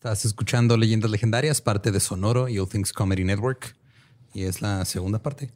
Estás 0.00 0.24
escuchando 0.24 0.78
Leyendas 0.78 1.10
Legendarias, 1.10 1.60
parte 1.60 1.92
de 1.92 2.00
Sonoro 2.00 2.48
y 2.48 2.58
All 2.58 2.66
Things 2.66 2.90
Comedy 2.90 3.22
Network. 3.22 3.76
Y 4.32 4.44
es 4.44 4.62
la 4.62 4.86
segunda 4.86 5.22
parte. 5.22 5.50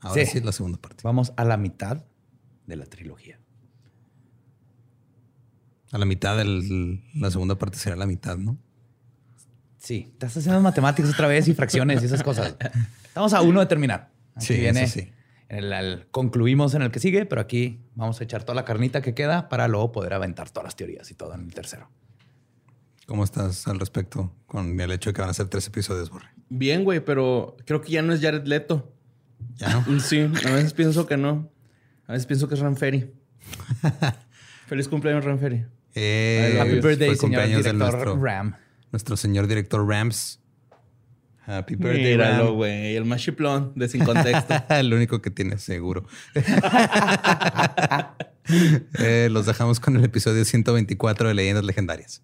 Ahora 0.00 0.24
sí, 0.24 0.32
Sí. 0.32 0.38
es 0.38 0.44
la 0.44 0.50
segunda 0.50 0.78
parte. 0.78 1.02
Vamos 1.04 1.32
a 1.36 1.44
la 1.44 1.56
mitad 1.56 2.04
de 2.66 2.74
la 2.74 2.86
trilogía. 2.86 3.38
A 5.92 5.98
la 5.98 6.06
mitad 6.06 6.36
de 6.36 6.98
la 7.14 7.30
segunda 7.30 7.56
parte 7.56 7.78
será 7.78 7.94
la 7.94 8.06
mitad, 8.06 8.36
¿no? 8.36 8.58
Sí, 9.76 10.08
estás 10.12 10.36
haciendo 10.36 10.60
matemáticas 10.60 11.12
otra 11.12 11.28
vez 11.28 11.46
y 11.46 11.54
fracciones 11.54 12.02
y 12.02 12.06
esas 12.06 12.24
cosas. 12.24 12.56
Estamos 13.06 13.32
a 13.32 13.42
uno 13.42 13.60
de 13.60 13.66
terminar. 13.66 14.10
Aquí 14.34 14.46
Sí, 14.46 14.54
viene. 14.54 14.82
eso 14.82 14.94
sí. 14.94 15.12
en 15.50 15.58
el- 15.58 15.72
el- 15.72 16.06
concluimos 16.10 16.74
en 16.74 16.82
el 16.82 16.90
que 16.90 16.98
sigue, 16.98 17.26
pero 17.26 17.40
aquí 17.40 17.80
vamos 17.94 18.20
a 18.20 18.24
echar 18.24 18.42
toda 18.42 18.56
la 18.56 18.64
carnita 18.64 19.02
que 19.02 19.14
queda 19.14 19.48
para 19.48 19.68
luego 19.68 19.92
poder 19.92 20.14
aventar 20.14 20.50
todas 20.50 20.64
las 20.64 20.74
teorías 20.74 21.08
y 21.12 21.14
todo 21.14 21.32
en 21.34 21.42
el 21.42 21.54
tercero. 21.54 21.88
¿Cómo 23.08 23.24
estás 23.24 23.66
al 23.66 23.80
respecto 23.80 24.30
con 24.46 24.78
el 24.78 24.92
hecho 24.92 25.08
de 25.08 25.14
que 25.14 25.22
van 25.22 25.30
a 25.30 25.32
ser 25.32 25.48
tres 25.48 25.66
episodios, 25.66 26.10
Borre? 26.10 26.26
Bien, 26.50 26.84
güey, 26.84 27.00
pero 27.00 27.56
creo 27.64 27.80
que 27.80 27.90
ya 27.90 28.02
no 28.02 28.12
es 28.12 28.20
Jared 28.20 28.44
Leto. 28.44 28.92
¿Ya 29.56 29.70
no? 29.70 30.00
Sí, 30.00 30.20
a 30.20 30.50
veces 30.50 30.74
pienso 30.74 31.06
que 31.06 31.16
no. 31.16 31.50
A 32.06 32.12
veces 32.12 32.26
pienso 32.26 32.48
que 32.48 32.54
es 32.54 32.60
Ranferi. 32.60 33.10
Feliz 34.66 34.88
cumpleaños, 34.88 35.24
Ranferi. 35.24 35.64
Eh, 35.94 36.58
Happy 36.60 36.80
birthday, 36.80 37.16
señor 37.16 37.46
director 37.46 37.74
nuestro, 37.74 38.22
Ram. 38.22 38.54
nuestro 38.92 39.16
señor 39.16 39.46
director 39.46 39.88
Rams. 39.88 40.42
Happy 41.46 41.76
birthday, 41.76 42.12
Míralo, 42.12 42.52
güey. 42.56 42.94
El 42.94 43.06
más 43.06 43.22
chiplón 43.22 43.72
de 43.74 43.88
sin 43.88 44.04
contexto. 44.04 44.54
el 44.68 44.92
único 44.92 45.22
que 45.22 45.30
tiene 45.30 45.56
seguro. 45.56 46.04
Eh, 48.98 49.28
los 49.30 49.46
dejamos 49.46 49.80
con 49.80 49.96
el 49.96 50.04
episodio 50.04 50.44
124 50.44 51.28
de 51.28 51.34
Leyendas 51.34 51.64
Legendarias. 51.64 52.22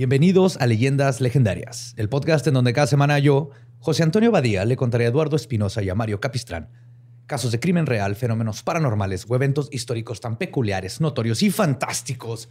Bienvenidos 0.00 0.56
a 0.56 0.66
Leyendas 0.66 1.20
Legendarias, 1.20 1.92
el 1.98 2.08
podcast 2.08 2.46
en 2.46 2.54
donde 2.54 2.72
cada 2.72 2.86
semana 2.86 3.18
yo, 3.18 3.50
José 3.80 4.02
Antonio 4.02 4.30
Badía, 4.30 4.64
le 4.64 4.74
contaré 4.74 5.04
a 5.04 5.08
Eduardo 5.08 5.36
Espinosa 5.36 5.82
y 5.82 5.90
a 5.90 5.94
Mario 5.94 6.20
Capistrán 6.20 6.70
casos 7.26 7.52
de 7.52 7.60
crimen 7.60 7.84
real, 7.84 8.16
fenómenos 8.16 8.62
paranormales 8.62 9.26
o 9.28 9.34
eventos 9.34 9.68
históricos 9.70 10.18
tan 10.20 10.38
peculiares, 10.38 11.02
notorios 11.02 11.42
y 11.42 11.50
fantásticos 11.50 12.48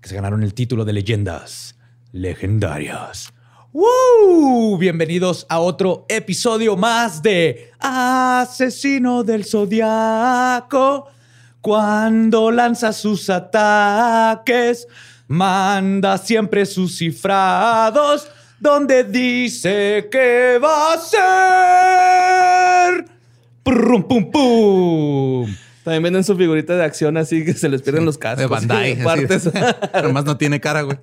que 0.00 0.08
se 0.08 0.14
ganaron 0.14 0.44
el 0.44 0.54
título 0.54 0.84
de 0.84 0.92
Leyendas 0.92 1.74
Legendarias. 2.12 3.34
¡Woo! 3.72 4.78
Bienvenidos 4.78 5.46
a 5.48 5.58
otro 5.58 6.06
episodio 6.08 6.76
más 6.76 7.22
de 7.22 7.72
Asesino 7.80 9.24
del 9.24 9.44
Zodiaco. 9.44 11.08
Cuando 11.60 12.52
lanza 12.52 12.92
sus 12.92 13.30
ataques, 13.30 14.86
manda 15.26 16.18
siempre 16.18 16.66
sus 16.66 16.98
cifrados, 16.98 18.28
donde 18.60 19.04
dice 19.04 20.08
que 20.10 20.58
va 20.62 20.94
a 20.94 20.98
ser. 22.96 23.04
Prum, 23.62 24.02
pum, 24.02 24.30
pum. 24.30 25.46
También 25.84 26.02
venden 26.02 26.24
su 26.24 26.34
figurita 26.36 26.74
de 26.76 26.82
acción 26.82 27.16
así 27.18 27.44
que 27.44 27.52
se 27.52 27.68
les 27.68 27.82
pierden 27.82 28.04
los 28.06 28.16
cascos. 28.18 28.40
De 28.40 28.46
Bandai. 28.46 29.02
Partes. 29.04 29.50
Además 29.92 30.24
no 30.24 30.36
tiene 30.38 30.58
cara, 30.58 30.80
güey. 30.82 30.98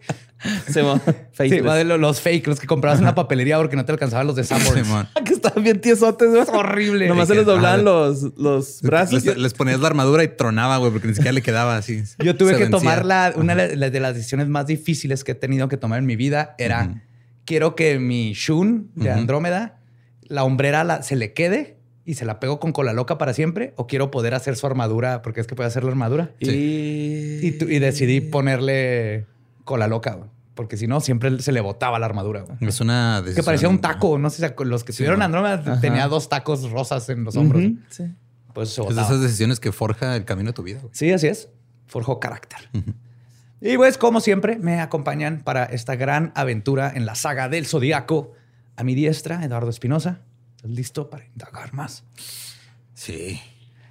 Se 0.68 0.82
va. 0.82 1.00
Sí, 1.38 1.60
va 1.60 1.76
de 1.76 1.84
los 1.84 2.20
fake, 2.20 2.48
los 2.48 2.60
que 2.60 2.66
comprabas 2.66 2.98
en 2.98 3.06
la 3.06 3.14
papelería 3.14 3.58
porque 3.60 3.76
no 3.76 3.86
te 3.86 3.92
alcanzaban 3.92 4.26
los 4.26 4.36
de 4.36 4.44
Sanborns. 4.44 4.82
Simón. 4.88 5.08
que 5.24 5.34
estaban 5.34 5.64
bien 5.64 5.80
tiesotes. 5.80 6.30
güey. 6.32 6.42
Es 6.42 6.50
horrible. 6.50 7.08
Nomás 7.08 7.28
se 7.28 7.36
les 7.36 7.46
doblaban 7.46 7.84
los, 7.86 8.24
los 8.38 8.82
brazos. 8.82 9.24
Les, 9.24 9.38
les 9.38 9.54
ponías 9.54 9.80
la 9.80 9.88
armadura 9.88 10.24
y 10.24 10.30
tronaba, 10.30 10.78
güey, 10.78 10.92
porque 10.92 11.08
ni 11.10 11.14
siquiera 11.14 11.32
le 11.34 11.44
quedaba 11.44 11.78
así. 11.78 12.02
Yo 12.18 12.36
tuve 12.36 12.54
Se 12.54 12.58
que 12.58 12.64
vencía. 12.64 12.80
tomar 12.80 13.06
la, 13.06 13.34
una 13.36 13.54
de 13.56 13.76
las- 13.76 13.92
de 13.92 14.00
las 14.00 14.16
decisiones 14.16 14.48
más 14.48 14.66
difíciles 14.66 15.24
que 15.24 15.34
he 15.34 15.36
tenido 15.36 15.68
que 15.68 15.78
tomar 15.78 16.00
en 16.00 16.08
mi 16.08 16.16
vida. 16.16 16.56
Era, 16.58 17.04
quiero 17.46 17.76
que 17.76 18.00
mi 18.00 18.34
Shun 18.34 18.90
de. 18.96 19.12
Andrómeda, 19.12 19.78
la 20.24 20.44
hombrera 20.44 20.84
la- 20.84 21.04
se 21.04 21.16
le 21.16 21.34
quede 21.34 21.78
y 22.06 22.16
se 22.16 22.26
la 22.26 22.40
pego 22.40 22.60
con 22.60 22.72
cola 22.72 22.94
loca 22.94 23.18
para 23.18 23.34
siempre. 23.34 23.74
O 23.78 23.88
quiero 23.88 24.12
poder 24.12 24.34
hacer 24.34 24.56
su 24.56 24.66
armadura, 24.68 25.22
porque 25.22 25.42
es 25.42 25.48
que 25.48 25.56
puede 25.56 25.68
hacer 25.68 25.84
la 25.84 25.92
armadura. 25.92 26.32
Y... 26.40 26.50
Y, 26.50 27.58
y 27.60 27.80
decidí 27.80 28.22
ponerle 28.22 29.26
cola 29.64 29.88
loca, 29.88 30.14
güey, 30.16 30.30
porque 30.56 30.78
si 30.78 30.88
no, 30.88 31.00
siempre 31.00 31.40
se 31.42 31.52
le 31.52 31.62
botaba 31.62 31.98
la 32.00 32.06
armadura. 32.06 32.42
güey. 32.42 32.58
Es 32.62 32.82
una 32.82 33.22
Que 33.24 33.30
decisión- 33.30 33.46
parecía 33.46 33.70
un 33.70 33.80
taco. 33.82 34.18
No 34.18 34.30
sé 34.30 34.48
si 34.48 34.64
los 34.66 34.84
que 34.84 34.94
tuvieron 34.94 35.20
no. 35.20 35.26
Andrómeda 35.26 35.80
tenía 35.80 36.08
dos 36.08 36.30
tacos 36.30 36.70
rosas 36.72 37.08
en 37.10 37.24
los 37.24 37.36
hombros. 37.36 37.64
Sí. 37.90 38.06
Pues 38.54 38.70
se 38.70 38.82
Es 38.82 38.96
de 38.96 39.02
esas 39.02 39.22
decisiones 39.22 39.60
que 39.60 39.72
forja 39.72 40.16
el 40.16 40.26
camino 40.26 40.50
de 40.50 40.54
tu 40.54 40.64
vida, 40.64 40.80
güey. 40.82 40.92
Sí, 40.94 41.12
así 41.12 41.28
es. 41.28 41.50
Forjó 41.88 42.20
carácter. 42.20 42.60
Y 43.62 43.78
pues, 43.78 43.98
como 43.98 44.20
siempre, 44.22 44.58
me 44.58 44.80
acompañan 44.82 45.42
para 45.44 45.66
esta 45.66 45.96
gran 45.96 46.32
aventura 46.36 46.92
en 46.94 47.06
la 47.06 47.16
saga 47.16 47.48
del 47.48 47.66
Zodíaco. 47.68 48.34
A 48.76 48.84
mi 48.84 48.96
diestra, 48.96 49.44
Eduardo 49.46 49.70
Espinosa. 49.70 50.22
¿Estás 50.62 50.72
listo 50.72 51.10
para 51.10 51.26
indagar 51.26 51.74
más? 51.74 52.04
Sí. 52.94 53.42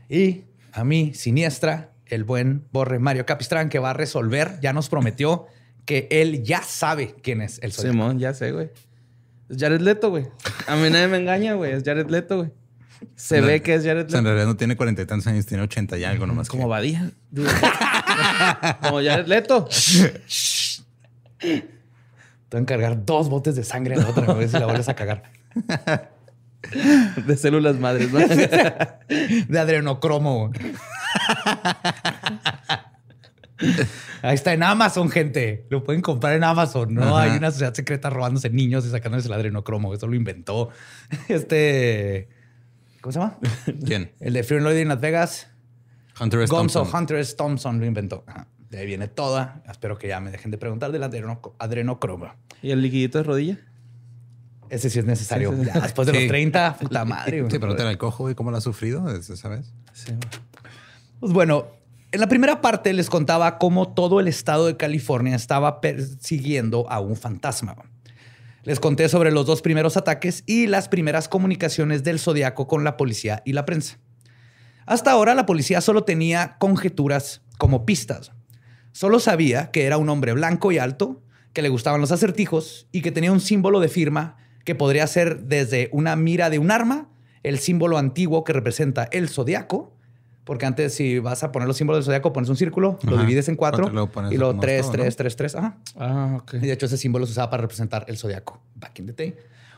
Y 0.08 0.44
a 0.72 0.84
mi 0.84 1.14
siniestra, 1.14 1.90
el 2.06 2.22
buen 2.24 2.64
Borre 2.72 2.98
Mario 3.00 3.26
Capistrán, 3.26 3.68
que 3.68 3.80
va 3.80 3.90
a 3.90 3.94
resolver. 3.94 4.58
Ya 4.62 4.72
nos 4.72 4.88
prometió 4.88 5.46
que 5.84 6.06
él 6.12 6.44
ya 6.44 6.62
sabe 6.62 7.16
quién 7.22 7.40
es 7.42 7.58
el 7.62 7.72
Zodíaco. 7.72 7.92
Simón, 7.92 8.18
ya 8.20 8.34
sé, 8.34 8.52
güey. 8.52 8.70
Es 9.48 9.56
Jared 9.58 9.80
Leto, 9.80 10.10
güey. 10.10 10.26
A 10.68 10.76
mí 10.76 10.90
nadie 10.90 11.08
me 11.08 11.16
engaña, 11.16 11.54
güey. 11.54 11.72
Es 11.72 11.82
Jared 11.82 12.08
Leto, 12.08 12.36
güey. 12.38 12.50
Se 13.16 13.40
No, 13.40 13.46
ve 13.48 13.62
que 13.62 13.74
es 13.74 13.82
Jared 13.84 14.06
O 14.06 14.10
sea, 14.10 14.18
en 14.18 14.24
Leto. 14.24 14.34
realidad 14.34 14.46
no 14.46 14.56
tiene 14.56 14.76
cuarenta 14.76 15.02
y 15.02 15.06
tantos 15.06 15.26
años, 15.26 15.46
tiene 15.46 15.62
ochenta 15.64 15.98
y 15.98 16.04
algo 16.04 16.26
nomás. 16.26 16.48
Como 16.48 16.64
que- 16.64 16.68
Badía. 16.68 17.10
Como 18.82 18.98
Jared 19.02 19.26
Leto. 19.26 19.66
Te 21.38 21.62
voy 22.50 22.58
a 22.58 22.58
encargar 22.58 23.04
dos 23.04 23.28
botes 23.28 23.56
de 23.56 23.64
sangre 23.64 23.94
a 23.94 23.98
la 23.98 24.08
otra 24.10 24.32
vez 24.34 24.50
si 24.52 24.58
la 24.58 24.66
vuelves 24.66 24.88
a 24.88 24.94
cagar. 24.94 25.24
De 27.26 27.36
células 27.36 27.78
madres, 27.78 28.12
¿no? 28.12 28.18
De 28.20 29.58
adrenocromo. 29.58 30.50
Ahí 34.22 34.34
está 34.34 34.52
en 34.54 34.62
Amazon, 34.62 35.10
gente. 35.10 35.66
Lo 35.70 35.84
pueden 35.84 36.00
comprar 36.02 36.34
en 36.34 36.44
Amazon. 36.44 36.94
No 36.94 37.16
Ajá. 37.16 37.22
hay 37.32 37.38
una 37.38 37.50
sociedad 37.50 37.74
secreta 37.74 38.08
robándose 38.10 38.48
niños 38.50 38.86
y 38.86 38.90
sacándose 38.90 39.28
el 39.28 39.34
adrenocromo. 39.34 39.92
Eso 39.94 40.06
lo 40.06 40.14
inventó 40.14 40.70
este. 41.28 42.28
¿Cómo 43.00 43.12
se 43.12 43.18
llama? 43.18 43.38
¿Quién? 43.86 44.12
El 44.20 44.34
de 44.34 44.40
and 44.40 44.60
Loathing 44.62 44.82
in 44.82 44.88
Las 44.88 45.00
Vegas. 45.00 45.48
Hunter 46.20 46.40
S. 46.40 46.50
Thompson. 46.50 46.86
Hunter 46.94 47.16
S. 47.18 47.34
Thompson 47.36 47.80
lo 47.80 47.86
inventó. 47.86 48.24
Ajá. 48.26 48.46
De 48.68 48.78
ahí 48.78 48.86
viene 48.86 49.08
toda. 49.08 49.62
Espero 49.68 49.98
que 49.98 50.08
ya 50.08 50.20
me 50.20 50.30
dejen 50.30 50.50
de 50.50 50.58
preguntar 50.58 50.92
del 50.92 51.02
adreno- 51.02 51.54
adrenocromo. 51.58 52.32
¿Y 52.62 52.70
el 52.70 52.82
liquidito 52.82 53.18
de 53.18 53.24
rodilla? 53.24 53.58
Ese 54.70 54.88
sí 54.88 54.98
es 55.00 55.04
necesario. 55.04 55.50
Sí, 55.50 55.56
sí, 55.58 55.64
sí. 55.64 55.70
Ya 55.74 55.80
después 55.80 56.06
de 56.06 56.12
los 56.14 56.26
30, 56.26 56.76
puta 56.80 57.04
madre. 57.04 57.40
güey. 57.40 57.50
Sí, 57.50 57.58
pregúntale 57.58 57.90
al 57.90 57.98
cojo, 57.98 58.24
güey, 58.24 58.34
cómo 58.34 58.50
lo 58.50 58.56
ha 58.56 58.60
sufrido, 58.60 59.08
es- 59.14 59.26
¿sabes? 59.38 59.72
Sí. 59.92 60.12
Pues 61.18 61.32
bueno, 61.32 61.66
en 62.12 62.20
la 62.20 62.28
primera 62.28 62.60
parte 62.60 62.92
les 62.92 63.10
contaba 63.10 63.58
cómo 63.58 63.92
todo 63.92 64.20
el 64.20 64.28
estado 64.28 64.66
de 64.66 64.76
California 64.76 65.36
estaba 65.36 65.80
persiguiendo 65.80 66.90
a 66.90 67.00
un 67.00 67.16
fantasma. 67.16 67.76
Les 68.62 68.78
conté 68.80 69.08
sobre 69.08 69.30
los 69.32 69.46
dos 69.46 69.62
primeros 69.62 69.96
ataques 69.96 70.42
y 70.46 70.66
las 70.66 70.88
primeras 70.88 71.28
comunicaciones 71.28 72.04
del 72.04 72.18
Zodiaco 72.18 72.66
con 72.66 72.84
la 72.84 72.96
policía 72.96 73.42
y 73.44 73.52
la 73.54 73.64
prensa. 73.64 73.98
Hasta 74.86 75.12
ahora 75.12 75.34
la 75.34 75.46
policía 75.46 75.80
solo 75.80 76.04
tenía 76.04 76.56
conjeturas 76.58 77.42
como 77.58 77.84
pistas. 77.86 78.32
Solo 78.92 79.18
sabía 79.20 79.70
que 79.70 79.84
era 79.84 79.98
un 79.98 80.08
hombre 80.08 80.32
blanco 80.32 80.72
y 80.72 80.78
alto, 80.78 81.22
que 81.52 81.62
le 81.62 81.68
gustaban 81.68 82.00
los 82.00 82.12
acertijos 82.12 82.86
y 82.92 83.02
que 83.02 83.12
tenía 83.12 83.32
un 83.32 83.40
símbolo 83.40 83.80
de 83.80 83.88
firma 83.88 84.36
que 84.64 84.74
podría 84.74 85.06
ser 85.06 85.44
desde 85.44 85.88
una 85.92 86.16
mira 86.16 86.50
de 86.50 86.58
un 86.58 86.70
arma, 86.70 87.08
el 87.42 87.58
símbolo 87.58 87.98
antiguo 87.98 88.44
que 88.44 88.52
representa 88.52 89.08
el 89.12 89.28
zodiaco, 89.28 89.94
porque 90.44 90.66
antes 90.66 90.94
si 90.94 91.18
vas 91.18 91.42
a 91.44 91.52
poner 91.52 91.68
los 91.68 91.76
símbolos 91.76 92.00
del 92.00 92.06
zodiaco 92.06 92.32
pones 92.32 92.50
un 92.50 92.56
círculo, 92.56 92.98
lo 93.02 93.18
divides 93.18 93.48
en 93.48 93.56
cuatro 93.56 93.84
Cuatro, 93.84 93.94
luego 93.94 94.10
pones 94.10 94.32
y 94.32 94.36
luego 94.36 94.58
tres, 94.60 94.82
todo, 94.82 94.92
tres, 94.92 95.06
¿no? 95.14 95.16
tres, 95.16 95.36
tres, 95.36 95.54
ajá. 95.54 95.76
Ah, 95.96 96.38
ok. 96.42 96.54
Y 96.54 96.58
de 96.66 96.72
hecho 96.72 96.86
ese 96.86 96.96
símbolo 96.96 97.26
se 97.26 97.32
usaba 97.32 97.50
para 97.50 97.60
representar 97.62 98.04
el 98.08 98.16
zodiaco 98.18 98.60
back 98.74 98.98
in 98.98 99.06
the 99.06 99.12
day. 99.12 99.36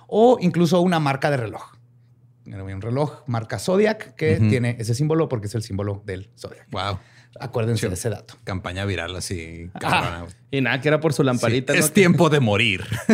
O 0.09 0.39
incluso 0.41 0.81
una 0.81 0.99
marca 0.99 1.31
de 1.31 1.37
reloj. 1.37 1.63
Un 2.47 2.81
reloj 2.81 3.23
marca 3.27 3.59
Zodiac 3.59 4.15
que 4.17 4.39
Ujú. 4.39 4.49
tiene 4.49 4.77
ese 4.81 4.95
símbolo 4.95 5.29
porque 5.29 5.47
es 5.47 5.55
el 5.55 5.63
símbolo 5.63 6.03
del 6.05 6.29
Zodiac. 6.37 6.67
Wow. 6.71 6.99
Acuérdense 7.41 7.89
de 7.89 7.95
ese 7.95 8.11
dato. 8.11 8.35
Campaña 8.45 8.85
viral 8.85 9.17
así. 9.17 9.71
Y 10.51 10.61
nada, 10.61 10.81
que 10.81 10.89
era 10.89 11.01
por 11.01 11.13
su 11.13 11.23
Sí, 11.23 11.27
lamparita. 11.27 11.73
¿no? 11.73 11.79
Es 11.79 11.93
tiempo 11.93 12.31
de 12.31 12.41
morir. 12.41 12.85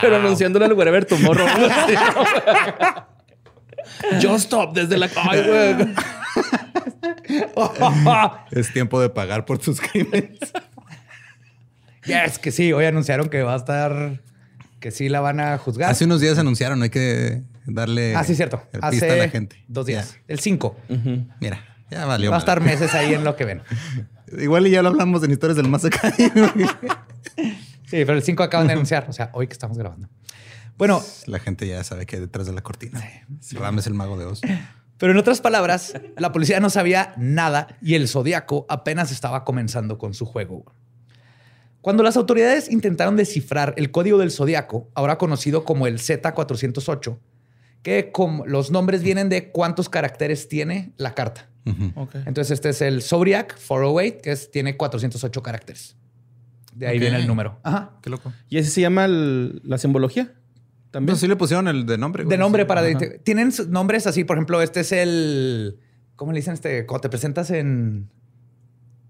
Pero 0.00 0.16
anunciándole 0.16 0.64
al 0.64 0.72
wherever 0.72 1.04
tomorrow. 1.04 1.46
Just 4.20 4.46
stop 4.46 4.74
desde 4.74 4.98
la. 4.98 5.08
Ay, 5.16 5.44
güey. 5.46 5.94
es 8.50 8.72
tiempo 8.72 9.00
de 9.00 9.08
pagar 9.08 9.44
por 9.44 9.58
tus 9.58 9.80
crímenes. 9.80 10.38
Es 12.04 12.38
que 12.38 12.50
sí, 12.50 12.72
hoy 12.72 12.84
anunciaron 12.84 13.28
que 13.28 13.42
va 13.42 13.54
a 13.54 13.58
estar, 13.58 14.20
que 14.80 14.90
sí 14.90 15.08
la 15.08 15.20
van 15.20 15.40
a 15.40 15.56
juzgar. 15.58 15.90
Hace 15.90 16.04
unos 16.04 16.20
días 16.20 16.38
anunciaron, 16.38 16.82
hay 16.82 16.90
que 16.90 17.42
darle 17.66 18.14
ah, 18.14 18.24
sí, 18.24 18.34
cierto. 18.34 18.62
el 18.72 18.80
Hace 18.82 18.90
pista 18.98 19.12
a 19.12 19.16
la 19.16 19.28
gente. 19.28 19.64
dos 19.68 19.86
días. 19.86 20.16
El 20.28 20.40
5. 20.40 20.76
Mira, 21.40 21.64
ya 21.90 22.06
valió. 22.06 22.30
Va 22.30 22.36
a 22.36 22.40
estar 22.40 22.60
meses 22.60 22.94
ahí 22.94 23.14
en 23.14 23.24
lo 23.24 23.36
que 23.36 23.44
ven. 23.44 23.62
Igual 24.38 24.66
y 24.66 24.70
ya 24.70 24.82
lo 24.82 24.88
hablamos 24.88 25.22
en 25.22 25.30
historias 25.30 25.56
del 25.56 25.68
más 25.68 25.84
acá. 25.84 26.12
Sí, 27.84 28.06
pero 28.06 28.14
el 28.14 28.22
5 28.22 28.42
acaban 28.42 28.66
de 28.66 28.72
anunciar. 28.72 29.04
O 29.10 29.12
sea, 29.12 29.28
hoy 29.34 29.46
que 29.46 29.52
estamos 29.52 29.76
grabando. 29.76 30.08
Bueno, 30.78 31.02
la 31.26 31.38
gente 31.40 31.66
ya 31.66 31.84
sabe 31.84 32.06
que 32.06 32.16
hay 32.16 32.22
detrás 32.22 32.46
de 32.46 32.54
la 32.54 32.62
cortina. 32.62 33.06
Ram 33.52 33.78
es 33.78 33.86
el 33.86 33.92
mago 33.92 34.16
de 34.16 34.24
Oz. 34.24 34.40
Pero 34.96 35.12
en 35.12 35.18
otras 35.18 35.42
palabras, 35.42 35.92
la 36.16 36.32
policía 36.32 36.58
no 36.58 36.70
sabía 36.70 37.12
nada 37.18 37.76
y 37.82 37.94
el 37.94 38.08
zodiaco 38.08 38.64
apenas 38.70 39.12
estaba 39.12 39.44
comenzando 39.44 39.98
con 39.98 40.14
su 40.14 40.24
juego. 40.24 40.64
Cuando 41.82 42.02
las 42.02 42.16
autoridades 42.16 42.70
intentaron 42.70 43.16
descifrar 43.16 43.74
el 43.76 43.90
código 43.90 44.16
del 44.16 44.30
zodiaco, 44.30 44.88
ahora 44.94 45.18
conocido 45.18 45.64
como 45.64 45.86
el 45.86 45.98
Z408, 45.98 47.18
que 47.82 48.10
como 48.12 48.46
los 48.46 48.70
nombres 48.70 49.02
vienen 49.02 49.28
de 49.28 49.50
cuántos 49.50 49.88
caracteres 49.88 50.48
tiene 50.48 50.92
la 50.96 51.14
carta. 51.14 51.48
Entonces, 51.64 52.50
este 52.52 52.70
es 52.70 52.82
el 52.82 53.02
Zodiac 53.02 53.54
408, 53.68 54.18
que 54.22 54.32
es, 54.32 54.50
tiene 54.50 54.76
408 54.76 55.42
caracteres. 55.42 55.96
De 56.74 56.86
ahí 56.88 56.98
viene 56.98 57.16
el 57.18 57.26
número. 57.26 57.58
Ajá. 57.62 57.92
Qué 58.02 58.10
loco. 58.10 58.32
¿Y 58.48 58.58
ese 58.58 58.70
se 58.70 58.80
llama 58.80 59.04
el- 59.04 59.60
la 59.64 59.78
simbología? 59.78 60.32
También. 60.90 61.12
Pues 61.14 61.20
sí 61.20 61.28
le 61.28 61.36
pusieron 61.36 61.68
el 61.68 61.86
de 61.86 61.98
nombre. 61.98 62.24
De 62.24 62.36
nombre 62.36 62.62
Sí. 62.62 62.66
para... 62.68 62.82
Tienen 63.24 63.52
nombres 63.68 64.06
así, 64.06 64.24
por 64.24 64.36
ejemplo, 64.36 64.60
este 64.62 64.80
es 64.80 64.92
el... 64.92 65.78
¿Cómo 66.16 66.32
le 66.32 66.38
dicen 66.40 66.54
este? 66.54 66.84
Cuando 66.86 67.02
te 67.02 67.08
presentas 67.10 67.50
en... 67.50 68.10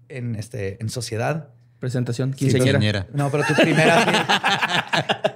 En, 0.09 0.35
este, 0.35 0.77
en 0.81 0.89
sociedad. 0.89 1.49
Presentación. 1.79 2.31
Sí, 2.33 2.37
Quinceañera. 2.45 2.79
quinceañera. 2.79 3.07
No, 3.13 3.29
pero 3.31 3.43
tu 3.45 3.53
primera... 3.55 4.05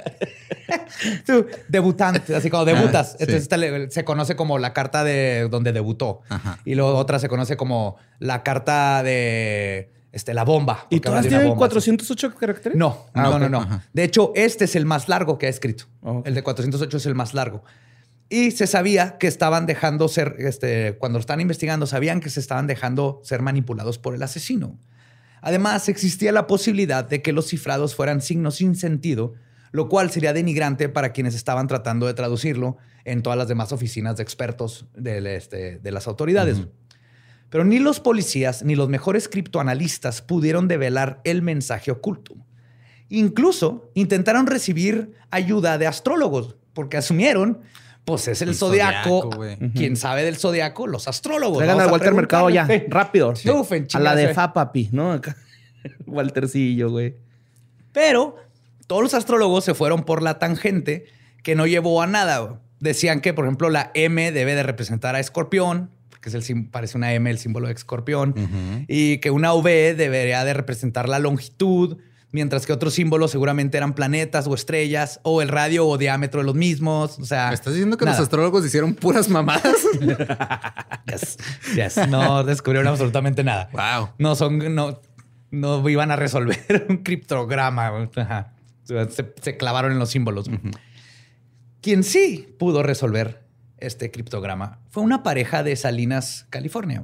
tu 1.25 1.45
debutante, 1.67 2.35
así 2.35 2.49
como 2.49 2.65
debutas. 2.65 3.09
Ah, 3.13 3.17
sí. 3.17 3.17
Entonces 3.21 3.43
esta 3.43 3.57
le- 3.57 3.89
se 3.91 4.03
conoce 4.05 4.35
como 4.35 4.57
la 4.59 4.73
carta 4.73 5.03
de 5.03 5.47
donde 5.49 5.71
debutó. 5.73 6.21
Ajá. 6.29 6.59
Y 6.65 6.75
luego 6.75 6.95
otra 6.95 7.19
se 7.19 7.27
conoce 7.27 7.57
como 7.57 7.97
la 8.19 8.43
carta 8.43 9.03
de 9.03 9.91
este, 10.11 10.33
la 10.33 10.43
bomba. 10.43 10.87
¿Y 10.89 10.99
todas 10.99 11.27
tienen 11.27 11.47
bomba, 11.47 11.57
408 11.59 12.33
caracteres? 12.35 12.77
No, 12.77 13.05
Ah, 13.13 13.23
no, 13.23 13.39
no, 13.39 13.49
no. 13.49 13.61
Ajá. 13.61 13.83
De 13.93 14.03
hecho, 14.03 14.31
este 14.35 14.65
es 14.65 14.75
el 14.75 14.85
más 14.85 15.09
largo 15.09 15.37
que 15.37 15.45
ha 15.45 15.49
escrito. 15.49 15.85
Ok. 16.01 16.25
El 16.27 16.33
de 16.35 16.41
408 16.43 16.97
es 16.97 17.05
el 17.05 17.15
más 17.15 17.33
largo. 17.33 17.63
Y 18.29 18.51
se 18.51 18.67
sabía 18.67 19.17
que 19.19 19.27
estaban 19.27 19.65
dejando 19.67 20.07
ser, 20.09 20.35
este, 20.39 20.97
cuando 20.97 21.17
lo 21.17 21.21
estaban 21.21 21.39
investigando, 21.39 21.85
sabían 21.87 22.19
que 22.19 22.29
se 22.29 22.39
estaban 22.41 22.67
dejando 22.67 23.21
ser 23.23 23.41
manipulados 23.41 23.99
por 23.99 24.15
el 24.15 24.23
asesino. 24.23 24.77
Además, 25.41 25.87
existía 25.87 26.31
la 26.31 26.47
posibilidad 26.47 27.05
de 27.07 27.21
que 27.21 27.31
los 27.31 27.47
cifrados 27.47 27.95
fueran 27.95 28.21
signos 28.21 28.55
sin 28.55 28.75
sentido, 28.75 29.35
lo 29.71 29.89
cual 29.89 30.11
sería 30.11 30.33
denigrante 30.33 30.89
para 30.89 31.11
quienes 31.11 31.35
estaban 31.35 31.67
tratando 31.67 32.07
de 32.07 32.13
traducirlo 32.13 32.77
en 33.05 33.21
todas 33.21 33.37
las 33.37 33.47
demás 33.47 33.71
oficinas 33.71 34.17
de 34.17 34.23
expertos 34.23 34.85
este, 35.03 35.79
de 35.79 35.91
las 35.91 36.07
autoridades. 36.07 36.57
Pero 37.49 37.63
ni 37.63 37.79
los 37.79 37.99
policías 37.99 38.63
ni 38.63 38.75
los 38.75 38.89
mejores 38.89 39.29
criptoanalistas 39.29 40.21
pudieron 40.21 40.67
develar 40.67 41.21
el 41.23 41.41
mensaje 41.41 41.91
oculto. 41.91 42.35
Incluso 43.09 43.89
intentaron 43.93 44.47
recibir 44.47 45.13
ayuda 45.31 45.77
de 45.77 45.87
astrólogos, 45.87 46.57
porque 46.73 46.97
asumieron, 46.97 47.61
pues 48.03 48.27
es 48.27 48.41
el, 48.41 48.49
El 48.49 48.55
zodiaco. 48.55 49.31
zodiaco. 49.31 49.73
Quien 49.73 49.95
sabe 49.95 50.23
del 50.23 50.35
zodiaco, 50.35 50.87
los 50.87 51.07
astrólogos. 51.07 51.57
Traigan 51.59 51.79
al 51.79 51.87
a 51.87 51.91
Walter 51.91 52.13
Mercado 52.13 52.49
ya. 52.49 52.67
Sí. 52.67 52.83
Rápido. 52.89 53.29
Uf, 53.31 53.71
en 53.71 53.87
A 53.93 53.99
la 53.99 54.15
de 54.15 54.23
chingazo. 54.23 54.35
Fa, 54.35 54.53
papi, 54.53 54.89
¿no? 54.91 55.21
Waltercillo, 56.05 56.89
güey. 56.89 57.15
Pero 57.93 58.35
todos 58.87 59.03
los 59.03 59.13
astrólogos 59.13 59.63
se 59.65 59.73
fueron 59.73 60.03
por 60.03 60.23
la 60.23 60.39
tangente 60.39 61.05
que 61.43 61.55
no 61.55 61.67
llevó 61.67 62.01
a 62.01 62.07
nada. 62.07 62.39
güey. 62.39 62.59
Decían 62.79 63.21
que, 63.21 63.33
por 63.33 63.45
ejemplo, 63.45 63.69
la 63.69 63.91
M 63.93 64.31
debe 64.31 64.55
de 64.55 64.63
representar 64.63 65.15
a 65.15 65.19
Escorpión, 65.19 65.89
porque 66.09 66.29
es 66.29 66.49
el, 66.49 66.69
parece 66.69 66.97
una 66.97 67.13
M 67.13 67.29
el 67.29 67.37
símbolo 67.39 67.67
de 67.67 67.73
Escorpión, 67.73 68.33
y 68.87 69.17
que 69.17 69.31
una 69.31 69.53
V 69.53 69.93
debería 69.95 70.43
de 70.43 70.53
representar 70.53 71.09
la 71.09 71.17
longitud, 71.19 71.97
mientras 72.31 72.65
que 72.67 72.73
otros 72.73 72.93
símbolos 72.93 73.31
seguramente 73.31 73.77
eran 73.77 73.93
planetas 73.93 74.45
o 74.47 74.53
estrellas, 74.53 75.19
o 75.23 75.41
el 75.41 75.47
radio 75.49 75.87
o 75.87 75.97
diámetro 75.97 76.41
de 76.41 76.45
los 76.45 76.55
mismos. 76.55 77.17
O 77.19 77.25
sea, 77.25 77.47
¿Me 77.47 77.55
estás 77.55 77.73
diciendo 77.73 77.97
que 77.97 78.05
nada. 78.05 78.17
los 78.17 78.23
astrólogos 78.23 78.63
hicieron 78.65 78.93
puras 78.93 79.27
mamadas? 79.29 79.75
Yes, 81.07 81.37
yes. 81.75 82.07
No 82.09 82.43
descubrieron 82.43 82.87
absolutamente 82.87 83.43
nada. 83.43 83.69
wow. 83.71 84.09
No 84.17 84.35
son, 84.35 84.75
no, 84.75 85.01
no 85.51 85.87
iban 85.89 86.11
a 86.11 86.15
resolver 86.15 86.85
un 86.89 86.97
criptograma. 86.97 88.07
Ajá. 88.15 88.53
Se, 88.87 89.33
se 89.41 89.57
clavaron 89.57 89.91
en 89.91 89.99
los 89.99 90.09
símbolos. 90.09 90.49
Quien 91.81 92.03
sí 92.03 92.55
pudo 92.57 92.83
resolver 92.83 93.47
este 93.77 94.11
criptograma 94.11 94.79
fue 94.89 95.03
una 95.03 95.23
pareja 95.23 95.63
de 95.63 95.75
Salinas, 95.75 96.47
California. 96.49 97.03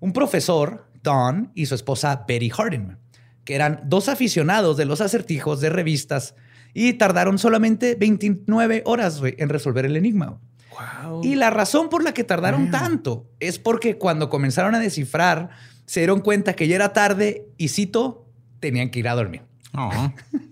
Un 0.00 0.12
profesor, 0.12 0.88
Don, 1.02 1.52
y 1.54 1.66
su 1.66 1.74
esposa 1.74 2.24
Betty 2.26 2.50
Hardin, 2.50 2.98
que 3.44 3.54
eran 3.54 3.80
dos 3.84 4.08
aficionados 4.08 4.76
de 4.76 4.84
los 4.84 5.00
acertijos 5.00 5.60
de 5.60 5.70
revistas 5.70 6.34
y 6.74 6.94
tardaron 6.94 7.38
solamente 7.38 7.94
29 7.94 8.82
horas 8.86 9.20
en 9.22 9.48
resolver 9.48 9.84
el 9.84 9.96
enigma. 9.96 10.40
Wow. 11.02 11.22
Y 11.22 11.34
la 11.34 11.50
razón 11.50 11.88
por 11.88 12.02
la 12.02 12.14
que 12.14 12.24
tardaron 12.24 12.70
tanto 12.70 13.30
es 13.40 13.58
porque 13.58 13.98
cuando 13.98 14.30
comenzaron 14.30 14.74
a 14.74 14.78
descifrar, 14.78 15.50
se 15.84 16.00
dieron 16.00 16.20
cuenta 16.20 16.54
que 16.54 16.66
ya 16.66 16.76
era 16.76 16.92
tarde 16.92 17.46
y 17.58 17.68
cito, 17.68 18.26
tenían 18.58 18.90
que 18.90 19.00
ir 19.00 19.08
a 19.08 19.14
dormir. 19.14 19.42
Oh. 19.74 20.12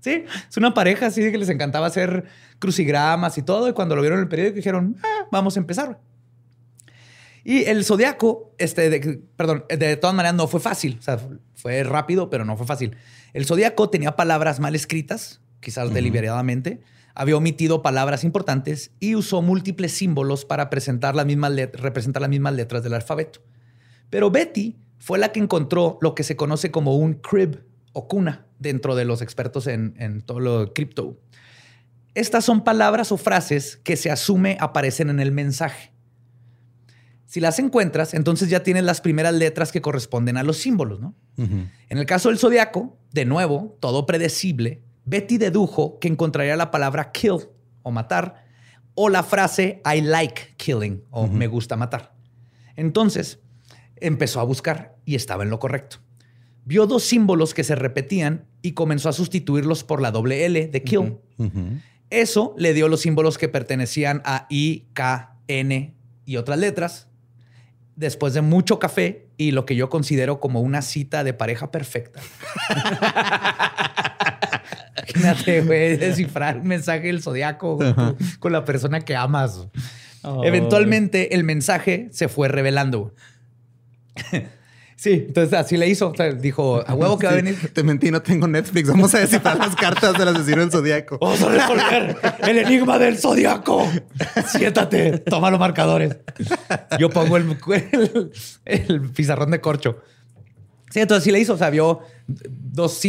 Sí, 0.00 0.24
es 0.48 0.56
una 0.56 0.72
pareja 0.72 1.06
así 1.06 1.20
que 1.30 1.36
les 1.38 1.48
encantaba 1.50 1.86
hacer 1.86 2.24
crucigramas 2.58 3.36
y 3.38 3.42
todo. 3.42 3.68
Y 3.68 3.72
cuando 3.74 3.94
lo 3.96 4.00
vieron 4.02 4.18
en 4.18 4.22
el 4.24 4.28
periódico 4.28 4.56
dijeron, 4.56 4.96
"Ah, 5.02 5.26
vamos 5.30 5.56
a 5.56 5.60
empezar. 5.60 6.00
Y 7.44 7.64
el 7.64 7.84
zodiaco, 7.84 8.54
este, 8.58 8.90
de- 8.90 9.22
perdón, 9.36 9.64
de 9.68 9.96
todas 9.96 10.14
maneras 10.14 10.34
no 10.36 10.46
fue 10.46 10.60
fácil. 10.60 10.96
O 10.98 11.02
sea, 11.02 11.18
fue 11.54 11.82
rápido, 11.84 12.28
pero 12.30 12.44
no 12.44 12.56
fue 12.56 12.66
fácil. 12.66 12.96
El 13.32 13.46
zodiaco 13.46 13.88
tenía 13.88 14.16
palabras 14.16 14.60
mal 14.60 14.74
escritas, 14.74 15.40
quizás 15.60 15.92
deliberadamente. 15.92 16.80
Había 17.14 17.36
omitido 17.36 17.82
palabras 17.82 18.24
importantes 18.24 18.92
y 19.00 19.14
usó 19.16 19.42
múltiples 19.42 19.92
símbolos 19.92 20.44
para 20.44 20.70
presentar 20.70 21.14
las 21.14 21.26
mismas 21.26 21.52
representar 21.74 22.20
las 22.22 22.30
mismas 22.30 22.54
letras 22.54 22.82
del 22.82 22.94
alfabeto. 22.94 23.40
Pero 24.10 24.30
Betty 24.30 24.78
fue 24.98 25.18
la 25.18 25.32
que 25.32 25.40
encontró 25.40 25.98
lo 26.02 26.14
que 26.14 26.22
se 26.24 26.36
conoce 26.36 26.70
como 26.70 26.96
un 26.96 27.14
crib 27.14 27.62
o 27.92 28.06
cuna 28.06 28.46
dentro 28.60 28.94
de 28.94 29.04
los 29.04 29.22
expertos 29.22 29.66
en, 29.66 29.94
en 29.98 30.22
todo 30.22 30.38
lo 30.38 30.72
cripto. 30.72 31.18
Estas 32.14 32.44
son 32.44 32.62
palabras 32.62 33.10
o 33.10 33.16
frases 33.16 33.76
que 33.82 33.96
se 33.96 34.10
asume 34.10 34.56
aparecen 34.60 35.10
en 35.10 35.18
el 35.18 35.32
mensaje. 35.32 35.92
Si 37.26 37.38
las 37.40 37.60
encuentras, 37.60 38.14
entonces 38.14 38.50
ya 38.50 38.64
tienes 38.64 38.82
las 38.82 39.00
primeras 39.00 39.34
letras 39.34 39.70
que 39.70 39.80
corresponden 39.80 40.36
a 40.36 40.42
los 40.42 40.56
símbolos, 40.56 40.98
¿no? 40.98 41.14
En 41.36 41.96
el 41.96 42.04
caso 42.04 42.28
del 42.28 42.38
zodiaco, 42.38 42.98
de 43.12 43.24
nuevo, 43.24 43.78
todo 43.80 44.04
predecible, 44.04 44.82
Betty 45.04 45.38
dedujo 45.38 45.98
que 46.00 46.08
encontraría 46.08 46.56
la 46.56 46.70
palabra 46.70 47.12
kill 47.12 47.48
o 47.82 47.90
matar 47.90 48.44
o 48.94 49.08
la 49.08 49.22
frase 49.22 49.80
I 49.84 50.00
like 50.02 50.54
killing 50.56 51.04
o 51.10 51.26
me 51.28 51.46
gusta 51.46 51.76
matar. 51.76 52.14
Entonces 52.76 53.38
empezó 53.96 54.40
a 54.40 54.44
buscar 54.44 54.96
y 55.04 55.14
estaba 55.14 55.44
en 55.44 55.50
lo 55.50 55.58
correcto. 55.58 55.98
Vio 56.70 56.86
dos 56.86 57.02
símbolos 57.02 57.52
que 57.52 57.64
se 57.64 57.74
repetían 57.74 58.44
y 58.62 58.74
comenzó 58.74 59.08
a 59.08 59.12
sustituirlos 59.12 59.82
por 59.82 60.00
la 60.00 60.12
doble 60.12 60.44
L 60.44 60.68
de 60.68 60.82
kill. 60.84 61.16
Eso 62.10 62.54
le 62.56 62.72
dio 62.74 62.86
los 62.86 63.00
símbolos 63.00 63.38
que 63.38 63.48
pertenecían 63.48 64.22
a 64.24 64.46
I, 64.50 64.84
K, 64.92 65.34
N 65.48 65.92
y 66.26 66.36
otras 66.36 66.60
letras. 66.60 67.08
después 67.96 68.34
de 68.34 68.40
mucho 68.40 68.78
café 68.78 69.26
y 69.36 69.50
lo 69.50 69.66
que 69.66 69.74
yo 69.74 69.90
considero 69.90 70.38
como 70.38 70.60
una 70.60 70.80
cita 70.80 71.24
de 71.24 71.34
pareja 71.34 71.72
perfecta. 71.72 72.20
Imagínate, 75.08 75.62
güey, 75.62 75.96
descifrar 75.96 76.58
un 76.58 76.68
mensaje 76.68 77.08
del 77.08 77.20
zodiaco 77.20 77.78
con, 77.78 78.16
con 78.38 78.52
la 78.52 78.64
persona 78.64 79.00
que 79.00 79.16
amas. 79.16 79.66
Oh. 80.22 80.44
Eventualmente 80.44 81.34
el 81.34 81.42
mensaje 81.42 82.10
se 82.12 82.28
fue 82.28 82.46
revelando. 82.46 83.12
Sí, 85.00 85.24
entonces 85.28 85.54
así 85.58 85.76
le 85.76 85.88
hizo. 85.88 86.10
O 86.10 86.14
sea, 86.14 86.32
dijo, 86.32 86.82
a 86.86 86.94
huevo 86.94 87.18
que 87.18 87.26
va 87.26 87.32
a 87.32 87.36
venir. 87.36 87.56
Te 87.72 87.82
mentí, 87.82 88.10
no 88.10 88.20
tengo 88.22 88.46
Netflix. 88.46 88.88
Vamos 88.88 89.14
a 89.14 89.20
descifrar 89.20 89.56
las 89.58 89.74
cartas 89.76 90.16
del 90.18 90.28
asesino 90.28 90.58
del 90.60 90.70
zodiaco. 90.70 91.18
Vamos 91.20 91.40
a 91.42 91.48
resolver 91.48 92.16
el 92.46 92.58
enigma 92.58 92.98
del 92.98 93.18
zodiaco. 93.18 93.86
Siéntate, 94.48 95.18
toma 95.18 95.50
los 95.50 95.58
marcadores. 95.58 96.16
Yo 96.98 97.10
pongo 97.10 97.36
el, 97.36 97.56
el- 97.92 98.32
el 98.64 99.00
pizarrón 99.10 99.50
de 99.50 99.60
corcho. 99.60 99.98
Sí, 100.90 101.00
entonces 101.00 101.24
sí 101.24 101.30
le 101.30 101.38
hizo. 101.40 101.54
O 101.54 101.58
sea, 101.58 101.70
vio 101.70 102.00
dos, 102.26 103.00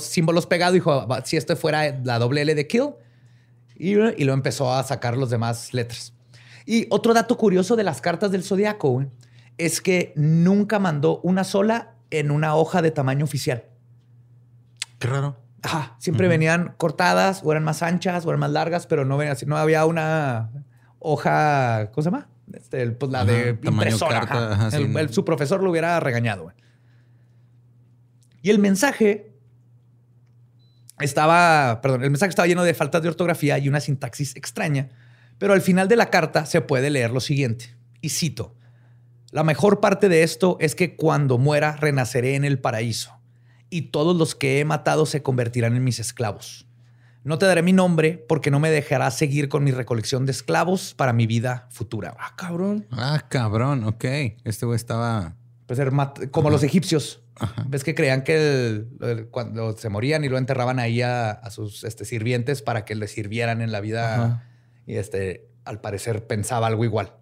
símbolos 0.00 0.46
pegados. 0.46 0.74
Dijo, 0.74 1.06
"Va, 1.06 1.24
si 1.24 1.36
esto 1.36 1.56
fuera 1.56 1.98
la 2.04 2.18
doble 2.18 2.42
L 2.42 2.54
de 2.54 2.66
kill. 2.66 2.90
Y, 3.80 3.92
y 3.92 4.24
lo 4.24 4.32
empezó 4.32 4.74
a 4.74 4.82
sacar 4.82 5.16
los 5.16 5.30
demás 5.30 5.72
letras. 5.72 6.12
Y 6.66 6.86
otro 6.90 7.14
dato 7.14 7.36
curioso 7.36 7.76
de 7.76 7.84
las 7.84 8.00
cartas 8.00 8.32
del 8.32 8.42
zodiaco 8.42 8.88
güey, 8.90 9.06
es 9.58 9.80
que 9.80 10.12
nunca 10.16 10.78
mandó 10.78 11.20
una 11.22 11.44
sola 11.44 11.94
en 12.10 12.30
una 12.30 12.54
hoja 12.54 12.80
de 12.82 12.90
tamaño 12.90 13.24
oficial. 13.24 13.64
Qué 14.98 15.08
raro. 15.08 15.36
Ajá, 15.62 15.96
siempre 15.98 16.28
venían 16.28 16.74
cortadas, 16.76 17.42
o 17.44 17.50
eran 17.52 17.64
más 17.64 17.82
anchas, 17.82 18.24
o 18.24 18.30
eran 18.30 18.40
más 18.40 18.50
largas, 18.52 18.86
pero 18.86 19.04
no, 19.04 19.16
venía 19.16 19.34
no 19.46 19.56
había 19.56 19.84
una 19.84 20.50
hoja, 21.00 21.90
¿cómo 21.92 22.02
se 22.02 22.10
llama? 22.10 22.28
Este, 22.52 22.80
el- 22.80 22.94
pues 22.94 23.10
la 23.12 23.22
Ajá, 23.22 23.32
de 23.32 23.58
impresora. 23.62 24.20
carta, 24.20 24.52
ajá. 24.52 24.54
ajá, 24.54 24.70
sí. 24.70 24.76
El- 24.84 24.96
el- 24.96 25.12
su 25.12 25.24
profesor 25.24 25.62
lo 25.62 25.70
hubiera 25.70 25.98
regañado. 26.00 26.44
güey. 26.44 26.56
Y 28.40 28.50
el 28.50 28.58
mensaje 28.60 29.32
estaba, 31.00 31.80
perdón, 31.82 32.04
el 32.04 32.10
mensaje 32.10 32.30
estaba 32.30 32.46
lleno 32.46 32.64
de 32.64 32.74
faltas 32.74 33.02
de 33.02 33.08
ortografía 33.08 33.58
y 33.58 33.68
una 33.68 33.80
sintaxis 33.80 34.34
extraña, 34.36 34.88
pero 35.38 35.52
al 35.52 35.60
final 35.60 35.88
de 35.88 35.96
la 35.96 36.10
carta 36.10 36.46
se 36.46 36.60
puede 36.60 36.90
leer 36.90 37.10
lo 37.10 37.20
siguiente, 37.20 37.74
y 38.00 38.08
cito, 38.10 38.54
la 39.30 39.44
mejor 39.44 39.80
parte 39.80 40.08
de 40.08 40.22
esto 40.22 40.56
es 40.60 40.74
que 40.74 40.96
cuando 40.96 41.38
muera 41.38 41.76
renaceré 41.76 42.34
en 42.34 42.44
el 42.44 42.58
paraíso 42.58 43.12
y 43.70 43.82
todos 43.90 44.16
los 44.16 44.34
que 44.34 44.60
he 44.60 44.64
matado 44.64 45.04
se 45.06 45.22
convertirán 45.22 45.76
en 45.76 45.84
mis 45.84 45.98
esclavos. 45.98 46.66
No 47.24 47.36
te 47.38 47.44
daré 47.44 47.62
mi 47.62 47.72
nombre 47.74 48.24
porque 48.28 48.50
no 48.50 48.58
me 48.60 48.70
dejarás 48.70 49.18
seguir 49.18 49.50
con 49.50 49.64
mi 49.64 49.70
recolección 49.70 50.24
de 50.24 50.32
esclavos 50.32 50.94
para 50.94 51.12
mi 51.12 51.26
vida 51.26 51.66
futura. 51.70 52.16
Ah, 52.18 52.32
cabrón. 52.36 52.86
Ah, 52.90 53.26
cabrón. 53.28 53.84
Ok. 53.84 54.04
Este 54.44 54.64
güey 54.64 54.76
estaba. 54.76 55.36
Mat- 55.92 56.30
como 56.30 56.48
los 56.48 56.62
egipcios. 56.62 57.20
Ves 57.66 57.84
que 57.84 57.94
creían 57.94 58.24
que 58.24 58.36
el- 58.36 58.88
el- 59.02 59.26
cuando 59.28 59.76
se 59.76 59.90
morían 59.90 60.24
y 60.24 60.28
lo 60.30 60.38
enterraban 60.38 60.78
ahí 60.78 61.02
a, 61.02 61.30
a 61.30 61.50
sus 61.50 61.84
este, 61.84 62.04
sirvientes 62.06 62.62
para 62.62 62.84
que 62.86 62.94
les 62.94 63.10
sirvieran 63.12 63.60
en 63.60 63.70
la 63.72 63.80
vida. 63.80 64.14
Ajá. 64.14 64.48
Y 64.86 64.94
este, 64.94 65.50
al 65.66 65.80
parecer 65.82 66.26
pensaba 66.26 66.66
algo 66.66 66.84
igual. 66.86 67.12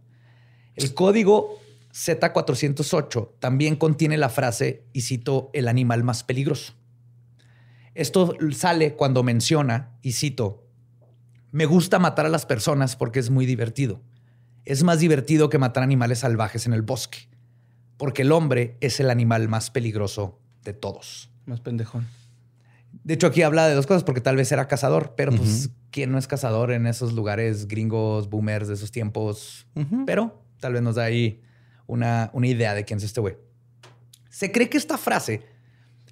El 0.76 0.94
código 0.94 1.58
Z408 1.96 3.38
también 3.38 3.76
contiene 3.76 4.18
la 4.18 4.28
frase, 4.28 4.84
y 4.92 5.00
cito, 5.00 5.50
el 5.54 5.66
animal 5.66 6.04
más 6.04 6.24
peligroso. 6.24 6.74
Esto 7.94 8.34
sale 8.52 8.94
cuando 8.94 9.22
menciona, 9.22 9.96
y 10.02 10.12
cito, 10.12 10.68
me 11.52 11.64
gusta 11.64 11.98
matar 11.98 12.26
a 12.26 12.28
las 12.28 12.44
personas 12.44 12.96
porque 12.96 13.18
es 13.18 13.30
muy 13.30 13.46
divertido. 13.46 14.02
Es 14.66 14.82
más 14.82 15.00
divertido 15.00 15.48
que 15.48 15.58
matar 15.58 15.82
animales 15.82 16.18
salvajes 16.18 16.66
en 16.66 16.74
el 16.74 16.82
bosque, 16.82 17.30
porque 17.96 18.22
el 18.22 18.32
hombre 18.32 18.76
es 18.80 19.00
el 19.00 19.08
animal 19.08 19.48
más 19.48 19.70
peligroso 19.70 20.38
de 20.64 20.74
todos. 20.74 21.30
Más 21.46 21.60
pendejón. 21.60 22.06
De 23.04 23.14
hecho, 23.14 23.28
aquí 23.28 23.40
habla 23.40 23.68
de 23.68 23.74
dos 23.74 23.86
cosas, 23.86 24.04
porque 24.04 24.20
tal 24.20 24.36
vez 24.36 24.52
era 24.52 24.68
cazador, 24.68 25.14
pero 25.16 25.32
pues, 25.32 25.70
¿quién 25.90 26.12
no 26.12 26.18
es 26.18 26.26
cazador 26.26 26.72
en 26.72 26.86
esos 26.86 27.14
lugares 27.14 27.68
gringos, 27.68 28.28
boomers 28.28 28.68
de 28.68 28.74
esos 28.74 28.90
tiempos? 28.90 29.66
Pero 30.04 30.42
tal 30.60 30.74
vez 30.74 30.82
nos 30.82 30.96
da 30.96 31.04
ahí 31.04 31.40
una, 31.86 32.30
una 32.32 32.46
idea 32.46 32.74
de 32.74 32.84
quién 32.84 32.98
es 32.98 33.04
este 33.04 33.20
güey. 33.20 33.36
Se 34.30 34.52
cree 34.52 34.68
que 34.68 34.78
esta 34.78 34.98
frase 34.98 35.42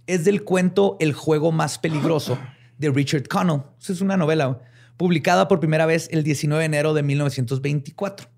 es 0.06 0.24
del 0.24 0.44
cuento 0.44 0.96
El 1.00 1.12
juego 1.12 1.52
más 1.52 1.78
peligroso 1.78 2.38
de 2.78 2.90
Richard 2.90 3.28
Connell. 3.28 3.62
Es 3.80 4.00
una 4.00 4.16
novela 4.16 4.60
publicada 4.96 5.48
por 5.48 5.60
primera 5.60 5.86
vez 5.86 6.08
el 6.12 6.22
19 6.22 6.60
de 6.60 6.66
enero 6.66 6.94
de 6.94 7.02
1924. 7.02 8.28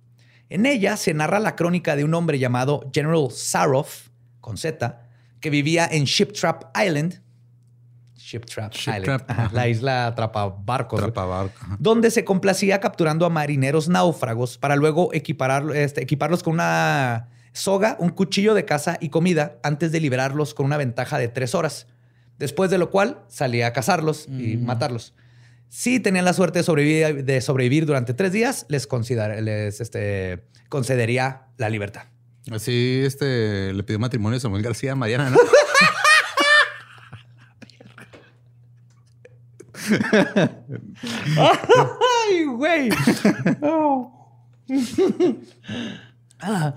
En 0.48 0.66
ella 0.66 0.96
se 0.96 1.12
narra 1.12 1.40
la 1.40 1.56
crónica 1.56 1.96
de 1.96 2.04
un 2.04 2.14
hombre 2.14 2.38
llamado 2.38 2.88
General 2.92 3.28
Saroff, 3.30 4.08
con 4.40 4.56
Z, 4.56 5.02
que 5.40 5.50
vivía 5.50 5.88
en 5.90 6.04
Ship 6.04 6.32
Trap 6.32 6.64
Island. 6.76 7.20
Ship 8.26 8.40
Trap 8.44 8.72
Ship 8.72 8.90
Island. 8.90 9.04
Trap, 9.04 9.30
Ajá. 9.30 9.50
La 9.52 9.68
isla 9.68 10.12
ajá. 11.56 11.76
donde 11.78 12.10
se 12.10 12.24
complacía 12.24 12.80
capturando 12.80 13.24
a 13.24 13.30
marineros 13.30 13.88
náufragos 13.88 14.58
para 14.58 14.74
luego 14.74 15.14
equiparar, 15.14 15.64
este, 15.76 16.02
equiparlos 16.02 16.42
con 16.42 16.54
una 16.54 17.28
soga, 17.52 17.96
un 18.00 18.08
cuchillo 18.08 18.54
de 18.54 18.64
caza 18.64 18.98
y 19.00 19.10
comida 19.10 19.58
antes 19.62 19.92
de 19.92 20.00
liberarlos 20.00 20.54
con 20.54 20.66
una 20.66 20.76
ventaja 20.76 21.18
de 21.18 21.28
tres 21.28 21.54
horas. 21.54 21.86
Después 22.36 22.68
de 22.68 22.78
lo 22.78 22.90
cual 22.90 23.20
salía 23.28 23.68
a 23.68 23.72
cazarlos 23.72 24.26
y 24.28 24.56
matarlos. 24.56 25.14
Si 25.68 26.00
tenían 26.00 26.24
la 26.24 26.32
suerte 26.32 26.58
de 26.58 26.62
sobrevivir, 26.64 27.24
de 27.24 27.40
sobrevivir 27.40 27.86
durante 27.86 28.12
tres 28.12 28.32
días, 28.32 28.66
les, 28.68 28.88
considera- 28.88 29.40
les 29.40 29.80
este, 29.80 30.42
concedería 30.68 31.42
la 31.58 31.70
libertad. 31.70 32.02
Así 32.50 33.02
este 33.04 33.72
le 33.72 33.82
pidió 33.84 33.98
matrimonio 33.98 34.36
a 34.36 34.40
Samuel 34.40 34.62
García 34.62 34.92
a 34.92 34.94
Mariana, 34.96 35.30
¿no? 35.30 35.38
¡Ay, 42.28 42.44
güey! 42.44 42.88
Ah, 46.40 46.74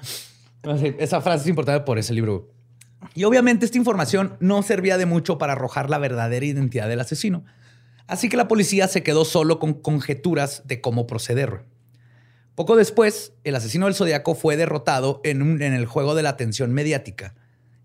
esa 0.99 1.21
frase 1.21 1.43
es 1.43 1.49
importante 1.49 1.83
por 1.85 1.97
ese 1.97 2.13
libro. 2.13 2.51
Y 3.15 3.23
obviamente 3.23 3.65
esta 3.65 3.77
información 3.77 4.37
no 4.39 4.61
servía 4.61 4.97
de 4.97 5.05
mucho 5.05 5.37
para 5.37 5.53
arrojar 5.53 5.89
la 5.89 5.97
verdadera 5.97 6.45
identidad 6.45 6.87
del 6.87 6.99
asesino. 6.99 7.45
Así 8.07 8.29
que 8.29 8.37
la 8.37 8.47
policía 8.47 8.87
se 8.87 9.03
quedó 9.03 9.23
solo 9.25 9.59
con 9.59 9.73
conjeturas 9.73 10.63
de 10.65 10.81
cómo 10.81 11.07
proceder. 11.07 11.65
Poco 12.55 12.75
después, 12.75 13.33
el 13.43 13.55
asesino 13.55 13.85
del 13.85 13.95
Zodíaco 13.95 14.35
fue 14.35 14.57
derrotado 14.57 15.21
en, 15.23 15.61
en 15.61 15.73
el 15.73 15.85
juego 15.85 16.15
de 16.15 16.23
la 16.23 16.29
atención 16.29 16.73
mediática, 16.73 17.35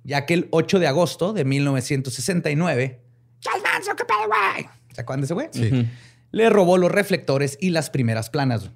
ya 0.03 0.27
que 0.27 0.35
el 0.35 0.49
8 0.51 0.81
de 0.81 0.89
agosto 0.89 1.33
de 1.33 1.45
1969, 1.45 3.01
Charles 3.41 3.63
Manson, 3.63 3.97
¿qué 3.97 4.05
pedo, 4.05 4.27
güey? 4.27 4.69
¿Se 4.95 5.01
acuerdan 5.03 5.21
de 5.21 5.25
ese 5.27 5.35
güey? 5.35 5.49
Sí. 5.53 5.89
Le 6.31 6.49
robó 6.51 6.79
los 6.79 6.91
reflectores 6.91 7.59
y 7.61 7.71
las 7.71 7.91
primeras 7.91 8.31
planas. 8.31 8.71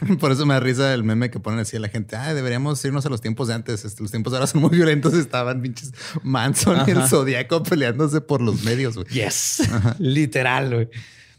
Por 0.20 0.30
eso 0.30 0.44
me 0.46 0.54
da 0.54 0.60
risa 0.60 0.92
el 0.92 1.04
meme 1.04 1.30
que 1.30 1.40
ponen 1.40 1.60
así 1.60 1.76
a 1.76 1.80
la 1.80 1.88
gente. 1.88 2.16
Ah, 2.16 2.34
deberíamos 2.34 2.84
irnos 2.84 3.06
a 3.06 3.08
los 3.08 3.20
tiempos 3.20 3.48
de 3.48 3.54
antes. 3.54 3.84
Este, 3.84 4.02
Los 4.02 4.10
tiempos 4.10 4.32
de 4.32 4.38
ahora 4.38 4.46
son 4.46 4.60
muy 4.60 4.70
violentos. 4.70 5.14
Estaban 5.14 5.62
pinches 5.62 5.92
Manson 6.22 6.82
y 6.86 6.90
el 6.90 6.98
Ajá. 6.98 7.08
Zodíaco 7.08 7.62
peleándose 7.62 8.20
por 8.20 8.42
los 8.42 8.62
medios, 8.62 8.96
güey. 8.96 9.06
Yes. 9.08 9.62
Literal, 9.98 10.72
güey. 10.74 10.88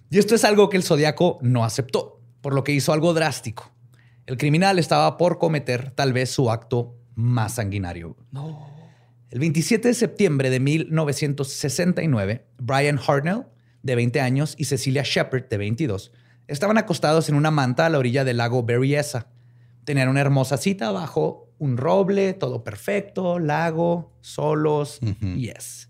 Y 0.10 0.18
esto 0.18 0.36
es 0.36 0.44
algo 0.44 0.70
que 0.70 0.78
el 0.78 0.84
Zodíaco 0.84 1.38
no 1.42 1.64
aceptó, 1.66 2.22
por 2.42 2.54
lo 2.54 2.64
que 2.64 2.72
hizo 2.72 2.94
algo 2.94 3.14
drástico. 3.14 3.72
El 4.26 4.38
criminal 4.38 4.80
estaba 4.80 5.18
por 5.18 5.38
cometer 5.38 5.92
tal 5.92 6.14
vez 6.14 6.32
su 6.32 6.50
acto 6.50 6.96
más 7.16 7.56
sanguinario. 7.56 8.16
No. 8.32 8.68
El 9.30 9.40
27 9.40 9.90
de 9.90 9.94
septiembre 9.94 10.50
de 10.50 10.60
1969, 10.60 12.46
Brian 12.58 13.00
Hartnell, 13.06 13.46
de 13.84 13.96
20 13.96 14.22
años, 14.22 14.56
y 14.58 14.66
Cecilia 14.66 15.04
Shepard, 15.06 15.48
de 15.50 15.58
22, 15.58 16.12
estaban 16.48 16.78
acostados 16.78 17.30
en 17.30 17.36
una 17.36 17.52
manta 17.52 17.86
a 17.86 17.90
la 17.90 18.00
orilla 18.00 18.24
del 18.24 18.38
lago 18.38 18.64
Berryessa. 18.64 19.28
Tenían 19.84 20.10
una 20.10 20.22
hermosa 20.22 20.58
cita 20.58 20.92
bajo 20.92 21.54
un 21.60 21.78
roble, 21.78 22.34
todo 22.34 22.64
perfecto, 22.64 23.40
lago, 23.40 24.14
solos. 24.22 25.00
Yes. 25.36 25.90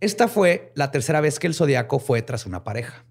Esta 0.00 0.28
fue 0.28 0.72
la 0.74 0.90
tercera 0.90 1.20
vez 1.20 1.38
que 1.38 1.46
el 1.46 1.54
zodiaco 1.54 1.98
fue 1.98 2.22
tras 2.22 2.46
una 2.46 2.64
pareja. 2.64 3.04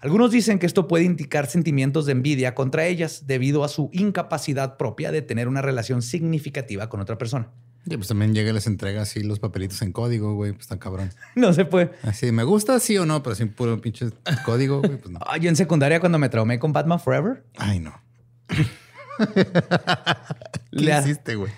Algunos 0.00 0.30
dicen 0.30 0.58
que 0.58 0.66
esto 0.66 0.86
puede 0.86 1.04
indicar 1.04 1.46
sentimientos 1.46 2.06
de 2.06 2.12
envidia 2.12 2.54
contra 2.54 2.86
ellas 2.86 3.26
debido 3.26 3.64
a 3.64 3.68
su 3.68 3.90
incapacidad 3.92 4.76
propia 4.76 5.10
de 5.10 5.22
tener 5.22 5.48
una 5.48 5.62
relación 5.62 6.02
significativa 6.02 6.88
con 6.88 7.00
otra 7.00 7.18
persona. 7.18 7.50
Y 7.90 7.96
pues 7.96 8.08
también 8.08 8.34
llega 8.34 8.50
y 8.50 8.52
les 8.52 8.66
entrega 8.66 9.02
así 9.02 9.22
los 9.22 9.38
papelitos 9.38 9.80
en 9.82 9.92
código, 9.92 10.34
güey. 10.34 10.52
Pues 10.52 10.62
está 10.62 10.78
cabrón. 10.78 11.10
No 11.34 11.52
se 11.52 11.64
puede. 11.64 11.90
Así, 12.02 12.32
me 12.32 12.44
gusta 12.44 12.78
sí 12.80 12.98
o 12.98 13.06
no, 13.06 13.22
pero 13.22 13.34
sin 13.34 13.48
puro 13.48 13.80
pinche 13.80 14.06
código, 14.44 14.80
güey. 14.80 14.96
Pues 14.98 15.10
no. 15.10 15.20
Yo 15.40 15.48
en 15.48 15.56
secundaria 15.56 16.00
cuando 16.00 16.18
me 16.18 16.28
traumé 16.28 16.58
con 16.58 16.72
Batman 16.72 17.00
Forever, 17.00 17.44
Ay, 17.56 17.80
no. 17.80 17.94
¿Qué 20.70 20.84
Le- 20.84 20.98
hiciste, 21.00 21.34
güey? 21.34 21.50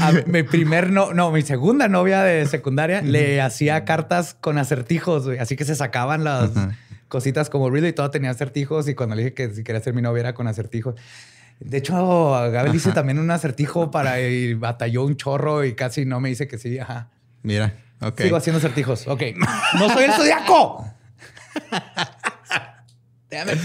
a 0.00 0.12
mi 0.26 0.42
primer 0.44 0.90
no, 0.90 1.12
no, 1.12 1.30
mi 1.30 1.42
segunda 1.42 1.88
novia 1.88 2.22
de 2.22 2.46
secundaria 2.46 3.02
le 3.02 3.40
hacía 3.42 3.84
cartas 3.84 4.34
con 4.40 4.56
acertijos, 4.58 5.26
güey. 5.26 5.38
Así 5.38 5.56
que 5.56 5.64
se 5.64 5.74
sacaban 5.74 6.24
las 6.24 6.50
cositas 7.08 7.50
como 7.50 7.68
ruido 7.68 7.86
y 7.86 7.92
todo 7.92 8.10
tenía 8.10 8.30
acertijos. 8.30 8.88
Y 8.88 8.94
cuando 8.94 9.14
le 9.16 9.22
dije 9.24 9.34
que 9.34 9.50
si 9.54 9.62
quería 9.64 9.82
ser 9.82 9.94
mi 9.94 10.00
novia 10.02 10.20
era 10.20 10.34
con 10.34 10.46
acertijos. 10.46 10.94
De 11.60 11.78
hecho, 11.78 12.30
Gabriel 12.50 12.74
hice 12.76 12.92
también 12.92 13.18
un 13.18 13.30
acertijo 13.30 13.90
para 13.90 14.20
y 14.20 14.54
batalló 14.54 15.04
un 15.04 15.16
chorro 15.16 15.64
y 15.64 15.74
casi 15.74 16.04
no 16.04 16.20
me 16.20 16.28
dice 16.28 16.48
que 16.48 16.58
sí. 16.58 16.78
Ajá. 16.78 17.10
Mira, 17.42 17.74
ok. 18.00 18.20
Sigo 18.20 18.36
haciendo 18.36 18.58
acertijos. 18.58 19.06
Ok. 19.06 19.22
¡No 19.78 19.88
soy 19.92 20.04
el 20.04 20.12
zodiaco! 20.12 20.86
Damn 23.30 23.48
it. 23.48 23.58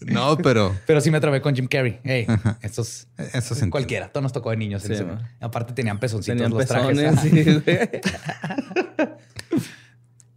No, 0.00 0.36
pero 0.38 0.74
Pero 0.86 1.00
sí 1.00 1.10
me 1.10 1.20
trabé 1.20 1.40
con 1.40 1.54
Jim 1.54 1.68
Carrey. 1.68 2.00
Hey, 2.02 2.26
estos 2.62 3.06
eso 3.32 3.54
cualquiera. 3.70 4.08
Todo 4.08 4.22
nos 4.22 4.32
tocó 4.32 4.50
de 4.50 4.56
niños. 4.56 4.84
en 4.86 4.92
ese-. 4.92 5.06
Aparte 5.40 5.72
tenían 5.72 6.00
pezoncitos 6.00 6.36
Tenían 6.36 6.50
los 6.52 6.66
trajes. 6.66 6.98
pezones. 6.98 7.62
Sí. 7.64 8.00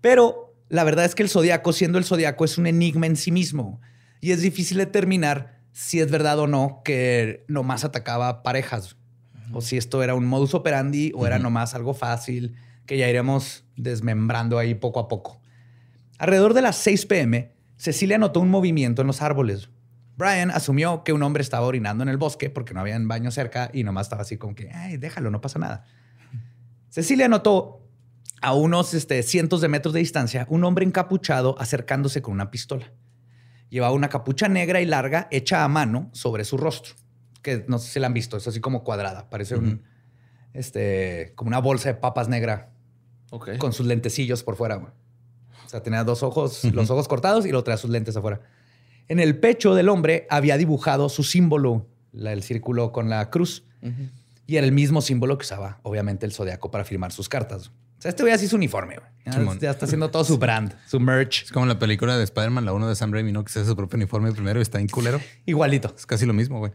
Pero 0.01 0.53
la 0.69 0.83
verdad 0.83 1.05
es 1.05 1.15
que 1.15 1.23
el 1.23 1.29
zodiaco, 1.29 1.73
siendo 1.73 1.97
el 1.97 2.05
zodiaco, 2.05 2.45
es 2.45 2.57
un 2.57 2.67
enigma 2.67 3.07
en 3.07 3.15
sí 3.15 3.31
mismo. 3.31 3.81
Y 4.21 4.31
es 4.31 4.41
difícil 4.41 4.77
determinar 4.77 5.56
si 5.77 5.99
es 5.99 6.09
verdad 6.09 6.39
o 6.39 6.47
no 6.47 6.81
que 6.83 7.45
nomás 7.47 7.83
atacaba 7.83 8.41
parejas. 8.41 8.97
O 9.53 9.61
si 9.61 9.77
esto 9.77 10.01
era 10.01 10.15
un 10.15 10.25
modus 10.25 10.55
operandi 10.55 11.11
o 11.13 11.27
era 11.27 11.37
nomás 11.37 11.75
algo 11.75 11.93
fácil 11.93 12.55
que 12.87 12.97
ya 12.97 13.07
iremos 13.07 13.63
desmembrando 13.75 14.57
ahí 14.57 14.73
poco 14.73 14.99
a 14.99 15.07
poco. 15.07 15.39
Alrededor 16.17 16.55
de 16.55 16.63
las 16.63 16.77
6 16.77 17.05
pm, 17.05 17.51
Cecilia 17.75 18.17
notó 18.17 18.39
un 18.39 18.49
movimiento 18.49 19.01
en 19.03 19.07
los 19.07 19.21
árboles. 19.21 19.69
Brian 20.15 20.49
asumió 20.49 21.03
que 21.03 21.13
un 21.13 21.21
hombre 21.21 21.43
estaba 21.43 21.67
orinando 21.67 22.01
en 22.01 22.09
el 22.09 22.17
bosque 22.17 22.49
porque 22.49 22.73
no 22.73 22.79
había 22.79 22.97
un 22.97 23.07
baño 23.07 23.29
cerca 23.29 23.69
y 23.71 23.83
nomás 23.83 24.07
estaba 24.07 24.23
así 24.23 24.37
como 24.37 24.55
que, 24.55 24.71
ay, 24.71 24.97
déjalo, 24.97 25.29
no 25.29 25.41
pasa 25.41 25.59
nada. 25.59 25.83
Cecilia 26.89 27.27
notó 27.27 27.87
a 28.41 28.55
unos 28.55 28.95
este, 28.95 29.21
cientos 29.21 29.61
de 29.61 29.67
metros 29.67 29.93
de 29.93 29.99
distancia 29.99 30.47
un 30.49 30.63
hombre 30.63 30.85
encapuchado 30.85 31.55
acercándose 31.59 32.23
con 32.23 32.33
una 32.33 32.49
pistola. 32.49 32.91
Llevaba 33.69 33.93
una 33.93 34.09
capucha 34.09 34.47
negra 34.47 34.79
y 34.81 34.85
larga 34.85 35.27
hecha 35.31 35.63
a 35.63 35.67
mano 35.67 36.09
sobre 36.13 36.43
su 36.45 36.57
rostro, 36.57 36.95
que 37.41 37.65
no 37.67 37.79
sé 37.79 37.91
si 37.91 37.99
la 37.99 38.07
han 38.07 38.13
visto, 38.13 38.37
es 38.37 38.47
así 38.47 38.59
como 38.61 38.83
cuadrada, 38.83 39.29
parece 39.29 39.55
un, 39.55 39.83
este, 40.53 41.33
como 41.35 41.49
una 41.49 41.59
bolsa 41.59 41.89
de 41.89 41.95
papas 41.95 42.29
negra 42.29 42.71
con 43.57 43.73
sus 43.73 43.85
lentecillos 43.85 44.43
por 44.43 44.55
fuera. 44.55 44.75
güey. 44.75 44.91
O 45.65 45.69
sea, 45.69 45.83
tenía 45.83 46.03
dos 46.05 46.23
ojos, 46.23 46.63
los 46.63 46.89
ojos 46.89 47.07
cortados 47.07 47.45
y 47.45 47.49
luego 47.49 47.63
traía 47.63 47.77
sus 47.77 47.89
lentes 47.89 48.15
afuera. 48.15 48.41
En 49.09 49.19
el 49.19 49.37
pecho 49.39 49.75
del 49.75 49.89
hombre 49.89 50.25
había 50.29 50.57
dibujado 50.57 51.09
su 51.09 51.23
símbolo, 51.23 51.87
la- 52.13 52.31
el 52.33 52.43
círculo 52.43 52.91
con 52.91 53.09
la 53.09 53.29
cruz. 53.29 53.65
Y 54.45 54.55
era 54.55 54.65
el 54.65 54.71
mismo 54.71 55.01
símbolo 55.01 55.37
que 55.37 55.43
usaba, 55.43 55.79
obviamente, 55.83 56.25
el 56.25 56.31
zodiaco 56.31 56.71
para 56.71 56.85
firmar 56.85 57.11
sus 57.11 57.27
cartas. 57.27 57.71
O 57.97 58.01
sea, 58.01 58.09
este 58.09 58.23
güey 58.23 58.33
así 58.33 58.47
su 58.47 58.55
uniforme. 58.55 58.95
güey. 58.97 59.59
Ya, 59.59 59.71
está 59.71 59.85
haciendo 59.85 60.09
todo 60.09 60.23
su 60.23 60.37
brand, 60.37 60.73
su 60.85 60.99
merch. 60.99 61.43
es 61.43 61.51
como 61.51 61.65
la 61.65 61.77
película 61.79 62.17
de 62.17 62.23
Spider-Man, 62.23 62.63
la 62.63 62.71
1 62.73 62.87
de 62.87 62.95
Sam 62.95 63.11
Raimi, 63.11 63.31
¿no? 63.33 63.43
Que 63.43 63.51
se 63.51 63.59
hace 63.59 63.69
su 63.69 63.75
propio 63.75 63.97
uniforme 63.97 64.31
primero 64.31 64.59
y 64.59 64.61
está 64.61 64.79
en 64.79 64.87
culero. 64.87 65.19
Igualito. 65.45 65.93
Es 65.97 66.05
casi 66.05 66.25
lo 66.25 66.33
mismo, 66.33 66.59
güey. 66.59 66.71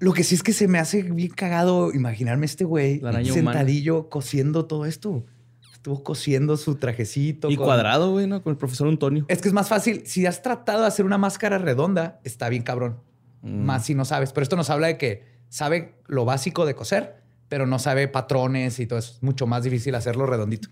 Lo 0.00 0.12
que 0.12 0.22
sí 0.22 0.36
es 0.36 0.42
que 0.42 0.52
se 0.52 0.68
me 0.68 0.78
hace 0.78 1.02
bien 1.02 1.30
cagado 1.32 1.92
imaginarme 1.92 2.46
este 2.46 2.64
güey 2.64 3.00
humana. 3.00 3.24
sentadillo 3.24 4.08
cosiendo 4.08 4.64
todo 4.66 4.86
esto. 4.86 5.24
Estuvo 5.72 6.02
cosiendo 6.04 6.56
su 6.56 6.76
trajecito. 6.76 7.50
Y 7.50 7.56
con- 7.56 7.66
cuadrado, 7.66 8.10
güey, 8.12 8.26
¿no? 8.26 8.42
Con 8.42 8.52
el 8.52 8.56
profesor 8.56 8.88
Antonio. 8.88 9.24
Es 9.28 9.40
que 9.42 9.48
es 9.48 9.54
más 9.54 9.68
fácil. 9.68 10.02
Si 10.06 10.24
has 10.26 10.40
tratado 10.42 10.82
de 10.82 10.86
hacer 10.86 11.04
una 11.04 11.18
máscara 11.18 11.58
redonda, 11.58 12.20
está 12.24 12.48
bien 12.48 12.62
cabrón. 12.62 13.00
Mm. 13.42 13.64
Más 13.64 13.84
si 13.86 13.94
no 13.94 14.04
sabes. 14.04 14.32
Pero 14.32 14.42
esto 14.44 14.56
nos 14.56 14.70
habla 14.70 14.86
de 14.86 14.98
que 14.98 15.24
sabe 15.48 15.94
lo 16.06 16.24
básico 16.24 16.64
de 16.64 16.74
coser, 16.74 17.16
pero 17.48 17.66
no 17.66 17.78
sabe 17.78 18.08
patrones 18.08 18.78
y 18.80 18.86
todo 18.86 18.98
eso. 18.98 19.12
Es 19.12 19.22
mucho 19.22 19.46
más 19.46 19.62
difícil 19.64 19.94
hacerlo 19.94 20.26
redondito. 20.26 20.68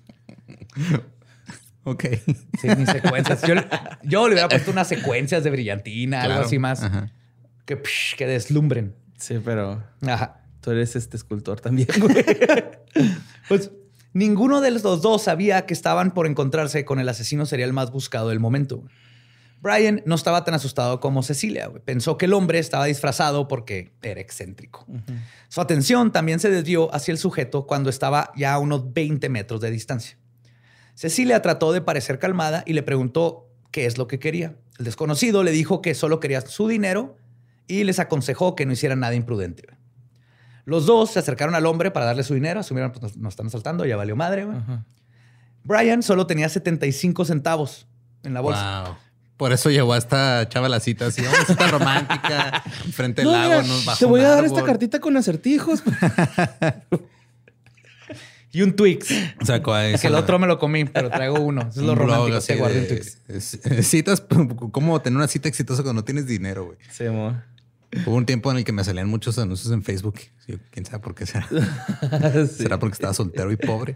Ok. 1.89 2.05
Sí, 2.61 2.67
ni 2.77 2.85
secuencias. 2.85 3.43
Yo, 3.43 3.55
yo 4.03 4.27
le 4.27 4.35
hubiera 4.35 4.49
puesto 4.49 4.73
unas 4.73 4.89
secuencias 4.89 5.45
de 5.45 5.51
brillantina, 5.51 6.23
algo 6.23 6.41
así 6.41 6.59
más 6.59 6.83
Ajá. 6.83 7.13
que, 7.65 7.77
psh, 7.77 8.17
que 8.17 8.27
deslumbren. 8.27 8.97
Sí, 9.17 9.41
pero 9.45 9.85
Ajá. 10.05 10.41
tú 10.61 10.73
eres 10.73 10.97
este 10.97 11.17
escultor 11.17 11.61
también, 11.61 11.89
güey. 12.01 12.17
Pues 13.49 13.71
ninguno 14.15 14.61
de 14.61 14.73
los 14.73 15.01
dos 15.01 15.23
sabía 15.23 15.65
que 15.65 15.75
estaban 15.75 16.13
por 16.13 16.27
encontrarse 16.27 16.85
con 16.85 16.99
el 16.99 17.09
asesino 17.09 17.47
serial 17.47 17.73
más 17.73 17.93
buscado 17.93 18.31
del 18.31 18.41
momento. 18.41 18.83
Brian 19.61 20.03
no 20.07 20.15
estaba 20.15 20.45
tan 20.45 20.55
asustado 20.55 21.01
como 21.01 21.23
Cecilia. 21.23 21.71
Pensó 21.85 22.19
que 22.19 22.27
el 22.27 22.35
hombre 22.35 22.59
estaba 22.59 22.85
disfrazado 22.85 23.49
porque 23.49 23.93
era 24.03 24.21
excéntrico. 24.21 24.87
Su 25.49 25.61
atención 25.61 26.13
también 26.13 26.41
se 26.41 26.51
desvió 26.51 26.95
hacia 26.95 27.13
el 27.13 27.19
sujeto 27.19 27.67
cuando 27.67 27.91
estaba 27.91 28.33
ya 28.37 28.55
a 28.55 28.59
unos 28.59 28.93
20 28.93 29.29
metros 29.29 29.61
de 29.61 29.71
distancia. 29.71 30.19
Cecilia 30.95 31.43
trató 31.43 31.73
de 31.73 31.81
parecer 31.81 32.19
calmada 32.19 32.63
y 32.67 32.73
le 32.73 32.83
preguntó 32.83 33.49
qué 33.71 33.87
es 33.87 33.99
lo 33.99 34.07
que 34.07 34.19
quería. 34.19 34.57
El 34.79 34.85
desconocido 34.85 35.43
le 35.43 35.51
dijo 35.51 35.83
que 35.83 35.95
solo 35.95 36.21
quería 36.21 36.41
su 36.43 36.69
dinero 36.69 37.17
y 37.67 37.85
les 37.85 37.99
aconsejó 37.99 38.55
que 38.55 38.67
no 38.67 38.73
hicieran 38.73 39.01
nada 39.01 39.15
imprudente. 39.15 39.67
Los 40.65 40.87
dos 40.87 41.13
se 41.13 41.19
acercaron 41.19 41.55
al 41.55 41.67
hombre 41.67 41.91
para 41.91 42.07
darle 42.07 42.25
su 42.25 42.35
dinero, 42.35 42.61
asumieron, 42.61 42.93
pues 42.93 43.03
nos, 43.03 43.17
nos 43.17 43.33
están 43.33 43.47
asaltando, 43.47 43.85
ya 43.85 43.97
valió 43.97 44.17
madre. 44.17 44.47
Brian 45.63 46.03
solo 46.03 46.27
tenía 46.27 46.49
75 46.49 47.25
centavos 47.25 47.87
en 48.23 48.35
la 48.35 48.41
bolsa. 48.41 48.85
Wow. 48.85 48.97
Por 49.37 49.53
eso 49.53 49.71
llevó 49.71 49.93
a 49.93 49.99
esta 49.99 50.49
chava 50.49 50.67
a 50.67 50.69
la 50.71 50.81
cita 50.81 51.07
así, 51.07 51.21
una 51.21 51.45
cita 51.45 51.67
romántica, 51.69 52.63
frente 52.93 53.21
al 53.23 53.27
No, 53.29 53.33
lago, 53.33 53.63
mira, 53.63 53.63
nos 53.87 53.99
te 53.99 54.07
voy 54.07 54.21
a 54.21 54.29
dar 54.29 54.39
árbol. 54.39 54.47
esta 54.47 54.63
cartita 54.65 54.99
con 55.01 55.17
acertijos. 55.17 55.83
Y 58.53 58.63
un 58.63 58.75
Twix. 58.75 59.09
Sacó 59.45 59.75
a 59.75 59.83
Que 59.83 59.95
eso, 59.95 60.07
el 60.07 60.15
la- 60.15 60.21
otro 60.21 60.39
me 60.39 60.47
lo 60.47 60.59
comí, 60.59 60.87
pero 60.87 61.11
traigo 61.11 61.39
uno. 61.41 61.63
Eso 61.69 61.81
es 61.81 61.87
lo 61.87 61.93
un 61.93 61.99
romántico. 61.99 62.41
Te 62.41 62.57
guardé 62.57 62.81
un 62.81 62.89
Twix. 62.89 63.19
es- 63.29 63.87
citas, 63.87 64.23
cómo 64.73 65.01
tener 65.03 65.17
una 65.19 65.29
cita 65.29 65.49
exitosa 65.49 65.83
cuando 65.83 66.01
no 66.01 66.05
tienes 66.05 66.27
dinero, 66.27 66.65
güey. 66.67 66.79
Sí, 66.91 67.05
amor. 67.05 67.43
Hubo 68.07 68.15
un 68.17 68.27
tiempo 68.27 68.51
en 68.51 68.59
el 68.59 68.65
que 68.65 68.73
me 68.73 68.83
salían 68.85 69.09
muchos 69.09 69.39
anuncios 69.39 69.73
en 69.73 69.83
Facebook. 69.83 70.17
¿Quién 70.71 70.87
sabe 70.87 71.01
por 71.01 71.15
qué 71.15 71.27
será? 71.27 71.47
Sí. 72.49 72.63
¿Será 72.63 72.79
porque 72.79 72.95
estaba 72.95 73.13
soltero 73.15 73.53
y 73.53 73.57
pobre? 73.57 73.95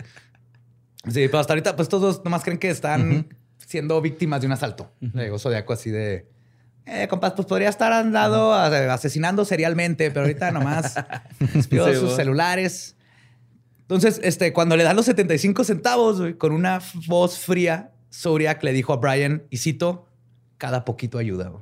Sí, 1.07 1.27
pero 1.27 1.39
hasta 1.39 1.55
ahorita, 1.55 1.77
pues 1.77 1.89
todos 1.89 2.23
nomás 2.25 2.43
creen 2.45 2.59
que 2.59 2.69
están 2.71 3.27
siendo 3.67 4.01
víctimas 4.01 4.41
de 4.41 4.47
un 4.47 4.53
asalto. 4.53 4.93
Le 5.01 5.25
digo 5.25 5.39
zodiaco 5.39 5.73
así 5.73 5.91
de. 5.91 6.27
Eh, 6.87 7.07
compas, 7.09 7.35
pues 7.35 7.47
podría 7.47 7.69
estar 7.69 7.93
andado 7.93 8.53
asesinando 8.55 9.45
serialmente, 9.45 10.11
pero 10.11 10.23
ahorita 10.23 10.51
nomás 10.51 10.95
despidió 11.55 11.87
Sí, 11.87 11.95
sus 11.95 12.03
vos. 12.05 12.17
celulares. 12.17 12.97
Entonces, 13.83 14.21
este, 14.25 14.53
cuando 14.53 14.77
le 14.77 14.85
dan 14.85 14.97
los 14.97 15.05
75 15.07 15.65
centavos, 15.65 16.23
con 16.39 16.53
una 16.53 16.81
voz 17.07 17.39
fría, 17.39 17.93
Zodiac 18.13 18.63
le 18.65 18.73
dijo 18.73 18.93
a 18.93 18.97
Brian, 18.97 19.43
y 19.51 19.59
cito, 19.59 20.07
cada 20.59 20.85
poquito 20.85 21.19
ayuda. 21.19 21.53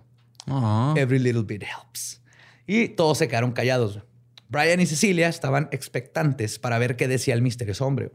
Every 0.96 1.18
little 1.18 1.42
bit 1.42 1.62
helps. 1.62 2.22
Y 2.66 2.88
todos 2.88 3.18
se 3.18 3.28
quedaron 3.28 3.52
callados. 3.52 4.00
Brian 4.48 4.80
y 4.80 4.87
Cecilia 4.87 5.28
estaban 5.28 5.68
expectantes 5.72 6.58
para 6.58 6.78
ver 6.78 6.96
qué 6.96 7.06
decía 7.08 7.34
el 7.34 7.42
misterioso 7.42 7.87
hombre. 7.87 8.12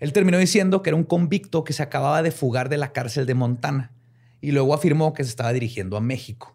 Él 0.00 0.12
terminó 0.12 0.38
diciendo 0.38 0.82
que 0.82 0.90
era 0.90 0.96
un 0.96 1.04
convicto 1.04 1.64
que 1.64 1.72
se 1.72 1.82
acababa 1.82 2.22
de 2.22 2.30
fugar 2.30 2.68
de 2.68 2.76
la 2.76 2.92
cárcel 2.92 3.24
de 3.26 3.34
Montana 3.34 3.92
y 4.40 4.52
luego 4.52 4.74
afirmó 4.74 5.12
que 5.14 5.24
se 5.24 5.30
estaba 5.30 5.52
dirigiendo 5.52 5.96
a 5.96 6.00
México. 6.00 6.54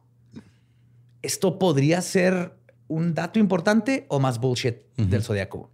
¿Esto 1.22 1.60
podría 1.60 2.02
ser 2.02 2.56
un 2.88 3.14
dato 3.14 3.40
importante 3.40 4.06
o 4.10 4.20
más 4.20 4.40
bullshit 4.40 4.78
del 4.98 5.24
zodiaco? 5.24 5.72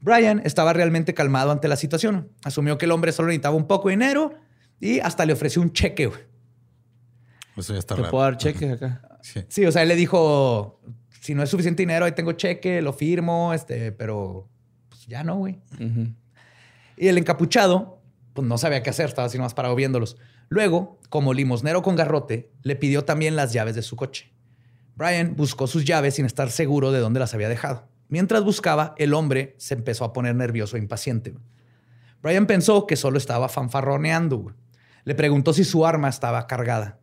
Brian 0.00 0.40
estaba 0.44 0.72
realmente 0.72 1.12
calmado 1.14 1.50
ante 1.50 1.68
la 1.68 1.76
situación. 1.76 2.30
Asumió 2.44 2.78
que 2.78 2.86
el 2.86 2.92
hombre 2.92 3.12
solo 3.12 3.28
necesitaba 3.28 3.54
un 3.56 3.66
poco 3.66 3.88
de 3.88 3.92
dinero 3.96 4.34
y 4.80 5.00
hasta 5.00 5.26
le 5.26 5.32
ofreció 5.34 5.60
un 5.60 5.72
cheque. 5.72 6.06
güey. 6.06 6.20
Eso 7.56 7.74
ya 7.74 7.78
está 7.78 7.94
Te 7.94 8.00
raro. 8.02 8.10
puedo 8.10 8.24
dar 8.24 8.36
cheques 8.38 8.72
acá. 8.72 9.02
Sí. 9.22 9.40
Sí, 9.48 9.66
o 9.66 9.72
sea, 9.72 9.82
él 9.82 9.88
le 9.88 9.96
dijo, 9.96 10.80
si 11.20 11.34
no 11.34 11.42
es 11.42 11.50
suficiente 11.50 11.82
dinero, 11.82 12.06
ahí 12.06 12.12
tengo 12.12 12.32
cheque, 12.32 12.80
lo 12.80 12.94
firmo, 12.94 13.52
este, 13.52 13.92
pero 13.92 14.48
pues 14.88 15.06
ya 15.06 15.22
no, 15.22 15.36
güey. 15.36 15.58
Ujú. 15.74 16.14
Y 17.00 17.08
el 17.08 17.16
encapuchado, 17.16 18.02
pues 18.34 18.46
no 18.46 18.58
sabía 18.58 18.82
qué 18.82 18.90
hacer, 18.90 19.06
estaba 19.06 19.24
así 19.24 19.38
nomás 19.38 19.54
parado 19.54 19.74
viéndolos. 19.74 20.18
Luego, 20.50 20.98
como 21.08 21.32
limosnero 21.32 21.80
con 21.80 21.96
garrote, 21.96 22.52
le 22.62 22.76
pidió 22.76 23.06
también 23.06 23.36
las 23.36 23.54
llaves 23.54 23.74
de 23.74 23.80
su 23.80 23.96
coche. 23.96 24.34
Brian 24.96 25.34
buscó 25.34 25.66
sus 25.66 25.86
llaves 25.86 26.16
sin 26.16 26.26
estar 26.26 26.50
seguro 26.50 26.92
de 26.92 27.00
dónde 27.00 27.18
las 27.18 27.32
había 27.32 27.48
dejado. 27.48 27.88
Mientras 28.08 28.44
buscaba, 28.44 28.94
el 28.98 29.14
hombre 29.14 29.54
se 29.56 29.72
empezó 29.72 30.04
a 30.04 30.12
poner 30.12 30.34
nervioso 30.34 30.76
e 30.76 30.80
impaciente. 30.80 31.34
Brian 32.22 32.46
pensó 32.46 32.86
que 32.86 32.96
solo 32.96 33.16
estaba 33.16 33.48
fanfarroneando. 33.48 34.54
Le 35.04 35.14
preguntó 35.14 35.54
si 35.54 35.64
su 35.64 35.86
arma 35.86 36.10
estaba 36.10 36.46
cargada. 36.46 36.98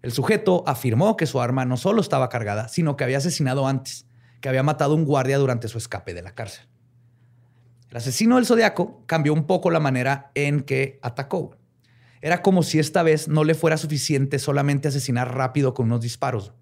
El 0.00 0.12
sujeto 0.12 0.64
afirmó 0.66 1.18
que 1.18 1.26
su 1.26 1.42
arma 1.42 1.66
no 1.66 1.76
solo 1.76 2.00
estaba 2.00 2.30
cargada, 2.30 2.68
sino 2.68 2.96
que 2.96 3.04
había 3.04 3.18
asesinado 3.18 3.66
antes, 3.66 4.06
que 4.40 4.48
había 4.48 4.62
matado 4.62 4.94
a 4.94 4.96
un 4.96 5.04
guardia 5.04 5.36
durante 5.36 5.68
su 5.68 5.76
escape 5.76 6.14
de 6.14 6.22
la 6.22 6.34
cárcel. 6.34 6.71
El 7.92 7.98
asesino 7.98 8.36
del 8.36 8.46
zodiaco 8.46 9.04
cambió 9.04 9.34
un 9.34 9.46
poco 9.46 9.70
la 9.70 9.78
manera 9.78 10.30
en 10.34 10.62
que 10.62 10.98
atacó. 11.02 11.58
Era 12.22 12.40
como 12.40 12.62
si 12.62 12.78
esta 12.78 13.02
vez 13.02 13.28
no 13.28 13.44
le 13.44 13.54
fuera 13.54 13.76
suficiente 13.76 14.38
solamente 14.38 14.88
asesinar 14.88 15.36
rápido 15.36 15.74
con 15.74 15.86
unos 15.86 16.00
disparos. 16.00 16.54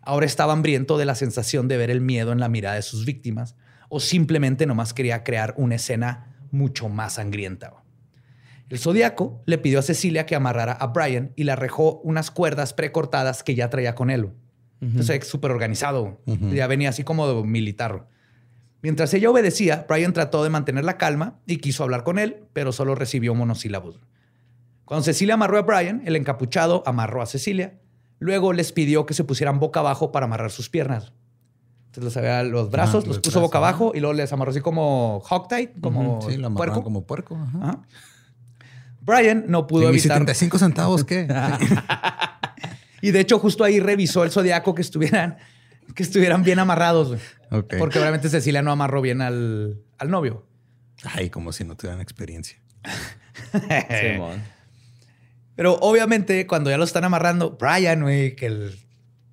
Ahora 0.00 0.24
estaba 0.24 0.54
hambriento 0.54 0.96
de 0.96 1.04
la 1.04 1.14
sensación 1.14 1.68
de 1.68 1.76
ver 1.76 1.90
el 1.90 2.00
miedo 2.00 2.32
en 2.32 2.40
la 2.40 2.48
mirada 2.48 2.76
de 2.76 2.80
sus 2.80 3.04
víctimas 3.04 3.54
o 3.90 4.00
simplemente 4.00 4.64
nomás 4.64 4.94
quería 4.94 5.24
crear 5.24 5.52
una 5.58 5.74
escena 5.74 6.34
mucho 6.52 6.88
más 6.88 7.14
sangrienta. 7.14 7.74
El 8.70 8.78
zodiaco 8.78 9.42
le 9.44 9.58
pidió 9.58 9.80
a 9.80 9.82
Cecilia 9.82 10.24
que 10.24 10.36
amarrara 10.36 10.72
a 10.72 10.86
Brian 10.86 11.34
y 11.36 11.44
le 11.44 11.52
arrejó 11.52 12.00
unas 12.00 12.30
cuerdas 12.30 12.72
precortadas 12.72 13.42
que 13.42 13.54
ya 13.54 13.68
traía 13.68 13.94
con 13.94 14.08
él. 14.08 14.30
Entonces, 14.80 15.26
súper 15.26 15.50
organizado. 15.50 16.22
Ya 16.24 16.66
venía 16.66 16.88
así 16.88 17.04
como 17.04 17.44
militar. 17.44 18.06
Mientras 18.82 19.12
ella 19.14 19.30
obedecía, 19.30 19.86
Brian 19.88 20.12
trató 20.12 20.44
de 20.44 20.50
mantener 20.50 20.84
la 20.84 20.96
calma 20.98 21.38
y 21.46 21.56
quiso 21.58 21.82
hablar 21.82 22.04
con 22.04 22.18
él, 22.18 22.44
pero 22.52 22.70
solo 22.72 22.94
recibió 22.94 23.34
monosílabos. 23.34 23.98
Cuando 24.84 25.04
Cecilia 25.04 25.34
amarró 25.34 25.58
a 25.58 25.62
Brian, 25.62 26.02
el 26.06 26.16
encapuchado 26.16 26.82
amarró 26.86 27.20
a 27.20 27.26
Cecilia. 27.26 27.78
Luego 28.20 28.52
les 28.52 28.72
pidió 28.72 29.04
que 29.06 29.14
se 29.14 29.24
pusieran 29.24 29.58
boca 29.58 29.80
abajo 29.80 30.12
para 30.12 30.26
amarrar 30.26 30.50
sus 30.50 30.68
piernas. 30.70 31.12
Entonces 31.86 32.04
los, 32.04 32.16
había- 32.16 32.42
los 32.44 32.70
brazos, 32.70 33.04
Ah, 33.04 33.06
los 33.08 33.16
los 33.16 33.18
puso 33.18 33.30
brazos, 33.40 33.42
boca 33.48 33.58
abajo 33.58 33.92
y 33.94 34.00
luego 34.00 34.14
les 34.14 34.32
amarró 34.32 34.50
así 34.52 34.60
como 34.60 35.18
hog 35.28 35.48
tie, 35.48 35.72
como 35.80 36.20
Sí, 36.28 36.36
lo 36.36 36.54
puerco. 36.54 36.82
como 36.82 37.04
puerco. 37.04 37.36
ajá. 37.36 37.58
Ajá. 37.62 37.82
Brian 39.00 39.44
no 39.48 39.66
pudo 39.66 39.84
¿Y 39.84 39.86
evitar. 39.86 40.18
75 40.18 40.58
centavos 40.58 41.04
qué? 41.04 41.26
Y 43.00 43.12
de 43.12 43.20
hecho, 43.20 43.38
justo 43.38 43.62
ahí 43.62 43.78
revisó 43.78 44.24
el 44.24 44.30
zodiaco 44.32 44.74
que 44.74 44.82
estuvieran, 44.82 45.38
que 45.94 46.02
estuvieran 46.02 46.42
bien 46.42 46.58
amarrados. 46.58 47.08
güey. 47.08 47.78
Porque 47.78 47.98
obviamente 47.98 48.28
Cecilia 48.28 48.62
no 48.62 48.70
amarró 48.70 49.00
bien 49.00 49.20
al, 49.20 49.82
al 49.98 50.10
novio. 50.10 50.46
Ay, 51.04 51.30
como 51.30 51.52
si 51.52 51.64
no 51.64 51.76
tuvieran 51.76 52.00
experiencia. 52.00 52.58
Simón. 54.00 54.42
Pero 55.56 55.74
obviamente, 55.80 56.46
cuando 56.46 56.70
ya 56.70 56.78
lo 56.78 56.84
están 56.84 57.04
amarrando, 57.04 57.56
Brian, 57.58 58.02
güey, 58.02 58.36
que 58.36 58.46
el 58.46 58.78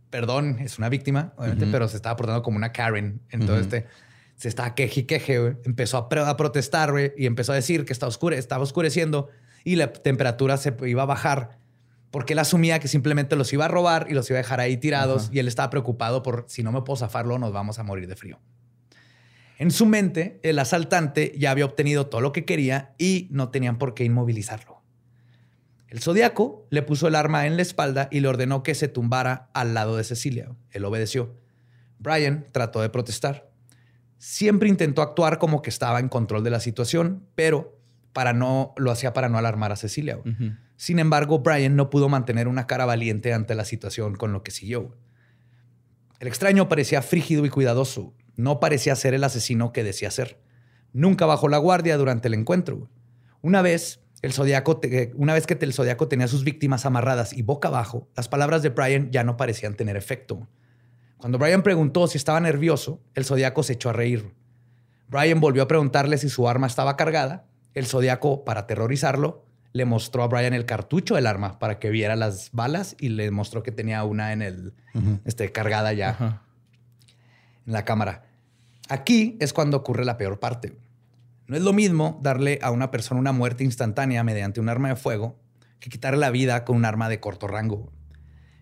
perdón 0.09 0.59
es 0.59 0.77
una 0.77 0.89
víctima, 0.89 1.33
obviamente, 1.37 1.67
pero 1.71 1.87
se 1.87 1.97
estaba 1.97 2.15
portando 2.15 2.41
como 2.41 2.57
una 2.57 2.71
Karen. 2.71 3.21
Entonces, 3.29 3.65
este, 3.65 3.87
se 4.35 4.47
estaba 4.47 4.73
queje 4.75 5.01
y 5.01 5.03
queje, 5.03 5.39
güey. 5.39 5.53
Empezó 5.65 5.97
a 5.97 6.37
protestar, 6.37 6.91
güey, 6.91 7.13
y 7.17 7.25
empezó 7.25 7.51
a 7.51 7.55
decir 7.55 7.85
que 7.85 7.93
estaba, 7.93 8.07
oscure, 8.09 8.37
estaba 8.37 8.63
oscureciendo 8.63 9.29
y 9.63 9.75
la 9.75 9.91
temperatura 9.91 10.57
se 10.57 10.73
iba 10.85 11.03
a 11.03 11.05
bajar 11.05 11.59
porque 12.15 12.31
él 12.31 12.39
asumía 12.39 12.79
que 12.79 12.87
simplemente 12.87 13.35
los 13.35 13.51
iba 13.51 13.65
a 13.65 13.67
robar 13.67 14.07
y 14.09 14.13
los 14.13 14.29
iba 14.29 14.39
a 14.39 14.41
dejar 14.41 14.61
ahí 14.61 14.77
tirados 14.77 15.27
y 15.33 15.39
él 15.39 15.49
estaba 15.49 15.69
preocupado 15.69 16.23
por 16.23 16.45
si 16.47 16.63
no 16.63 16.71
me 16.71 16.81
puedo 16.81 16.95
zafarlo, 16.95 17.37
nos 17.39 17.51
vamos 17.51 17.77
a 17.77 17.83
morir 17.83 18.07
de 18.07 18.15
frío. 18.15 18.39
En 19.57 19.69
su 19.69 19.85
mente, 19.85 20.39
el 20.41 20.57
asaltante 20.59 21.33
ya 21.37 21.51
había 21.51 21.65
obtenido 21.65 22.07
todo 22.07 22.21
lo 22.21 22.31
que 22.31 22.45
quería 22.45 22.95
y 22.97 23.27
no 23.31 23.49
tenían 23.49 23.77
por 23.77 23.95
qué 23.95 24.05
inmovilizarlo. 24.05 24.81
El 25.89 25.99
zodiaco 25.99 26.65
le 26.69 26.83
puso 26.83 27.09
el 27.09 27.15
arma 27.15 27.47
en 27.47 27.57
la 27.57 27.63
espalda 27.63 28.07
y 28.09 28.21
le 28.21 28.29
ordenó 28.29 28.63
que 28.63 28.75
se 28.75 28.87
tumbara 28.87 29.49
al 29.53 29.73
lado 29.73 29.97
de 29.97 30.05
Cecilia. 30.05 30.55
Él 30.71 30.85
obedeció. 30.85 31.35
Brian 31.99 32.47
trató 32.53 32.79
de 32.79 32.87
protestar. 32.87 33.51
Siempre 34.19 34.69
intentó 34.69 35.01
actuar 35.01 35.37
como 35.37 35.61
que 35.61 35.69
estaba 35.69 35.99
en 35.99 36.07
control 36.07 36.45
de 36.45 36.51
la 36.51 36.61
situación, 36.61 37.27
pero 37.35 37.77
para 38.13 38.31
no, 38.31 38.73
lo 38.77 38.91
hacía 38.91 39.11
para 39.11 39.27
no 39.27 39.37
alarmar 39.37 39.73
a 39.73 39.75
Cecilia. 39.75 40.17
Sin 40.77 40.99
embargo, 40.99 41.39
Brian 41.39 41.75
no 41.75 41.89
pudo 41.89 42.09
mantener 42.09 42.47
una 42.47 42.67
cara 42.67 42.85
valiente 42.85 43.33
ante 43.33 43.55
la 43.55 43.65
situación 43.65 44.15
con 44.15 44.33
lo 44.33 44.43
que 44.43 44.51
siguió. 44.51 44.95
El 46.19 46.27
extraño 46.27 46.67
parecía 46.67 47.01
frígido 47.01 47.45
y 47.45 47.49
cuidadoso. 47.49 48.13
No 48.35 48.59
parecía 48.59 48.95
ser 48.95 49.13
el 49.13 49.23
asesino 49.23 49.71
que 49.71 49.83
decía 49.83 50.11
ser. 50.11 50.39
Nunca 50.91 51.25
bajó 51.25 51.47
la 51.47 51.57
guardia 51.57 51.97
durante 51.97 52.27
el 52.27 52.33
encuentro. 52.33 52.89
Una 53.41 53.61
vez, 53.61 54.01
el 54.21 54.33
una 55.15 55.33
vez 55.33 55.45
que 55.45 55.57
el 55.59 55.73
zodiaco 55.73 56.07
tenía 56.07 56.25
a 56.25 56.29
sus 56.29 56.43
víctimas 56.43 56.85
amarradas 56.85 57.33
y 57.33 57.41
boca 57.41 57.67
abajo, 57.67 58.09
las 58.15 58.27
palabras 58.27 58.63
de 58.63 58.69
Brian 58.69 59.11
ya 59.11 59.23
no 59.23 59.37
parecían 59.37 59.75
tener 59.75 59.97
efecto. 59.97 60.47
Cuando 61.17 61.37
Brian 61.37 61.63
preguntó 61.63 62.07
si 62.07 62.17
estaba 62.17 62.39
nervioso, 62.39 63.01
el 63.13 63.25
zodiaco 63.25 63.63
se 63.63 63.73
echó 63.73 63.89
a 63.89 63.93
reír. 63.93 64.33
Brian 65.07 65.39
volvió 65.39 65.63
a 65.63 65.67
preguntarle 65.67 66.17
si 66.17 66.29
su 66.29 66.49
arma 66.49 66.67
estaba 66.67 66.97
cargada. 66.97 67.45
El 67.73 67.85
zodiaco, 67.85 68.43
para 68.45 68.61
aterrorizarlo, 68.61 69.44
le 69.75 69.83
mostró 69.83 70.23
a 70.23 70.27
Brian 70.27 70.53
el 70.53 70.65
cartucho 70.65 71.15
del 71.15 71.27
arma 71.27 71.59
para 71.59 71.79
que 71.79 71.89
viera 71.89 72.15
las 72.15 72.49
balas 72.53 72.95
y 72.97 73.09
le 73.09 73.29
mostró 73.29 73.61
que 73.61 73.73
tenía 73.73 74.05
una 74.05 74.31
en 74.31 74.41
el 74.41 74.73
este, 75.25 75.51
cargada 75.51 75.91
ya 75.91 76.41
en 77.67 77.73
la 77.73 77.83
cámara. 77.83 78.23
Aquí 78.87 79.35
es 79.41 79.51
cuando 79.51 79.75
ocurre 79.75 80.05
la 80.05 80.15
peor 80.15 80.39
parte. 80.39 80.77
No 81.47 81.57
es 81.57 81.61
lo 81.61 81.73
mismo 81.73 82.21
darle 82.23 82.57
a 82.61 82.71
una 82.71 82.89
persona 82.89 83.19
una 83.19 83.33
muerte 83.33 83.65
instantánea 83.65 84.23
mediante 84.23 84.61
un 84.61 84.69
arma 84.69 84.87
de 84.87 84.95
fuego 84.95 85.37
que 85.81 85.89
quitarle 85.89 86.21
la 86.21 86.31
vida 86.31 86.63
con 86.63 86.77
un 86.77 86.85
arma 86.85 87.09
de 87.09 87.19
corto 87.19 87.45
rango. 87.45 87.91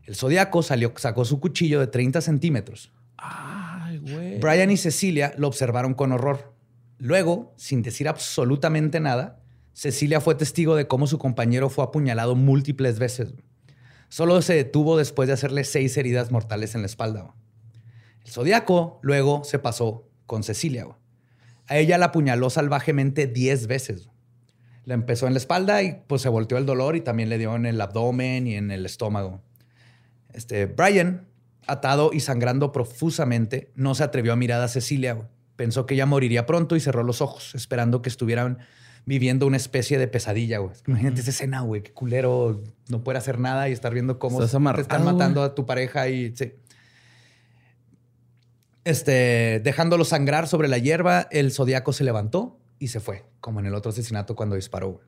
El 0.05 0.15
zodiaco 0.15 0.63
salió, 0.63 0.93
sacó 0.95 1.25
su 1.25 1.39
cuchillo 1.39 1.79
de 1.79 1.85
30 1.85 2.21
centímetros. 2.21 2.91
Ay, 3.17 3.99
güey. 3.99 4.39
Brian 4.39 4.71
y 4.71 4.77
Cecilia 4.77 5.35
lo 5.37 5.47
observaron 5.47 5.93
con 5.93 6.11
horror. 6.11 6.55
Luego, 6.97 7.53
sin 7.55 7.83
decir 7.83 8.07
absolutamente 8.07 8.99
nada, 8.99 9.42
Cecilia 9.73 10.21
fue 10.21 10.35
testigo 10.35 10.75
de 10.75 10.87
cómo 10.87 11.07
su 11.07 11.17
compañero 11.17 11.69
fue 11.69 11.83
apuñalado 11.83 12.35
múltiples 12.35 12.99
veces. 12.99 13.33
Solo 14.09 14.41
se 14.43 14.53
detuvo 14.53 14.97
después 14.97 15.27
de 15.27 15.33
hacerle 15.33 15.63
seis 15.63 15.97
heridas 15.97 16.31
mortales 16.31 16.75
en 16.75 16.81
la 16.81 16.87
espalda. 16.87 17.33
El 18.23 18.31
zodiaco 18.31 18.99
luego 19.01 19.43
se 19.43 19.59
pasó 19.59 20.07
con 20.27 20.43
Cecilia. 20.43 20.87
A 21.67 21.77
ella 21.77 21.97
la 21.97 22.07
apuñaló 22.07 22.49
salvajemente 22.49 23.25
10 23.25 23.67
veces. 23.67 24.09
La 24.85 24.93
empezó 24.93 25.27
en 25.27 25.33
la 25.33 25.39
espalda 25.39 25.81
y 25.81 26.03
pues 26.07 26.21
se 26.21 26.29
volteó 26.29 26.57
el 26.57 26.65
dolor 26.65 26.95
y 26.95 27.01
también 27.01 27.29
le 27.29 27.37
dio 27.37 27.55
en 27.55 27.65
el 27.65 27.81
abdomen 27.81 28.47
y 28.47 28.55
en 28.55 28.69
el 28.69 28.85
estómago. 28.85 29.41
Este, 30.33 30.65
Brian, 30.65 31.27
atado 31.67 32.11
y 32.13 32.19
sangrando 32.19 32.71
profusamente, 32.71 33.71
no 33.75 33.95
se 33.95 34.03
atrevió 34.03 34.33
a 34.33 34.35
mirar 34.35 34.61
a 34.61 34.67
Cecilia. 34.67 35.29
Pensó 35.55 35.85
que 35.85 35.93
ella 35.93 36.05
moriría 36.05 36.45
pronto 36.45 36.75
y 36.75 36.79
cerró 36.79 37.03
los 37.03 37.21
ojos, 37.21 37.55
esperando 37.55 38.01
que 38.01 38.09
estuvieran 38.09 38.59
viviendo 39.05 39.45
una 39.47 39.57
especie 39.57 39.97
de 39.97 40.07
pesadilla. 40.07 40.59
güey. 40.59 40.73
Es 40.73 40.81
que 40.81 40.91
Imagínate 40.91 41.21
esa 41.21 41.31
escena, 41.31 41.61
güey. 41.61 41.83
Qué 41.83 41.91
culero 41.91 42.63
no 42.89 43.03
poder 43.03 43.17
hacer 43.17 43.39
nada 43.39 43.69
y 43.69 43.71
estar 43.71 43.93
viendo 43.93 44.19
cómo 44.19 44.41
Estás 44.41 44.61
te 44.75 44.81
están 44.81 45.03
matando 45.03 45.43
a 45.43 45.55
tu 45.55 45.65
pareja 45.65 46.07
y 46.09 46.35
sí. 46.35 46.53
Este, 48.85 49.61
dejándolo 49.63 50.03
sangrar 50.03 50.47
sobre 50.47 50.67
la 50.67 50.77
hierba, 50.77 51.27
el 51.31 51.51
zodiaco 51.51 51.93
se 51.93 52.03
levantó 52.03 52.59
y 52.79 52.89
se 52.89 52.99
fue, 52.99 53.25
como 53.39 53.61
en 53.61 53.65
el 53.65 53.75
otro 53.75 53.91
asesinato 53.91 54.35
cuando 54.35 54.55
disparó. 54.55 54.91
güey. 54.91 55.05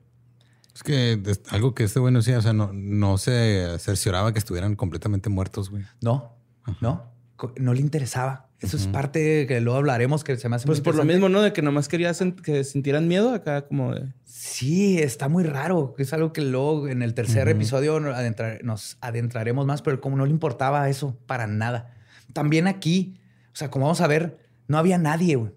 Es 0.74 0.82
que 0.82 1.20
algo 1.50 1.74
que 1.74 1.84
este 1.84 2.00
güey 2.00 2.12
no 2.12 2.20
decía, 2.20 2.38
o 2.38 2.42
sea, 2.42 2.52
no, 2.52 2.70
no 2.72 3.18
se 3.18 3.78
cercioraba 3.78 4.32
que 4.32 4.38
estuvieran 4.38 4.76
completamente 4.76 5.28
muertos, 5.28 5.70
güey. 5.70 5.84
No, 6.00 6.36
no, 6.80 7.15
no 7.58 7.74
le 7.74 7.80
interesaba. 7.80 8.48
Eso 8.60 8.78
es 8.78 8.86
parte 8.86 9.46
que 9.46 9.60
luego 9.60 9.78
hablaremos 9.78 10.24
que 10.24 10.36
se 10.36 10.48
me 10.48 10.56
hace 10.56 10.66
Pues 10.66 10.78
muy 10.78 10.84
por 10.84 10.94
lo 10.94 11.04
mismo, 11.04 11.28
¿no? 11.28 11.42
De 11.42 11.52
que 11.52 11.60
nomás 11.60 11.88
quería 11.88 12.12
que 12.42 12.64
sintieran 12.64 13.06
miedo 13.06 13.34
acá, 13.34 13.66
como 13.66 13.94
de. 13.94 14.14
Sí, 14.24 14.98
está 14.98 15.28
muy 15.28 15.44
raro. 15.44 15.94
Es 15.98 16.14
algo 16.14 16.32
que 16.32 16.40
luego 16.40 16.88
en 16.88 17.02
el 17.02 17.12
tercer 17.12 17.48
episodio 17.48 18.00
nos 18.00 18.96
adentraremos 19.00 19.66
más, 19.66 19.82
pero 19.82 20.00
como 20.00 20.16
no 20.16 20.24
le 20.24 20.30
importaba 20.30 20.88
eso 20.88 21.18
para 21.26 21.46
nada. 21.46 21.94
También 22.32 22.66
aquí, 22.66 23.20
o 23.52 23.56
sea, 23.56 23.70
como 23.70 23.86
vamos 23.86 24.00
a 24.00 24.06
ver, 24.06 24.38
no 24.68 24.78
había 24.78 24.96
nadie. 24.96 25.36
güey. 25.36 25.52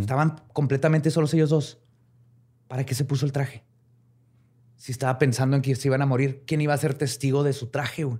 Estaban 0.00 0.40
completamente 0.52 1.10
solos 1.10 1.34
ellos 1.34 1.50
dos. 1.50 1.80
¿Para 2.68 2.86
qué 2.86 2.94
se 2.94 3.04
puso 3.04 3.26
el 3.26 3.32
traje? 3.32 3.64
Si 4.76 4.92
estaba 4.92 5.18
pensando 5.18 5.56
en 5.56 5.62
que 5.62 5.74
se 5.74 5.88
iban 5.88 6.02
a 6.02 6.06
morir, 6.06 6.44
¿quién 6.46 6.60
iba 6.60 6.74
a 6.74 6.78
ser 6.78 6.94
testigo 6.94 7.42
de 7.42 7.52
su 7.52 7.68
traje? 7.68 8.04
güey? 8.04 8.18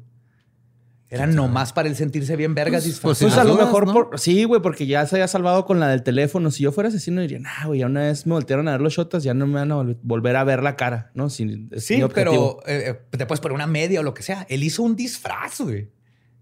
Era 1.15 1.27
nomás 1.27 1.73
para 1.73 1.89
él 1.89 1.97
sentirse 1.97 2.37
bien 2.37 2.55
vergas 2.55 2.83
Pues- 2.83 2.93
disfrazado. 2.95 3.13
pues 3.13 3.35
Pues 3.35 3.39
a 3.39 3.45
lo 3.45 3.53
dudas, 3.55 3.67
mejor 3.67 3.87
¿no? 3.87 3.93
por. 3.93 4.19
Sí, 4.21 4.45
güey, 4.45 4.61
porque 4.61 4.87
ya 4.87 5.07
se 5.07 5.17
había 5.17 5.29
salvado 5.29 5.65
con 5.67 5.81
la 5.81 5.89
del 5.89 6.03
teléfono. 6.03 6.51
Si 6.51 6.63
yo 6.63 6.73
fuera 6.73 6.89
asesino, 6.89 7.21
diría, 7.21 7.39
nah, 7.39 7.67
güey, 7.67 7.81
ya 7.81 7.87
una 7.87 8.01
vez 8.03 8.27
me 8.27 8.33
voltearon 8.35 8.69
a 8.69 8.73
ver 8.73 8.81
los 8.81 8.93
shotas, 8.95 9.23
ya 9.23 9.35
no 9.35 9.47
me 9.47 9.55
van 9.55 9.73
a 9.73 9.77
vol- 9.77 9.99
volver 10.03 10.37
a 10.37 10.45
ver 10.45 10.63
la 10.63 10.77
cara, 10.77 11.11
¿no? 11.15 11.31
Sin, 11.31 11.71
Sí, 11.79 12.03
pero 12.15 12.61
eh, 12.67 12.97
eh, 13.13 13.17
te 13.17 13.27
puedes 13.27 13.41
poner 13.41 13.55
una 13.55 13.67
media 13.67 14.01
o 14.01 14.03
lo 14.03 14.15
que 14.15 14.23
sea. 14.23 14.47
Él 14.49 14.63
hizo 14.65 14.83
un 14.83 14.97
disfraz, 14.97 15.61
güey. 15.61 15.91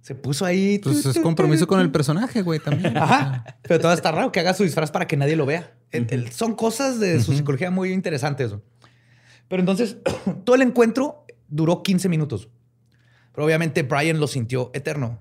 Se 0.01 0.17
puso 0.17 0.45
ahí. 0.45 0.81
Pues 0.81 1.07
es 1.07 1.19
compromiso 1.21 1.67
con 1.69 1.79
el 1.81 1.93
personaje, 1.93 2.43
güey, 2.43 2.59
también. 2.59 2.97
Ajá. 2.97 3.45
Pero 3.63 3.79
todo 3.79 3.93
está 3.93 4.11
raro 4.11 4.33
que 4.33 4.41
haga 4.41 4.53
su 4.53 4.65
disfraz 4.65 4.91
para 4.91 5.07
que 5.07 5.17
nadie 5.17 5.37
lo 5.37 5.47
vea. 5.47 5.75
El- 5.93 6.07
el- 6.11 6.33
son 6.33 6.55
cosas 6.57 6.99
de 6.99 7.21
su 7.23 7.33
psicología 7.35 7.71
muy 7.71 7.93
interesantes. 7.93 8.53
Pero 9.49 9.61
entonces, 9.61 9.99
todo 10.45 10.57
el 10.57 10.63
encuentro 10.63 11.25
duró 11.49 11.83
15 11.83 12.09
minutos. 12.09 12.49
Pero 13.33 13.47
obviamente 13.47 13.83
Brian 13.83 14.21
lo 14.21 14.27
sintió 14.27 14.71
eterno. 14.75 15.21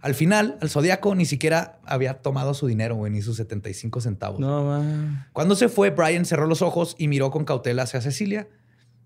Al 0.00 0.14
final, 0.14 0.56
el 0.62 0.70
Zodíaco 0.70 1.14
ni 1.14 1.26
siquiera 1.26 1.78
había 1.84 2.22
tomado 2.22 2.54
su 2.54 2.66
dinero, 2.66 2.94
güey, 2.96 3.12
ni 3.12 3.20
sus 3.20 3.36
75 3.36 4.00
centavos. 4.00 4.40
No, 4.40 4.64
va. 4.64 5.28
Cuando 5.32 5.54
se 5.54 5.68
fue, 5.68 5.90
Brian 5.90 6.24
cerró 6.24 6.46
los 6.46 6.62
ojos 6.62 6.94
y 6.98 7.08
miró 7.08 7.30
con 7.30 7.44
cautela 7.44 7.82
hacia 7.82 8.00
Cecilia. 8.00 8.48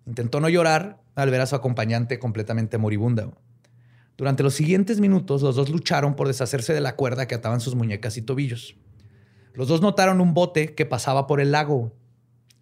Intentó 0.06 0.40
no 0.40 0.48
llorar 0.48 1.02
al 1.16 1.30
ver 1.30 1.40
a 1.40 1.46
su 1.46 1.56
acompañante 1.56 2.18
completamente 2.18 2.78
moribunda. 2.78 3.30
Durante 4.16 4.44
los 4.44 4.54
siguientes 4.54 5.00
minutos, 5.00 5.42
los 5.42 5.56
dos 5.56 5.68
lucharon 5.68 6.14
por 6.14 6.28
deshacerse 6.28 6.72
de 6.72 6.80
la 6.80 6.94
cuerda 6.94 7.26
que 7.26 7.34
ataban 7.34 7.60
sus 7.60 7.74
muñecas 7.74 8.16
y 8.16 8.22
tobillos. 8.22 8.76
Los 9.54 9.66
dos 9.66 9.80
notaron 9.80 10.20
un 10.20 10.34
bote 10.34 10.74
que 10.74 10.86
pasaba 10.86 11.26
por 11.26 11.40
el 11.40 11.50
lago. 11.50 11.92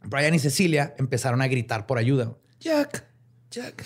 Brian 0.05 0.35
y 0.35 0.39
Cecilia 0.39 0.95
empezaron 0.99 1.43
a 1.43 1.49
gritar 1.49 1.87
por 1.87 1.99
ayuda. 1.99 2.35
Jack, 2.59 3.07
Jack. 3.51 3.85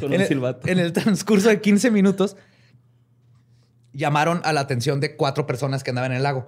Con 0.00 0.12
En 0.12 0.22
un 0.22 0.44
el, 0.44 0.56
en 0.66 0.78
el 0.78 0.92
transcurso 0.92 1.48
de 1.48 1.60
15 1.60 1.90
minutos, 1.90 2.36
llamaron 3.92 4.40
a 4.44 4.52
la 4.52 4.60
atención 4.60 5.00
de 5.00 5.16
cuatro 5.16 5.46
personas 5.46 5.82
que 5.82 5.90
andaban 5.90 6.12
en 6.12 6.18
el 6.18 6.22
lago. 6.22 6.46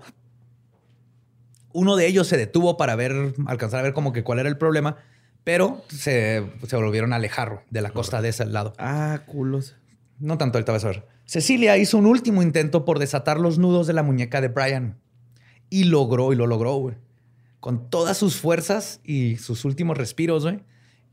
Uno 1.72 1.96
de 1.96 2.06
ellos 2.06 2.26
se 2.26 2.36
detuvo 2.36 2.76
para 2.76 2.96
ver, 2.96 3.34
alcanzar 3.46 3.80
a 3.80 3.82
ver 3.82 3.92
como 3.92 4.12
que 4.12 4.24
cuál 4.24 4.38
era 4.38 4.48
el 4.48 4.56
problema, 4.56 4.96
pero 5.44 5.82
se, 5.88 6.44
se 6.66 6.76
volvieron 6.76 7.12
a 7.12 7.16
alejar 7.16 7.64
de 7.70 7.82
la 7.82 7.90
costa 7.90 8.22
de 8.22 8.30
ese 8.30 8.46
lado. 8.46 8.74
Ah, 8.78 9.20
culos. 9.26 9.76
No 10.18 10.38
tanto, 10.38 10.58
ahorita 10.58 10.72
vas 10.72 10.84
a 10.84 10.88
ver. 10.88 11.06
Cecilia 11.24 11.76
hizo 11.76 11.98
un 11.98 12.06
último 12.06 12.42
intento 12.42 12.84
por 12.84 12.98
desatar 12.98 13.38
los 13.38 13.58
nudos 13.58 13.86
de 13.86 13.92
la 13.92 14.02
muñeca 14.02 14.40
de 14.40 14.48
Brian. 14.48 14.98
Y 15.70 15.84
logró, 15.84 16.32
y 16.32 16.36
lo 16.36 16.46
logró, 16.46 16.74
güey. 16.76 16.96
Con 17.60 17.90
todas 17.90 18.16
sus 18.16 18.36
fuerzas 18.36 19.00
y 19.04 19.36
sus 19.36 19.64
últimos 19.64 19.98
respiros, 19.98 20.44
güey, 20.44 20.60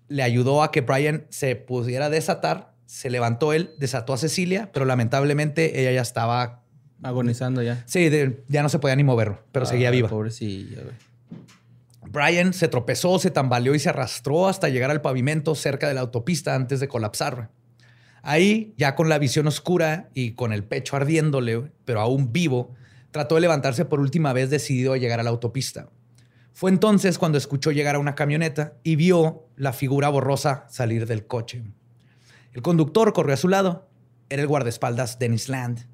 le 0.08 0.24
ayudó 0.24 0.64
a 0.64 0.72
que 0.72 0.82
Brian 0.82 1.26
se 1.30 1.56
pudiera 1.56 2.10
desatar. 2.10 2.74
Se 2.86 3.10
levantó 3.10 3.54
él, 3.54 3.72
desató 3.80 4.14
a 4.14 4.18
Cecilia, 4.18 4.70
pero 4.74 4.86
lamentablemente 4.86 5.82
ella 5.82 5.92
ya 5.92 6.02
estaba. 6.02 6.62
Agonizando 7.04 7.62
ya. 7.62 7.84
Sí, 7.88 8.10
de- 8.10 8.44
ya 8.48 8.64
no 8.64 8.70
se 8.70 8.80
podía 8.80 8.96
ni 8.96 9.04
mover, 9.04 9.36
pero 9.52 9.66
seguía 9.66 9.92
viva. 9.92 10.08
Pobrecilla, 10.10 10.82
güey. 10.82 10.96
Brian 12.08 12.54
se 12.54 12.68
tropezó, 12.68 13.20
se 13.20 13.32
tambaleó 13.32 13.76
y 13.76 13.80
se 13.80 13.90
arrastró 13.90 14.48
hasta 14.48 14.70
llegar 14.70 14.92
al 14.92 15.02
pavimento 15.02 15.56
cerca 15.56 15.88
de 15.88 15.94
la 15.96 16.02
autopista 16.02 16.56
antes 16.56 16.80
de 16.80 16.88
colapsar. 16.88 17.50
Ahí, 18.22 18.74
ya 18.78 18.96
con 18.96 19.10
la 19.10 19.18
visión 19.20 19.48
oscura 19.48 20.10
y 20.14 20.32
con 20.32 20.54
el 20.54 20.64
pecho 20.64 20.96
ardiéndole, 20.96 21.72
pero 21.84 22.00
aún 22.02 22.32
vivo, 22.32 22.74
trató 23.12 23.36
de 23.36 23.42
levantarse 23.42 23.86
por 23.86 24.00
última 24.00 24.34
vez 24.34 24.50
decidido 24.50 24.94
a 24.94 24.98
llegar 24.98 25.20
a 25.20 25.24
la 25.24 25.30
autopista. 25.30 25.90
Fue 26.58 26.72
entonces 26.72 27.18
cuando 27.20 27.38
escuchó 27.38 27.72
llegar 27.74 27.96
a 27.96 28.00
una 28.00 28.16
camioneta 28.16 28.76
y 28.82 28.96
vio 28.96 29.50
la 29.58 29.74
figura 29.74 30.08
borrosa 30.08 30.66
salir 30.70 31.06
del 31.06 31.28
coche. 31.28 31.62
El 32.54 32.62
conductor 32.62 33.12
corrió 33.12 33.34
a 33.34 33.38
su 33.38 33.50
lado. 33.50 33.90
Era 34.30 34.42
el 34.42 34.48
guardaespaldas 34.48 35.20
Dennis 35.20 35.50
Land. 35.50 35.86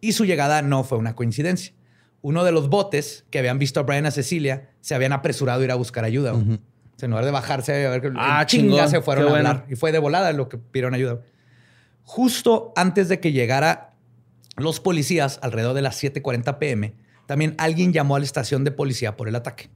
Y 0.00 0.10
su 0.12 0.24
llegada 0.24 0.60
no 0.60 0.82
fue 0.82 0.98
una 0.98 1.14
coincidencia. 1.14 1.72
Uno 2.20 2.42
de 2.42 2.50
los 2.50 2.68
botes 2.68 3.24
que 3.30 3.38
habían 3.38 3.60
visto 3.60 3.78
a 3.78 3.84
Brian 3.84 4.04
y 4.04 4.08
a 4.08 4.10
Cecilia 4.10 4.70
se 4.80 4.96
habían 4.96 5.12
apresurado 5.12 5.60
a 5.60 5.64
ir 5.64 5.70
a 5.70 5.76
buscar 5.76 6.04
ayuda. 6.04 6.32
güey. 6.32 6.54
O 6.54 6.98
sea, 6.98 7.06
en 7.06 7.10
lugar 7.10 7.24
de 7.24 7.30
bajarse 7.30 7.86
a 7.86 7.90
ver 7.90 8.00
que 8.02 8.10
Ah, 8.16 8.44
chinga 8.44 8.88
se 8.88 9.00
fueron 9.02 9.26
a 9.28 9.30
bueno. 9.30 9.48
hablar. 9.50 9.66
Y 9.70 9.76
fue 9.76 9.92
de 9.92 10.00
volada 10.00 10.32
lo 10.32 10.48
que 10.48 10.58
pidieron 10.58 10.94
ayuda. 10.94 11.20
Justo 12.04 12.72
antes 12.74 13.08
de 13.08 13.20
que 13.20 13.30
llegara 13.30 13.94
los 14.56 14.80
policías, 14.80 15.38
alrededor 15.42 15.74
de 15.74 15.82
las 15.82 15.96
7:40 16.02 16.58
pm, 16.58 16.94
también 17.26 17.54
alguien 17.58 17.92
llamó 17.92 18.16
a 18.16 18.18
la 18.18 18.24
estación 18.24 18.64
de 18.64 18.72
policía 18.72 19.16
por 19.16 19.28
el 19.28 19.36
ataque. 19.36 19.70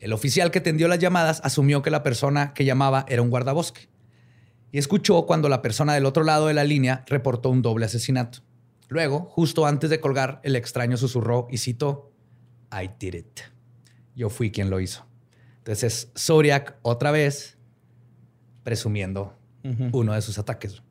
El 0.00 0.12
oficial 0.12 0.50
que 0.50 0.60
atendió 0.60 0.88
las 0.88 0.98
llamadas 0.98 1.40
asumió 1.44 1.82
que 1.82 1.90
la 1.90 2.02
persona 2.02 2.54
que 2.54 2.64
llamaba 2.64 3.04
era 3.08 3.22
un 3.22 3.30
guardabosque 3.30 3.88
y 4.70 4.78
escuchó 4.78 5.26
cuando 5.26 5.48
la 5.48 5.62
persona 5.62 5.94
del 5.94 6.06
otro 6.06 6.24
lado 6.24 6.46
de 6.46 6.54
la 6.54 6.64
línea 6.64 7.04
reportó 7.06 7.50
un 7.50 7.62
doble 7.62 7.86
asesinato. 7.86 8.40
Luego, 8.88 9.20
justo 9.20 9.66
antes 9.66 9.90
de 9.90 10.00
colgar, 10.00 10.40
el 10.44 10.56
extraño 10.56 10.96
susurró 10.96 11.46
y 11.50 11.58
citó, 11.58 12.12
I 12.72 12.90
did 12.98 13.14
it. 13.14 13.40
Yo 14.14 14.30
fui 14.30 14.50
quien 14.50 14.70
lo 14.70 14.80
hizo. 14.80 15.06
Entonces, 15.58 16.10
Zodiac 16.16 16.76
otra 16.82 17.10
vez 17.10 17.58
presumiendo 18.62 19.34
uno 19.92 20.14
de 20.14 20.22
sus 20.22 20.38
ataques. 20.38 20.82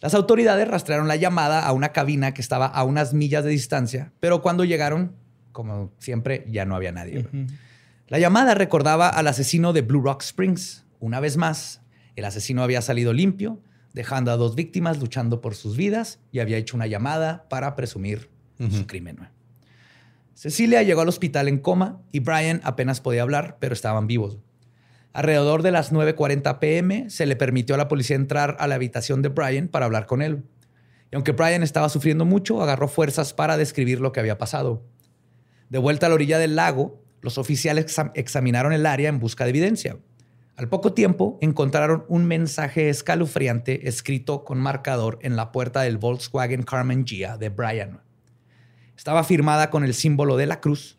Las 0.00 0.14
autoridades 0.14 0.68
rastrearon 0.68 1.08
la 1.08 1.16
llamada 1.16 1.66
a 1.66 1.72
una 1.72 1.92
cabina 1.92 2.34
que 2.34 2.42
estaba 2.42 2.66
a 2.66 2.84
unas 2.84 3.14
millas 3.14 3.44
de 3.44 3.50
distancia, 3.50 4.12
pero 4.20 4.42
cuando 4.42 4.64
llegaron, 4.64 5.16
como 5.52 5.92
siempre, 5.98 6.44
ya 6.48 6.66
no 6.66 6.76
había 6.76 6.92
nadie. 6.92 7.26
La 8.08 8.20
llamada 8.20 8.54
recordaba 8.54 9.08
al 9.08 9.26
asesino 9.26 9.72
de 9.72 9.82
Blue 9.82 10.00
Rock 10.00 10.22
Springs. 10.22 10.84
Una 11.00 11.18
vez 11.18 11.36
más, 11.36 11.82
el 12.14 12.24
asesino 12.24 12.62
había 12.62 12.80
salido 12.80 13.12
limpio, 13.12 13.60
dejando 13.94 14.30
a 14.30 14.36
dos 14.36 14.54
víctimas 14.54 15.00
luchando 15.00 15.40
por 15.40 15.56
sus 15.56 15.76
vidas 15.76 16.20
y 16.30 16.38
había 16.38 16.56
hecho 16.56 16.76
una 16.76 16.86
llamada 16.86 17.48
para 17.48 17.74
presumir 17.74 18.30
su 18.70 18.86
crimen. 18.86 19.18
Cecilia 20.34 20.84
llegó 20.84 21.00
al 21.00 21.08
hospital 21.08 21.48
en 21.48 21.58
coma 21.58 22.00
y 22.12 22.20
Brian 22.20 22.60
apenas 22.62 23.00
podía 23.00 23.22
hablar, 23.22 23.56
pero 23.58 23.74
estaban 23.74 24.06
vivos. 24.06 24.38
Alrededor 25.12 25.62
de 25.62 25.72
las 25.72 25.92
9.40 25.92 26.60
pm 26.60 27.10
se 27.10 27.26
le 27.26 27.34
permitió 27.34 27.74
a 27.74 27.78
la 27.78 27.88
policía 27.88 28.14
entrar 28.14 28.56
a 28.60 28.68
la 28.68 28.76
habitación 28.76 29.20
de 29.20 29.30
Brian 29.30 29.66
para 29.66 29.86
hablar 29.86 30.06
con 30.06 30.22
él. 30.22 30.44
Y 31.10 31.16
aunque 31.16 31.32
Brian 31.32 31.64
estaba 31.64 31.88
sufriendo 31.88 32.24
mucho, 32.24 32.62
agarró 32.62 32.86
fuerzas 32.86 33.32
para 33.32 33.56
describir 33.56 34.00
lo 34.00 34.12
que 34.12 34.20
había 34.20 34.38
pasado. 34.38 34.84
De 35.70 35.78
vuelta 35.78 36.06
a 36.06 36.08
la 36.10 36.14
orilla 36.14 36.38
del 36.38 36.54
lago, 36.54 37.02
los 37.22 37.38
oficiales 37.38 37.86
exam- 37.86 38.12
examinaron 38.14 38.72
el 38.72 38.86
área 38.86 39.08
en 39.08 39.18
busca 39.18 39.44
de 39.44 39.50
evidencia. 39.50 39.96
Al 40.56 40.68
poco 40.68 40.92
tiempo 40.94 41.38
encontraron 41.42 42.04
un 42.08 42.24
mensaje 42.26 42.88
escalofriante 42.88 43.88
escrito 43.88 44.42
con 44.44 44.58
marcador 44.58 45.18
en 45.22 45.36
la 45.36 45.52
puerta 45.52 45.82
del 45.82 45.98
Volkswagen 45.98 46.62
Carmen 46.62 47.04
Gia 47.06 47.36
de 47.36 47.50
Brian. 47.50 48.00
Estaba 48.96 49.22
firmada 49.24 49.68
con 49.70 49.84
el 49.84 49.92
símbolo 49.92 50.36
de 50.38 50.46
la 50.46 50.60
cruz, 50.60 50.98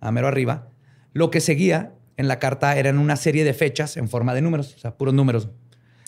a 0.00 0.10
mero 0.10 0.26
arriba. 0.26 0.68
Lo 1.12 1.30
que 1.30 1.40
seguía 1.40 1.92
en 2.16 2.26
la 2.26 2.40
carta 2.40 2.76
eran 2.76 2.98
una 2.98 3.14
serie 3.14 3.44
de 3.44 3.54
fechas 3.54 3.96
en 3.96 4.08
forma 4.08 4.34
de 4.34 4.42
números, 4.42 4.74
o 4.74 4.78
sea, 4.80 4.96
puros 4.96 5.14
números. 5.14 5.48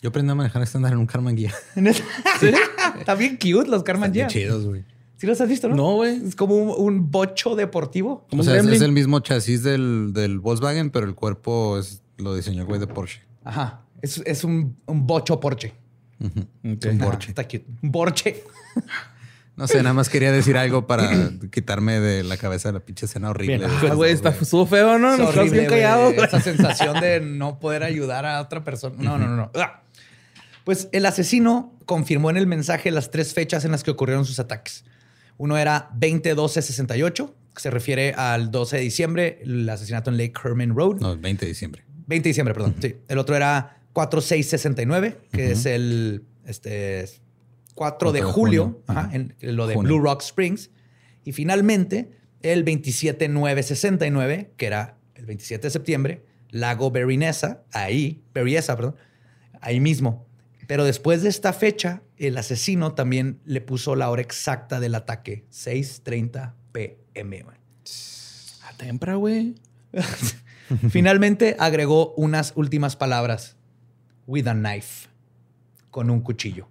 Yo 0.03 0.09
aprendí 0.09 0.33
a 0.33 0.35
manejar 0.35 0.63
estándar 0.63 0.93
en 0.93 0.99
un 0.99 1.07
Carman 1.07 1.37
Guía. 1.37 1.53
Está 2.99 3.15
bien 3.15 3.37
cute 3.37 3.69
los 3.71 3.83
Carmen 3.85 4.13
Gia. 4.13 4.27
Chidos, 4.27 4.67
güey. 4.67 4.85
¿Sí 5.21 5.27
los 5.27 5.39
has 5.43 5.51
visto, 5.51 5.69
no? 5.69 5.75
No, 5.75 5.95
güey. 5.97 6.17
Es 6.27 6.35
como 6.35 6.55
un, 6.55 6.73
un 6.79 7.11
bocho 7.11 7.55
deportivo. 7.55 8.27
O 8.31 8.43
sea, 8.43 8.57
es, 8.57 8.81
el 8.81 8.93
mismo 8.93 9.21
chasis 9.21 9.63
del, 9.63 10.13
del 10.15 10.39
Volkswagen, 10.39 10.89
pero 10.89 11.05
el 11.05 11.15
cuerpo 11.15 11.79
es, 11.79 12.03
lo 12.17 12.35
diseñó 12.35 12.63
el 12.63 12.67
güey 12.67 12.81
de 12.81 12.87
Porsche. 12.87 13.21
Ajá. 13.45 13.83
Es, 14.01 14.23
es 14.25 14.45
un, 14.45 14.79
un 14.87 15.07
bocho 15.07 15.39
Porsche. 15.39 15.75
Un 16.21 16.99
Porsche. 16.99 17.29
Está 17.29 17.45
cute. 17.45 17.67
Un 17.83 17.93
Borche. 17.93 18.43
No 19.57 19.67
sé, 19.67 19.83
nada 19.83 19.93
más 19.93 20.09
quería 20.09 20.33
decir 20.33 20.57
algo 20.57 20.87
para 20.87 21.33
quitarme 21.53 22.01
de 22.01 22.25
la 22.25 22.39
cabeza 22.39 22.73
la 22.73 22.81
pinche 22.81 23.05
escena 23.05 23.29
horrible. 23.29 23.59
Bien. 23.59 23.69
de- 23.83 23.89
Ah, 23.91 23.95
güey, 23.95 24.13
está 24.13 24.31
estuvo 24.31 24.65
feo, 24.65 24.99
¿no? 24.99 25.11
Nos 25.11 25.21
estás 25.21 25.37
horrible, 25.37 25.59
bien 25.59 25.71
callado, 25.71 26.03
güey. 26.05 26.15
güey. 26.15 26.27
Esa 26.29 26.41
sensación 26.41 26.99
de 26.99 27.21
no 27.21 27.59
poder 27.59 27.83
ayudar 27.83 28.25
a 28.25 28.41
otra 28.41 28.65
persona. 28.65 28.95
No, 28.99 29.19
no, 29.19 29.29
no, 29.29 29.37
no. 29.37 29.51
Pues 30.65 30.89
el 30.93 31.05
asesino 31.05 31.75
confirmó 31.85 32.31
en 32.31 32.39
el 32.39 32.47
mensaje 32.47 32.91
las 32.91 33.11
tres 33.11 33.35
fechas 33.35 33.67
en 33.67 33.73
las 33.73 33.83
que 33.83 33.91
ocurrieron 33.91 34.25
sus 34.25 34.39
ataques. 34.41 34.85
Uno 35.41 35.57
era 35.57 35.91
20-12-68, 35.99 37.33
que 37.55 37.63
se 37.63 37.71
refiere 37.71 38.13
al 38.13 38.51
12 38.51 38.77
de 38.77 38.83
diciembre, 38.83 39.39
el 39.43 39.67
asesinato 39.71 40.11
en 40.11 40.19
Lake 40.19 40.35
Herman 40.45 40.77
Road. 40.77 41.01
No, 41.01 41.13
el 41.13 41.19
20 41.19 41.47
de 41.47 41.49
diciembre. 41.49 41.83
20 42.09 42.25
de 42.25 42.29
diciembre, 42.29 42.53
perdón. 42.53 42.75
Sí. 42.79 42.97
El 43.09 43.17
otro 43.17 43.35
era 43.35 43.81
4-6-69, 43.95 45.17
que 45.33 45.53
es 45.53 45.65
el 45.65 46.25
este, 46.45 47.09
4 47.75 48.13
de 48.13 48.21
de 48.21 48.25
julio, 48.27 48.65
junio. 48.65 48.83
ajá, 48.87 49.11
en 49.15 49.35
lo 49.41 49.67
de 49.67 49.77
Junio. 49.77 49.95
Blue 49.95 50.05
Rock 50.05 50.21
Springs. 50.21 50.69
Y 51.25 51.33
finalmente, 51.33 52.11
el 52.43 52.63
27-9-69, 52.67 54.49
que 54.59 54.67
era 54.67 54.99
el 55.15 55.25
27 55.25 55.69
de 55.69 55.71
septiembre, 55.71 56.23
Lago 56.51 56.91
Berryessa, 56.91 57.63
ahí, 57.73 58.23
Berryessa, 58.35 58.77
perdón, 58.77 58.97
ahí 59.63 59.81
mismo. 59.81 60.27
Pero 60.71 60.85
después 60.85 61.25
de 61.25 61.29
esta 61.29 61.53
fecha, 61.53 62.05
el 62.17 62.39
asesino 62.39 62.95
también 62.95 63.41
le 63.45 63.61
puso 63.61 63.97
la 63.97 64.09
hora 64.09 64.23
exacta 64.23 64.79
del 64.79 64.95
ataque, 64.95 65.45
6.30 65.51 66.53
pm. 66.71 67.45
A 68.63 68.77
tempra, 68.77 69.17
güey. 69.17 69.57
Finalmente 70.91 71.57
agregó 71.59 72.15
unas 72.15 72.53
últimas 72.55 72.95
palabras. 72.95 73.57
With 74.29 74.47
a 74.47 74.55
knife. 74.55 75.09
Con 75.91 76.09
un 76.09 76.21
cuchillo. 76.21 76.69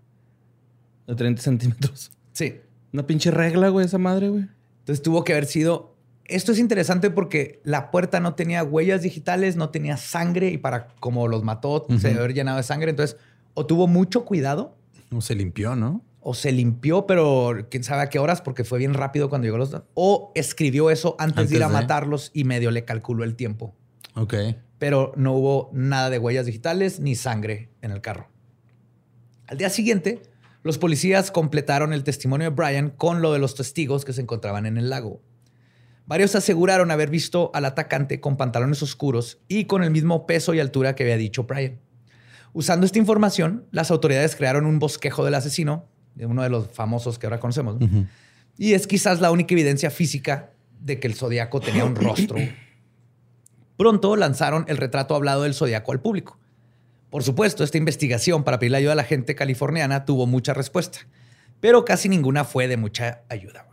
De 1.05 1.15
30 1.15 1.41
centímetros. 1.41 2.13
Sí. 2.31 2.61
Una 2.93 3.05
pinche 3.05 3.31
regla, 3.31 3.67
güey, 3.67 3.85
esa 3.85 3.97
madre, 3.97 4.29
güey. 4.29 4.47
Entonces 4.79 5.03
tuvo 5.03 5.25
que 5.25 5.33
haber 5.33 5.45
sido... 5.45 5.97
Esto 6.23 6.53
es 6.53 6.59
interesante 6.59 7.09
porque 7.09 7.59
la 7.65 7.91
puerta 7.91 8.21
no 8.21 8.35
tenía 8.35 8.63
huellas 8.63 9.01
digitales, 9.01 9.57
no 9.57 9.71
tenía 9.71 9.97
sangre 9.97 10.51
y 10.51 10.57
para 10.57 10.87
como 11.01 11.27
los 11.27 11.43
mató 11.43 11.85
se 11.99 12.07
debe 12.07 12.19
haber 12.19 12.33
llenado 12.33 12.55
de 12.55 12.63
sangre. 12.63 12.91
Entonces 12.91 13.17
o 13.53 13.65
tuvo 13.65 13.87
mucho 13.87 14.25
cuidado 14.25 14.77
No 15.09 15.21
se 15.21 15.35
limpió, 15.35 15.75
¿no? 15.75 16.03
o 16.21 16.33
se 16.33 16.51
limpió, 16.51 17.07
pero 17.07 17.67
quién 17.71 17.83
sabe 17.83 18.03
a 18.03 18.09
qué 18.09 18.19
horas 18.19 18.41
porque 18.41 18.63
fue 18.63 18.77
bien 18.77 18.93
rápido 18.93 19.29
cuando 19.29 19.45
llegó 19.45 19.57
los... 19.57 19.75
O 19.93 20.31
escribió 20.35 20.89
eso 20.89 21.15
antes, 21.17 21.49
de 21.49 21.55
ir 21.55 21.63
a 21.63 21.67
de. 21.67 21.73
matarlos 21.73 22.31
y 22.33 22.43
medio 22.43 22.71
le 22.71 22.85
calculó 22.85 23.23
el 23.23 23.35
tiempo. 23.35 23.75
Ok. 24.15 24.33
pero 24.79 25.13
no 25.15 25.33
hubo 25.33 25.69
nada 25.73 26.09
de 26.09 26.19
huellas 26.19 26.45
digitales 26.45 26.99
ni 26.99 27.15
sangre 27.15 27.69
en 27.81 27.91
el 27.91 28.01
carro. 28.01 28.29
Al 29.47 29.57
día 29.57 29.69
siguiente, 29.69 30.21
los 30.61 30.77
policías 30.77 31.31
completaron 31.31 31.93
el 31.93 32.03
testimonio 32.03 32.49
de 32.49 32.55
Brian 32.55 32.89
con 32.89 33.21
lo 33.21 33.31
de 33.33 33.39
los 33.39 33.55
testigos 33.55 34.05
que 34.05 34.13
se 34.13 34.21
encontraban 34.21 34.65
en 34.65 34.77
el 34.77 34.89
lago. 34.89 35.21
Varios 36.05 36.35
aseguraron 36.35 36.91
haber 36.91 37.09
visto 37.09 37.51
al 37.53 37.65
atacante 37.65 38.19
con 38.19 38.35
pantalones 38.35 38.81
oscuros 38.83 39.39
y 39.47 39.65
con 39.65 39.83
el 39.83 39.91
mismo 39.91 40.25
peso 40.25 40.53
y 40.53 40.59
altura 40.59 40.95
que 40.95 41.03
había 41.03 41.17
dicho 41.17 41.43
Brian. 41.43 41.79
Usando 42.53 42.85
esta 42.85 42.99
información, 42.99 43.65
las 43.71 43.91
autoridades 43.91 44.35
crearon 44.35 44.65
un 44.65 44.79
bosquejo 44.79 45.23
del 45.23 45.35
asesino, 45.35 45.85
de 46.15 46.25
uno 46.25 46.43
de 46.43 46.49
los 46.49 46.67
famosos 46.71 47.19
que 47.19 47.27
ahora 47.27 47.39
conocemos, 47.39 47.79
¿no? 47.79 48.07
y 48.57 48.73
es 48.73 48.87
quizás 48.87 49.21
la 49.21 49.31
única 49.31 49.53
evidencia 49.53 49.89
física 49.89 50.51
de 50.81 50.99
que 50.99 51.07
el 51.07 51.15
zodiaco 51.15 51.61
tenía 51.61 51.85
un 51.85 51.95
rostro. 51.95 52.37
Pronto 53.77 54.15
lanzaron 54.15 54.65
el 54.67 54.77
retrato 54.77 55.15
hablado 55.15 55.43
del 55.43 55.53
zodiaco 55.53 55.91
al 55.91 56.01
público. 56.01 56.37
Por 57.09 57.23
supuesto, 57.23 57.63
esta 57.63 57.77
investigación 57.77 58.43
para 58.43 58.59
pedir 58.59 58.75
ayuda 58.75 58.91
a 58.91 58.95
la 58.95 59.03
gente 59.03 59.35
californiana 59.35 60.05
tuvo 60.05 60.27
mucha 60.27 60.53
respuesta, 60.53 60.99
pero 61.59 61.85
casi 61.85 62.09
ninguna 62.09 62.43
fue 62.43 62.67
de 62.67 62.77
mucha 62.77 63.21
ayuda. 63.29 63.65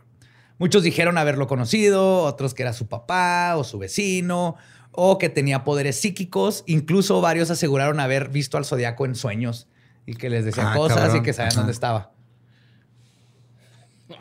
Muchos 0.59 0.81
dijeron 0.81 1.17
haberlo 1.19 1.45
conocido, 1.45 2.23
otros 2.23 2.53
que 2.53 2.63
era 2.63 2.73
su 2.73 2.87
papá 2.87 3.55
o 3.57 3.63
su 3.63 3.77
vecino, 3.77 4.55
o 4.99 5.19
que 5.19 5.29
tenía 5.29 5.63
poderes 5.63 6.01
psíquicos. 6.01 6.63
Incluso 6.65 7.21
varios 7.21 7.51
aseguraron 7.51 7.99
haber 7.99 8.29
visto 8.29 8.57
al 8.57 8.65
zodiaco 8.65 9.05
en 9.05 9.13
sueños 9.13 9.67
y 10.07 10.15
que 10.15 10.29
les 10.29 10.43
decían 10.43 10.67
Ah, 10.67 10.75
cosas 10.75 11.13
y 11.15 11.21
que 11.21 11.33
sabían 11.33 11.51
Ajá. 11.51 11.59
dónde 11.61 11.71
estaba. 11.73 12.11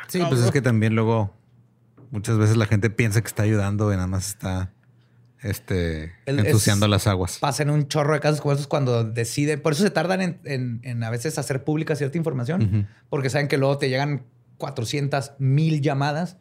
Sí, 0.09 0.21
pues 0.29 0.41
es 0.43 0.51
que 0.51 0.61
también 0.61 0.95
luego 0.95 1.33
muchas 2.11 2.39
veces 2.39 2.57
la 2.57 2.67
gente 2.67 2.91
piensa 2.91 3.21
que 3.21 3.27
está 3.29 3.43
ayudando 3.45 3.93
y 3.93 3.97
nada 3.97 4.07
más 4.07 4.29
está 4.29 4.73
este, 5.43 6.12
El- 6.27 6.41
ensuciando 6.41 6.87
es- 6.87 6.91
las 6.91 7.07
aguas. 7.07 7.39
Pasan 7.39 7.71
un 7.71 7.89
chorro 7.89 8.15
de 8.15 8.21
casos 8.21 8.41
como 8.41 8.53
esos 8.55 8.67
cuando 8.67 9.05
deciden. 9.05 9.62
Por 9.62 9.73
eso 9.73 9.83
se 9.83 9.91
tardan 9.91 10.21
en, 10.21 10.41
en- 10.45 10.81
en 10.83 11.03
a 11.05 11.11
veces 11.11 11.39
hacer 11.39 11.65
pública 11.65 11.95
cierta 11.97 12.19
información, 12.19 12.89
porque 13.09 13.31
saben 13.31 13.49
que 13.49 13.57
luego 13.57 13.79
te 13.79 13.89
llegan 13.89 14.25
400 14.59 15.33
mil 15.39 15.81
llamadas 15.81 16.37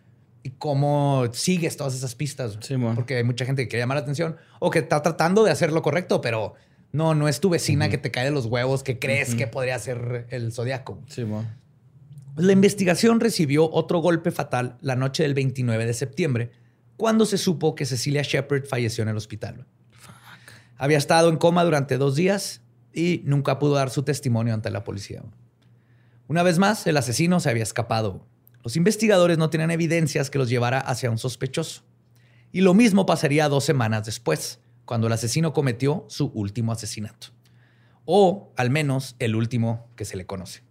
y 0.45 0.51
cómo 0.51 1.25
sigues 1.31 1.75
todas 1.75 1.95
esas 1.95 2.13
pistas. 2.13 2.59
Sí, 2.61 2.75
porque 2.93 3.15
hay 3.15 3.23
mucha 3.23 3.45
gente 3.45 3.63
que 3.63 3.67
quiere 3.67 3.81
llamar 3.81 3.97
la 3.97 4.03
atención 4.03 4.37
o 4.59 4.69
que 4.69 4.77
está 4.77 5.01
tratando 5.01 5.43
de 5.43 5.49
hacer 5.49 5.71
lo 5.71 5.81
correcto, 5.81 6.21
pero 6.21 6.53
no, 6.91 7.15
no 7.15 7.27
es 7.27 7.39
tu 7.39 7.49
vecina 7.49 7.89
que 7.89 7.97
te 7.97 8.11
cae 8.11 8.25
de 8.25 8.31
los 8.31 8.45
huevos 8.45 8.83
que 8.83 8.99
crees 8.99 9.33
que 9.33 9.47
podría 9.47 9.79
ser 9.79 10.27
el 10.29 10.53
zodiaco. 10.53 11.01
Sí. 11.07 11.25
La 12.35 12.51
investigación 12.51 13.19
recibió 13.19 13.71
otro 13.71 13.97
golpe 13.99 14.29
fatal 14.29 14.77
la 14.81 14.95
noche 14.95 15.23
del 15.23 15.33
29 15.33 15.83
de 15.83 15.93
septiembre, 15.95 16.51
cuando 16.95 17.25
se 17.25 17.39
supo 17.39 17.73
que 17.73 17.87
Cecilia 17.87 18.21
Shepard 18.21 18.65
falleció 18.65 19.01
en 19.01 19.09
el 19.09 19.17
hospital. 19.17 19.65
Había 20.77 20.99
estado 20.99 21.29
en 21.29 21.37
coma 21.37 21.63
durante 21.63 21.97
dos 21.97 22.15
días 22.15 22.61
y 22.93 23.23
nunca 23.25 23.57
pudo 23.57 23.73
dar 23.73 23.89
su 23.89 24.03
testimonio 24.03 24.53
ante 24.53 24.69
la 24.69 24.83
policía. 24.83 25.23
Una 26.27 26.43
vez 26.43 26.59
más, 26.59 26.85
el 26.85 26.97
asesino 26.97 27.39
se 27.39 27.49
había 27.49 27.63
escapado. 27.63 28.27
Los 28.65 28.75
investigadores 28.77 29.37
no 29.37 29.51
tenían 29.51 29.69
evidencias 29.69 30.31
que 30.31 30.39
los 30.39 30.49
llevara 30.49 30.79
hacia 30.79 31.11
un 31.11 31.19
sospechoso. 31.19 31.83
Y 32.51 32.61
lo 32.61 32.73
mismo 32.73 33.05
pasaría 33.05 33.47
dos 33.47 33.63
semanas 33.63 34.07
después, 34.07 34.59
cuando 34.85 35.05
el 35.05 35.13
asesino 35.13 35.53
cometió 35.53 36.03
su 36.09 36.31
último 36.33 36.71
asesinato. 36.71 37.27
O 38.05 38.51
al 38.55 38.71
menos 38.71 39.17
el 39.19 39.35
último 39.35 39.87
que 39.95 40.03
se 40.03 40.17
le 40.17 40.25
conoce. 40.25 40.63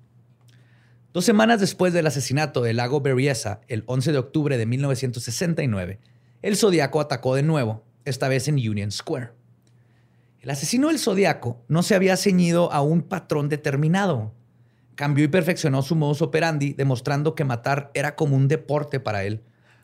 Dos 1.13 1.25
semanas 1.25 1.61
después 1.61 1.93
del 1.93 2.09
asesinato 2.09 2.63
del 2.63 2.79
lago 2.79 3.01
Berryessa, 3.01 3.61
el 3.69 3.85
11 3.87 4.11
de 4.11 4.19
octubre 4.19 4.59
de 4.59 4.67
1969, 4.67 6.01
el 6.43 6.57
Zodíaco 6.57 7.01
atacó 7.01 7.37
de 7.37 7.45
nuevo, 7.45 7.85
esta 8.05 8.27
vez 8.27 8.49
en 8.49 8.57
Union 8.57 8.91
Square. 8.91 9.31
El 10.41 10.51
asesino 10.51 10.89
del 10.89 10.99
Zodíaco 10.99 11.63
no 11.69 11.85
se 11.85 11.95
había 11.95 12.17
ceñido 12.17 12.73
a 12.73 12.81
un 12.81 13.03
patrón 13.03 13.49
determinado. 13.49 14.35
Cambió 14.95 15.25
y 15.25 15.29
perfeccionó 15.29 15.83
su 15.83 15.97
modus 15.97 16.23
operandi, 16.23 16.73
demostrando 16.73 17.35
que 17.35 17.45
matar 17.45 17.91
era 17.95 18.15
como 18.15 18.37
un 18.37 18.47
deporte 18.49 19.01
para 19.01 19.25
él, 19.25 19.43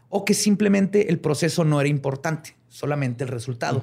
o 0.09 0.25
que 0.25 0.35
simplemente 0.35 1.11
el 1.11 1.18
proceso 1.18 1.64
no 1.64 1.81
era 1.81 1.88
importante, 1.88 2.57
solamente 2.68 3.25
el 3.25 3.29
resultado. 3.29 3.83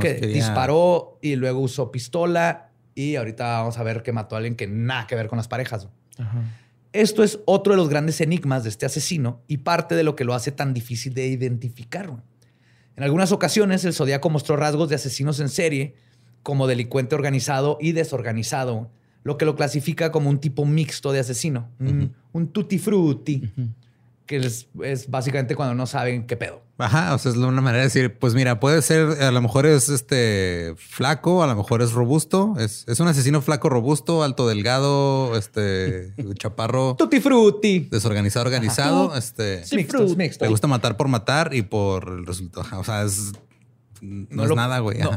Que 0.00 0.16
quería- 0.16 0.34
disparó 0.34 1.18
y 1.22 1.36
luego 1.36 1.60
usó 1.60 1.90
pistola 1.92 2.70
y 2.94 3.16
ahorita 3.16 3.58
vamos 3.60 3.78
a 3.78 3.82
ver 3.82 4.02
que 4.02 4.12
mató 4.12 4.34
a 4.34 4.38
alguien 4.38 4.56
que 4.56 4.66
nada 4.66 5.06
que 5.06 5.14
ver 5.14 5.28
con 5.28 5.36
las 5.36 5.48
parejas. 5.48 5.88
Esto 6.92 7.22
es 7.22 7.40
otro 7.44 7.74
de 7.74 7.76
los 7.76 7.88
grandes 7.90 8.20
enigmas 8.20 8.62
de 8.64 8.70
este 8.70 8.86
asesino 8.86 9.42
y 9.48 9.58
parte 9.58 9.94
de 9.94 10.02
lo 10.02 10.16
que 10.16 10.24
lo 10.24 10.32
hace 10.34 10.50
tan 10.50 10.72
difícil 10.72 11.12
de 11.12 11.26
identificar. 11.26 12.10
En 12.96 13.02
algunas 13.04 13.32
ocasiones, 13.32 13.84
el 13.84 13.92
Zodíaco 13.92 14.30
mostró 14.30 14.56
rasgos 14.56 14.88
de 14.88 14.94
asesinos 14.94 15.38
en 15.40 15.50
serie, 15.50 15.94
como 16.42 16.66
delincuente 16.66 17.14
organizado 17.14 17.76
y 17.80 17.92
desorganizado, 17.92 18.90
lo 19.26 19.36
que 19.36 19.44
lo 19.44 19.56
clasifica 19.56 20.12
como 20.12 20.30
un 20.30 20.38
tipo 20.38 20.64
mixto 20.64 21.10
de 21.10 21.18
asesino, 21.18 21.68
un, 21.80 22.14
un 22.32 22.46
tutti 22.52 22.78
frutti, 22.78 23.42
que 24.24 24.36
es, 24.36 24.68
es 24.84 25.10
básicamente 25.10 25.56
cuando 25.56 25.74
no 25.74 25.84
saben 25.86 26.28
qué 26.28 26.36
pedo. 26.36 26.62
Ajá, 26.78 27.12
o 27.12 27.18
sea, 27.18 27.32
es 27.32 27.36
una 27.38 27.60
manera 27.60 27.78
de 27.78 27.84
decir, 27.88 28.18
pues 28.18 28.34
mira, 28.34 28.60
puede 28.60 28.82
ser, 28.82 29.20
a 29.22 29.32
lo 29.32 29.40
mejor 29.42 29.66
es 29.66 29.88
este 29.88 30.74
flaco, 30.76 31.42
a 31.42 31.48
lo 31.48 31.56
mejor 31.56 31.82
es 31.82 31.90
robusto, 31.92 32.54
es, 32.60 32.84
es 32.86 33.00
un 33.00 33.08
asesino 33.08 33.42
flaco, 33.42 33.68
robusto, 33.68 34.22
alto, 34.22 34.46
delgado, 34.46 35.36
este 35.36 36.12
chaparro, 36.38 36.94
Tutti 36.96 37.18
frutti. 37.18 37.88
desorganizado, 37.90 38.44
organizado, 38.46 39.16
este 39.16 39.64
Mixtos, 39.74 40.16
mixtos. 40.16 40.46
le 40.46 40.50
gusta 40.50 40.68
matar 40.68 40.96
por 40.96 41.08
matar 41.08 41.52
y 41.52 41.62
por 41.62 42.08
el 42.10 42.26
resultado. 42.26 42.66
O 42.78 42.84
sea, 42.84 43.02
es 43.02 43.32
no, 44.02 44.42
es 44.44 44.48
lo- 44.48 44.56
nada, 44.56 44.78
güey. 44.80 44.98
no, 44.98 45.10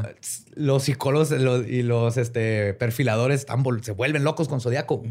los 0.56 0.84
psicólogos 0.84 1.32
lo- 1.32 1.62
y 1.64 1.84
los 1.84 2.18
este, 2.18 2.74
perfiladores 2.74 3.42
están 3.42 3.64
se 3.82 3.92
vuelven 3.92 4.24
locos 4.24 4.48
con 4.48 4.62
Zodíaco. 4.62 5.04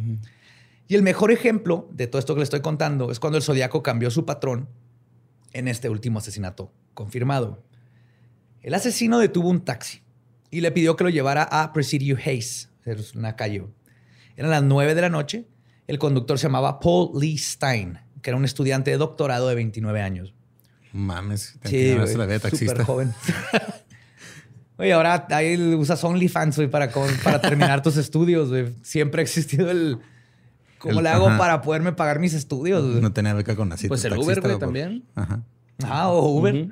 Y 0.86 0.94
el 0.94 1.02
mejor 1.02 1.30
ejemplo 1.32 1.88
de 1.92 2.06
todo 2.06 2.18
esto 2.18 2.34
que 2.34 2.38
le 2.40 2.44
estoy 2.44 2.60
contando 2.60 3.10
es 3.10 3.20
cuando 3.20 3.36
el 3.36 3.42
Zodíaco 3.44 3.82
cambió 3.82 4.10
su 4.10 4.24
patrón 4.24 4.68
en 5.52 5.68
este 5.68 5.88
último 5.90 6.18
asesinato 6.18 6.72
confirmado. 6.94 7.62
El 8.62 8.74
asesino 8.74 9.18
detuvo 9.18 9.48
un 9.48 9.60
taxi 9.64 10.00
y 10.50 10.60
le 10.62 10.72
pidió 10.72 10.96
que 10.96 11.04
lo 11.04 11.10
llevara 11.10 11.42
a 11.44 11.72
Presidio 11.72 12.16
Hayes, 12.16 12.70
es 12.84 13.14
una 13.14 13.36
calle. 13.36 13.64
Eran 14.36 14.50
las 14.50 14.62
9 14.62 14.94
de 14.94 15.00
la 15.02 15.08
noche. 15.10 15.46
El 15.86 15.98
conductor 15.98 16.38
se 16.38 16.46
llamaba 16.46 16.80
Paul 16.80 17.10
Lee 17.20 17.38
Stein, 17.38 17.98
que 18.22 18.30
era 18.30 18.36
un 18.36 18.44
estudiante 18.44 18.90
de 18.90 18.96
doctorado 18.98 19.48
de 19.48 19.54
29 19.54 20.00
años. 20.00 20.34
Mames, 20.92 21.58
Sí, 21.64 21.94
güey, 21.94 22.14
la 22.16 22.26
vida 22.26 22.38
de 22.38 22.38
súper 22.38 22.50
taxista. 22.50 22.84
joven. 22.84 23.12
Oye, 24.78 24.92
ahora 24.92 25.26
ahí 25.30 25.56
usas 25.74 26.02
OnlyFans, 26.04 26.56
güey, 26.56 26.68
para, 26.70 26.90
con- 26.92 27.12
para 27.24 27.40
terminar 27.40 27.82
tus 27.82 27.96
estudios, 27.96 28.48
güey. 28.48 28.74
Siempre 28.82 29.20
ha 29.20 29.24
existido 29.24 29.70
el... 29.70 29.98
¿Cómo 30.78 30.98
El- 31.00 31.04
le 31.04 31.08
hago 31.10 31.26
ajá. 31.28 31.38
para 31.38 31.62
poderme 31.62 31.92
pagar 31.92 32.20
mis 32.20 32.32
estudios? 32.34 32.84
güey? 32.88 33.00
No 33.00 33.12
tenía 33.12 33.34
beca 33.34 33.56
con 33.56 33.72
así. 33.72 33.88
Pues 33.88 34.04
el 34.04 34.16
Uber, 34.16 34.40
güey, 34.40 34.58
también. 34.58 35.04
Ajá. 35.16 35.42
Ah, 35.84 36.08
o 36.10 36.28
Uber. 36.28 36.68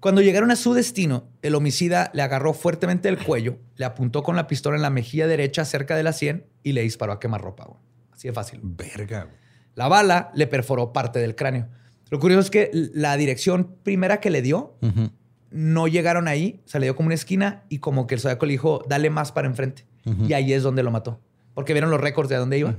Cuando 0.00 0.20
llegaron 0.20 0.50
a 0.50 0.56
su 0.56 0.74
destino, 0.74 1.26
el 1.40 1.54
homicida 1.54 2.10
le 2.12 2.20
agarró 2.20 2.52
fuertemente 2.52 3.08
el 3.08 3.16
cuello, 3.16 3.58
le 3.76 3.86
apuntó 3.86 4.22
con 4.22 4.36
la 4.36 4.46
pistola 4.46 4.76
en 4.76 4.82
la 4.82 4.90
mejilla 4.90 5.26
derecha 5.26 5.64
cerca 5.64 5.96
de 5.96 6.02
la 6.02 6.12
sien 6.12 6.44
y 6.62 6.72
le 6.72 6.82
disparó 6.82 7.12
a 7.12 7.20
quemarropa. 7.20 7.64
güey. 7.64 7.78
Así 8.12 8.28
de 8.28 8.34
fácil. 8.34 8.60
Verga, 8.62 9.22
güey. 9.24 9.36
La 9.76 9.88
bala 9.88 10.30
le 10.34 10.46
perforó 10.46 10.92
parte 10.92 11.18
del 11.20 11.34
cráneo. 11.34 11.68
Lo 12.10 12.18
curioso 12.20 12.40
es 12.40 12.50
que 12.50 12.70
la 12.94 13.16
dirección 13.16 13.76
primera 13.82 14.20
que 14.20 14.30
le 14.30 14.42
dio 14.42 14.74
no 15.50 15.86
llegaron 15.88 16.28
ahí, 16.28 16.60
se 16.64 16.78
le 16.80 16.86
dio 16.86 16.96
como 16.96 17.06
una 17.06 17.14
esquina 17.14 17.62
y 17.68 17.78
como 17.78 18.06
que 18.06 18.14
el 18.16 18.20
zodiaco 18.20 18.46
le 18.46 18.52
dijo, 18.52 18.84
dale 18.88 19.10
más 19.10 19.32
para 19.32 19.46
enfrente. 19.48 19.86
Y 20.28 20.32
ahí 20.34 20.52
es 20.52 20.62
donde 20.62 20.82
lo 20.82 20.90
mató. 20.90 21.20
Porque 21.54 21.72
vieron 21.72 21.90
los 21.90 22.00
récords 22.00 22.28
de 22.28 22.36
dónde 22.36 22.58
iba. 22.58 22.74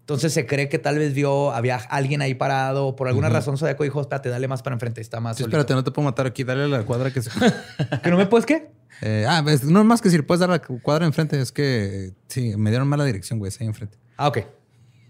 Entonces 0.00 0.32
se 0.32 0.46
cree 0.46 0.70
que 0.70 0.78
tal 0.78 0.98
vez 0.98 1.12
vio, 1.12 1.52
había 1.52 1.76
alguien 1.76 2.22
ahí 2.22 2.34
parado. 2.34 2.96
Por 2.96 3.08
alguna 3.08 3.28
razón, 3.28 3.58
Zodiaco 3.58 3.84
dijo, 3.84 4.00
espérate, 4.00 4.30
dale 4.30 4.48
más 4.48 4.62
para 4.62 4.74
enfrente. 4.74 5.00
Está 5.02 5.20
más 5.20 5.36
Sí, 5.36 5.42
solito". 5.42 5.58
espérate, 5.58 5.74
no 5.74 5.84
te 5.84 5.90
puedo 5.90 6.06
matar 6.06 6.26
aquí. 6.26 6.44
Dale 6.44 6.64
a 6.64 6.66
la 6.68 6.82
cuadra 6.84 7.12
que 7.12 7.20
se... 7.22 7.30
¿Que 8.02 8.10
no 8.10 8.16
me 8.16 8.24
puedes 8.26 8.46
qué? 8.46 8.70
Eh, 9.02 9.26
ah, 9.28 9.44
es- 9.48 9.64
no 9.64 9.80
es 9.80 9.86
más 9.86 10.00
que 10.00 10.08
si 10.10 10.20
puedes 10.22 10.40
dar 10.40 10.48
la 10.48 10.60
cuadra 10.60 11.04
enfrente. 11.04 11.38
Es 11.38 11.52
que 11.52 12.14
sí, 12.26 12.56
me 12.56 12.70
dieron 12.70 12.88
mala 12.88 13.04
dirección, 13.04 13.38
güey. 13.38 13.50
Es 13.50 13.60
ahí 13.60 13.66
enfrente. 13.66 13.98
Ah, 14.16 14.28
ok. 14.28 14.38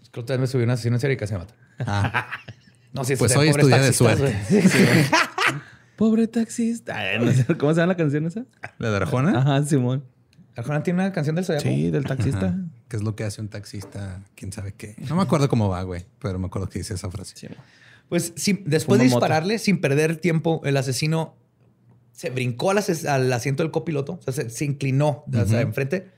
Es 0.02 0.08
que 0.10 0.18
otra 0.20 0.34
vez 0.34 0.40
me 0.40 0.46
subí 0.48 0.64
una 0.64 0.72
asesino 0.72 0.96
en 0.96 1.00
serie 1.00 1.14
y 1.14 1.16
casi 1.16 1.32
me 1.34 1.38
mata. 1.38 1.54
Ah, 1.86 2.28
No, 2.92 3.04
sí, 3.04 3.16
Pues 3.16 3.36
hoy 3.36 3.48
es 3.48 3.56
pobres 3.56 3.64
tu 3.64 3.68
día 3.68 3.82
de 3.82 3.92
suerte. 3.92 4.36
Pobre 5.96 6.28
taxista. 6.28 6.96
Ay, 6.96 7.18
no 7.18 7.32
sé, 7.32 7.44
¿Cómo 7.56 7.74
se 7.74 7.80
llama 7.80 7.92
la 7.92 7.96
canción 7.96 8.26
esa? 8.26 8.44
¿La 8.78 8.90
de 8.90 8.96
Arjona? 8.96 9.38
Ajá, 9.38 9.64
Simón. 9.64 10.04
¿Arjona 10.56 10.82
tiene 10.82 11.00
una 11.02 11.12
canción 11.12 11.34
del 11.36 11.44
Zodiaco? 11.44 11.64
Sí, 11.68 11.90
del 11.90 12.04
taxista. 12.04 12.46
Ajá. 12.46 12.58
¿Qué 12.88 12.96
es 12.96 13.02
lo 13.02 13.14
que 13.16 13.24
hace 13.24 13.40
un 13.40 13.48
taxista? 13.48 14.22
¿Quién 14.34 14.52
sabe 14.52 14.72
qué? 14.72 14.94
No 15.08 15.16
me 15.16 15.22
acuerdo 15.22 15.48
cómo 15.48 15.68
va, 15.68 15.82
güey. 15.82 16.06
Pero 16.20 16.38
me 16.38 16.46
acuerdo 16.46 16.68
que 16.68 16.78
dice 16.78 16.94
esa 16.94 17.10
frase. 17.10 17.48
Pues 18.08 18.32
sí, 18.36 18.62
después 18.64 18.98
de 19.00 19.06
Fuma 19.08 19.16
dispararle, 19.16 19.58
sin 19.58 19.80
perder 19.80 20.16
tiempo, 20.16 20.60
el 20.64 20.76
asesino 20.76 21.36
se 22.12 22.30
brincó 22.30 22.70
al, 22.70 22.78
ases- 22.78 23.06
al 23.06 23.32
asiento 23.32 23.62
del 23.62 23.70
copiloto, 23.70 24.14
o 24.14 24.22
sea, 24.22 24.32
se, 24.32 24.50
se 24.50 24.64
inclinó 24.64 25.24
hacia 25.28 25.58
Ujú. 25.58 25.68
enfrente, 25.68 26.10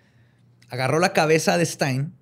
agarró 0.71 0.99
la 0.99 1.13
cabeza 1.13 1.59
de 1.59 1.67
Stein, 1.67 2.15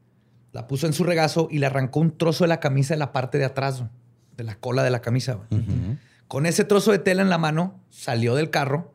la 0.53 0.67
puso 0.67 0.87
en 0.87 0.93
su 0.95 1.05
regazo 1.05 1.47
y 1.51 1.59
le 1.59 1.67
arrancó 1.67 2.01
un 2.01 2.17
trozo 2.17 2.43
de 2.45 2.49
la 2.49 2.59
camisa 2.61 2.95
de 2.95 2.99
la 2.99 3.13
parte 3.13 3.39
de 3.39 3.45
atrás, 3.45 3.79
güey, 3.81 3.91
de 4.39 4.45
la 4.45 4.55
cola 4.55 4.83
de 4.83 4.91
la 4.91 5.03
camisa. 5.03 5.41
Con 6.29 6.47
ese 6.47 6.65
trozo 6.65 6.93
de 6.93 6.99
tela 6.99 7.21
en 7.23 7.29
la 7.29 7.39
mano, 7.39 7.83
salió 7.91 8.35
del 8.35 8.51
carro 8.51 8.95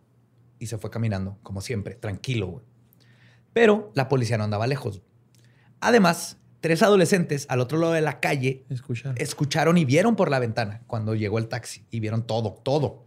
y 0.58 0.68
se 0.68 0.78
fue 0.78 0.90
caminando, 0.90 1.38
como 1.44 1.62
siempre, 1.62 1.96
tranquilo. 1.96 2.64
Pero 3.52 3.92
la 3.94 4.08
policía 4.08 4.38
no 4.38 4.46
andaba 4.46 4.66
lejos. 4.66 5.02
Además, 5.82 6.38
tres 6.62 6.82
adolescentes 6.82 7.46
al 7.50 7.60
otro 7.60 7.78
lado 7.78 7.92
de 7.92 8.02
la 8.02 8.22
calle 8.22 8.66
Escucha. 8.70 9.14
escucharon 9.18 9.78
y 9.78 9.84
vieron 9.84 10.16
por 10.16 10.32
la 10.32 10.40
ventana 10.40 10.82
cuando 10.88 11.14
llegó 11.14 11.38
el 11.38 11.50
taxi 11.50 11.86
y 11.92 12.00
vieron 12.00 12.26
todo, 12.26 12.54
todo. 12.54 13.04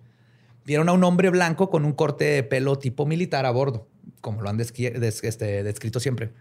Vieron 0.66 0.90
a 0.90 0.92
un 0.92 1.04
hombre 1.04 1.30
blanco 1.30 1.70
con 1.70 1.86
un 1.86 1.92
corte 1.92 2.24
de 2.24 2.42
pelo 2.42 2.78
tipo 2.78 3.06
militar 3.06 3.46
a 3.46 3.50
bordo, 3.50 3.88
como 4.20 4.42
lo 4.42 4.50
han 4.50 4.60
este, 4.60 5.62
descrito 5.62 6.00
siempre. 6.00 6.32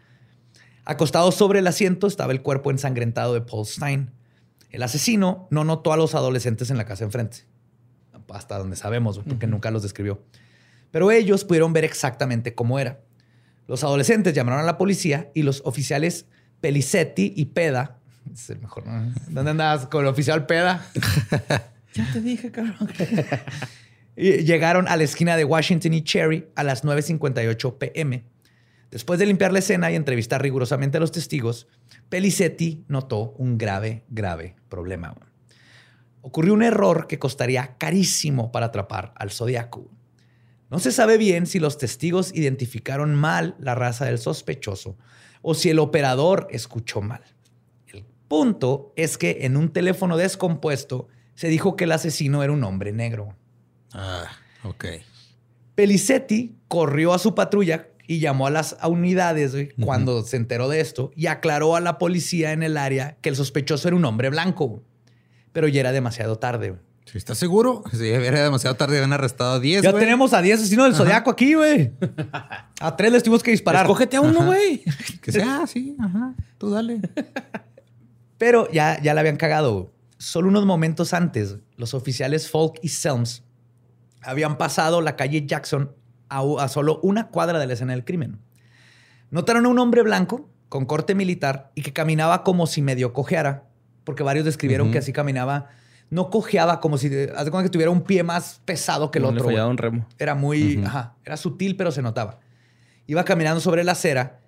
Acostado 0.84 1.32
sobre 1.32 1.60
el 1.60 1.68
asiento 1.68 2.08
estaba 2.08 2.34
el 2.34 2.41
cuerpo 2.41 2.70
ensangrentado 2.70 3.34
de 3.34 3.41
Paul 3.41 3.66
Stein. 3.66 4.12
El 4.76 4.84
asesino 4.84 5.48
no 5.52 5.64
notó 5.64 5.94
a 5.94 5.98
los 5.98 6.16
adolescentes 6.16 6.70
en 6.70 6.76
la 6.76 6.84
casa 6.84 7.06
enfrente, 7.06 7.46
hasta 8.34 8.58
donde 8.58 8.76
sabemos, 8.76 9.20
porque 9.20 9.48
nunca 9.48 9.72
los 9.72 9.84
describió. 9.84 10.22
Pero 10.92 11.12
ellos 11.12 11.46
pudieron 11.46 11.72
ver 11.72 11.86
exactamente 11.86 12.56
cómo 12.56 12.78
era. 12.78 13.00
Los 13.70 13.86
adolescentes 13.86 14.34
llamaron 14.34 14.60
a 14.60 14.64
la 14.64 14.78
policía 14.78 15.32
y 15.34 15.44
los 15.44 15.62
oficiales 15.64 16.26
Pelicetti 16.60 17.34
y 17.38 17.46
Peda. 17.46 18.00
Es 18.34 18.50
el 18.50 18.60
mejor, 18.60 18.86
¿no? 18.86 19.14
¿Dónde 19.30 19.52
andabas 19.52 19.88
con 19.88 20.04
el 20.04 20.10
oficial 20.10 20.46
Peda? 20.46 20.86
Ya 21.94 22.12
te 22.12 22.20
dije, 22.20 22.52
cabrón. 22.52 22.90
Llegaron 24.18 24.90
a 24.90 24.98
la 24.98 25.04
esquina 25.04 25.38
de 25.38 25.46
Washington 25.46 25.94
y 25.94 26.04
Cherry 26.04 26.50
a 26.56 26.66
las 26.66 26.84
9.58 26.84 27.78
pm. 27.78 28.26
Después 28.96 29.20
de 29.20 29.26
limpiar 29.26 29.52
la 29.52 29.60
escena 29.60 29.91
y 29.91 29.96
entrevistar 29.96 30.41
rigurosamente 30.41 30.96
a 30.96 31.02
los 31.02 31.12
testigos, 31.12 31.68
Pelicetti 32.08 32.86
notó 32.88 33.34
un 33.38 33.58
grave, 33.58 34.06
grave 34.08 34.56
problema. 34.70 35.14
ocurrió 36.22 36.54
un 36.54 36.64
error 36.64 37.06
que 37.06 37.20
costaría 37.20 37.76
carísimo 37.78 38.54
para 38.54 38.68
atrapar 38.68 39.14
al 39.18 39.32
zodiaco. 39.32 39.91
No 40.70 40.80
se 40.80 40.93
sabe 40.93 41.18
bien 41.18 41.46
si 41.46 41.60
los 41.60 41.78
testigos 41.78 42.34
identificaron 42.34 43.16
mal 43.16 43.58
la 43.60 43.76
raza 43.76 44.06
del 44.06 44.18
sospechoso 44.18 44.96
o 45.41 45.56
si 45.56 45.70
el 45.70 45.80
operador 45.80 46.48
escuchó 46.50 47.02
mal. 47.02 47.26
El 47.88 48.06
punto 48.30 48.93
es 48.96 49.18
que 49.18 49.39
en 49.41 49.58
un 49.58 49.74
teléfono 49.74 50.16
descompuesto 50.16 51.10
se 51.34 51.50
dijo 51.50 51.76
que 51.76 51.84
el 51.84 51.91
asesino 51.91 52.43
era 52.43 52.54
un 52.54 52.64
hombre 52.64 52.93
negro. 52.93 53.36
Ah, 53.91 54.32
ok. 54.64 54.86
Pelicetti 55.76 56.56
corrió 56.70 57.14
a 57.14 57.20
su 57.20 57.36
patrulla 57.36 57.89
y 58.08 58.20
llamó 58.20 58.47
a 58.47 58.49
las 58.51 58.78
unidades 58.88 59.51
güey, 59.53 59.70
cuando 59.82 60.22
se 60.24 60.38
enteró 60.38 60.70
de 60.70 60.80
esto 60.80 61.12
y 61.16 61.28
aclaró 61.28 61.76
a 61.76 61.82
la 61.82 61.97
policía 61.97 62.51
en 62.51 62.64
el 62.64 62.78
área 62.78 63.18
que 63.22 63.30
el 63.30 63.36
sospechoso 63.36 63.88
era 63.88 63.97
un 63.97 64.06
hombre 64.06 64.30
blanco. 64.30 64.68
güey. 64.68 64.82
Pero 65.53 65.68
ya 65.68 65.80
era 65.82 65.91
demasiado 65.91 66.38
tarde. 66.38 66.70
güey. 66.72 66.82
¿Sí 67.06 67.18
¿Estás 67.18 67.38
seguro? 67.38 67.84
Si 67.93 68.08
era 68.10 68.43
demasiado 68.43 68.76
tarde, 68.76 68.97
habían 68.97 69.14
arrestado 69.14 69.53
a 69.53 69.60
10, 69.60 69.84
Ya 69.84 69.91
güey. 69.91 70.03
tenemos 70.03 70.34
a 70.34 70.41
10 70.41 70.60
asesinos 70.60 70.86
del 70.88 70.95
zodiaco 70.95 71.30
aquí, 71.30 71.53
güey. 71.53 71.91
A 72.80 72.95
tres 72.97 73.12
les 73.12 73.24
tuvimos 73.24 73.43
que 73.43 73.51
disparar. 73.51 73.86
Escógete 73.86 74.18
a 74.18 74.22
uno, 74.22 74.45
güey. 74.45 74.84
Que 75.22 75.32
sea, 75.32 75.66
sí, 75.68 75.95
ajá. 75.99 76.34
Tú 76.58 76.70
dale. 76.72 76.99
Pero 78.38 78.70
ya, 78.72 79.01
ya 79.01 79.14
la 79.14 79.22
habían 79.22 79.38
cagado. 79.38 79.91
Solo 80.18 80.49
unos 80.49 80.66
momentos 80.66 81.14
antes, 81.14 81.58
los 81.78 81.93
oficiales 81.93 82.49
Falk 82.49 82.80
y 82.82 82.89
Selms 82.89 83.43
habían 84.22 84.58
pasado 84.58 85.01
la 85.01 85.16
calle 85.16 85.45
Jackson 85.45 85.91
a, 86.30 86.44
a 86.60 86.68
solo 86.68 87.00
una 87.04 87.28
cuadra 87.28 87.60
de 87.60 87.68
la 87.68 87.74
escena 87.74 87.94
del 87.94 88.06
crimen. 88.06 88.40
Notaron 89.32 89.66
a 89.66 89.70
un 89.70 89.80
hombre 89.80 90.02
blanco 90.02 90.50
con 90.70 90.86
corte 90.86 91.16
militar 91.16 91.72
y 91.76 91.82
que 91.82 91.94
caminaba 91.94 92.44
como 92.44 92.68
si 92.68 92.82
medio 92.82 93.14
cojeara, 93.14 93.64
porque 94.04 94.24
varios 94.24 94.46
describieron 94.46 94.92
que 94.92 95.00
así 95.00 95.14
caminaba. 95.14 95.70
No 96.10 96.30
cojeaba 96.30 96.80
como 96.80 96.98
si, 96.98 97.08
haz 97.08 97.46
de 97.46 97.52
cuenta 97.52 97.64
que 97.64 97.70
tuviera 97.70 97.90
un 97.92 98.02
pie 98.02 98.24
más 98.24 98.62
pesado 98.66 99.10
que 99.10 99.18
el 99.20 99.24
No 99.24 99.32
le 99.32 99.38
otro. 99.38 99.50
fallaba 99.50 99.70
un 99.70 99.78
remo. 99.78 100.08
Era 100.20 100.36
muy, 100.36 100.84
ajá, 100.86 101.16
era 101.26 101.36
sutil, 101.36 101.76
pero 101.76 101.92
se 101.92 102.02
notaba. 102.02 102.40
Iba 103.08 103.26
caminando 103.26 103.60
sobre 103.60 103.84
la 103.84 103.94
acera, 103.94 104.40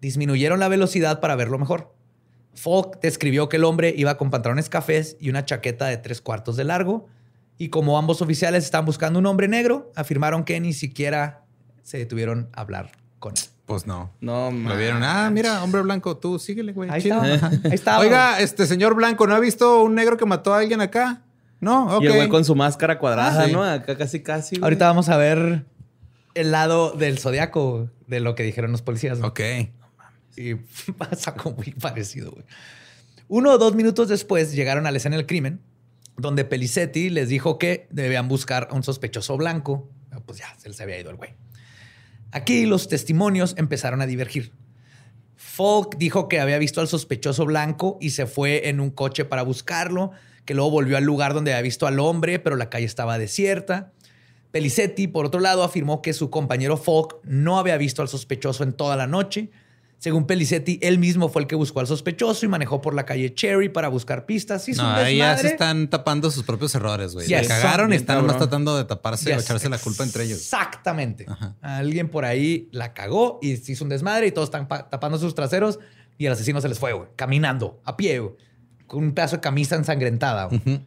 disminuyeron 0.00 0.60
la 0.60 0.68
velocidad 0.68 1.20
para 1.20 1.34
verlo 1.36 1.58
mejor. 1.58 1.94
Falk 2.54 3.00
describió 3.00 3.48
que 3.48 3.56
el 3.56 3.64
hombre 3.64 3.94
iba 3.96 4.16
con 4.16 4.30
pantalones 4.30 4.68
cafés 4.68 5.16
y 5.20 5.30
una 5.30 5.44
chaqueta 5.44 5.86
de 5.86 5.96
tres 5.98 6.20
cuartos 6.20 6.56
de 6.56 6.64
largo. 6.64 7.06
Y 7.58 7.68
como 7.70 7.96
ambos 7.98 8.20
oficiales 8.22 8.64
estaban 8.64 8.84
buscando 8.84 9.18
un 9.18 9.26
hombre 9.26 9.48
negro, 9.48 9.90
afirmaron 9.96 10.44
que 10.44 10.60
ni 10.60 10.72
siquiera 10.72 11.44
se 11.82 11.98
detuvieron 11.98 12.48
a 12.52 12.60
hablar 12.62 12.92
con 13.18 13.32
él. 13.34 13.42
Pues 13.64 13.86
no. 13.86 14.12
No, 14.20 14.50
Lo 14.50 14.76
vieron. 14.76 15.02
Ah, 15.02 15.28
mira, 15.32 15.64
hombre 15.64 15.82
blanco, 15.82 16.16
tú 16.18 16.38
síguele, 16.38 16.72
güey. 16.72 16.88
Ahí 16.90 17.02
chido. 17.02 17.22
estaba. 17.24 17.50
Ahí 17.52 17.60
estaba. 17.72 17.98
Oiga, 18.00 18.40
este 18.40 18.66
señor 18.66 18.94
blanco, 18.94 19.26
¿no 19.26 19.34
ha 19.34 19.40
visto 19.40 19.82
un 19.82 19.94
negro 19.94 20.16
que 20.16 20.24
mató 20.26 20.54
a 20.54 20.58
alguien 20.58 20.80
acá? 20.80 21.22
No, 21.60 21.96
ok. 21.96 22.02
Y 22.02 22.06
el 22.06 22.12
güey 22.12 22.28
con 22.28 22.44
su 22.44 22.54
máscara 22.54 22.98
cuadrada, 22.98 23.42
Ah, 23.42 23.46
sí. 23.46 23.52
¿no? 23.52 23.64
Acá 23.64 23.96
casi, 23.96 24.22
casi. 24.22 24.56
güey. 24.56 24.64
Ahorita 24.64 24.86
vamos 24.86 25.08
a 25.08 25.16
ver 25.16 25.64
el 26.34 26.52
lado 26.52 26.92
del 26.92 27.18
zodiaco 27.18 27.88
de 28.06 28.20
lo 28.20 28.34
que 28.34 28.42
dijeron 28.42 28.70
los 28.70 28.82
policías. 28.82 29.18
¿no? 29.18 29.28
Ok. 29.28 29.40
Y 30.36 30.54
pasa 30.98 31.34
como 31.34 31.56
muy 31.56 31.72
parecido, 31.72 32.30
güey. 32.32 32.44
Uno 33.28 33.50
o 33.52 33.58
dos 33.58 33.74
minutos 33.74 34.08
después 34.08 34.52
llegaron 34.52 34.86
a 34.86 34.90
la 34.92 34.98
escena 34.98 35.16
del 35.16 35.26
crimen, 35.26 35.60
donde 36.16 36.44
Pelicetti 36.44 37.10
les 37.10 37.28
dijo 37.28 37.58
que 37.58 37.86
debían 37.90 38.28
buscar 38.28 38.68
a 38.70 38.74
un 38.74 38.82
sospechoso 38.82 39.36
blanco. 39.36 39.88
Ah, 40.10 40.20
Pues 40.24 40.38
ya, 40.38 40.54
se 40.58 40.68
les 40.68 40.80
había 40.80 40.98
ido 40.98 41.10
el 41.10 41.16
güey. 41.16 41.34
Aquí 42.32 42.66
los 42.66 42.88
testimonios 42.88 43.54
empezaron 43.56 44.00
a 44.00 44.06
divergir. 44.06 44.52
Falk 45.36 45.96
dijo 45.96 46.28
que 46.28 46.40
había 46.40 46.58
visto 46.58 46.80
al 46.80 46.88
sospechoso 46.88 47.44
blanco 47.44 47.98
y 48.00 48.10
se 48.10 48.26
fue 48.26 48.68
en 48.68 48.80
un 48.80 48.90
coche 48.90 49.24
para 49.24 49.42
buscarlo, 49.42 50.10
que 50.44 50.54
luego 50.54 50.70
volvió 50.70 50.96
al 50.96 51.04
lugar 51.04 51.34
donde 51.34 51.52
había 51.52 51.62
visto 51.62 51.86
al 51.86 51.98
hombre, 52.00 52.38
pero 52.38 52.56
la 52.56 52.70
calle 52.70 52.86
estaba 52.86 53.18
desierta. 53.18 53.92
Pelicetti, 54.50 55.06
por 55.06 55.26
otro 55.26 55.40
lado, 55.40 55.62
afirmó 55.62 56.02
que 56.02 56.12
su 56.12 56.30
compañero 56.30 56.76
Falk 56.76 57.18
no 57.24 57.58
había 57.58 57.76
visto 57.76 58.00
al 58.00 58.08
sospechoso 58.08 58.64
en 58.64 58.72
toda 58.72 58.96
la 58.96 59.06
noche. 59.06 59.50
Según 59.98 60.26
Pelicetti, 60.26 60.78
él 60.82 60.98
mismo 60.98 61.28
fue 61.30 61.42
el 61.42 61.48
que 61.48 61.54
buscó 61.56 61.80
al 61.80 61.86
sospechoso 61.86 62.44
y 62.44 62.48
manejó 62.48 62.82
por 62.82 62.94
la 62.94 63.06
calle 63.06 63.34
Cherry 63.34 63.70
para 63.70 63.88
buscar 63.88 64.26
pistas. 64.26 64.68
Hizo 64.68 64.82
No, 64.82 64.90
un 64.90 64.94
ahí 64.94 65.16
ya 65.18 65.36
se 65.38 65.48
están 65.48 65.88
tapando 65.88 66.30
sus 66.30 66.44
propios 66.44 66.74
errores, 66.74 67.14
güey. 67.14 67.26
Ya 67.26 67.42
Se 67.42 67.48
cagaron 67.48 67.92
y 67.92 67.96
están 67.96 68.18
cabrón. 68.18 68.36
tratando 68.36 68.76
de 68.76 68.84
taparse 68.84 69.32
o 69.32 69.36
Yes, 69.36 69.44
echarse 69.44 69.68
la 69.70 69.78
culpa 69.78 70.04
entre 70.04 70.24
ellos. 70.24 70.38
Exactamente. 70.38 71.24
Ajá. 71.28 71.56
Alguien 71.62 72.08
por 72.10 72.24
ahí 72.26 72.68
la 72.72 72.92
cagó 72.92 73.38
y 73.40 73.56
se 73.56 73.72
hizo 73.72 73.84
un 73.84 73.90
desmadre 73.90 74.26
y 74.26 74.32
todos 74.32 74.48
están 74.48 74.68
pa- 74.68 74.88
tapando 74.90 75.18
sus 75.18 75.34
traseros 75.34 75.78
y 76.18 76.26
el 76.26 76.32
asesino 76.32 76.60
se 76.60 76.68
les 76.68 76.78
fue, 76.78 76.92
güey, 76.92 77.08
caminando, 77.16 77.80
a 77.84 77.96
pie, 77.96 78.18
güey, 78.20 78.34
con 78.86 79.02
un 79.02 79.12
pedazo 79.12 79.36
de 79.36 79.40
camisa 79.40 79.76
ensangrentada. 79.76 80.44
güey. 80.44 80.84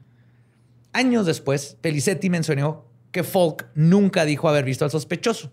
Años 0.94 1.26
después, 1.26 1.78
Pelicetti 1.82 2.30
mencionó 2.30 2.86
que 3.12 3.24
Falk 3.24 3.68
nunca 3.76 4.26
dijo 4.26 4.48
haber 4.50 4.66
visto 4.66 4.86
al 4.86 4.92
sospechoso. 4.92 5.52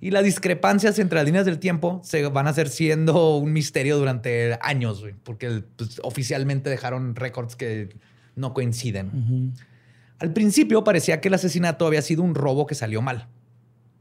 Y 0.00 0.10
las 0.12 0.24
discrepancias 0.24 0.98
entre 0.98 1.16
las 1.16 1.26
líneas 1.26 1.44
del 1.44 1.58
tiempo 1.58 2.00
se 2.04 2.26
van 2.28 2.46
a 2.46 2.50
hacer 2.50 2.68
siendo 2.70 3.36
un 3.36 3.52
misterio 3.52 3.98
durante 3.98 4.58
años, 4.62 5.00
güey, 5.02 5.14
porque 5.22 5.62
pues, 5.76 6.00
oficialmente 6.02 6.70
dejaron 6.70 7.14
récords 7.16 7.54
que 7.54 7.90
no 8.34 8.54
coinciden. 8.54 9.52
Al 10.18 10.32
principio 10.32 10.84
parecía 10.84 11.20
que 11.20 11.28
el 11.28 11.34
asesinato 11.34 11.86
había 11.86 12.00
sido 12.02 12.22
un 12.22 12.34
robo 12.34 12.66
que 12.66 12.74
salió 12.74 13.02
mal. 13.02 13.28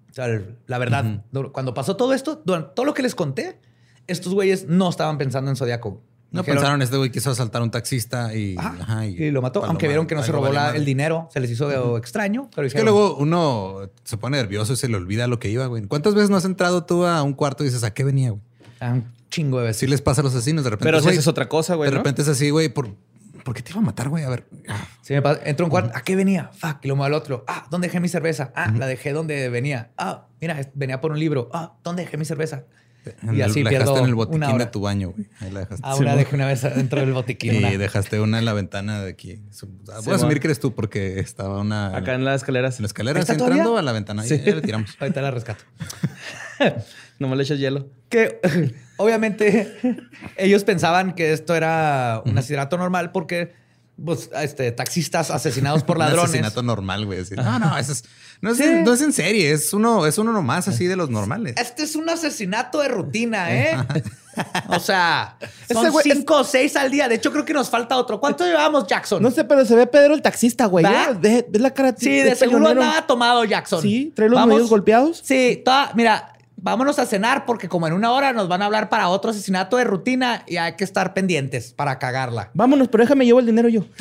O 0.10 0.14
sea, 0.14 0.26
el- 0.26 0.56
la 0.68 0.78
verdad, 0.78 1.24
cuando 1.52 1.74
pasó 1.74 1.96
todo 1.98 2.14
esto, 2.14 2.42
durante 2.46 2.72
todo 2.76 2.86
lo 2.86 2.94
que 2.94 3.02
les 3.04 3.14
conté, 3.16 3.60
estos 4.08 4.34
güeyes 4.34 4.68
no 4.68 4.90
estaban 4.90 5.18
pensando 5.18 5.52
en 5.52 5.56
Zodiaco. 5.58 6.02
No 6.32 6.42
Dijeron, 6.42 6.58
pensaron, 6.58 6.82
este 6.84 6.96
güey 6.98 7.12
quiso 7.12 7.32
asaltar 7.32 7.62
a 7.62 7.64
un 7.66 7.72
taxista 7.72 8.36
y, 8.36 8.56
"Ajá", 8.58 8.76
ajá, 8.82 9.06
y 9.08 9.32
lo 9.32 9.42
mató, 9.42 9.66
aunque 9.66 9.88
vieron 9.88 10.06
que 10.06 10.14
no 10.14 10.22
se 10.22 10.32
robó 10.32 10.44
vale 10.44 10.56
la- 10.56 10.62
madre. 10.66 10.78
el 10.78 10.86
dinero, 10.86 11.28
se 11.34 11.40
les 11.40 11.50
hizo 11.50 11.98
extraño. 11.98 12.50
Pero 12.56 12.68
Es 12.68 12.74
que 12.74 12.84
luego 12.84 13.16
uno 13.16 13.90
se 14.04 14.18
pone 14.18 14.38
nervioso 14.38 14.74
y 14.74 14.76
se 14.76 14.88
le 14.90 14.96
olvida 14.98 15.26
lo 15.28 15.40
que 15.40 15.50
iba, 15.50 15.66
güey. 15.66 15.84
¿Cuántas 15.88 16.14
veces 16.14 16.30
no 16.30 16.38
has 16.38 16.46
entrado 16.46 16.86
tú 16.86 17.06
a 17.06 17.24
un 17.24 17.34
cuarto 17.34 17.64
y 17.64 17.68
dices, 17.68 17.84
¿a 17.84 17.94
qué 17.94 18.04
venía, 18.04 18.30
güey? 18.30 18.42
"Ah, 18.80 18.92
un 18.94 19.06
chingo 19.32 19.58
de 19.60 19.66
veces. 19.66 19.80
Sí 19.80 19.88
les 19.88 20.02
pasa 20.02 20.22
a 20.22 20.24
los 20.24 20.34
asesinos 20.36 20.64
de 20.64 20.70
repente. 20.70 20.86
Pero 20.92 21.02
si 21.02 21.10
es 21.18 21.28
otra 21.28 21.50
cosa, 21.50 21.74
güey. 21.76 21.90
De 21.90 21.96
¿no? 21.96 22.00
repente 22.04 22.22
es 22.22 22.28
así, 22.28 22.52
güey, 22.52 22.70
¿por, 22.70 22.90
¿por 23.44 23.56
qué 23.56 23.64
te 23.64 23.72
iba 23.72 23.80
a 23.80 23.84
matar, 23.84 24.10
güey? 24.10 24.24
A 24.24 24.30
ver. 24.30 24.46
ah, 24.68 24.88
Sí, 25.02 25.14
me 25.16 25.24
pasa. 25.24 25.42
Entro 25.46 25.64
a 25.64 25.68
un 25.68 25.72
cuarto. 25.72 25.92
¿A 25.98 26.02
qué 26.02 26.16
venía? 26.16 26.52
Fuck. 26.54 26.78
Y 26.84 26.88
lo 26.90 26.96
muevo 26.96 27.08
al 27.08 27.14
otro. 27.16 27.44
Ah, 27.48 27.66
¿dónde 27.72 27.88
dejé 27.88 28.00
mi 28.00 28.08
cerveza? 28.08 28.52
Ah, 28.56 28.72
la 28.78 28.86
dejé 28.86 29.14
donde 29.14 29.50
venía. 29.50 29.90
Ah, 29.98 30.28
mira, 30.40 30.60
venía 30.76 31.02
por 31.02 31.12
un 31.12 31.20
libro. 31.20 31.50
Ah, 31.54 31.74
¿dónde 31.84 32.04
dejé 32.04 32.18
mi 32.18 32.26
cerveza? 32.26 32.66
En 33.24 33.36
Y 33.36 33.42
así 33.42 33.64
la 33.64 33.70
pierdo 33.70 33.94
dejaste 33.94 34.00
en 34.00 34.06
el 34.06 34.14
una 34.14 34.26
botiquín 34.26 34.58
de 34.58 34.66
tu 34.66 34.82
baño, 34.82 35.12
güey. 35.12 35.28
Ahí 35.40 35.52
la 35.52 35.60
dejaste. 35.62 35.82
Ah, 35.86 35.96
una 35.96 36.16
dejé 36.16 36.36
una 36.36 36.48
vez 36.48 36.62
dentro 36.62 37.00
del 37.00 37.14
botiquín. 37.14 37.54
y 37.56 37.58
una. 37.60 37.78
dejaste 37.78 38.20
una 38.20 38.40
en 38.40 38.46
la 38.46 38.54
ventana 38.54 39.02
de 39.02 39.10
aquí. 39.12 39.42
Voy 40.04 40.14
a 40.14 40.16
asumir 40.16 40.40
que 40.40 40.48
eres 40.48 40.60
tú 40.60 40.74
porque 40.76 41.20
estaba 41.20 41.60
una 41.60 41.96
Acá 41.96 42.14
en 42.14 42.26
las 42.26 42.42
escaleras. 42.42 42.78
en 42.80 42.84
la 42.84 42.88
escalera 42.88 43.20
¿Está 43.20 43.34
así 43.34 43.42
entrando 43.42 43.64
todavía? 43.64 43.80
a 43.80 43.84
la 43.84 43.92
ventana. 43.94 44.24
Sí. 44.24 44.36
Y 44.36 44.46
ya 44.46 44.56
le 44.56 44.62
tiramos. 44.62 44.96
Ahorita 45.00 45.22
la 45.22 45.32
rescato. 45.32 45.64
Nomás 47.20 47.38
le 47.38 47.44
echas 47.44 47.60
hielo. 47.60 47.90
Que 48.10 48.40
obviamente 48.98 49.76
ellos 50.38 50.64
pensaban 50.64 51.14
que 51.14 51.34
esto 51.34 51.56
era 51.56 52.22
un 52.26 52.38
asesinato 52.38 52.78
normal 52.78 53.12
porque 53.12 53.54
pues, 54.04 54.30
este, 54.42 54.72
taxistas 54.72 55.32
asesinados 55.32 55.84
por 55.84 55.98
Un 55.98 56.04
ladrones. 56.04 56.26
asesinato 56.30 56.64
normal, 56.64 57.06
güey. 57.06 57.20
así. 57.22 57.36
No, 57.36 57.60
no, 57.60 57.78
eso 57.78 57.92
es, 57.92 58.04
no, 58.42 58.52
es, 58.52 58.58
Sí. 58.58 58.64
no 58.86 58.94
es 58.94 59.02
en 59.02 59.14
serie. 59.14 59.52
Es 59.52 59.74
uno, 59.74 60.06
es 60.06 60.18
uno 60.18 60.32
nomás 60.32 60.68
así 60.68 60.86
de 60.88 60.96
los 60.96 61.10
normales. 61.10 61.56
Este 61.58 61.84
es 61.84 61.96
un 61.96 62.10
asesinato 62.10 62.80
de 62.80 62.88
rutina, 62.90 63.54
¿eh? 63.54 63.78
O 64.70 64.80
sea, 64.80 65.38
son 65.72 65.90
güey 65.92 66.08
es- 66.08 66.14
cinco 66.18 66.38
o 66.38 66.44
seis 66.44 66.76
al 66.78 66.90
día. 66.92 67.10
De 67.10 67.16
hecho, 67.16 67.32
creo 67.32 67.44
que 67.44 67.54
nos 67.54 67.70
falta 67.70 67.98
otro. 67.98 68.20
¿Cuánto 68.20 68.46
llevamos, 68.46 68.88
Jackson? 68.88 69.22
No 69.22 69.32
sé, 69.32 69.44
pero 69.44 69.66
se 69.66 69.76
ve 69.76 69.86
Pedro 69.88 70.14
el 70.14 70.22
taxista, 70.22 70.66
güey. 70.66 70.86
¿Va? 70.86 71.10
¿eh? 71.24 71.46
La 71.54 71.72
cara. 71.74 71.94
Sí, 71.98 72.10
de 72.20 72.36
seguro 72.36 72.60
peleonero. 72.60 72.82
andaba 72.84 73.06
tomado, 73.08 73.44
Jackson. 73.44 73.82
Sí, 73.82 74.14
trae 74.16 74.30
los 74.30 74.46
medios 74.48 74.70
golpeados. 74.70 75.22
Sí, 75.24 75.62
toda- 75.66 75.92
mira, 75.96 76.34
vámonos 76.62 77.00
a 77.00 77.06
cenar 77.06 77.46
porque 77.46 77.68
como 77.70 77.88
en 77.88 77.94
una 77.94 78.12
hora 78.12 78.34
nos 78.34 78.48
van 78.48 78.62
a 78.62 78.66
hablar 78.66 78.90
para 78.90 79.10
otro 79.10 79.32
asesinato 79.32 79.78
de 79.78 79.84
rutina 79.84 80.44
y 80.48 80.58
hay 80.58 80.74
que 80.76 80.84
estar 80.84 81.14
pendientes 81.14 81.74
para 81.74 82.00
cagarla. 82.00 82.52
Vámonos, 82.54 82.88
pero 82.90 83.04
déjame 83.04 83.26
llevo 83.26 83.40
el 83.40 83.46
dinero 83.46 83.70
yo. 83.70 83.86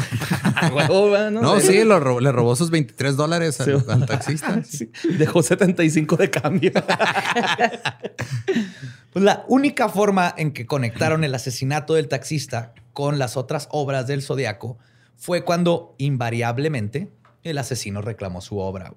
No, 1.30 1.60
sí, 1.60 1.84
lo 1.84 2.00
robó- 2.00 2.20
le 2.20 2.32
robó 2.32 2.56
sus 2.56 2.70
23 2.70 3.16
dólares 3.16 3.60
al, 3.60 3.66
Sí. 3.80 3.84
al 3.88 4.06
taxista. 4.06 4.60
Sí, 4.68 4.90
Dejó 5.16 5.42
75 5.42 6.16
de 6.16 6.30
cambio. 6.30 6.72
Pues 9.12 9.24
la 9.24 9.44
única 9.48 9.88
forma 9.88 10.34
en 10.36 10.52
que 10.52 10.66
conectaron 10.66 11.24
el 11.24 11.34
asesinato 11.34 11.94
del 11.94 12.08
taxista 12.08 12.74
con 12.92 13.18
las 13.18 13.36
otras 13.38 13.66
obras 13.70 14.06
del 14.06 14.22
Zodiaco 14.22 14.76
fue 15.16 15.44
cuando 15.44 15.94
invariablemente 15.98 17.08
el 17.42 17.56
asesino 17.58 18.02
reclamó 18.02 18.40
su 18.42 18.58
obra. 18.58 18.92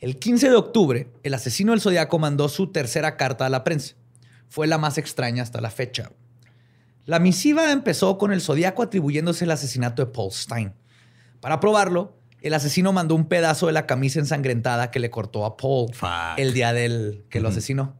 El 0.00 0.18
15 0.18 0.48
de 0.48 0.56
octubre, 0.56 1.08
el 1.22 1.34
asesino 1.34 1.72
del 1.72 1.82
Zodiaco 1.82 2.18
mandó 2.18 2.48
su 2.48 2.72
tercera 2.72 3.18
carta 3.18 3.44
a 3.44 3.50
la 3.50 3.64
prensa. 3.64 3.96
Fue 4.48 4.66
la 4.66 4.78
más 4.78 4.96
extraña 4.96 5.42
hasta 5.42 5.60
la 5.60 5.70
fecha. 5.70 6.10
La 7.04 7.18
misiva 7.18 7.70
empezó 7.70 8.16
con 8.16 8.32
el 8.32 8.40
Zodiaco 8.40 8.82
atribuyéndose 8.82 9.44
el 9.44 9.50
asesinato 9.50 10.04
de 10.04 10.10
Paul 10.10 10.32
Stein. 10.32 10.72
Para 11.40 11.60
probarlo, 11.60 12.16
el 12.40 12.54
asesino 12.54 12.94
mandó 12.94 13.14
un 13.14 13.26
pedazo 13.26 13.66
de 13.66 13.72
la 13.72 13.86
camisa 13.86 14.18
ensangrentada 14.18 14.90
que 14.90 15.00
le 15.00 15.10
cortó 15.10 15.44
a 15.44 15.58
Paul 15.58 15.92
Fuck. 15.92 16.38
el 16.38 16.54
día 16.54 16.72
del 16.72 17.24
que 17.28 17.40
lo 17.40 17.48
asesinó. 17.48 17.96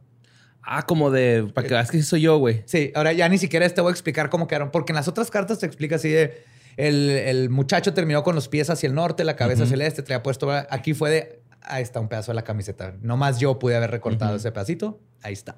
Ah, 0.63 0.85
como 0.85 1.11
de. 1.11 1.51
Para 1.53 1.67
que 1.67 1.73
veas 1.73 1.91
que 1.91 2.01
soy 2.01 2.21
yo, 2.21 2.37
güey. 2.37 2.63
Sí, 2.65 2.91
ahora 2.95 3.13
ya 3.13 3.29
ni 3.29 3.37
siquiera 3.37 3.67
te 3.69 3.81
voy 3.81 3.89
a 3.89 3.93
explicar 3.93 4.29
cómo 4.29 4.47
quedaron, 4.47 4.71
porque 4.71 4.91
en 4.91 4.95
las 4.95 5.07
otras 5.07 5.29
cartas 5.29 5.59
te 5.59 5.65
explica 5.65 5.97
así 5.97 6.09
de. 6.09 6.45
El, 6.77 7.09
el 7.09 7.49
muchacho 7.49 7.93
terminó 7.93 8.23
con 8.23 8.33
los 8.33 8.47
pies 8.47 8.69
hacia 8.69 8.87
el 8.87 8.95
norte, 8.95 9.23
la 9.23 9.35
cabeza 9.35 9.63
hacia 9.63 9.73
el 9.75 9.81
este, 9.81 10.03
traía 10.03 10.23
puesto. 10.23 10.49
Aquí 10.51 10.93
fue 10.93 11.09
de. 11.09 11.40
Ahí 11.63 11.83
está 11.83 11.99
un 11.99 12.07
pedazo 12.09 12.31
de 12.31 12.35
la 12.35 12.43
camiseta. 12.43 12.95
Nomás 13.01 13.39
yo 13.39 13.59
pude 13.59 13.75
haber 13.75 13.91
recortado 13.91 14.35
ese 14.35 14.51
pedacito. 14.51 14.99
Ahí 15.21 15.33
está. 15.33 15.57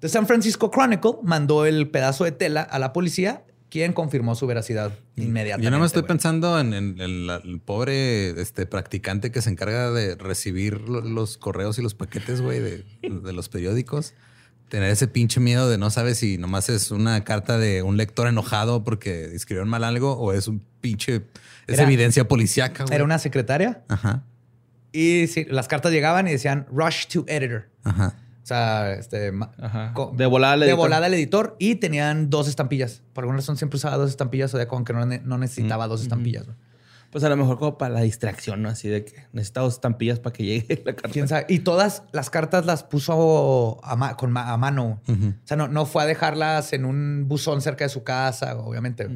The 0.00 0.08
San 0.08 0.26
Francisco 0.26 0.70
Chronicle 0.70 1.12
mandó 1.22 1.66
el 1.66 1.88
pedazo 1.90 2.24
de 2.24 2.32
tela 2.32 2.62
a 2.62 2.78
la 2.78 2.92
policía, 2.92 3.44
quien 3.70 3.92
confirmó 3.92 4.34
su 4.34 4.46
veracidad 4.46 4.92
inmediatamente. 5.16 5.64
Yo 5.64 5.70
no 5.70 5.78
me 5.78 5.86
estoy 5.86 6.02
pensando 6.02 6.58
en, 6.60 6.74
en- 6.74 7.00
en 7.00 7.26
la- 7.26 7.36
el 7.36 7.60
pobre 7.60 8.30
este, 8.40 8.66
practicante 8.66 9.30
que 9.32 9.40
se 9.40 9.50
encarga 9.50 9.90
de 9.92 10.14
recibir 10.16 10.80
lo- 10.82 11.00
los 11.00 11.38
correos 11.38 11.78
y 11.78 11.82
los 11.82 11.94
paquetes, 11.94 12.40
güey, 12.40 12.60
de, 12.60 12.84
de 13.02 13.32
los 13.32 13.48
periódicos. 13.48 14.14
Tener 14.68 14.90
ese 14.90 15.08
pinche 15.08 15.40
miedo 15.40 15.68
de 15.68 15.78
no 15.78 15.90
sabes 15.90 16.18
si 16.18 16.38
nomás 16.38 16.68
es 16.68 16.90
una 16.90 17.22
carta 17.24 17.58
de 17.58 17.82
un 17.82 17.96
lector 17.96 18.26
enojado 18.26 18.82
porque 18.84 19.26
escribieron 19.34 19.68
mal 19.68 19.84
algo 19.84 20.12
o 20.18 20.32
es 20.32 20.48
un 20.48 20.62
pinche... 20.80 21.22
Es 21.66 21.74
Era- 21.78 21.84
evidencia 21.84 22.26
policíaca, 22.28 22.84
güey. 22.84 22.94
Era 22.94 23.04
una 23.04 23.18
secretaria 23.18 23.82
Ajá, 23.88 24.24
y 24.94 25.26
sí, 25.26 25.44
las 25.50 25.68
cartas 25.68 25.92
llegaban 25.92 26.26
y 26.28 26.30
decían 26.30 26.66
rush 26.70 27.06
to 27.08 27.24
editor. 27.26 27.68
ajá. 27.82 28.14
O 28.42 28.46
sea, 28.46 28.92
este, 28.92 29.32
Ajá. 29.58 29.94
De 30.12 30.26
volada 30.26 30.52
al 30.52 30.60
de 30.60 30.66
editor. 30.66 30.78
volada 30.78 31.06
al 31.06 31.14
editor 31.14 31.56
y 31.58 31.76
tenían 31.76 32.28
dos 32.28 32.46
estampillas. 32.46 33.02
Por 33.14 33.24
alguna 33.24 33.38
razón 33.38 33.56
siempre 33.56 33.78
usaba 33.78 33.96
dos 33.96 34.10
estampillas, 34.10 34.52
o 34.52 34.58
sea, 34.58 34.68
como 34.68 34.84
que 34.84 34.92
no, 34.92 35.06
ne- 35.06 35.22
no 35.24 35.38
necesitaba 35.38 35.86
dos 35.88 36.02
estampillas. 36.02 36.44
Pues 37.10 37.24
a 37.24 37.30
lo 37.30 37.38
mejor 37.38 37.58
como 37.58 37.78
para 37.78 37.94
la 37.94 38.00
distracción, 38.02 38.60
¿no? 38.60 38.68
Así 38.68 38.88
de 38.90 39.06
que 39.06 39.14
necesitamos 39.32 39.72
estampillas 39.72 40.18
para 40.20 40.34
que 40.34 40.44
llegue 40.44 40.82
la 40.84 40.92
carta. 40.92 41.08
¿Quién 41.10 41.26
sabe? 41.26 41.46
Y 41.48 41.60
todas 41.60 42.02
las 42.12 42.28
cartas 42.28 42.66
las 42.66 42.82
puso 42.84 43.80
a, 43.82 43.96
ma- 43.96 44.14
con 44.18 44.30
ma- 44.30 44.52
a 44.52 44.58
mano. 44.58 45.00
O 45.08 45.16
sea, 45.46 45.56
no, 45.56 45.68
no 45.68 45.86
fue 45.86 46.02
a 46.02 46.06
dejarlas 46.06 46.74
en 46.74 46.84
un 46.84 47.24
buzón 47.26 47.62
cerca 47.62 47.84
de 47.84 47.88
su 47.88 48.02
casa, 48.04 48.56
obviamente. 48.58 49.08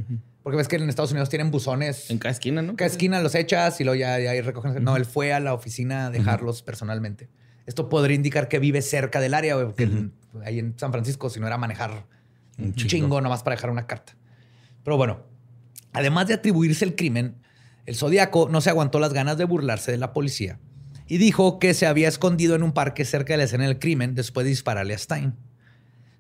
Porque 0.43 0.57
ves 0.57 0.69
que 0.69 0.77
en 0.77 0.89
Estados 0.89 1.11
Unidos 1.11 1.29
tienen 1.29 1.51
buzones. 1.51 2.11
En 2.11 2.19
cada 2.19 2.33
esquina, 2.33 2.63
¿no? 2.63 2.71
En 2.71 2.77
cada 2.77 2.91
esquina 2.91 3.21
los 3.21 3.35
echas 3.35 3.81
y 3.81 3.85
luego 3.85 3.99
ya, 3.99 4.19
ya 4.19 4.31
ahí 4.31 4.41
recogen. 4.41 4.83
No, 4.83 4.97
él 4.97 5.05
fue 5.05 5.33
a 5.33 5.41
la 5.41 5.55
oficina 5.55 6.07
a 6.07 6.11
dejarlos 6.11 6.63
personalmente. 6.63 7.29
Esto 7.67 7.89
podría 7.89 8.15
indicar 8.17 8.49
que 8.49 8.59
vive 8.59 8.81
cerca 8.81 9.21
del 9.21 9.35
área, 9.35 9.57
porque 9.57 10.09
ahí 10.45 10.59
en 10.59 10.79
San 10.79 10.91
Francisco, 10.91 11.29
si 11.29 11.39
no 11.39 11.47
era 11.47 11.59
manejar 11.59 12.07
un 12.59 12.75
chingo. 12.75 13.21
nomás 13.21 13.43
para 13.43 13.57
dejar 13.57 13.71
una 13.71 13.87
carta. 13.87 14.17
Pero 14.85 14.97
bueno, 14.97 15.21
además 15.93 16.29
de 16.29 16.35
atribuirse 16.35 16.85
el 16.85 16.97
crimen, 16.97 17.37
el 17.85 17.95
Zodíaco 17.95 18.49
no 18.51 18.61
se 18.61 18.71
aguantó 18.71 19.01
las 19.01 19.13
ganas 19.13 19.37
de 19.37 19.45
burlarse 19.45 19.91
de 19.91 19.99
la 19.99 20.13
policía 20.13 20.59
y 21.07 21.19
dijo 21.19 21.59
que 21.59 21.75
se 21.75 21.87
había 21.87 22.09
escondido 22.09 22.55
en 22.55 22.63
un 22.63 22.73
parque 22.73 23.05
cerca 23.05 23.33
de 23.33 23.39
la 23.39 23.45
escena 23.45 23.65
del 23.65 23.79
crimen 23.79 24.15
después 24.15 24.45
de 24.45 24.51
dispararle 24.51 24.95
a 24.95 24.99
Stein. 24.99 25.35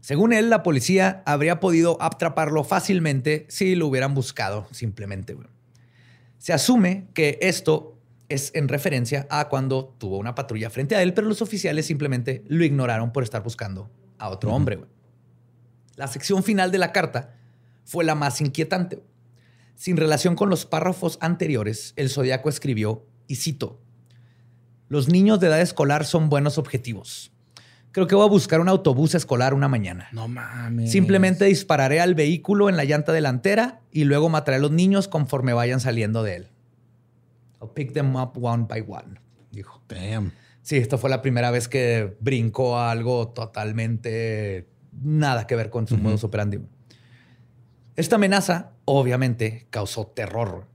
Según 0.00 0.32
él, 0.32 0.50
la 0.50 0.62
policía 0.62 1.22
habría 1.26 1.60
podido 1.60 2.00
atraparlo 2.00 2.64
fácilmente 2.64 3.46
si 3.48 3.74
lo 3.74 3.86
hubieran 3.86 4.14
buscado 4.14 4.66
simplemente. 4.70 5.36
Se 6.38 6.52
asume 6.52 7.08
que 7.14 7.38
esto 7.42 7.98
es 8.28 8.52
en 8.54 8.68
referencia 8.68 9.26
a 9.30 9.48
cuando 9.48 9.94
tuvo 9.98 10.18
una 10.18 10.34
patrulla 10.34 10.70
frente 10.70 10.94
a 10.94 11.02
él, 11.02 11.14
pero 11.14 11.26
los 11.26 11.42
oficiales 11.42 11.86
simplemente 11.86 12.44
lo 12.46 12.64
ignoraron 12.64 13.12
por 13.12 13.22
estar 13.22 13.42
buscando 13.42 13.90
a 14.18 14.28
otro 14.28 14.52
hombre. 14.52 14.80
La 15.96 16.06
sección 16.06 16.44
final 16.44 16.70
de 16.70 16.78
la 16.78 16.92
carta 16.92 17.34
fue 17.84 18.04
la 18.04 18.14
más 18.14 18.40
inquietante. 18.40 19.02
Sin 19.74 19.96
relación 19.96 20.36
con 20.36 20.50
los 20.50 20.66
párrafos 20.66 21.18
anteriores, 21.20 21.92
el 21.96 22.10
Zodíaco 22.10 22.48
escribió, 22.48 23.06
y 23.26 23.36
cito, 23.36 23.80
Los 24.88 25.08
niños 25.08 25.40
de 25.40 25.48
edad 25.48 25.60
escolar 25.60 26.04
son 26.04 26.28
buenos 26.28 26.58
objetivos. 26.58 27.32
Creo 27.92 28.06
que 28.06 28.14
voy 28.14 28.24
a 28.24 28.28
buscar 28.28 28.60
un 28.60 28.68
autobús 28.68 29.14
escolar 29.14 29.54
una 29.54 29.68
mañana. 29.68 30.08
No 30.12 30.28
mames. 30.28 30.92
Simplemente 30.92 31.46
dispararé 31.46 32.00
al 32.00 32.14
vehículo 32.14 32.68
en 32.68 32.76
la 32.76 32.84
llanta 32.84 33.12
delantera 33.12 33.80
y 33.90 34.04
luego 34.04 34.28
mataré 34.28 34.58
a 34.58 34.60
los 34.60 34.70
niños 34.70 35.08
conforme 35.08 35.52
vayan 35.52 35.80
saliendo 35.80 36.22
de 36.22 36.36
él. 36.36 36.48
I'll 37.60 37.70
pick 37.74 37.92
them 37.92 38.14
up 38.16 38.32
one 38.40 38.66
by 38.68 38.84
one, 38.86 39.20
dijo. 39.50 39.82
Damn. 39.88 40.32
Sí, 40.62 40.76
esto 40.76 40.98
fue 40.98 41.08
la 41.08 41.22
primera 41.22 41.50
vez 41.50 41.66
que 41.66 42.16
brincó 42.20 42.76
a 42.78 42.90
algo 42.90 43.28
totalmente 43.28 44.68
nada 44.92 45.46
que 45.46 45.56
ver 45.56 45.70
con 45.70 45.86
su 45.86 45.96
modus 45.96 46.24
operandi. 46.24 46.60
Esta 47.96 48.16
amenaza, 48.16 48.72
obviamente, 48.84 49.66
causó 49.70 50.06
terror. 50.06 50.66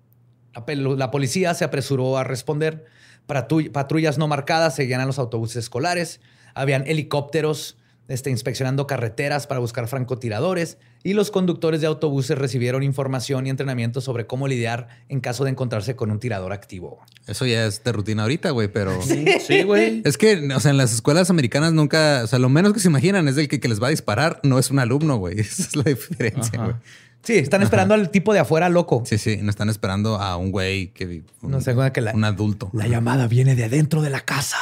La, 0.54 1.12
policía 1.12 1.54
se 1.54 1.64
apresuró 1.64 2.18
a 2.18 2.24
responder. 2.24 2.86
Patrullas 3.26 4.18
no 4.18 4.28
marcadas 4.28 4.76
seguían 4.76 5.00
a 5.00 5.06
los 5.06 5.20
autobuses 5.20 5.58
escolares. 5.58 6.20
Habían 6.56 6.86
helicópteros 6.88 7.78
este, 8.10 8.30
inspeccionando 8.30 8.86
carreteras 8.88 9.48
para 9.48 9.60
buscar 9.60 9.88
francotiradores. 9.88 10.78
Y 11.06 11.14
los 11.14 11.32
conductores 11.32 11.82
de 11.82 11.88
autobuses 11.88 12.38
recibieron 12.38 12.82
información 12.82 13.46
y 13.46 13.50
entrenamiento 13.50 14.00
sobre 14.00 14.26
cómo 14.26 14.48
lidiar 14.48 14.88
en 15.10 15.20
caso 15.20 15.44
de 15.44 15.50
encontrarse 15.50 15.96
con 15.98 16.12
un 16.12 16.20
tirador 16.20 16.54
activo. 16.54 17.02
Eso 17.28 17.46
ya 17.46 17.66
es 17.66 17.84
de 17.84 17.92
rutina 17.92 18.24
ahorita, 18.24 18.52
güey, 18.52 18.70
pero... 18.70 18.98
Sí, 19.46 19.64
güey. 19.64 20.02
Es 20.06 20.18
que, 20.18 20.50
o 20.56 20.60
sea, 20.62 20.72
en 20.72 20.78
las 20.78 20.94
escuelas 20.94 21.30
americanas 21.30 21.74
nunca, 21.74 22.22
o 22.24 22.28
sea, 22.28 22.40
lo 22.40 22.48
menos 22.48 22.72
que 22.74 22.80
se 22.80 22.88
imaginan 22.88 23.28
es 23.28 23.38
el 23.38 23.50
que, 23.50 23.60
que 23.60 23.68
les 23.68 23.82
va 23.84 23.88
a 23.88 23.90
disparar, 23.90 24.40
no 24.44 24.60
es 24.60 24.72
un 24.72 24.80
alumno, 24.80 25.18
güey. 25.18 25.40
Esa 25.42 25.64
es 25.64 25.76
la 25.76 25.84
diferencia, 25.84 26.60
güey. 26.64 26.76
Sí, 27.24 27.38
están 27.38 27.64
esperando 27.64 27.94
al 27.94 28.10
tipo 28.10 28.34
de 28.34 28.40
afuera 28.40 28.68
loco. 28.68 29.04
Sí, 29.06 29.18
sí, 29.18 29.40
no 29.42 29.50
están 29.50 29.70
esperando 29.70 30.18
a 30.18 30.36
un 30.36 30.52
güey 30.52 30.88
que 30.94 31.24
un, 31.42 31.52
No 31.52 31.62
sé, 31.62 31.74
que 31.94 32.02
la- 32.02 32.14
un 32.14 32.26
adulto. 32.26 32.70
La 32.74 32.88
llamada 32.88 33.28
viene 33.28 33.56
de 33.56 33.64
adentro 33.64 34.02
de 34.02 34.10
la 34.10 34.20
casa. 34.22 34.58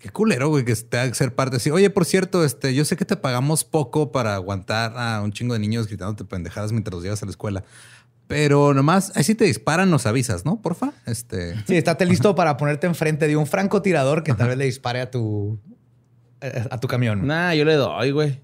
Qué 0.00 0.08
culero, 0.08 0.48
güey, 0.48 0.64
que 0.64 0.74
tenga 0.74 1.08
que 1.08 1.14
ser 1.14 1.34
parte 1.34 1.56
así. 1.56 1.70
Oye, 1.70 1.90
por 1.90 2.06
cierto, 2.06 2.42
este, 2.42 2.74
yo 2.74 2.86
sé 2.86 2.96
que 2.96 3.04
te 3.04 3.16
pagamos 3.16 3.64
poco 3.64 4.12
para 4.12 4.34
aguantar 4.34 4.96
a 4.96 5.20
un 5.20 5.30
chingo 5.30 5.52
de 5.52 5.60
niños 5.60 5.88
gritándote 5.88 6.24
pendejadas 6.24 6.72
mientras 6.72 6.94
los 6.94 7.02
llevas 7.04 7.22
a 7.22 7.26
la 7.26 7.30
escuela. 7.30 7.64
Pero 8.26 8.72
nomás, 8.72 9.14
ahí 9.14 9.24
si 9.24 9.34
te 9.34 9.44
disparan, 9.44 9.90
nos 9.90 10.06
avisas, 10.06 10.46
¿no? 10.46 10.62
Porfa. 10.62 10.92
Este. 11.04 11.54
Sí, 11.66 11.76
estate 11.76 12.06
listo 12.06 12.34
para 12.34 12.56
ponerte 12.56 12.86
enfrente 12.86 13.28
de 13.28 13.36
un 13.36 13.46
francotirador 13.46 14.22
que 14.22 14.32
tal 14.32 14.48
vez 14.48 14.56
le 14.56 14.64
dispare 14.64 15.02
a 15.02 15.10
tu, 15.10 15.60
eh, 16.40 16.66
a 16.70 16.80
tu 16.80 16.88
camión. 16.88 17.26
Nah, 17.26 17.52
yo 17.52 17.66
le 17.66 17.74
doy, 17.74 18.12
güey. 18.12 18.40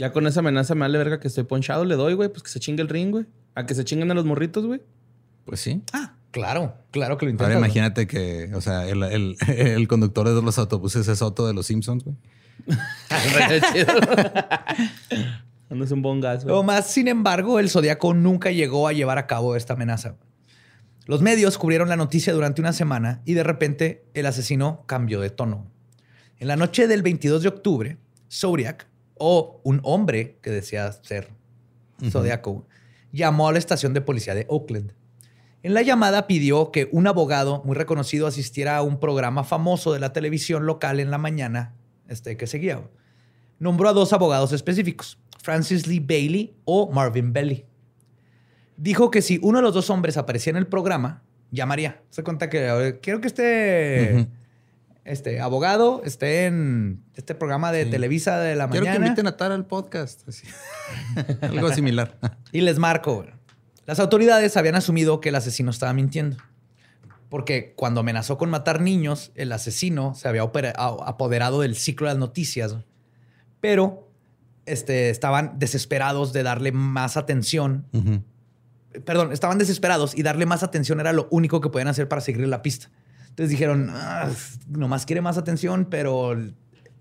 Ya 0.00 0.12
con 0.12 0.26
esa 0.26 0.40
amenaza 0.40 0.74
me 0.74 0.80
vale 0.80 0.98
verga 0.98 1.20
que 1.20 1.28
estoy 1.28 1.44
ponchado, 1.44 1.84
le 1.84 1.94
doy, 1.94 2.14
güey. 2.14 2.28
Pues 2.28 2.42
que 2.42 2.48
se 2.48 2.58
chingue 2.58 2.82
el 2.82 2.88
ring, 2.88 3.12
güey. 3.12 3.26
A 3.54 3.66
que 3.66 3.76
se 3.76 3.84
chinguen 3.84 4.10
a 4.10 4.14
los 4.14 4.24
morritos, 4.24 4.66
güey. 4.66 4.82
Pues 5.44 5.60
sí. 5.60 5.80
Ah, 5.92 6.16
claro, 6.30 6.74
claro 6.90 7.16
que 7.18 7.26
lo 7.26 7.32
Ahora 7.32 7.44
intentas. 7.54 7.58
imagínate 7.58 8.06
que, 8.06 8.50
o 8.54 8.60
sea, 8.60 8.86
el, 8.88 9.02
el- 9.02 9.36
el 9.48 9.88
conductor 9.88 10.28
de 10.28 10.40
los 10.42 10.58
autobuses 10.58 11.06
es 11.08 11.22
Otto 11.22 11.46
de 11.46 11.54
los 11.54 11.66
Simpsons, 11.66 12.04
güey. 12.04 12.16
Andas 15.70 15.90
un 15.92 16.02
bon 16.02 16.20
gas, 16.20 16.44
güey. 16.44 16.54
Lo 16.54 16.62
más, 16.62 16.90
sin 16.90 17.08
embargo, 17.08 17.58
el 17.58 17.68
Zodíaco 17.68 18.14
nunca 18.14 18.50
llegó 18.50 18.88
a 18.88 18.92
llevar 18.92 19.18
a 19.18 19.26
cabo 19.26 19.54
esta 19.56 19.74
amenaza. 19.74 20.16
Los 21.06 21.20
medios 21.22 21.58
cubrieron 21.58 21.88
la 21.88 21.96
noticia 21.96 22.32
durante 22.32 22.60
una 22.60 22.72
semana 22.72 23.20
y 23.24 23.34
de 23.34 23.42
repente 23.42 24.04
el 24.14 24.26
asesino 24.26 24.84
cambió 24.86 25.20
de 25.20 25.30
tono. 25.30 25.66
En 26.38 26.48
la 26.48 26.56
noche 26.56 26.86
del 26.86 27.02
22 27.02 27.42
de 27.42 27.48
octubre, 27.48 27.96
Zodiac, 28.30 28.86
o 29.18 29.60
un 29.64 29.80
hombre 29.82 30.38
que 30.42 30.50
decía 30.50 30.92
ser 30.92 31.30
Zodíaco, 32.10 32.66
llamó 33.12 33.48
a 33.48 33.52
la 33.52 33.58
estación 33.58 33.92
de 33.94 34.00
policía 34.00 34.34
de 34.34 34.46
Oakland. 34.48 34.92
En 35.62 35.74
la 35.74 35.82
llamada 35.82 36.26
pidió 36.26 36.70
que 36.70 36.88
un 36.92 37.06
abogado 37.06 37.62
muy 37.64 37.74
reconocido 37.74 38.26
asistiera 38.26 38.76
a 38.76 38.82
un 38.82 39.00
programa 39.00 39.42
famoso 39.42 39.92
de 39.92 39.98
la 39.98 40.12
televisión 40.12 40.66
local 40.66 41.00
en 41.00 41.10
la 41.10 41.18
mañana 41.18 41.74
este, 42.08 42.36
que 42.36 42.46
seguía. 42.46 42.80
Nombró 43.58 43.88
a 43.88 43.92
dos 43.92 44.12
abogados 44.12 44.52
específicos, 44.52 45.18
Francis 45.42 45.86
Lee 45.86 46.00
Bailey 46.00 46.54
o 46.64 46.90
Marvin 46.92 47.32
Belly. 47.32 47.66
Dijo 48.76 49.10
que 49.10 49.20
si 49.20 49.40
uno 49.42 49.58
de 49.58 49.62
los 49.62 49.74
dos 49.74 49.90
hombres 49.90 50.16
aparecía 50.16 50.52
en 50.52 50.56
el 50.58 50.68
programa, 50.68 51.22
llamaría. 51.50 52.02
Se 52.10 52.22
cuenta 52.22 52.48
que 52.48 53.00
quiero 53.02 53.20
que 53.20 53.26
este, 53.26 54.28
este 55.04 55.40
abogado 55.40 56.02
esté 56.04 56.46
en 56.46 57.02
este 57.16 57.34
programa 57.34 57.72
de 57.72 57.86
Televisa 57.86 58.38
de 58.38 58.54
la 58.54 58.68
Quiero 58.68 58.84
que 58.84 58.90
mañana. 58.90 59.06
inviten 59.06 59.26
a 59.26 59.36
Tara 59.36 59.56
al 59.56 59.66
podcast. 59.66 60.28
así. 60.28 60.46
Algo 61.40 61.72
similar. 61.72 62.16
Y 62.52 62.60
les 62.60 62.78
marco. 62.78 63.26
Las 63.88 64.00
autoridades 64.00 64.54
habían 64.58 64.74
asumido 64.74 65.18
que 65.18 65.30
el 65.30 65.34
asesino 65.34 65.70
estaba 65.70 65.94
mintiendo. 65.94 66.36
Porque 67.30 67.72
cuando 67.74 68.00
amenazó 68.00 68.36
con 68.36 68.50
matar 68.50 68.82
niños, 68.82 69.32
el 69.34 69.50
asesino 69.50 70.14
se 70.14 70.28
había 70.28 70.42
apoderado 70.42 71.62
del 71.62 71.74
ciclo 71.74 72.06
de 72.06 72.12
las 72.12 72.18
noticias. 72.20 72.76
Pero 73.62 74.06
este, 74.66 75.08
estaban 75.08 75.58
desesperados 75.58 76.34
de 76.34 76.42
darle 76.42 76.70
más 76.70 77.16
atención. 77.16 77.86
Perdón, 79.06 79.32
estaban 79.32 79.56
desesperados 79.56 80.14
y 80.14 80.22
darle 80.22 80.44
más 80.44 80.62
atención 80.62 81.00
era 81.00 81.14
lo 81.14 81.26
único 81.30 81.62
que 81.62 81.70
podían 81.70 81.88
hacer 81.88 82.08
para 82.08 82.20
seguirle 82.20 82.46
la 82.46 82.60
pista. 82.60 82.90
Entonces 83.30 83.48
dijeron, 83.48 83.88
"Ah, 83.90 84.28
nomás 84.68 85.06
quiere 85.06 85.22
más 85.22 85.38
atención, 85.38 85.86
pero 85.88 86.36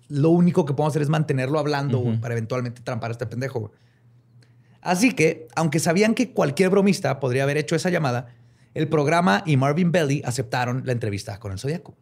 lo 0.08 0.30
único 0.30 0.64
que 0.64 0.74
podemos 0.74 0.94
hacer 0.94 1.02
es 1.02 1.10
mantenerlo 1.10 1.60
hablando 1.60 2.02
para 2.22 2.34
eventualmente 2.34 2.82
trampar 2.82 3.10
a 3.10 3.12
este 3.12 3.26
pendejo. 3.26 3.74
Güey". 4.88 4.94
Así 4.98 5.14
que, 5.14 5.48
aunque 5.56 5.80
sabían 5.80 6.14
que 6.14 6.32
cualquier 6.32 6.70
bromista 6.70 7.20
podría 7.20 7.44
haber 7.44 7.58
hecho 7.58 7.76
esa 7.76 7.90
llamada, 7.90 8.28
el 8.74 8.88
programa 8.88 9.44
y 9.46 9.58
Marvin 9.58 9.92
Belly 9.92 10.22
aceptaron 10.26 10.84
la 10.86 10.92
entrevista 10.92 11.40
con 11.40 11.52
el 11.52 11.60
Zodíaco. 11.60 11.96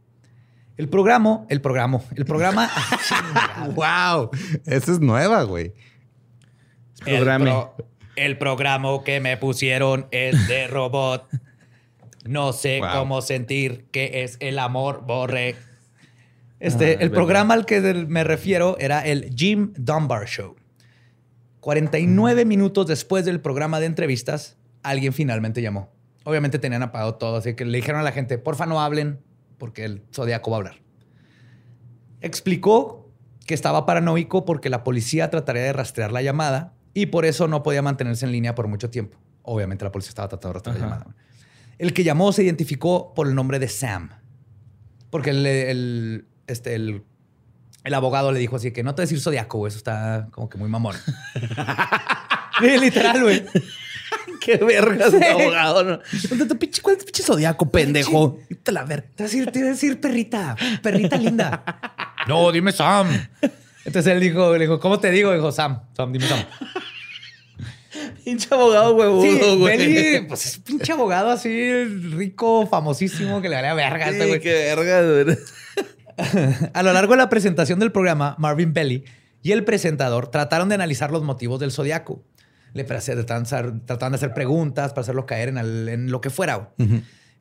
El 0.77 0.89
programa, 0.89 1.45
el 1.49 1.61
programa, 1.61 2.01
el 2.15 2.25
programa. 2.25 2.69
wow. 3.75 4.29
Esa 4.65 4.91
es 4.91 4.99
nueva, 4.99 5.43
güey. 5.43 5.73
El 7.05 7.23
pro- 7.23 7.75
El 8.17 8.37
programa 8.37 8.89
que 9.03 9.19
me 9.19 9.37
pusieron 9.37 10.07
es 10.11 10.47
de 10.47 10.67
robot. 10.69 11.27
No 12.25 12.53
sé 12.53 12.79
Wow. 12.79 12.89
cómo 12.93 13.21
sentir 13.21 13.85
que 13.91 14.23
es 14.23 14.37
el 14.39 14.57
amor, 14.59 15.03
borre. 15.05 15.55
Este, 16.59 16.93
el 16.93 16.97
verdad. 17.09 17.13
programa 17.13 17.53
al 17.53 17.65
que 17.65 17.79
me 18.07 18.23
refiero 18.23 18.77
era 18.79 19.05
el 19.05 19.33
Jim 19.35 19.73
Dunbar 19.77 20.25
Show. 20.27 20.55
49 21.65 22.45
minutos 22.45 22.85
después 22.85 23.25
del 23.25 23.41
programa 23.41 23.79
de 23.79 23.87
entrevistas, 23.87 24.55
alguien 24.83 25.13
finalmente 25.13 25.63
llamó. 25.63 25.89
Obviamente 26.23 26.59
tenían 26.59 26.83
apagado 26.83 27.15
todo, 27.15 27.37
así 27.37 27.55
que 27.55 27.65
le 27.65 27.75
dijeron 27.79 27.99
a 27.99 28.03
la 28.03 28.11
gente, 28.11 28.37
porfa 28.37 28.67
no 28.67 28.79
hablen, 28.81 29.19
porque 29.57 29.83
el 29.83 30.03
Zodíaco 30.13 30.51
va 30.51 30.57
a 30.57 30.59
hablar. 30.59 30.75
Explicó 32.21 33.09
que 33.47 33.55
estaba 33.55 33.87
paranoico 33.87 34.45
porque 34.45 34.69
la 34.69 34.83
policía 34.83 35.31
trataría 35.31 35.63
de 35.63 35.73
rastrear 35.73 36.11
la 36.11 36.21
llamada 36.21 36.75
y 36.93 37.07
por 37.07 37.25
eso 37.25 37.47
no 37.47 37.63
podía 37.63 37.81
mantenerse 37.81 38.27
en 38.27 38.31
línea 38.31 38.53
por 38.53 38.67
mucho 38.67 38.91
tiempo. 38.91 39.17
Obviamente 39.41 39.83
la 39.85 39.91
policía 39.91 40.09
estaba 40.09 40.27
tratando 40.27 40.49
de 40.49 40.53
rastrear 40.53 40.77
la 40.77 40.83
llamada. 40.85 41.15
El 41.79 41.93
que 41.93 42.03
llamó 42.03 42.31
se 42.31 42.43
identificó 42.43 43.11
por 43.15 43.27
el 43.27 43.33
nombre 43.33 43.57
de 43.57 43.69
Sam. 43.69 44.11
Porque 45.09 45.31
el, 45.31 45.43
el- 45.47 46.27
este, 46.45 46.75
el, 46.75 47.01
el 47.85 47.93
abogado 47.93 48.31
le 48.33 48.39
dijo 48.39 48.57
así 48.57 48.71
que 48.71 48.83
no 48.83 48.93
te 48.95 49.03
decir 49.03 49.19
zodiaco, 49.21 49.57
güey. 49.59 49.69
Eso 49.69 49.77
está 49.77 50.27
como 50.31 50.49
que 50.49 50.57
muy 50.57 50.67
mamón. 50.69 50.95
Sí, 52.59 52.77
literal, 52.77 53.21
güey. 53.21 53.43
Qué 54.39 54.55
vergas 54.57 55.11
Sí. 55.11 55.21
abogado. 55.23 55.83
¿no? 55.83 55.99
¿Dónde 56.29 56.45
tu 56.45 56.57
pinche, 56.57 56.81
¿Cuál 56.81 56.95
es 56.95 56.99
tu 56.99 57.05
pinche 57.05 57.21
zodiaco, 57.23 57.69
pendejo? 57.69 58.39
A 58.65 58.71
la 58.71 58.83
ver. 58.85 59.01
Te 59.13 59.23
voy 59.23 59.31
a 59.31 59.65
decir, 59.65 59.99
te 59.99 60.07
perrita, 60.07 60.55
perrita 60.81 61.17
linda. 61.17 61.63
No, 62.27 62.51
dime 62.51 62.71
Sam. 62.71 63.07
Entonces 63.83 64.11
él 64.11 64.19
dijo, 64.19 64.53
le 64.53 64.61
dijo, 64.61 64.79
¿cómo 64.79 64.99
te 64.99 65.11
digo? 65.11 65.31
Dijo 65.31 65.51
Sam, 65.51 65.81
Sam, 65.95 66.11
dime 66.11 66.25
Sam. 66.27 66.39
Pinche 68.23 68.47
abogado 68.51 68.95
huevudo, 68.95 69.21
Sí, 69.23 69.57
güey. 69.59 69.77
Belly, 69.77 70.25
pues 70.27 70.45
es 70.47 70.57
pinche 70.57 70.91
abogado 70.93 71.29
así, 71.29 71.83
rico, 71.83 72.65
famosísimo, 72.67 73.41
que 73.41 73.49
le 73.49 73.55
daría 73.55 73.73
verga 73.75 74.05
a 74.05 74.09
este 74.09 74.23
Sí, 74.23 74.27
güey. 74.29 74.39
qué 74.41 74.53
vergas, 74.75 75.25
güey. 75.25 75.37
A 76.73 76.83
lo 76.83 76.93
largo 76.93 77.13
de 77.13 77.17
la 77.17 77.29
presentación 77.29 77.79
del 77.79 77.91
programa, 77.91 78.35
Marvin 78.37 78.73
Belly 78.73 79.03
y 79.41 79.51
el 79.51 79.63
presentador 79.63 80.29
trataron 80.29 80.69
de 80.69 80.75
analizar 80.75 81.11
los 81.11 81.23
motivos 81.23 81.59
del 81.59 81.71
zodiaco. 81.71 82.23
Le 82.73 82.83
trataban 82.83 83.43
de 83.43 84.15
hacer- 84.17 84.33
preguntas 84.33 84.91
para 84.91 85.01
hacerlo 85.01 85.25
caer 85.25 85.49
en, 85.49 86.11
lo 86.11 86.19
que 86.19 86.29
fuera. 86.29 86.71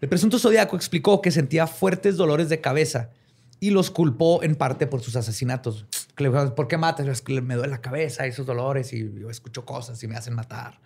El 0.01 0.09
presunto 0.09 0.39
zodiaco 0.39 0.77
explicó 0.77 1.21
que 1.23 1.31
sentía 1.31 1.67
fuertes 1.67 2.17
dolores 2.17 2.49
de 2.49 2.61
cabeza 2.61 3.11
y 3.59 3.71
los 3.71 3.91
culpó 3.91 4.43
en 4.43 4.55
parte 4.55 4.87
por 4.87 5.01
sus 5.01 5.17
asesinatos. 5.17 5.87
Que 6.15 6.25
le 6.25 6.31
dijeron, 6.31 6.55
¿por 6.55 6.69
qué 6.69 6.77
matas? 6.77 7.07
Es 7.09 7.23
que 7.23 7.41
me 7.41 7.55
duele 7.55 7.71
la 7.71 7.81
cabeza 7.81 8.27
esos 8.27 8.45
dolores 8.47 8.93
y 8.93 9.11
yo 9.19 9.31
escucho 9.31 9.65
cosas 9.65 10.03
y 10.03 10.07
me 10.09 10.17
hacen 10.17 10.35
matar. 10.35 10.81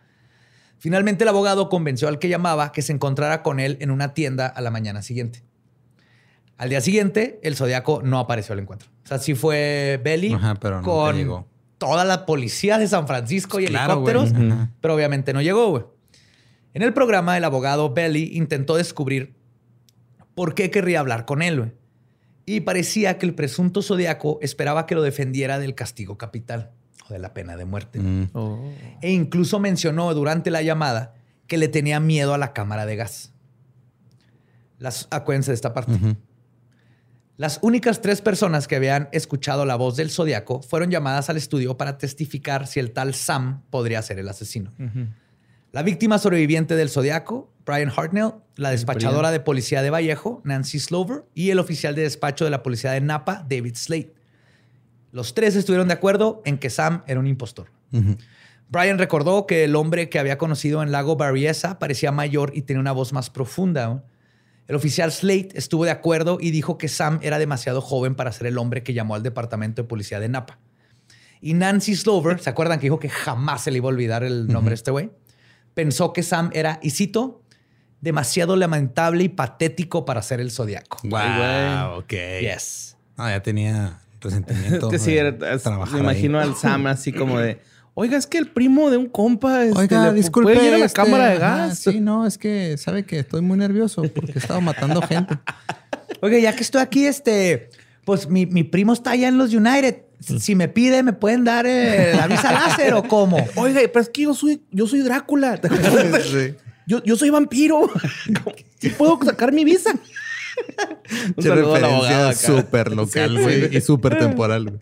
Finalmente 0.78 1.24
el 1.24 1.28
abogado 1.28 1.68
convenció 1.68 2.06
al 2.08 2.18
que 2.20 2.28
llamaba 2.28 2.70
que 2.70 2.82
se 2.82 2.92
encontrara 2.92 3.42
con 3.42 3.58
él 3.58 3.76
en 3.80 3.90
una 3.90 4.14
tienda 4.14 4.46
a 4.46 4.60
la 4.60 4.70
mañana 4.70 5.02
siguiente. 5.02 5.42
Al 6.58 6.68
día 6.68 6.80
siguiente, 6.80 7.38
el 7.42 7.56
zodiaco 7.56 8.02
no 8.02 8.18
apareció 8.18 8.52
al 8.52 8.58
encuentro. 8.58 8.88
O 9.04 9.06
sea, 9.06 9.18
sí 9.18 9.34
fue 9.34 10.00
Belly 10.02 10.34
Ajá, 10.34 10.56
pero 10.56 10.76
nunca 10.76 10.90
con 10.90 11.16
llegó. 11.16 11.46
toda 11.78 12.04
la 12.04 12.26
policía 12.26 12.78
de 12.78 12.88
San 12.88 13.06
Francisco 13.06 13.60
y 13.60 13.66
Claro, 13.66 14.04
helicópteros, 14.04 14.32
pero 14.80 14.94
obviamente 14.94 15.32
no 15.32 15.40
llegó, 15.40 15.70
güey. 15.70 15.84
En 16.74 16.82
el 16.82 16.92
programa, 16.92 17.36
el 17.36 17.44
abogado 17.44 17.94
Belly 17.94 18.32
intentó 18.34 18.76
descubrir 18.76 19.34
por 20.34 20.54
qué 20.54 20.70
querría 20.70 21.00
hablar 21.00 21.24
con 21.24 21.42
él, 21.42 21.58
güey. 21.58 21.72
Y 22.44 22.60
parecía 22.60 23.18
que 23.18 23.26
el 23.26 23.34
presunto 23.34 23.80
zodiaco 23.82 24.38
esperaba 24.42 24.86
que 24.86 24.94
lo 24.94 25.02
defendiera 25.02 25.58
del 25.58 25.74
castigo 25.74 26.18
capital 26.18 26.72
o 27.08 27.12
de 27.12 27.18
la 27.18 27.34
pena 27.34 27.56
de 27.56 27.64
muerte. 27.66 28.00
Mm. 28.00 28.30
E 29.00 29.12
incluso 29.12 29.60
mencionó 29.60 30.12
durante 30.14 30.50
la 30.50 30.62
llamada 30.62 31.14
que 31.46 31.56
le 31.56 31.68
tenía 31.68 32.00
miedo 32.00 32.34
a 32.34 32.38
la 32.38 32.52
cámara 32.52 32.84
de 32.84 32.96
gas. 32.96 33.32
Las, 34.78 35.08
acuérdense 35.10 35.50
de 35.50 35.56
esta 35.56 35.74
parte. 35.74 35.92
Las 37.38 37.60
únicas 37.62 38.02
tres 38.02 38.20
personas 38.20 38.66
que 38.66 38.74
habían 38.74 39.08
escuchado 39.12 39.64
la 39.64 39.76
voz 39.76 39.94
del 39.94 40.10
zodiaco 40.10 40.60
fueron 40.60 40.90
llamadas 40.90 41.30
al 41.30 41.36
estudio 41.36 41.76
para 41.76 41.96
testificar 41.96 42.66
si 42.66 42.80
el 42.80 42.90
tal 42.90 43.14
Sam 43.14 43.62
podría 43.70 44.02
ser 44.02 44.18
el 44.18 44.28
asesino. 44.28 44.72
La 45.70 45.84
víctima 45.84 46.18
sobreviviente 46.18 46.74
del 46.74 46.90
zodiaco, 46.90 47.48
Brian 47.64 47.92
Hartnell, 47.96 48.32
la 48.56 48.70
despachadora 48.70 49.30
de 49.30 49.38
policía 49.38 49.82
de 49.82 49.90
Vallejo, 49.90 50.42
Nancy 50.42 50.80
Slover, 50.80 51.26
y 51.32 51.50
el 51.50 51.60
oficial 51.60 51.94
de 51.94 52.02
despacho 52.02 52.44
de 52.44 52.50
la 52.50 52.64
policía 52.64 52.90
de 52.90 53.02
Napa, 53.02 53.46
David 53.48 53.76
Slade. 53.76 54.12
Los 55.12 55.32
tres 55.32 55.54
estuvieron 55.54 55.86
de 55.86 55.94
acuerdo 55.94 56.42
en 56.44 56.58
que 56.58 56.70
Sam 56.70 57.04
era 57.06 57.20
un 57.20 57.28
impostor. 57.28 57.70
Brian 58.68 58.98
recordó 58.98 59.46
que 59.46 59.62
el 59.62 59.76
hombre 59.76 60.08
que 60.08 60.18
había 60.18 60.38
conocido 60.38 60.82
en 60.82 60.90
Lago 60.90 61.14
Barriesa 61.14 61.78
parecía 61.78 62.10
mayor 62.10 62.50
y 62.56 62.62
tenía 62.62 62.80
una 62.80 62.90
voz 62.90 63.12
más 63.12 63.30
profunda. 63.30 64.02
El 64.68 64.76
oficial 64.76 65.10
Slate 65.10 65.48
estuvo 65.54 65.84
de 65.84 65.90
acuerdo 65.90 66.38
y 66.40 66.50
dijo 66.50 66.78
que 66.78 66.88
Sam 66.88 67.18
era 67.22 67.38
demasiado 67.38 67.80
joven 67.80 68.14
para 68.14 68.30
ser 68.32 68.46
el 68.46 68.58
hombre 68.58 68.82
que 68.82 68.92
llamó 68.94 69.14
al 69.14 69.22
departamento 69.22 69.82
de 69.82 69.88
policía 69.88 70.20
de 70.20 70.28
Napa. 70.28 70.58
Y 71.40 71.54
Nancy 71.54 71.96
Slover, 71.96 72.38
¿se 72.40 72.50
acuerdan 72.50 72.78
que 72.78 72.84
dijo 72.86 72.98
que 72.98 73.08
jamás 73.08 73.62
se 73.64 73.70
le 73.70 73.78
iba 73.78 73.86
a 73.86 73.88
olvidar 73.88 74.24
el 74.24 74.46
nombre 74.48 74.70
de 74.72 74.74
este 74.76 74.90
güey? 74.90 75.10
Pensó 75.74 76.12
que 76.12 76.22
Sam 76.22 76.50
era, 76.52 76.80
y 76.82 76.90
cito, 76.90 77.42
demasiado 78.00 78.56
lamentable 78.56 79.24
y 79.24 79.28
patético 79.28 80.04
para 80.04 80.20
ser 80.22 80.40
el 80.40 80.50
zodiaco. 80.50 80.98
Wow, 81.04 81.98
ok. 82.00 82.12
Yes. 82.40 82.96
Ah, 83.16 83.30
ya 83.30 83.42
tenía 83.42 84.00
resentimiento. 84.20 84.86
Es 84.88 84.92
que 84.92 84.98
sí, 84.98 85.16
era- 85.16 85.32
me 85.32 85.46
ahí. 85.48 86.00
imagino 86.00 86.40
al 86.40 86.54
Sam 86.56 86.86
así 86.88 87.12
como 87.12 87.38
de, 87.38 87.60
oiga, 87.98 88.16
es 88.16 88.28
que 88.28 88.38
el 88.38 88.46
primo 88.46 88.90
de 88.90 88.96
un 88.96 89.08
compa 89.08 89.64
este, 89.64 89.76
Oiga, 89.76 90.06
le 90.06 90.14
disculpe. 90.14 90.54
puede 90.54 90.68
ir 90.68 90.74
a 90.74 90.78
la 90.78 90.84
este, 90.86 90.96
cámara 90.96 91.26
de 91.30 91.36
ajá, 91.36 91.56
gas. 91.66 91.78
sí, 91.80 91.98
no, 91.98 92.26
es 92.26 92.38
que 92.38 92.76
sabe 92.78 93.04
que 93.04 93.18
estoy 93.18 93.40
muy 93.40 93.58
nervioso 93.58 94.02
porque 94.14 94.32
he 94.36 94.38
estado 94.38 94.60
matando 94.60 95.02
gente. 95.02 95.36
Oye, 96.22 96.40
ya 96.40 96.54
que 96.54 96.62
estoy 96.62 96.80
aquí, 96.80 97.06
este, 97.06 97.70
pues 98.04 98.28
mi, 98.28 98.46
mi 98.46 98.62
primo 98.62 98.92
está 98.92 99.10
allá 99.10 99.26
en 99.26 99.36
los 99.36 99.52
United. 99.52 100.02
Si 100.20 100.54
me 100.54 100.68
pide, 100.68 101.02
¿me 101.02 101.12
pueden 101.12 101.42
dar 101.42 101.66
eh, 101.66 102.12
la 102.14 102.28
visa 102.28 102.52
láser 102.52 102.94
o 102.94 103.02
cómo? 103.02 103.36
Oiga, 103.56 103.80
pero 103.92 104.00
es 104.00 104.08
que 104.08 104.22
yo 104.22 104.34
soy, 104.34 104.62
yo 104.70 104.86
soy 104.86 105.00
Drácula. 105.00 105.60
Yo, 106.88 107.04
yo 107.04 107.16
soy 107.16 107.28
vampiro. 107.28 107.82
¿Sí 108.78 108.88
puedo 108.88 109.18
sacar 109.22 109.52
mi 109.52 109.62
visa? 109.62 109.90
Un 111.28 111.34
Qué 111.34 111.42
saludo 111.42 111.74
al 111.74 111.84
abogado 111.84 112.28
referencia 112.28 112.50
acá. 112.54 112.62
súper 112.62 112.92
local, 112.94 113.40
güey, 113.40 113.76
y 113.76 113.80
súper 113.80 114.18
temporal, 114.18 114.64
güey. 114.64 114.80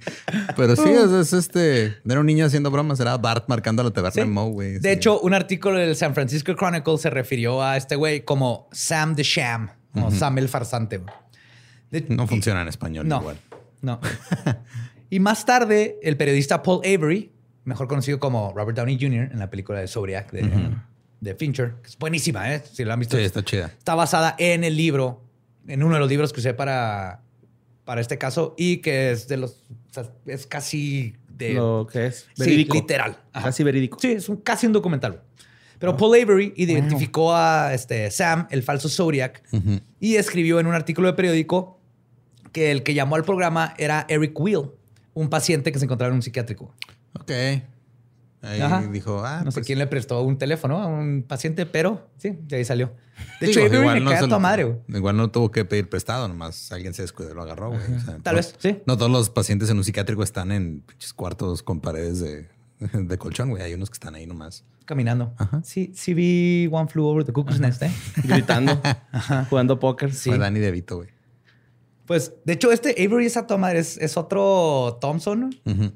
Pero 0.56 0.74
sí, 0.76 0.88
es, 0.88 1.10
es 1.10 1.32
este. 1.32 1.96
Era 2.08 2.20
un 2.20 2.26
niño 2.26 2.44
haciendo 2.46 2.70
bromas, 2.70 2.98
era 3.00 3.16
Bart 3.16 3.44
marcando 3.48 3.82
la 3.82 3.90
taberna 3.90 4.12
Sí. 4.12 4.20
de 4.20 4.26
Moe, 4.26 4.50
güey. 4.50 4.78
De 4.78 4.92
hecho, 4.92 5.20
un 5.20 5.34
artículo 5.34 5.78
del 5.78 5.94
San 5.96 6.14
Francisco 6.14 6.54
Chronicle 6.54 6.98
se 6.98 7.10
refirió 7.10 7.62
a 7.62 7.76
este 7.76 7.94
güey 7.96 8.24
como 8.24 8.68
Sam 8.72 9.14
the 9.14 9.22
Sham 9.22 9.70
o 9.94 10.10
Sam 10.10 10.38
el 10.38 10.48
farsante. 10.48 10.98
güey. 10.98 11.14
De- 11.90 12.04
no 12.14 12.26
funciona 12.26 12.62
en 12.62 12.68
español 12.68 13.06
No, 13.06 13.20
igual. 13.20 13.36
no. 13.82 14.00
y 15.10 15.20
más 15.20 15.46
tarde, 15.46 15.98
el 16.02 16.16
periodista 16.16 16.62
Paul 16.62 16.80
Avery, 16.84 17.30
mejor 17.64 17.86
conocido 17.86 18.18
como 18.18 18.52
Robert 18.54 18.76
Downey 18.76 18.98
Jr. 19.00 19.30
en 19.32 19.38
la 19.38 19.48
película 19.48 19.78
de 19.80 19.86
Zodiac 19.86 20.32
de, 20.32 20.50
de 21.20 21.34
Fincher, 21.36 21.74
que 21.82 21.88
es 21.90 21.96
buenísima, 21.98 22.52
¿eh? 22.52 22.62
Si 22.72 22.84
lo 22.84 22.92
han 22.92 22.98
visto. 22.98 23.16
Sí, 23.16 23.22
está 23.22 23.44
chida. 23.44 23.66
Está 23.78 23.94
basada 23.94 24.34
en 24.38 24.64
el 24.64 24.76
libro, 24.76 25.22
en 25.68 25.82
uno 25.82 25.94
de 25.94 26.00
los 26.00 26.08
libros 26.08 26.32
que 26.32 26.40
usé 26.40 26.54
para, 26.54 27.22
para 27.84 28.00
este 28.00 28.18
caso 28.18 28.54
y 28.56 28.78
que 28.78 29.10
es 29.12 29.28
de 29.28 29.36
los. 29.36 29.62
o 29.90 29.92
sea, 29.94 30.10
es 30.26 30.46
casi 30.46 31.14
de. 31.28 31.54
Lo 31.54 31.86
que 31.90 32.06
es 32.06 32.26
Sí, 32.34 32.40
verídico. 32.44 32.74
literal. 32.74 33.18
Ajá. 33.32 33.46
Casi 33.46 33.62
verídico. 33.64 33.98
Sí, 34.00 34.12
es 34.12 34.28
un- 34.28 34.36
casi 34.38 34.66
un 34.66 34.72
documental. 34.72 35.22
Pero 35.78 35.94
Paul 35.96 36.14
Avery 36.22 36.54
identificó 36.56 37.34
a 37.34 37.74
este, 37.74 38.10
Sam, 38.10 38.46
el 38.50 38.62
falso 38.62 38.88
Zodiac, 38.88 39.42
y 40.00 40.16
escribió 40.16 40.58
en 40.58 40.66
un 40.66 40.74
artículo 40.74 41.06
de 41.08 41.12
periódico 41.12 41.78
que 42.52 42.70
el 42.70 42.82
que 42.82 42.94
llamó 42.94 43.16
al 43.16 43.24
programa 43.24 43.74
era 43.76 44.06
Eric 44.08 44.40
Will, 44.40 44.70
un 45.12 45.28
paciente 45.28 45.72
que 45.72 45.78
se 45.78 45.84
encontraba 45.84 46.08
en 46.10 46.14
un 46.16 46.22
psiquiátrico. 46.22 46.74
Ok. 47.20 47.30
Ahí 48.46 48.60
Ajá. 48.60 48.86
dijo, 48.86 49.24
ah, 49.24 49.42
no 49.44 49.50
sé 49.50 49.56
pues, 49.56 49.66
quién 49.66 49.78
le 49.78 49.86
prestó 49.86 50.22
un 50.22 50.38
teléfono 50.38 50.78
a 50.80 50.86
un 50.86 51.24
paciente, 51.26 51.66
pero 51.66 52.08
sí, 52.18 52.38
de 52.42 52.56
ahí 52.56 52.64
salió. 52.64 52.92
De 53.40 53.48
digo, 53.48 53.60
hecho, 53.60 53.76
Avery 53.78 54.00
me 54.00 54.26
no 54.28 54.40
madre, 54.40 54.64
güey. 54.64 54.78
Igual 54.88 55.16
no 55.16 55.30
tuvo 55.30 55.50
que 55.50 55.64
pedir 55.64 55.88
prestado, 55.88 56.28
nomás 56.28 56.70
alguien 56.70 56.94
se 56.94 57.02
descuidó 57.02 57.32
y 57.32 57.34
lo 57.34 57.42
agarró, 57.42 57.70
güey. 57.70 57.80
O 57.82 58.00
sea, 58.00 58.18
Tal 58.22 58.34
no- 58.34 58.38
vez, 58.38 58.54
sí. 58.58 58.78
No 58.86 58.96
todos 58.96 59.10
los 59.10 59.30
pacientes 59.30 59.68
en 59.70 59.78
un 59.78 59.84
psiquiátrico 59.84 60.22
están 60.22 60.52
en 60.52 60.80
pinches 60.82 61.12
cuartos 61.12 61.62
con 61.62 61.80
paredes 61.80 62.20
de, 62.20 62.48
de 62.92 63.18
colchón, 63.18 63.50
güey. 63.50 63.62
Hay 63.62 63.74
unos 63.74 63.90
que 63.90 63.94
están 63.94 64.14
ahí 64.14 64.26
nomás. 64.26 64.64
Caminando. 64.84 65.34
Ajá. 65.38 65.62
Sí, 65.64 65.92
sí 65.96 66.14
vi 66.14 66.68
One 66.70 66.88
Flew 66.88 67.04
Over 67.06 67.24
the 67.24 67.32
Cuckoo's 67.32 67.58
Nest, 67.58 67.82
¿eh? 67.82 67.90
Gritando. 68.22 68.80
jugando 69.50 69.80
póker. 69.80 70.12
Sí. 70.14 70.30
Fue 70.30 70.38
Danny 70.38 70.60
DeVito, 70.60 70.96
güey. 70.96 71.08
Pues, 72.06 72.34
de 72.44 72.52
hecho, 72.52 72.70
este 72.70 72.90
Avery 73.04 73.26
esa 73.26 73.48
toma 73.48 73.72
es, 73.72 73.96
es 73.98 74.16
otro 74.16 74.98
Thompson. 75.00 75.50
Ujú. 75.64 75.92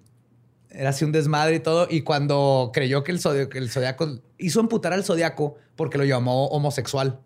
Era 0.71 0.91
así 0.91 1.05
un 1.05 1.13
desmadre 1.13 1.57
y 1.57 1.61
todo. 1.61 1.87
Y 1.91 2.03
cuando 2.03 2.71
creyó 2.73 3.03
que 3.03 3.13
el, 3.13 3.21
zodiaco, 3.21 3.57
el 3.59 3.71
zodiaco 3.71 4.21
hizo 4.39 4.61
emputar 4.61 4.93
al 4.93 5.05
zodiaco 5.05 5.57
porque 5.77 5.99
lo 5.99 6.05
llamó 6.05 6.47
homosexual. 6.49 7.21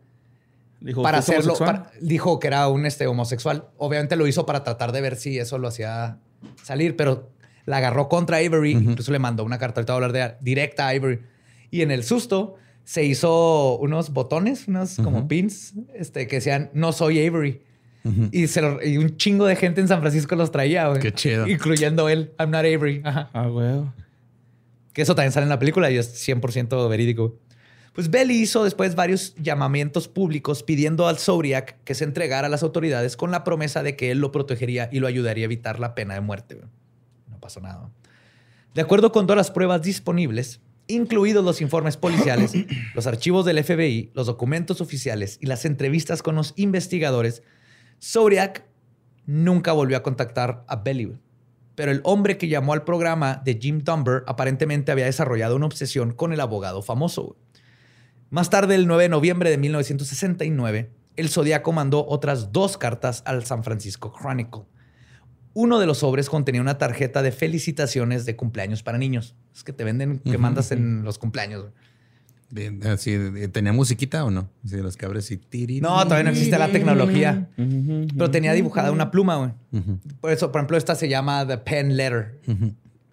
Dijo, 0.80 1.02
para 1.02 1.20
¿usted 1.20 1.34
es 1.34 1.38
hacerlo, 1.40 1.58
para- 1.58 1.90
dijo 2.00 2.38
que 2.38 2.46
era 2.46 2.68
un 2.68 2.84
este, 2.86 3.06
homosexual. 3.06 3.68
Obviamente 3.78 4.16
lo 4.16 4.26
hizo 4.26 4.44
para 4.46 4.64
tratar 4.64 4.92
de 4.92 5.00
ver 5.00 5.16
si 5.16 5.38
eso 5.38 5.58
lo 5.58 5.68
hacía 5.68 6.18
salir, 6.62 6.96
pero 6.96 7.30
la 7.64 7.78
agarró 7.78 8.08
contra 8.08 8.38
Avery. 8.38 8.72
Incluso 8.72 9.12
le 9.12 9.18
mandó 9.18 9.44
una 9.44 9.58
carta, 9.58 9.80
ahorita 9.80 9.94
voy 9.94 10.02
a 10.02 10.06
hablar 10.06 10.30
de 10.30 10.36
directa 10.42 10.86
a 10.86 10.90
Avery. 10.90 11.20
Y 11.70 11.82
en 11.82 11.90
el 11.90 12.04
susto 12.04 12.56
se 12.84 13.04
hizo 13.04 13.78
unos 13.78 14.10
botones, 14.10 14.68
unos 14.68 14.96
como 14.96 15.26
pins, 15.26 15.72
este, 15.94 16.26
que 16.26 16.36
decían 16.36 16.70
no 16.74 16.92
soy 16.92 17.26
Avery. 17.26 17.62
Y, 18.32 18.46
se 18.48 18.60
lo- 18.60 18.82
y 18.84 18.98
un 18.98 19.16
chingo 19.16 19.46
de 19.46 19.56
gente 19.56 19.80
en 19.80 19.88
San 19.88 20.00
Francisco 20.00 20.36
los 20.36 20.50
traía, 20.50 20.88
güey. 20.88 21.00
Qué 21.00 21.12
chido. 21.12 21.48
Incluyendo 21.48 22.08
él. 22.08 22.32
I'm 22.38 22.50
not 22.50 22.60
Avery. 22.60 23.00
Ajá. 23.04 23.30
Ah, 23.32 23.46
güey. 23.46 23.82
Que 24.92 25.02
eso 25.02 25.14
también 25.14 25.32
sale 25.32 25.44
en 25.44 25.48
la 25.50 25.58
película 25.58 25.90
y 25.90 25.96
es 25.96 26.14
100% 26.28 26.88
verídico. 26.88 27.38
Pues 27.94 28.10
Belly 28.10 28.34
hizo 28.40 28.64
después 28.64 28.94
varios 28.96 29.34
llamamientos 29.36 30.08
públicos 30.08 30.62
pidiendo 30.62 31.06
al 31.08 31.16
Zodiac 31.18 31.76
que 31.84 31.94
se 31.94 32.04
entregara 32.04 32.48
a 32.48 32.50
las 32.50 32.62
autoridades 32.62 33.16
con 33.16 33.30
la 33.30 33.44
promesa 33.44 33.82
de 33.82 33.96
que 33.96 34.10
él 34.10 34.18
lo 34.18 34.32
protegería 34.32 34.88
y 34.92 34.98
lo 35.00 35.06
ayudaría 35.06 35.44
a 35.44 35.46
evitar 35.46 35.78
la 35.80 35.94
pena 35.94 36.14
de 36.14 36.20
muerte. 36.20 36.58
No 37.30 37.38
pasó 37.40 37.60
nada. 37.60 37.88
De 38.74 38.82
acuerdo 38.82 39.12
con 39.12 39.26
todas 39.26 39.36
las 39.36 39.50
pruebas 39.52 39.82
disponibles, 39.82 40.60
incluidos 40.88 41.44
los 41.44 41.60
informes 41.60 41.96
policiales, 41.96 42.52
los 42.94 43.06
archivos 43.06 43.44
del 43.44 43.62
FBI, 43.62 44.10
los 44.12 44.26
documentos 44.26 44.80
oficiales 44.80 45.38
y 45.40 45.46
las 45.46 45.64
entrevistas 45.64 46.22
con 46.22 46.34
los 46.34 46.52
investigadores, 46.56 47.42
Zodiac 48.04 48.66
nunca 49.24 49.72
volvió 49.72 49.96
a 49.96 50.02
contactar 50.02 50.62
a 50.68 50.76
Belly. 50.76 51.18
Pero 51.74 51.90
el 51.90 52.02
hombre 52.04 52.36
que 52.36 52.48
llamó 52.48 52.74
al 52.74 52.84
programa 52.84 53.40
de 53.42 53.58
Jim 53.58 53.80
Dumber 53.82 54.22
aparentemente 54.26 54.92
había 54.92 55.06
desarrollado 55.06 55.56
una 55.56 55.64
obsesión 55.64 56.12
con 56.12 56.32
el 56.34 56.40
abogado 56.40 56.82
famoso. 56.82 57.36
Más 58.28 58.50
tarde, 58.50 58.74
el 58.74 58.86
9 58.86 59.04
de 59.04 59.08
noviembre 59.08 59.48
de 59.48 59.56
1969, 59.56 60.90
el 61.16 61.28
Zodíaco 61.30 61.72
mandó 61.72 62.06
otras 62.06 62.52
dos 62.52 62.76
cartas 62.76 63.22
al 63.24 63.46
San 63.46 63.64
Francisco 63.64 64.12
Chronicle. 64.12 64.64
Uno 65.54 65.78
de 65.78 65.86
los 65.86 65.98
sobres 65.98 66.28
contenía 66.28 66.60
una 66.60 66.76
tarjeta 66.76 67.22
de 67.22 67.32
felicitaciones 67.32 68.26
de 68.26 68.36
cumpleaños 68.36 68.82
para 68.82 68.98
niños. 68.98 69.34
Es 69.54 69.64
que 69.64 69.72
te 69.72 69.82
venden 69.82 70.18
que 70.18 70.36
mandas 70.36 70.72
en 70.72 71.04
los 71.04 71.16
cumpleaños. 71.16 71.66
Así, 72.86 73.12
de- 73.12 73.48
¿Tenía 73.48 73.72
musiquita 73.72 74.24
o 74.24 74.30
no? 74.30 74.48
Así 74.64 74.76
de 74.76 74.82
los 74.82 74.96
que 74.96 75.06
abres 75.06 75.30
y 75.30 75.36
tiri. 75.36 75.80
No, 75.80 76.02
todavía 76.04 76.24
no 76.24 76.30
existe 76.30 76.58
la 76.58 76.70
tecnología. 76.70 77.48
Pero 77.56 78.30
tenía 78.30 78.52
dibujada 78.52 78.92
una 78.92 79.10
pluma, 79.10 79.36
güey. 79.36 79.50
Por 80.20 80.30
eso, 80.30 80.52
por 80.52 80.60
ejemplo, 80.60 80.76
esta 80.76 80.94
se 80.94 81.08
llama 81.08 81.46
The 81.46 81.58
Pen 81.58 81.96
Letter. 81.96 82.40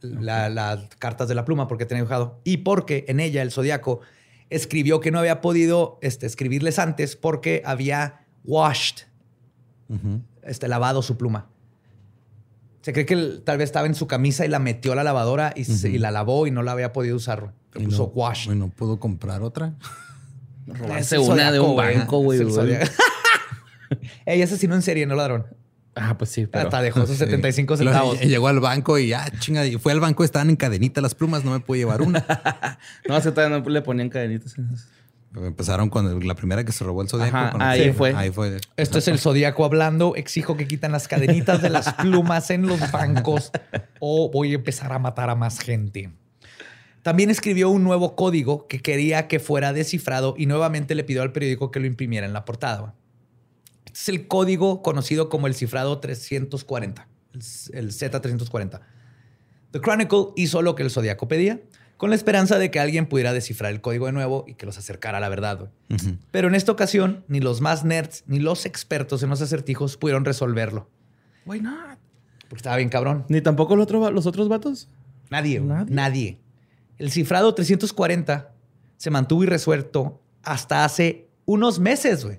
La- 0.01 0.49
las 0.49 0.87
cartas 0.97 1.27
de 1.27 1.35
la 1.35 1.45
pluma, 1.45 1.67
porque 1.67 1.85
tenía 1.85 2.01
dibujado. 2.01 2.39
Y 2.43 2.57
porque 2.57 3.05
en 3.07 3.19
ella 3.19 3.41
el 3.41 3.51
zodiaco 3.51 4.01
escribió 4.49 4.99
que 4.99 5.11
no 5.11 5.19
había 5.19 5.41
podido 5.41 5.97
este, 6.01 6.25
escribirles 6.25 6.77
antes 6.79 7.15
porque 7.15 7.61
había 7.65 8.25
washed, 8.43 9.05
este, 10.43 10.67
lavado 10.67 11.01
su 11.01 11.17
pluma. 11.17 11.47
Se 12.81 12.93
cree 12.93 13.05
que 13.05 13.13
él 13.13 13.43
tal 13.45 13.59
vez 13.59 13.65
estaba 13.69 13.85
en 13.85 13.93
su 13.93 14.07
camisa 14.07 14.43
y 14.43 14.49
la 14.49 14.57
metió 14.57 14.93
a 14.93 14.95
la 14.95 15.03
lavadora 15.03 15.53
y, 15.55 15.65
se- 15.65 15.89
y 15.89 15.99
la 15.99 16.09
lavó 16.11 16.47
y 16.47 16.51
no 16.51 16.63
la 16.63 16.71
había 16.71 16.93
podido 16.93 17.15
usar. 17.15 17.53
Le 17.73 17.83
Y 17.83 17.85
puso 17.85 18.03
no, 18.03 18.21
washed. 18.21 18.45
Bueno, 18.47 18.69
¿pudo 18.69 18.99
comprar 18.99 19.41
otra? 19.43 19.73
Robarse 20.67 21.17
una 21.19 21.51
de 21.51 21.59
un 21.59 21.75
banco, 21.75 22.19
güey. 22.19 22.39
Ella 24.25 24.43
asesinó 24.45 24.75
en 24.75 24.81
serie, 24.81 25.05
no 25.05 25.15
ladrón. 25.15 25.45
Ah, 25.95 26.17
pues 26.17 26.29
sí, 26.29 26.47
pero... 26.47 26.65
Hasta 26.65 26.81
dejó 26.81 27.05
sus 27.05 27.17
75 27.17 27.75
Luego 27.75 27.89
centavos. 27.89 28.19
ll- 28.21 28.27
Llegó 28.27 28.47
al 28.47 28.59
banco 28.61 28.97
y 28.97 29.09
ya, 29.09 29.29
chinga, 29.39 29.65
y 29.65 29.77
fue 29.77 29.91
al 29.91 29.99
banco, 29.99 30.23
estaban 30.23 30.49
en 30.49 30.55
cadenita 30.55 31.01
las 31.01 31.15
plumas, 31.15 31.43
no 31.43 31.51
me 31.51 31.59
pude 31.59 31.79
llevar 31.79 32.01
una. 32.01 32.25
No, 33.09 33.15
hace 33.15 33.31
todavía 33.31 33.59
no 33.59 33.69
le 33.69 33.81
ponían 33.81 34.09
cadenitas. 34.09 34.57
en 34.57 34.65
esas. 34.73 34.87
Empezaron 35.35 35.89
con 35.89 36.25
la 36.27 36.35
primera 36.35 36.63
que 36.65 36.71
se 36.73 36.83
robó 36.83 37.01
el 37.01 37.09
zodiaco. 37.09 37.35
Ajá, 37.37 37.51
con- 37.51 37.61
ahí 37.61 37.91
fue. 37.93 38.13
Ahí 38.15 38.31
fue. 38.31 38.59
Esto 38.77 38.99
es 38.99 39.07
el 39.07 39.17
zodiaco 39.19 39.63
hablando. 39.65 40.15
Exijo 40.15 40.55
que 40.57 40.67
quitan 40.67 40.91
las 40.91 41.07
cadenitas 41.07 41.61
de 41.61 41.69
las 41.69 41.93
plumas 41.93 42.49
en 42.51 42.67
los 42.67 42.91
bancos 42.91 43.51
o 43.99 44.29
voy 44.31 44.51
a 44.51 44.55
empezar 44.55 44.91
a 44.93 44.99
matar 44.99 45.29
a 45.29 45.35
más 45.35 45.59
gente. 45.59 46.11
También 47.03 47.29
escribió 47.29 47.69
un 47.69 47.83
nuevo 47.83 48.15
código 48.15 48.67
que 48.67 48.79
quería 48.79 49.27
que 49.27 49.39
fuera 49.39 49.73
descifrado 49.73 50.35
y 50.37 50.45
nuevamente 50.45 50.93
le 50.95 51.03
pidió 51.03 51.23
al 51.23 51.31
periódico 51.31 51.71
que 51.71 51.79
lo 51.79 51.87
imprimiera 51.87 52.27
en 52.27 52.33
la 52.33 52.45
portada. 52.45 52.93
Este 53.85 53.99
es 53.99 54.09
el 54.09 54.27
código 54.27 54.81
conocido 54.83 55.27
como 55.29 55.47
el 55.47 55.55
cifrado 55.55 55.99
340, 55.99 57.07
el 57.33 57.41
el 57.73 57.91
Z340. 57.91 58.81
The 59.71 59.79
Chronicle 59.81 60.27
hizo 60.35 60.61
lo 60.61 60.75
que 60.75 60.83
el 60.83 60.91
zodiaco 60.91 61.27
pedía, 61.27 61.59
con 61.97 62.09
la 62.09 62.15
esperanza 62.15 62.57
de 62.59 62.71
que 62.71 62.79
alguien 62.79 63.05
pudiera 63.07 63.31
descifrar 63.33 63.71
el 63.71 63.81
código 63.81 64.05
de 64.07 64.11
nuevo 64.11 64.43
y 64.47 64.53
que 64.55 64.65
los 64.65 64.77
acercara 64.77 65.17
a 65.17 65.21
la 65.21 65.29
verdad. 65.29 65.71
Pero 66.31 66.47
en 66.49 66.55
esta 66.55 66.71
ocasión, 66.71 67.23
ni 67.27 67.39
los 67.39 67.61
más 67.61 67.83
nerds 67.83 68.23
ni 68.27 68.39
los 68.39 68.65
expertos 68.65 69.23
en 69.23 69.29
los 69.29 69.41
acertijos 69.41 69.97
pudieron 69.97 70.25
resolverlo. 70.25 70.89
Why 71.45 71.61
not? 71.61 71.97
Porque 72.49 72.57
estaba 72.57 72.77
bien 72.77 72.89
cabrón. 72.89 73.25
Ni 73.29 73.41
tampoco 73.41 73.73
otro 73.75 73.99
va- 74.01 74.11
los 74.11 74.25
otros 74.25 74.49
vatos. 74.49 74.87
Nadie. 75.29 75.59
nadie. 75.61 76.39
El 77.01 77.09
cifrado 77.09 77.55
340 77.55 78.53
se 78.95 79.09
mantuvo 79.09 79.41
irresuelto 79.41 80.21
hasta 80.43 80.85
hace 80.85 81.25
unos 81.45 81.79
meses, 81.79 82.23
güey. 82.23 82.37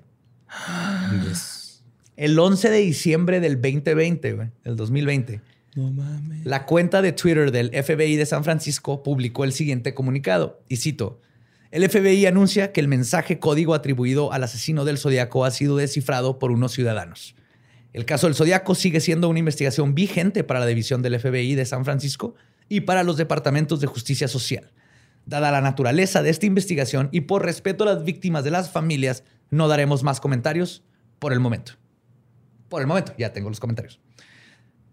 Yes. 1.27 1.83
El 2.15 2.39
11 2.39 2.69
de 2.69 2.77
diciembre 2.77 3.41
del 3.41 3.61
2020, 3.61 4.31
güey, 4.31 4.51
del 4.63 4.77
2020. 4.77 5.41
No 5.75 5.91
mames. 5.91 6.45
La 6.45 6.65
cuenta 6.65 7.01
de 7.01 7.11
Twitter 7.11 7.51
del 7.51 7.71
FBI 7.71 8.15
de 8.15 8.25
San 8.25 8.45
Francisco 8.45 9.03
publicó 9.03 9.43
el 9.43 9.51
siguiente 9.51 9.93
comunicado, 9.93 10.61
y 10.69 10.77
cito, 10.77 11.19
el 11.71 11.89
FBI 11.89 12.25
anuncia 12.25 12.71
que 12.71 12.79
el 12.79 12.87
mensaje 12.87 13.39
código 13.39 13.73
atribuido 13.73 14.31
al 14.31 14.45
asesino 14.45 14.85
del 14.85 14.97
Zodíaco 14.97 15.43
ha 15.43 15.51
sido 15.51 15.75
descifrado 15.75 16.39
por 16.39 16.51
unos 16.51 16.71
ciudadanos. 16.71 17.35
El 17.91 18.05
caso 18.05 18.27
del 18.27 18.35
Zodíaco 18.35 18.75
sigue 18.75 19.01
siendo 19.01 19.27
una 19.27 19.39
investigación 19.39 19.93
vigente 19.93 20.45
para 20.45 20.61
la 20.61 20.67
división 20.67 21.01
del 21.01 21.19
FBI 21.19 21.55
de 21.55 21.65
San 21.65 21.83
Francisco 21.83 22.35
y 22.69 22.81
para 22.81 23.03
los 23.03 23.17
departamentos 23.17 23.79
de 23.79 23.87
justicia 23.87 24.27
social. 24.27 24.71
Dada 25.25 25.51
la 25.51 25.61
naturaleza 25.61 26.21
de 26.21 26.29
esta 26.29 26.45
investigación 26.45 27.09
y 27.11 27.21
por 27.21 27.45
respeto 27.45 27.83
a 27.83 27.93
las 27.93 28.03
víctimas 28.03 28.43
de 28.43 28.51
las 28.51 28.69
familias, 28.69 29.23
no 29.49 29.67
daremos 29.67 30.03
más 30.03 30.19
comentarios 30.19 30.83
por 31.19 31.31
el 31.33 31.39
momento. 31.39 31.73
Por 32.69 32.81
el 32.81 32.87
momento, 32.87 33.13
ya 33.17 33.31
tengo 33.31 33.49
los 33.49 33.59
comentarios. 33.59 33.99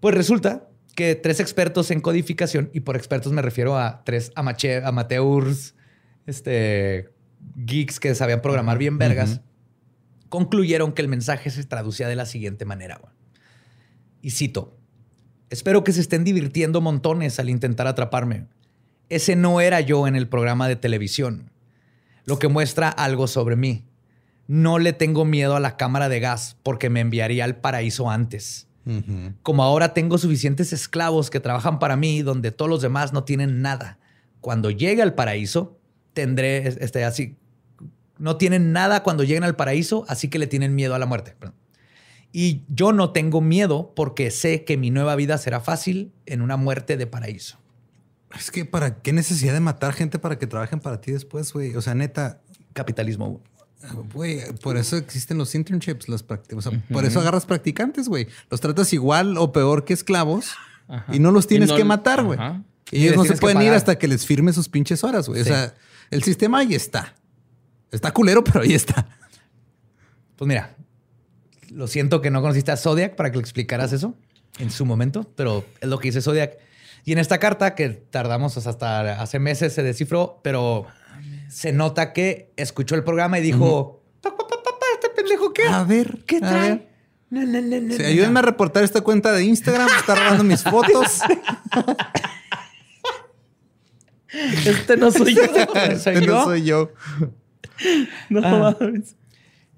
Pues 0.00 0.14
resulta 0.14 0.68
que 0.94 1.14
tres 1.14 1.40
expertos 1.40 1.90
en 1.90 2.00
codificación, 2.00 2.70
y 2.72 2.80
por 2.80 2.96
expertos 2.96 3.32
me 3.32 3.42
refiero 3.42 3.78
a 3.78 4.02
tres 4.04 4.32
amache- 4.34 4.82
amateurs, 4.84 5.74
este, 6.26 7.10
geeks 7.56 7.98
que 7.98 8.14
sabían 8.14 8.42
programar 8.42 8.76
bien 8.78 8.98
vergas, 8.98 9.40
concluyeron 10.28 10.92
que 10.92 11.02
el 11.02 11.08
mensaje 11.08 11.50
se 11.50 11.64
traducía 11.64 12.06
de 12.08 12.16
la 12.16 12.26
siguiente 12.26 12.64
manera. 12.64 13.00
Y 14.20 14.30
cito, 14.30 14.78
espero 15.51 15.84
que 15.84 15.92
se 15.92 16.01
estén 16.01 16.24
divirtiendo 16.24 16.80
montones 16.80 17.38
al 17.38 17.51
intentar 17.51 17.86
atraparme. 17.86 18.46
Ese 19.09 19.36
no 19.36 19.61
era 19.61 19.80
yo 19.80 20.07
en 20.07 20.16
el 20.16 20.28
programa 20.28 20.68
de 20.68 20.76
televisión, 20.76 21.51
lo 22.24 22.38
que 22.38 22.48
muestra 22.48 22.88
algo 22.88 23.26
sobre 23.26 23.57
mí. 23.57 23.84
No 24.46 24.78
le 24.78 24.92
tengo 24.92 25.24
miedo 25.24 25.55
a 25.57 25.61
la 25.61 25.76
cámara 25.76 26.09
de 26.09 26.20
gas 26.20 26.57
porque 26.62 26.90
me 26.90 27.01
enviaría 27.01 27.44
al 27.44 27.57
paraíso 27.57 28.11
antes 28.11 28.66
como 29.42 29.62
ahora 29.62 29.94
tengo 29.94 30.18
suficientes 30.18 30.72
esclavos 30.72 31.30
que 31.30 31.38
trabajan 31.38 31.78
para 31.78 31.96
mí 31.96 32.22
donde 32.22 32.51
todos 32.51 32.68
los 32.68 32.82
demás 32.82 33.12
no 33.12 33.24
tienen 33.24 33.62
nada. 33.62 33.98
Cuando 34.40 34.70
llegue 34.70 35.03
al 35.03 35.14
paraíso, 35.14 35.78
tendré 36.12 36.66
este 36.66 37.05
así 37.05 37.36
no 38.18 38.36
tienen 38.36 38.72
nada 38.72 39.03
cuando 39.03 39.24
lleguen 39.24 39.44
al 39.44 39.57
paraíso, 39.57 40.05
así 40.07 40.28
que 40.28 40.38
le 40.38 40.46
tienen 40.46 40.74
miedo 40.74 40.94
a 40.94 40.98
la 40.98 41.07
muerte. 41.07 41.34
Perdón. 41.38 41.57
Y 42.33 42.62
yo 42.68 42.93
no 42.93 43.11
tengo 43.11 43.41
miedo 43.41 43.93
porque 43.97 44.31
sé 44.31 44.64
que 44.64 44.76
mi 44.76 44.91
nueva 44.91 45.16
vida 45.16 45.37
será 45.39 45.61
fácil 45.61 46.12
en 46.26 46.43
una 46.43 46.57
muerte 46.57 46.97
de 46.97 47.07
paraíso. 47.07 47.59
Es 48.39 48.51
que 48.53 48.64
para 48.64 49.03
qué 49.03 49.12
necesidad 49.12 49.53
de 49.53 49.61
matar 49.61 49.93
gente 49.93 50.18
para 50.20 50.39
que 50.39 50.47
trabajen 50.47 50.78
para 50.78 51.01
ti 51.01 51.11
después, 51.11 51.53
güey. 51.53 51.74
O 51.74 51.83
sea, 51.83 51.95
neta, 51.95 52.41
Capitalismo. 52.72 53.43
güey, 54.12 54.41
por 54.62 54.76
eso 54.76 54.97
existen 54.97 55.39
los 55.39 55.55
internships, 55.57 56.09
los 56.09 56.24
practi- 56.26 56.57
o 56.57 56.62
sea, 56.62 56.70
por 56.93 57.05
eso 57.05 57.18
agarras 57.18 57.47
practicantes, 57.47 58.09
güey. 58.09 58.28
Los 58.49 58.61
tratas 58.61 58.93
igual 58.93 59.37
o 59.37 59.51
peor 59.53 59.85
que 59.85 59.93
esclavos 59.95 60.51
y 61.12 61.18
no 61.18 61.33
los 61.33 61.49
tienes 61.49 61.70
no- 61.70 61.76
que 61.76 61.83
matar, 61.85 62.22
güey. 62.22 62.39
Y 62.93 63.05
ellos 63.07 63.16
no 63.16 63.24
se 63.24 63.37
pueden 63.37 63.61
ir 63.62 63.72
hasta 63.72 63.99
que 63.99 64.07
les 64.07 64.24
firme 64.26 64.53
sus 64.53 64.68
pinches 64.68 65.03
horas, 65.03 65.28
güey. 65.28 65.43
Sí. 65.43 65.51
O 65.51 65.53
sea, 65.55 65.74
el 66.11 66.22
sistema 66.22 66.59
ahí 66.59 66.74
está. 66.74 67.14
Está 67.91 68.12
culero, 68.12 68.45
pero 68.45 68.61
ahí 68.62 68.74
está. 68.74 69.09
Pues 70.37 70.47
mira, 70.49 70.76
lo 71.70 71.86
siento 71.86 72.20
que 72.20 72.30
no 72.30 72.40
conociste 72.42 72.72
a 72.72 72.76
Zodiac 72.76 73.16
para 73.16 73.30
que 73.30 73.36
le 73.36 73.42
explicaras 73.42 73.92
eso 73.92 74.14
en 74.58 74.70
su 74.70 74.84
momento, 74.84 75.30
pero 75.36 75.64
es 75.80 75.88
lo 75.88 75.98
que 75.98 76.08
dice 76.08 76.20
Zodiac. 76.22 76.58
Y 77.04 77.12
en 77.12 77.18
esta 77.18 77.38
carta, 77.38 77.74
que 77.74 77.88
tardamos 77.88 78.56
hasta 78.56 79.20
hace 79.22 79.38
meses, 79.38 79.72
se 79.72 79.82
descifró, 79.82 80.40
pero 80.42 80.86
se 81.48 81.72
nota 81.72 82.12
que 82.12 82.52
escuchó 82.56 82.94
el 82.94 83.04
programa 83.04 83.38
y 83.38 83.42
dijo: 83.42 84.02
"Pa, 84.20 84.30
pa, 84.36 84.46
pa, 84.46 84.56
pa, 84.62 84.70
pa, 84.78 84.86
¿Este 84.94 85.08
pendejo 85.10 85.52
qué? 85.52 85.62
A 85.68 85.82
ver, 85.84 86.18
¿Qué 86.26 86.36
a 86.36 86.40
trae? 86.40 86.68
ver. 86.70 86.90
No, 87.30 87.42
no, 87.42 87.60
no, 87.62 87.80
no, 87.80 87.94
Sí, 87.94 88.02
no, 88.02 88.08
ayúdenme 88.08 88.40
a 88.40 88.42
reportar 88.42 88.82
esta 88.82 89.00
cuenta 89.02 89.32
de 89.32 89.44
Instagram. 89.44 89.88
Está 90.00 90.16
robando 90.16 90.42
mis 90.44 90.62
fotos. 90.64 91.20
Este 94.66 94.96
no 94.96 95.10
soy 95.10 95.34
yo. 95.34 95.42
¿Soy 95.44 95.64
Este 95.92 96.20
yo? 96.26 96.34
no 96.34 96.44
soy 96.44 96.64
yo. 96.64 96.92
No 98.28 98.40
Ah. 98.44 98.76
mames. 98.80 99.16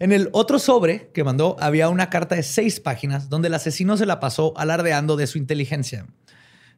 En 0.03 0.11
el 0.13 0.29
otro 0.33 0.59
sobre 0.59 1.11
que 1.13 1.23
mandó 1.23 1.57
había 1.61 1.89
una 1.89 2.11
carta 2.11 2.35
de 2.35 2.43
seis 2.43 2.81
páginas 2.81 3.29
donde 3.29 3.49
el 3.49 3.55
asesino 3.55 3.97
se 3.97 4.05
la 4.07 4.19
pasó 4.21 4.53
alardeando 4.57 5.17
de 5.17 5.27
su 5.29 5.39
inteligencia. 5.39 6.07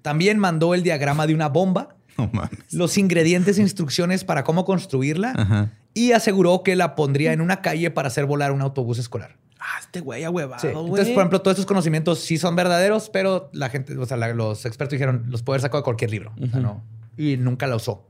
También 0.03 0.39
mandó 0.39 0.75
el 0.75 0.83
diagrama 0.83 1.27
de 1.27 1.35
una 1.35 1.49
bomba 1.49 1.97
No 2.19 2.29
mames. 2.33 2.73
los 2.73 2.99
ingredientes 2.99 3.59
e 3.59 3.63
instrucciones 3.63 4.25
para 4.25 4.45
cómo 4.45 4.65
construirla 4.67 5.33
Ajá. 5.37 5.71
y 5.95 6.13
aseguró 6.13 6.63
que 6.63 6.77
la 6.77 6.95
pondría 6.95 7.33
en 7.33 7.41
una 7.41 7.63
calle 7.63 7.91
para 7.91 8.09
hacer 8.09 8.27
volar 8.27 8.53
un 8.53 8.61
autobús 8.61 8.99
escolar. 8.99 9.37
Ah, 9.59 9.79
este 9.81 10.01
güey 10.01 10.23
ahuevado, 10.25 10.61
Sí. 10.61 10.69
güey. 10.69 10.85
Entonces, 10.85 11.09
por 11.15 11.23
ejemplo, 11.23 11.41
todos 11.41 11.55
estos 11.55 11.67
conocimientos 11.67 12.19
sí 12.21 12.37
son 12.37 12.55
verdaderos, 12.55 13.09
pero 13.09 13.49
la 13.55 13.71
gente, 13.71 13.97
o 13.97 14.05
sea, 14.05 14.19
la- 14.19 14.35
los 14.35 14.67
expertos 14.67 14.93
dijeron, 14.93 15.25
los 15.31 15.43
puede 15.43 15.55
haber 15.55 15.63
sacado 15.63 15.79
de 15.81 15.85
cualquier 15.85 16.11
libro. 16.11 16.35
O 16.43 16.47
sea, 16.47 16.61
no. 16.61 16.83
Y 17.17 17.39
nunca 17.39 17.67
la 17.67 17.77
usó. 17.77 18.07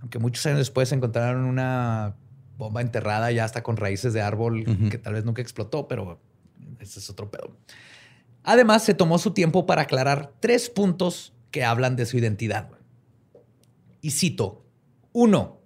Aunque 0.00 0.18
muchos 0.18 0.44
años 0.46 0.58
después 0.58 0.90
encontraron 0.90 1.44
una 1.44 2.14
bomba 2.58 2.82
enterrada 2.82 3.30
ya 3.30 3.44
hasta 3.44 3.62
con 3.62 3.76
raíces 3.76 4.12
de 4.12 4.20
árbol 4.20 4.64
que 4.90 4.98
tal 4.98 5.14
vez 5.14 5.24
nunca 5.24 5.40
explotó, 5.40 5.86
pero 5.88 6.20
ese 6.80 6.98
es 6.98 7.08
otro 7.08 7.30
pedo. 7.30 7.56
Además, 8.42 8.84
se 8.84 8.94
tomó 8.94 9.18
su 9.18 9.30
tiempo 9.30 9.64
para 9.64 9.82
aclarar 9.82 10.32
tres 10.40 10.68
puntos 10.68 11.32
que 11.50 11.64
hablan 11.64 11.96
de 11.96 12.04
su 12.04 12.18
identidad. 12.18 12.70
Y 14.00 14.10
cito, 14.10 14.64
uno, 15.12 15.60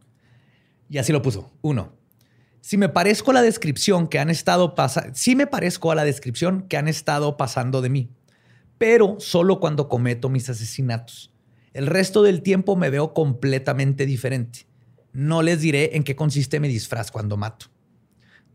y 0.89 0.99
así 0.99 1.13
lo 1.13 1.23
puso, 1.23 1.51
uno, 1.63 1.95
si 2.61 2.77
me 2.77 2.89
parezco 2.89 3.31
a 3.31 3.35
la 3.35 3.43
descripción 3.43 4.07
que 4.07 4.19
han 4.19 4.31
estado 4.31 4.75
pasando, 4.75 5.11
sí 5.15 5.35
me 5.35 5.47
parezco 5.47 5.91
a 5.91 5.95
la 5.95 6.05
descripción 6.05 6.63
que 6.69 6.77
han 6.77 6.89
estado 6.89 7.37
pasando 7.37 7.83
de 7.83 7.89
mí, 7.89 8.11
pero 8.79 9.17
solo 9.19 9.61
cuando 9.61 9.89
cometo 9.89 10.29
mis 10.29 10.49
asesinatos. 10.49 11.33
El 11.73 11.87
resto 11.87 12.23
del 12.23 12.43
tiempo 12.43 12.77
me 12.77 12.91
veo 12.91 13.15
completamente 13.15 14.05
diferente. 14.05 14.67
No 15.13 15.43
les 15.43 15.61
diré 15.61 15.97
en 15.97 16.05
qué 16.05 16.17
consiste 16.17 16.59
mi 16.61 16.69
disfraz 16.69 17.11
cuando 17.11 17.37
mato. 17.37 17.67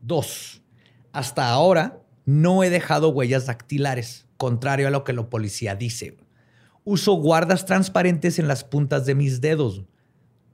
Dos, 0.02 0.62
hasta 1.12 1.50
ahora 1.50 2.02
no 2.26 2.64
he 2.64 2.70
dejado 2.70 3.10
huellas 3.10 3.46
dactilares, 3.46 4.28
contrario 4.38 4.88
a 4.88 4.92
lo 4.92 5.04
que 5.04 5.14
la 5.14 5.30
policía 5.30 5.76
dice. 5.76 6.18
Uso 6.84 7.14
guardas 7.14 7.66
transparentes 7.66 8.40
en 8.40 8.48
las 8.48 8.64
puntas 8.64 9.06
de 9.06 9.16
mis 9.16 9.40
dedos. 9.40 9.84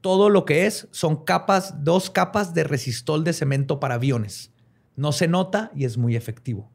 Todo 0.02 0.30
lo 0.30 0.46
que 0.46 0.66
es 0.66 0.88
son 0.92 1.24
capas, 1.24 1.84
dos 1.84 2.10
capas 2.10 2.54
de 2.54 2.64
resistol 2.64 3.24
de 3.24 3.34
cemento 3.34 3.80
para 3.80 3.96
aviones. 3.96 4.52
No 4.96 5.12
se 5.12 5.28
nota 5.28 5.72
y 5.74 5.86
es 5.86 5.98
muy 5.98 6.16
efectivo. 6.16 6.70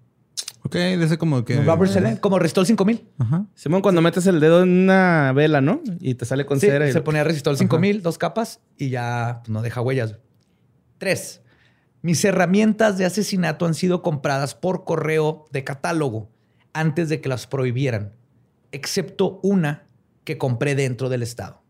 Ok, 0.65 0.75
de 0.75 1.05
ese 1.05 1.19
como 1.19 1.45
que. 1.45 1.61
Robert 1.63 1.91
Selen, 1.93 2.17
como 2.17 2.39
resistol 2.39 2.67
5000. 2.67 3.09
Ajá. 3.19 3.47
Simón, 3.55 3.81
cuando 3.81 4.01
metes 4.03 4.27
el 4.27 4.41
dedo 4.41 4.63
en 4.63 4.71
una 4.85 5.33
vela, 5.35 5.61
¿no? 5.61 5.81
Y 6.01 6.15
te 6.15 6.25
sale 6.25 6.45
con 6.47 6.61
Sí, 6.61 6.67
cera. 6.67 6.89
y- 6.89 6.93
se 6.93 7.01
ponía 7.01 7.25
resistol 7.25 7.57
5000, 7.57 8.03
dos 8.03 8.19
capas 8.19 8.61
y 8.77 8.91
ya 8.91 9.39
pues, 9.43 9.51
no 9.51 9.63
deja 9.63 9.81
huellas. 9.81 10.17
Tres, 10.99 11.43
mis 12.03 12.25
herramientas 12.25 12.99
de 12.99 13.05
asesinato 13.05 13.67
han 13.67 13.75
sido 13.75 14.03
compradas 14.03 14.55
por 14.55 14.85
correo 14.85 15.47
de 15.53 15.65
catálogo 15.65 16.31
antes 16.73 17.09
de 17.09 17.21
que 17.21 17.29
las 17.29 17.47
prohibieran, 17.47 18.13
excepto 18.73 19.41
una 19.43 19.87
que 20.25 20.39
compré 20.39 20.75
dentro 20.75 21.09
del 21.09 21.23
estado. 21.23 21.63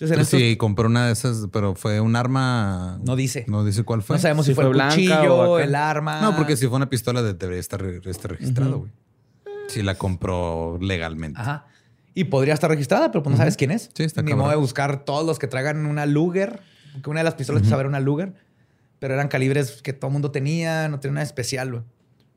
Entonces, 0.00 0.12
en 0.12 0.18
Pues 0.20 0.26
estos- 0.28 0.40
sí, 0.40 0.56
compró 0.56 0.86
una 0.86 1.06
de 1.06 1.12
esas, 1.12 1.48
pero 1.52 1.74
fue 1.74 2.00
un 2.00 2.14
arma. 2.14 3.00
No 3.04 3.16
dice. 3.16 3.44
No 3.48 3.64
dice 3.64 3.82
cuál 3.82 4.02
fue. 4.02 4.14
no 4.16 4.22
sabemos 4.22 4.46
si, 4.46 4.52
si 4.52 4.54
fue, 4.54 4.62
fue 4.64 4.70
el 4.70 4.74
blanca 4.76 4.94
cuchillo, 4.94 5.34
o 5.34 5.58
el 5.58 5.74
arma. 5.74 6.20
No, 6.20 6.36
porque 6.36 6.56
si 6.56 6.68
fue 6.68 6.76
una 6.76 6.88
pistola 6.88 7.20
de- 7.22 7.34
debería 7.34 7.58
estar, 7.60 7.84
estar 7.84 8.30
registrado, 8.30 8.78
güey. 8.78 8.92
Si 9.68 9.82
la 9.82 9.96
compró 9.96 10.78
legalmente. 10.80 11.40
Ajá. 11.40 11.66
Y 12.14 12.24
podría 12.24 12.54
estar 12.54 12.70
registrada, 12.70 13.10
pero 13.10 13.22
pues 13.24 13.32
no 13.32 13.36
sabes 13.38 13.56
quién 13.56 13.70
es. 13.72 13.90
Sí, 13.94 14.04
está 14.04 14.22
Ni 14.22 14.34
modo 14.34 14.50
de 14.50 14.56
buscar 14.56 15.04
todos 15.04 15.26
los 15.26 15.38
que 15.40 15.46
traigan 15.48 15.84
una 15.86 16.06
Luger. 16.06 16.60
Porque 16.92 17.10
una 17.10 17.20
de 17.20 17.24
las 17.24 17.34
pistolas 17.34 17.62
que 17.62 17.68
era 17.68 17.86
una 17.88 18.00
Luger. 18.00 18.34
Pero 19.00 19.14
eran 19.14 19.28
calibres 19.28 19.82
que 19.82 19.92
todo 19.92 20.08
el 20.08 20.12
mundo 20.12 20.30
tenía, 20.30 20.88
no 20.88 21.00
tenía 21.00 21.14
nada 21.14 21.24
especial, 21.24 21.70
güey. 21.72 21.82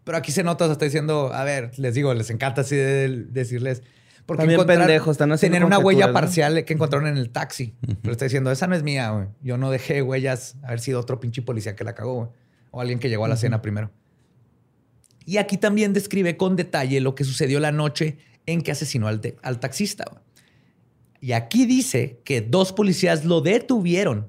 Pero 0.03 0.17
aquí 0.17 0.31
se 0.31 0.43
nota, 0.43 0.65
o 0.65 0.67
sea, 0.67 0.73
está 0.73 0.85
diciendo, 0.85 1.31
a 1.33 1.43
ver, 1.43 1.71
les 1.77 1.93
digo, 1.93 2.11
les 2.15 2.29
encanta 2.31 2.61
así 2.61 2.75
de- 2.75 3.25
decirles. 3.29 3.81
Porque 4.25 4.41
También 4.43 4.65
pendejos, 4.65 5.11
están 5.11 5.31
haciendo 5.31 5.55
Tener 5.55 5.65
una 5.65 5.79
huella 5.79 6.13
parcial 6.13 6.63
que 6.63 6.73
encontraron 6.73 7.07
en 7.07 7.17
el 7.17 7.29
taxi. 7.31 7.73
Pero 8.01 8.11
está 8.11 8.25
diciendo, 8.25 8.51
esa 8.51 8.67
no 8.67 8.75
es 8.75 8.83
mía, 8.83 9.09
güey. 9.11 9.27
Yo 9.41 9.57
no 9.57 9.71
dejé 9.71 10.01
huellas, 10.01 10.55
haber 10.63 10.79
sido 10.79 10.99
otro 10.99 11.19
pinche 11.19 11.41
policía 11.41 11.75
que 11.75 11.83
la 11.83 11.93
cagó, 11.95 12.13
güey. 12.13 12.29
O 12.71 12.79
alguien 12.79 12.99
que 12.99 13.09
llegó 13.09 13.25
a 13.25 13.27
la 13.27 13.35
cena 13.35 13.61
primero. 13.61 13.91
Y 15.25 15.37
aquí 15.37 15.57
también 15.57 15.93
describe 15.93 16.37
con 16.37 16.55
detalle 16.55 17.01
lo 17.01 17.15
que 17.15 17.23
sucedió 17.23 17.59
la 17.59 17.71
noche 17.71 18.17
en 18.45 18.61
que 18.61 18.71
asesinó 18.71 19.07
al, 19.07 19.21
al 19.43 19.59
taxista. 19.59 20.05
güey. 20.09 20.21
Y 21.21 21.33
aquí 21.33 21.65
dice 21.65 22.19
que 22.23 22.41
dos 22.41 22.73
policías 22.73 23.25
lo 23.25 23.41
detuvieron 23.41 24.27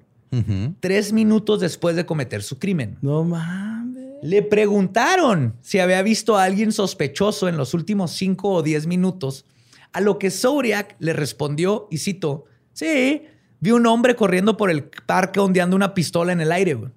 tres 0.80 1.12
minutos 1.12 1.60
después 1.60 1.94
de 1.94 2.06
cometer 2.06 2.42
su 2.42 2.58
crimen. 2.58 2.96
No 3.02 3.22
mames. 3.22 4.14
Le 4.22 4.42
preguntaron 4.42 5.56
si 5.60 5.78
había 5.78 6.00
visto 6.02 6.38
a 6.38 6.44
alguien 6.44 6.72
sospechoso 6.72 7.48
en 7.48 7.56
los 7.56 7.74
últimos 7.74 8.12
cinco 8.12 8.50
o 8.50 8.62
diez 8.62 8.86
minutos, 8.86 9.44
a 9.92 10.00
lo 10.00 10.18
que 10.18 10.30
Zodiac 10.30 10.96
le 10.98 11.12
respondió, 11.12 11.88
y 11.90 11.98
cito, 11.98 12.44
sí, 12.72 13.22
vi 13.60 13.70
un 13.70 13.86
hombre 13.86 14.16
corriendo 14.16 14.56
por 14.56 14.70
el 14.70 14.84
parque 14.84 15.38
ondeando 15.40 15.76
una 15.76 15.94
pistola 15.94 16.32
en 16.32 16.40
el 16.40 16.50
aire. 16.52 16.74
güey". 16.74 16.90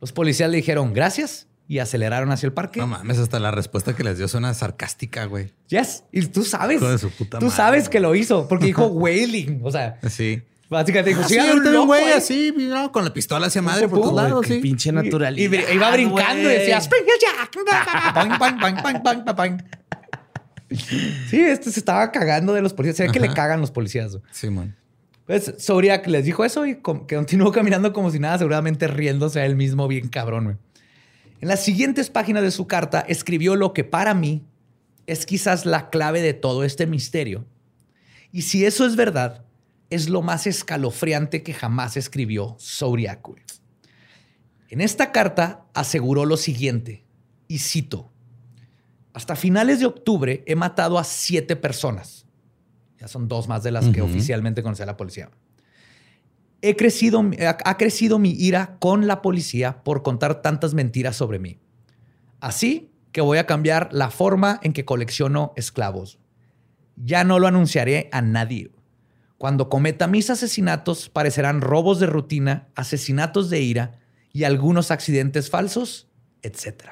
Los 0.00 0.12
policías 0.12 0.50
le 0.50 0.56
dijeron 0.56 0.92
gracias 0.92 1.48
y 1.68 1.78
aceleraron 1.78 2.30
hacia 2.32 2.46
el 2.48 2.52
parque. 2.52 2.80
No 2.80 2.86
mames, 2.86 3.18
hasta 3.18 3.38
la 3.38 3.50
respuesta 3.50 3.94
que 3.94 4.02
les 4.04 4.18
dio 4.18 4.26
suena 4.28 4.52
sarcástica, 4.54 5.24
güey. 5.26 5.52
Yes. 5.68 6.04
Y 6.12 6.26
tú 6.26 6.44
sabes. 6.44 6.76
Hijo 6.78 6.90
de 6.90 6.98
su 6.98 7.10
puta 7.10 7.38
tú 7.38 7.46
madre, 7.46 7.56
sabes 7.56 7.82
güey. 7.84 7.90
que 7.92 8.00
lo 8.00 8.14
hizo 8.14 8.48
porque 8.48 8.66
dijo 8.66 8.86
wailing. 8.88 9.60
O 9.64 9.70
sea, 9.70 9.98
Sí. 10.08 10.42
básicamente 10.68 11.10
dijo, 11.10 11.22
Ah, 11.24 11.28
sí, 11.28 11.38
ahorita 11.38 11.80
un 11.80 11.86
güey 11.86 12.04
eh". 12.04 12.14
así, 12.14 12.52
no, 12.56 12.90
con 12.92 13.04
la 13.04 13.12
pistola 13.12 13.46
hacia 13.46 13.62
madre 13.62 13.88
por 13.88 14.00
todos 14.00 14.14
lados, 14.14 14.46
sí. 14.46 14.58
pinche 14.58 14.88
Y- 14.88 14.92
naturalidad. 14.92 15.52
Y, 15.70 15.74
iba 15.74 15.90
brincando 15.92 16.50
y 16.50 16.52
decía. 16.54 16.78
Spring 16.78 17.04
Jack. 17.20 17.56
Sí, 20.76 21.40
este 21.40 21.70
se 21.70 21.80
estaba 21.80 22.10
cagando 22.12 22.52
de 22.52 22.62
los 22.62 22.72
policías. 22.72 22.96
Se 22.96 23.06
ve 23.06 23.12
que 23.12 23.20
le 23.20 23.32
cagan 23.32 23.60
los 23.60 23.70
policías. 23.70 24.12
güey. 24.12 24.22
Simón. 24.32 24.76
Pues 25.26 25.54
Zodiac 25.58 26.06
les 26.08 26.24
dijo 26.24 26.44
eso 26.44 26.66
y 26.66 26.76
que 26.76 27.14
continuó 27.16 27.52
caminando 27.52 27.92
como 27.92 28.10
si 28.10 28.18
nada, 28.18 28.38
seguramente 28.38 28.88
riéndose 28.88 29.40
a 29.40 29.46
él 29.46 29.56
mismo 29.56 29.88
bien 29.88 30.08
cabrón. 30.08 30.44
güey. 30.44 30.56
En 31.40 31.48
las 31.48 31.64
siguientes 31.64 32.10
páginas 32.10 32.42
de 32.42 32.50
su 32.50 32.66
carta 32.66 33.00
escribió 33.00 33.56
lo 33.56 33.72
que 33.72 33.84
para 33.84 34.14
mí 34.14 34.44
es 35.06 35.26
quizás 35.26 35.66
la 35.66 35.90
clave 35.90 36.22
de 36.22 36.34
todo 36.34 36.64
este 36.64 36.86
misterio. 36.86 37.44
Y 38.30 38.42
si 38.42 38.64
eso 38.64 38.86
es 38.86 38.94
verdad, 38.96 39.44
es 39.90 40.08
lo 40.08 40.22
más 40.22 40.46
escalofriante 40.46 41.42
que 41.42 41.52
jamás 41.52 41.96
escribió 41.96 42.56
Zodiac. 42.60 43.20
güey. 43.26 43.42
En 44.68 44.80
esta 44.80 45.12
carta 45.12 45.66
aseguró 45.74 46.24
lo 46.24 46.36
siguiente, 46.36 47.04
y 47.48 47.58
cito, 47.58 48.11
hasta 49.14 49.36
finales 49.36 49.80
de 49.80 49.86
octubre 49.86 50.42
he 50.46 50.56
matado 50.56 50.98
a 50.98 51.04
siete 51.04 51.56
personas. 51.56 52.26
Ya 52.98 53.08
son 53.08 53.28
dos 53.28 53.48
más 53.48 53.62
de 53.62 53.72
las 53.72 53.88
que 53.88 54.00
oficialmente 54.00 54.62
conocía 54.62 54.86
la 54.86 54.96
policía. 54.96 55.30
He 56.62 56.76
crecido, 56.76 57.22
ha 57.64 57.76
crecido 57.76 58.18
mi 58.20 58.30
ira 58.30 58.76
con 58.78 59.08
la 59.08 59.20
policía 59.20 59.82
por 59.82 60.02
contar 60.02 60.40
tantas 60.40 60.74
mentiras 60.74 61.16
sobre 61.16 61.40
mí. 61.40 61.58
Así 62.40 62.92
que 63.10 63.20
voy 63.20 63.38
a 63.38 63.46
cambiar 63.46 63.88
la 63.92 64.10
forma 64.10 64.60
en 64.62 64.72
que 64.72 64.84
colecciono 64.84 65.52
esclavos. 65.56 66.18
Ya 66.96 67.24
no 67.24 67.38
lo 67.38 67.48
anunciaré 67.48 68.08
a 68.12 68.22
nadie. 68.22 68.70
Cuando 69.36 69.68
cometa 69.68 70.06
mis 70.06 70.30
asesinatos, 70.30 71.08
parecerán 71.08 71.60
robos 71.60 71.98
de 71.98 72.06
rutina, 72.06 72.68
asesinatos 72.76 73.50
de 73.50 73.60
ira 73.60 73.98
y 74.32 74.44
algunos 74.44 74.92
accidentes 74.92 75.50
falsos, 75.50 76.08
etc. 76.42 76.90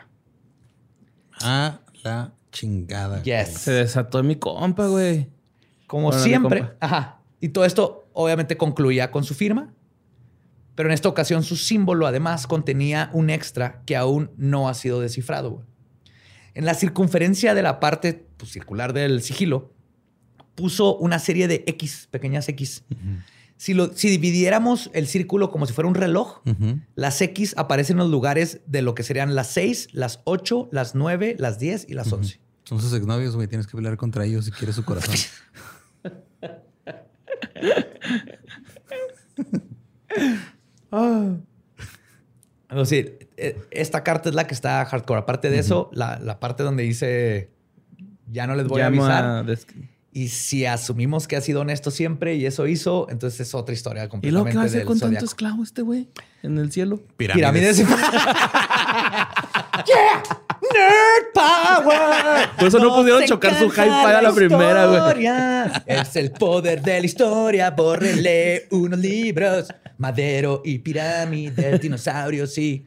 A 1.40 1.80
la 2.02 2.32
chingada. 2.52 3.22
Yes. 3.22 3.48
Se 3.48 3.72
desató 3.72 4.22
mi 4.22 4.36
compa, 4.36 4.86
güey. 4.86 5.28
Como 5.86 6.12
siempre. 6.12 6.60
compa. 6.60 6.76
Ajá. 6.80 7.20
Y 7.40 7.50
todo 7.50 7.64
esto 7.64 8.08
obviamente 8.12 8.56
concluía 8.56 9.10
con 9.10 9.24
su 9.24 9.34
firma. 9.34 9.72
Pero 10.74 10.88
en 10.88 10.94
esta 10.94 11.08
ocasión 11.08 11.42
su 11.42 11.56
símbolo 11.56 12.06
además 12.06 12.46
contenía 12.46 13.10
un 13.12 13.28
extra 13.28 13.82
que 13.84 13.96
aún 13.96 14.30
no 14.36 14.68
ha 14.68 14.74
sido 14.74 15.00
descifrado. 15.00 15.50
güey. 15.50 15.64
En 16.54 16.64
la 16.64 16.74
circunferencia 16.74 17.54
de 17.54 17.62
la 17.62 17.80
parte 17.80 18.26
pues, 18.36 18.52
circular 18.52 18.92
del 18.92 19.22
sigilo 19.22 19.72
puso 20.54 20.96
una 20.96 21.18
serie 21.18 21.48
de 21.48 21.64
X, 21.66 22.08
pequeñas 22.10 22.48
X. 22.48 22.84
si, 23.60 23.74
lo, 23.74 23.92
si 23.94 24.08
dividiéramos 24.08 24.90
el 24.94 25.06
círculo 25.06 25.50
como 25.50 25.66
si 25.66 25.74
fuera 25.74 25.86
un 25.86 25.94
reloj, 25.94 26.40
Ujú. 26.46 26.80
las 26.94 27.20
X 27.20 27.52
aparecen 27.58 27.96
en 27.96 27.98
los 28.04 28.10
lugares 28.10 28.60
de 28.66 28.80
lo 28.80 28.94
que 28.94 29.02
serían 29.02 29.34
las 29.34 29.48
6, 29.48 29.88
las 29.92 30.20
8, 30.24 30.70
las 30.72 30.94
9, 30.94 31.36
las 31.38 31.58
10 31.58 31.84
y 31.90 31.92
las 31.92 32.10
11. 32.10 32.40
Son 32.64 32.80
sus 32.80 32.94
exnovios, 32.94 33.36
güey. 33.36 33.48
Tienes 33.48 33.66
que 33.66 33.76
pelear 33.76 33.98
contra 33.98 34.24
ellos 34.24 34.46
si 34.46 34.50
quieres 34.50 34.76
su 34.76 34.84
corazón. 34.84 35.14
Es 42.70 42.76
decir, 42.76 43.28
eh, 43.36 43.60
esta 43.70 44.04
carta 44.04 44.28
es 44.28 44.34
la 44.34 44.46
que 44.46 44.54
está 44.54 44.84
hardcore. 44.84 45.20
Aparte 45.20 45.50
de 45.50 45.58
eso, 45.58 45.90
la, 45.92 46.18
la 46.20 46.38
parte 46.38 46.62
donde 46.62 46.84
dice 46.84 47.50
ya 48.30 48.46
no 48.46 48.54
les 48.54 48.68
voy 48.68 48.80
Llamo 48.80 49.04
a 49.04 49.06
avisar. 49.08 49.24
a 49.24 49.42
Y 50.12 50.28
si 50.28 50.66
asumimos 50.66 51.28
que 51.28 51.36
ha 51.36 51.40
sido 51.40 51.60
honesto 51.60 51.92
siempre 51.92 52.34
y 52.34 52.44
eso 52.44 52.66
hizo, 52.66 53.06
entonces 53.10 53.40
es 53.40 53.54
otra 53.54 53.72
historia 53.72 54.04
¿Y 54.04 54.08
completamente 54.08 54.32
luego 54.32 54.50
qué 54.50 54.56
va 54.56 54.62
a 54.62 54.66
hacer 54.66 54.84
con 54.84 54.98
tanto 54.98 55.24
esclavo 55.24 55.62
este 55.62 55.82
güey? 55.82 56.08
En 56.42 56.58
el 56.58 56.72
cielo. 56.72 57.00
Pirámides. 57.16 57.76
yeah, 59.86 60.22
nerd 60.74 61.32
Por 62.58 62.66
eso 62.66 62.78
no 62.80 62.94
pudieron 62.96 63.24
chocar 63.24 63.56
su 63.56 63.66
hi-fi 63.66 63.80
a 63.80 64.22
la 64.22 64.32
primera, 64.32 64.86
güey. 64.86 65.26
Es 65.86 66.16
el 66.16 66.32
poder 66.32 66.82
de 66.82 67.00
la 67.00 67.06
historia. 67.06 67.70
Bórrele 67.70 68.66
unos 68.70 68.98
libros. 68.98 69.68
Madero 69.98 70.62
y 70.64 70.78
pirámide, 70.78 71.78
dinosaurios 71.78 72.56
y 72.56 72.86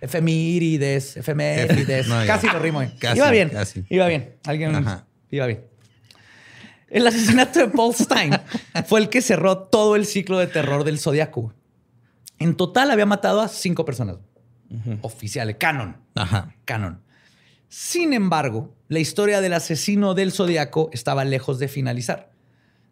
efemérides, 0.00 1.16
efemérides. 1.16 2.06
No, 2.06 2.24
casi 2.24 2.46
lo 2.46 2.60
rimo. 2.60 2.82
eh. 2.82 2.92
Casi, 3.00 3.18
iba 3.18 3.30
bien. 3.30 3.48
casi. 3.48 3.84
Iba 3.88 4.06
bien. 4.06 4.36
Alguien 4.44 4.74
Ajá. 4.76 5.04
iba 5.30 5.46
bien. 5.46 5.71
El 6.92 7.06
asesinato 7.06 7.58
de 7.58 7.68
Paul 7.68 7.94
Stein 7.94 8.34
fue 8.86 9.00
el 9.00 9.08
que 9.08 9.22
cerró 9.22 9.56
todo 9.56 9.96
el 9.96 10.04
ciclo 10.04 10.38
de 10.38 10.46
terror 10.46 10.84
del 10.84 10.98
Zodiaco. 10.98 11.54
En 12.38 12.54
total 12.54 12.90
había 12.90 13.06
matado 13.06 13.40
a 13.40 13.48
cinco 13.48 13.86
personas. 13.86 14.18
Oficiales, 15.00 15.56
canon. 15.58 15.96
Ajá. 16.14 16.54
Canon. 16.66 17.00
Sin 17.68 18.12
embargo, 18.12 18.74
la 18.88 18.98
historia 18.98 19.40
del 19.40 19.54
asesino 19.54 20.12
del 20.12 20.32
Zodiaco 20.32 20.90
estaba 20.92 21.24
lejos 21.24 21.58
de 21.58 21.68
finalizar. 21.68 22.30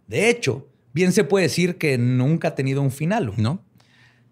De 0.06 0.30
hecho, 0.30 0.66
bien 0.94 1.12
se 1.12 1.24
puede 1.24 1.44
decir 1.44 1.76
que 1.76 1.98
nunca 1.98 2.48
ha 2.48 2.54
tenido 2.54 2.80
un 2.80 2.90
final. 2.90 3.34
¿No? 3.36 3.62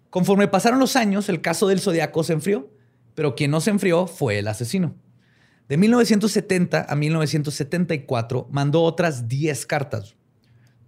Conforme 0.09 0.47
pasaron 0.47 0.79
los 0.79 0.95
años, 0.95 1.29
el 1.29 1.41
caso 1.41 1.67
del 1.67 1.79
Zodiaco 1.79 2.23
se 2.23 2.33
enfrió, 2.33 2.71
pero 3.13 3.35
quien 3.35 3.51
no 3.51 3.61
se 3.61 3.69
enfrió 3.69 4.07
fue 4.07 4.39
el 4.39 4.47
asesino. 4.47 4.95
De 5.69 5.77
1970 5.77 6.87
a 6.89 6.95
1974 6.95 8.47
mandó 8.51 8.81
otras 8.81 9.27
10 9.27 9.67
cartas. 9.67 10.15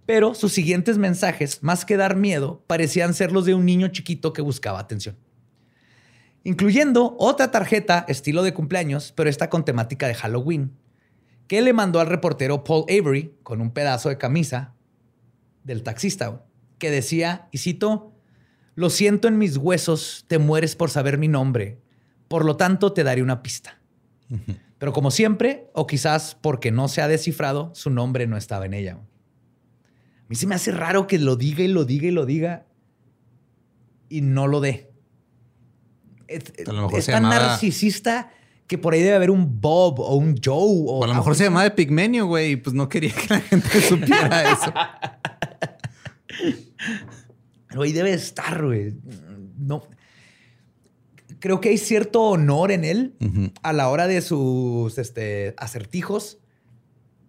Pero 0.06 0.34
sus 0.34 0.52
siguientes 0.52 0.98
mensajes, 0.98 1.62
más 1.62 1.84
que 1.84 1.96
dar 1.96 2.16
miedo, 2.16 2.64
parecían 2.66 3.14
ser 3.14 3.30
los 3.30 3.46
de 3.46 3.54
un 3.54 3.64
niño 3.64 3.88
chiquito 3.88 4.32
que 4.32 4.42
buscaba 4.42 4.80
atención. 4.80 5.16
Incluyendo 6.42 7.14
otra 7.20 7.52
tarjeta 7.52 8.04
estilo 8.08 8.42
de 8.42 8.52
cumpleaños, 8.52 9.12
pero 9.14 9.30
esta 9.30 9.48
con 9.48 9.64
temática 9.64 10.08
de 10.08 10.14
Halloween, 10.14 10.76
que 11.46 11.62
le 11.62 11.72
mandó 11.72 12.00
al 12.00 12.08
reportero 12.08 12.64
Paul 12.64 12.84
Avery 12.88 13.36
con 13.44 13.60
un 13.60 13.70
pedazo 13.70 14.08
de 14.08 14.18
camisa 14.18 14.74
del 15.62 15.84
taxista, 15.84 16.44
que 16.78 16.90
decía, 16.90 17.46
y 17.52 17.58
cito, 17.58 18.12
lo 18.74 18.90
siento 18.90 19.28
en 19.28 19.38
mis 19.38 19.56
huesos, 19.56 20.24
te 20.26 20.40
mueres 20.40 20.74
por 20.74 20.90
saber 20.90 21.18
mi 21.18 21.28
nombre, 21.28 21.78
por 22.26 22.44
lo 22.44 22.56
tanto 22.56 22.92
te 22.92 23.04
daré 23.04 23.22
una 23.22 23.44
pista. 23.44 23.78
Pero 24.82 24.92
como 24.92 25.12
siempre, 25.12 25.70
o 25.74 25.86
quizás 25.86 26.36
porque 26.40 26.72
no 26.72 26.88
se 26.88 27.02
ha 27.02 27.06
descifrado, 27.06 27.70
su 27.72 27.88
nombre 27.88 28.26
no 28.26 28.36
estaba 28.36 28.66
en 28.66 28.74
ella. 28.74 28.94
A 28.94 30.24
mí 30.28 30.34
se 30.34 30.48
me 30.48 30.56
hace 30.56 30.72
raro 30.72 31.06
que 31.06 31.20
lo 31.20 31.36
diga 31.36 31.62
y 31.62 31.68
lo 31.68 31.84
diga 31.84 32.08
y 32.08 32.10
lo 32.10 32.26
diga 32.26 32.66
y 34.08 34.22
no 34.22 34.48
lo 34.48 34.58
dé. 34.60 34.90
Es, 36.26 36.42
A 36.66 36.72
lo 36.72 36.82
mejor 36.82 36.98
es 36.98 37.04
se 37.04 37.12
tan 37.12 37.22
llamaba- 37.22 37.46
narcisista 37.46 38.32
que 38.66 38.76
por 38.76 38.94
ahí 38.94 39.02
debe 39.02 39.14
haber 39.14 39.30
un 39.30 39.60
Bob 39.60 40.00
o 40.00 40.16
un 40.16 40.34
Joe. 40.44 40.56
O, 40.56 40.98
O 40.98 41.04
a 41.04 41.06
lo 41.06 41.14
mejor 41.14 41.36
se 41.36 41.44
llamaba 41.44 41.62
de 41.62 41.70
Pigmenio, 41.70 42.26
güey, 42.26 42.50
y 42.50 42.56
pues 42.56 42.74
no 42.74 42.88
quería 42.88 43.14
que 43.14 43.34
la 43.34 43.40
gente 43.40 43.80
supiera 43.88 44.50
eso. 44.52 44.72
Pero 47.68 47.82
ahí 47.82 47.92
debe 47.92 48.12
estar, 48.14 48.64
güey. 48.64 48.94
No. 49.58 49.84
Creo 51.42 51.60
que 51.60 51.70
hay 51.70 51.78
cierto 51.78 52.22
honor 52.22 52.70
en 52.70 52.84
él 52.84 53.16
a 53.64 53.72
la 53.72 53.88
hora 53.88 54.06
de 54.06 54.22
sus 54.22 54.96
este, 54.96 55.56
acertijos. 55.58 56.38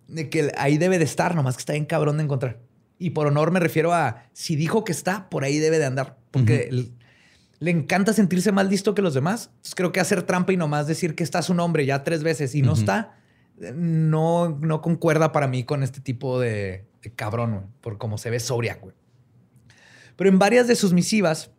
De 0.07 0.29
que 0.29 0.51
ahí 0.55 0.77
debe 0.77 0.99
de 0.99 1.03
estar, 1.03 1.33
nomás 1.33 1.55
que 1.55 1.61
está 1.61 1.73
bien 1.73 1.85
cabrón 1.85 2.17
de 2.17 2.23
encontrar. 2.25 2.59
Y 2.99 3.09
por 3.09 3.25
honor 3.25 3.49
me 3.49 3.59
refiero 3.59 3.91
a 3.91 4.27
si 4.31 4.55
dijo 4.55 4.83
que 4.83 4.91
está, 4.91 5.31
por 5.31 5.43
ahí 5.43 5.57
debe 5.57 5.79
de 5.79 5.85
andar. 5.85 6.19
Porque 6.29 6.69
le 7.57 7.71
encanta 7.71 8.13
sentirse 8.13 8.51
más 8.51 8.69
listo 8.69 8.93
que 8.93 9.01
los 9.01 9.15
demás. 9.15 9.45
Entonces, 9.47 9.73
creo 9.73 9.91
que 9.91 9.99
hacer 9.99 10.21
trampa 10.21 10.53
y 10.53 10.57
nomás 10.57 10.85
decir 10.85 11.15
que 11.15 11.23
está 11.23 11.41
su 11.41 11.55
nombre 11.55 11.83
ya 11.83 12.03
tres 12.03 12.21
veces 12.21 12.53
y 12.53 12.61
no 12.61 12.73
está, 12.73 13.17
no, 13.73 14.59
no 14.61 14.81
concuerda 14.83 15.31
para 15.31 15.47
mí 15.47 15.63
con 15.63 15.81
este 15.81 16.01
tipo 16.01 16.39
de, 16.39 16.85
de 17.01 17.11
cabrón, 17.15 17.65
por 17.81 17.97
cómo 17.97 18.19
se 18.19 18.29
ve 18.29 18.39
sobria, 18.39 18.77
güey. 18.79 18.93
Pero 20.15 20.29
en 20.29 20.37
varias 20.37 20.67
de 20.67 20.75
sus 20.75 20.93
misivas, 20.93 21.49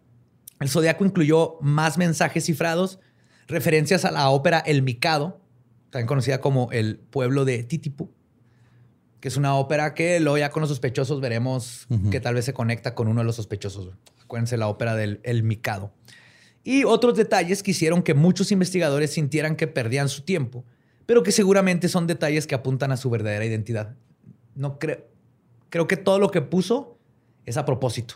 el 0.60 0.68
Zodiaco 0.68 1.04
incluyó 1.04 1.58
más 1.60 1.98
mensajes 1.98 2.44
cifrados, 2.44 3.00
referencias 3.46 4.04
a 4.04 4.10
la 4.10 4.30
ópera 4.30 4.58
El 4.60 4.82
Mikado, 4.82 5.40
también 5.90 6.06
conocida 6.06 6.40
como 6.40 6.70
El 6.72 6.98
Pueblo 6.98 7.44
de 7.44 7.62
Titipu, 7.64 8.10
que 9.20 9.28
es 9.28 9.36
una 9.36 9.54
ópera 9.54 9.94
que 9.94 10.20
luego 10.20 10.38
ya 10.38 10.50
con 10.50 10.60
los 10.60 10.68
sospechosos 10.68 11.20
veremos 11.20 11.86
que 12.10 12.20
tal 12.20 12.34
vez 12.34 12.44
se 12.44 12.52
conecta 12.52 12.94
con 12.94 13.08
uno 13.08 13.20
de 13.20 13.24
los 13.24 13.36
sospechosos. 13.36 13.90
Acuérdense 14.22 14.56
la 14.56 14.68
ópera 14.68 14.96
del 14.96 15.20
El 15.22 15.42
Mikado. 15.42 15.92
Y 16.62 16.84
otros 16.84 17.16
detalles 17.16 17.62
que 17.62 17.72
hicieron 17.72 18.02
que 18.02 18.14
muchos 18.14 18.50
investigadores 18.50 19.12
sintieran 19.12 19.54
que 19.54 19.66
perdían 19.66 20.08
su 20.08 20.22
tiempo, 20.22 20.64
pero 21.06 21.22
que 21.22 21.30
seguramente 21.30 21.88
son 21.88 22.06
detalles 22.06 22.46
que 22.46 22.54
apuntan 22.54 22.90
a 22.90 22.96
su 22.96 23.10
verdadera 23.10 23.44
identidad. 23.44 23.94
No 24.54 24.78
creo. 24.78 25.06
Creo 25.68 25.86
que 25.86 25.96
todo 25.96 26.18
lo 26.18 26.30
que 26.30 26.40
puso 26.40 26.98
es 27.44 27.56
a 27.56 27.64
propósito. 27.66 28.14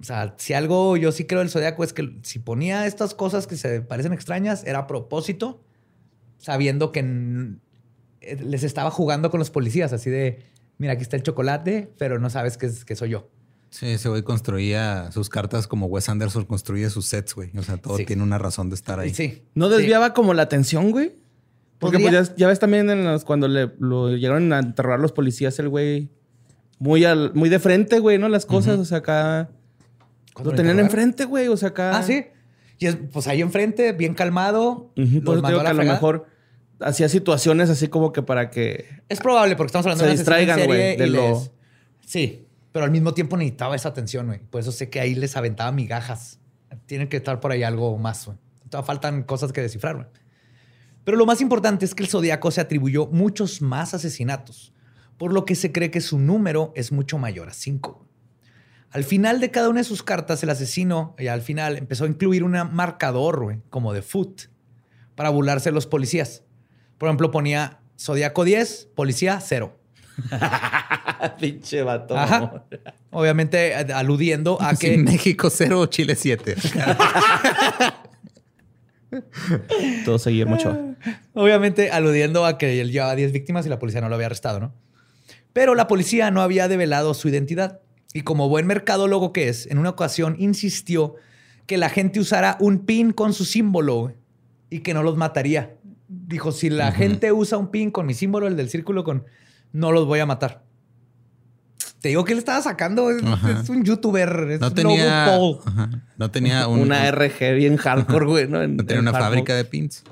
O 0.00 0.04
sea, 0.04 0.34
si 0.38 0.52
algo 0.54 0.96
yo 0.96 1.10
sí 1.10 1.24
creo 1.24 1.40
del 1.40 1.50
zodiaco 1.50 1.82
es 1.82 1.92
que 1.92 2.18
si 2.22 2.38
ponía 2.38 2.86
estas 2.86 3.14
cosas 3.14 3.46
que 3.46 3.56
se 3.56 3.80
parecen 3.80 4.12
extrañas, 4.12 4.64
era 4.64 4.80
a 4.80 4.86
propósito, 4.86 5.60
sabiendo 6.38 6.92
que 6.92 7.00
eh, 8.20 8.36
les 8.40 8.62
estaba 8.62 8.90
jugando 8.90 9.30
con 9.30 9.40
los 9.40 9.50
policías, 9.50 9.92
así 9.92 10.08
de, 10.08 10.44
mira, 10.78 10.92
aquí 10.92 11.02
está 11.02 11.16
el 11.16 11.22
chocolate, 11.24 11.92
pero 11.98 12.20
no 12.20 12.30
sabes 12.30 12.56
que, 12.56 12.66
es, 12.66 12.84
que 12.84 12.94
soy 12.94 13.10
yo. 13.10 13.28
Sí, 13.70 13.86
ese 13.86 14.08
güey 14.08 14.22
construía 14.22 15.10
sus 15.12 15.28
cartas 15.28 15.66
como 15.66 15.86
Wes 15.86 16.08
Anderson 16.08 16.46
construye 16.46 16.88
sus 16.90 17.06
sets, 17.06 17.34
güey. 17.34 17.50
O 17.58 17.62
sea, 17.62 17.76
todo 17.76 17.96
Sí. 17.98 18.06
tiene 18.06 18.22
una 18.22 18.38
razón 18.38 18.70
de 18.70 18.76
estar 18.76 18.98
ahí. 18.98 19.12
Sí. 19.12 19.42
¿No 19.54 19.68
sí. 19.68 19.76
desviaba 19.76 20.14
como 20.14 20.32
la 20.32 20.42
atención, 20.42 20.90
güey? 20.90 21.16
Porque 21.78 21.98
pues 21.98 22.12
ya, 22.12 22.34
ya 22.36 22.48
ves 22.48 22.58
también 22.58 22.88
en 22.88 23.04
los, 23.04 23.24
cuando 23.24 23.46
le, 23.46 23.70
lo 23.78 24.16
llegaron 24.16 24.52
a 24.52 24.60
interrogar 24.60 25.00
los 25.00 25.12
policías, 25.12 25.58
el 25.58 25.68
güey 25.68 26.08
muy, 26.78 27.04
al, 27.04 27.34
muy 27.34 27.48
de 27.48 27.58
frente, 27.58 27.98
güey, 27.98 28.18
¿no? 28.18 28.28
Las 28.28 28.46
cosas, 28.46 28.78
o 28.78 28.84
sea, 28.84 28.98
acá... 28.98 29.50
¿Cuándo 30.38 30.50
Lo 30.52 30.56
tenían 30.56 30.76
enfrente, 30.86 31.24
güey, 31.24 31.48
o 31.48 31.56
sea, 31.56 31.70
acá... 31.70 31.96
Ah, 31.98 32.02
sí. 32.02 32.26
Y 32.78 32.86
es, 32.86 32.96
pues 33.12 33.26
ahí 33.26 33.40
enfrente, 33.40 33.92
bien 33.92 34.14
calmado. 34.14 34.92
Ujú, 34.96 34.96
los 34.96 35.22
por 35.24 35.36
eso 35.38 35.46
digo 35.48 35.60
a 35.60 35.62
que 35.64 35.68
a 35.68 35.72
lo 35.74 35.82
mejor 35.94 36.26
hacía 36.80 37.08
situaciones 37.08 37.70
así 37.70 37.88
como 37.88 38.12
que 38.12 38.22
para 38.22 38.50
que... 38.50 38.86
Es 39.08 39.18
probable 39.20 39.56
porque 39.56 39.66
estamos 39.68 39.86
hablando 39.86 40.04
Se 40.04 40.10
de 40.10 40.12
una 40.14 40.22
asesino 40.22 40.36
en 40.36 40.46
distraigan, 40.46 40.66
güey, 40.68 40.96
de 40.96 41.06
lo- 41.08 41.28
les- 41.30 41.50
Sí, 42.06 42.46
pero 42.72 42.84
al 42.84 42.90
mismo 42.90 43.14
tiempo 43.14 43.36
necesitaba 43.36 43.74
esa 43.76 43.88
atención, 43.88 44.26
güey. 44.26 44.38
Por 44.38 44.60
eso 44.60 44.70
sé 44.72 44.88
que 44.88 45.00
ahí 45.00 45.14
les 45.14 45.36
aventaba 45.36 45.72
migajas. 45.72 46.38
Tiene 46.86 47.08
que 47.08 47.16
estar 47.16 47.40
por 47.40 47.50
ahí 47.52 47.62
algo 47.64 47.98
más, 47.98 48.24
güey. 48.26 48.38
Todavía 48.70 48.86
faltan 48.86 49.22
cosas 49.24 49.52
que 49.52 49.60
descifrar, 49.60 49.96
güey. 49.96 50.06
Pero 51.04 51.16
lo 51.16 51.26
más 51.26 51.40
importante 51.40 51.84
es 51.84 51.94
que 51.94 52.02
el 52.02 52.08
Zodíaco 52.08 52.50
se 52.50 52.60
atribuyó 52.60 53.06
muchos 53.06 53.60
más 53.62 53.94
asesinatos, 53.94 54.72
por 55.16 55.32
lo 55.32 55.44
que 55.46 55.54
se 55.54 55.72
cree 55.72 55.90
que 55.90 56.00
su 56.02 56.18
número 56.18 56.72
es 56.76 56.92
mucho 56.92 57.18
mayor 57.18 57.48
a 57.48 57.54
cinco. 57.54 58.06
Al 58.90 59.04
final 59.04 59.40
de 59.40 59.50
cada 59.50 59.68
una 59.68 59.80
de 59.80 59.84
sus 59.84 60.02
cartas, 60.02 60.42
el 60.42 60.50
asesino, 60.50 61.14
y 61.18 61.26
al 61.26 61.42
final, 61.42 61.76
empezó 61.76 62.04
a 62.04 62.08
incluir 62.08 62.42
un 62.42 62.52
marcador, 62.72 63.42
güey, 63.42 63.58
como 63.68 63.92
de 63.92 64.02
foot, 64.02 64.42
para 65.14 65.28
burlarse 65.30 65.68
de 65.68 65.74
los 65.74 65.86
policías. 65.86 66.44
Por 66.96 67.08
ejemplo, 67.08 67.30
ponía 67.30 67.80
Zodíaco 67.98 68.44
10, 68.44 68.88
policía 68.94 69.40
0. 69.40 69.76
Pinche 71.40 71.82
vato. 71.82 72.16
Ajá. 72.16 72.64
Obviamente 73.10 73.74
aludiendo 73.74 74.60
a 74.60 74.74
Sí, 74.74 74.88
que 74.88 74.98
México 74.98 75.50
0, 75.50 75.86
Chile 75.86 76.16
7. 76.16 76.56
Todo 80.04 80.18
seguir 80.18 80.46
mucho. 80.46 80.76
obviamente 81.34 81.90
aludiendo 81.90 82.44
a 82.44 82.58
que 82.58 82.80
él 82.80 82.92
llevaba 82.92 83.14
10 83.14 83.32
víctimas 83.32 83.64
y 83.66 83.68
la 83.68 83.78
policía 83.78 84.00
no 84.00 84.08
lo 84.08 84.14
había 84.14 84.26
arrestado, 84.26 84.60
¿no? 84.60 84.74
Pero 85.52 85.74
la 85.74 85.88
policía 85.88 86.30
no 86.30 86.42
había 86.42 86.68
develado 86.68 87.14
su 87.14 87.28
identidad 87.28 87.80
y 88.14 88.22
como 88.22 88.48
buen 88.48 88.66
mercadólogo 88.66 89.32
que 89.32 89.48
es, 89.48 89.66
en 89.66 89.78
una 89.78 89.90
ocasión 89.90 90.36
insistió 90.38 91.14
que 91.66 91.76
la 91.76 91.90
gente 91.90 92.20
usara 92.20 92.56
un 92.60 92.80
pin 92.80 93.12
con 93.12 93.32
su 93.34 93.44
símbolo 93.44 94.14
y 94.70 94.80
que 94.80 94.94
no 94.94 95.02
los 95.02 95.16
mataría. 95.16 95.74
Dijo, 96.08 96.52
si 96.52 96.70
la 96.70 96.90
gente 96.92 97.32
usa 97.32 97.58
un 97.58 97.70
pin 97.70 97.90
con 97.90 98.06
mi 98.06 98.14
símbolo, 98.14 98.46
el 98.46 98.56
del 98.56 98.70
círculo 98.70 99.04
con 99.04 99.24
no 99.72 99.92
los 99.92 100.06
voy 100.06 100.20
a 100.20 100.26
matar. 100.26 100.64
Te 102.00 102.08
digo 102.08 102.24
que 102.24 102.32
él 102.32 102.38
estaba 102.38 102.62
sacando, 102.62 103.10
es, 103.10 103.22
es 103.62 103.68
un 103.68 103.84
youtuber, 103.84 104.46
es 104.52 104.60
No 104.60 104.68
un 104.68 104.74
tenía, 104.74 105.26
no 106.16 106.30
tenía 106.30 106.66
un- 106.68 106.80
una 106.80 107.10
RG 107.10 107.54
bien 107.56 107.76
hardcore, 107.76 108.24
güey, 108.26 108.48
¿no? 108.48 108.62
En- 108.62 108.76
no 108.76 108.84
tenía 108.86 109.00
en 109.00 109.08
una 109.08 109.12
fábrica 109.18 109.54
de 109.54 109.64
pins. 109.64 110.04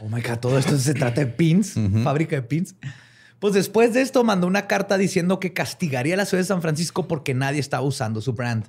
Oh 0.00 0.08
my 0.08 0.20
God, 0.20 0.38
todo 0.38 0.58
esto 0.58 0.76
se 0.78 0.94
trata 0.94 1.20
de 1.22 1.26
pins, 1.28 1.74
fábrica 2.04 2.36
de 2.36 2.42
pins. 2.42 2.74
Pues 3.42 3.54
después 3.54 3.92
de 3.92 4.02
esto 4.02 4.22
mandó 4.22 4.46
una 4.46 4.68
carta 4.68 4.96
diciendo 4.96 5.40
que 5.40 5.52
castigaría 5.52 6.14
a 6.14 6.16
la 6.16 6.26
ciudad 6.26 6.44
de 6.44 6.46
San 6.46 6.62
Francisco 6.62 7.08
porque 7.08 7.34
nadie 7.34 7.58
estaba 7.58 7.82
usando 7.82 8.20
su 8.20 8.34
brand. 8.34 8.66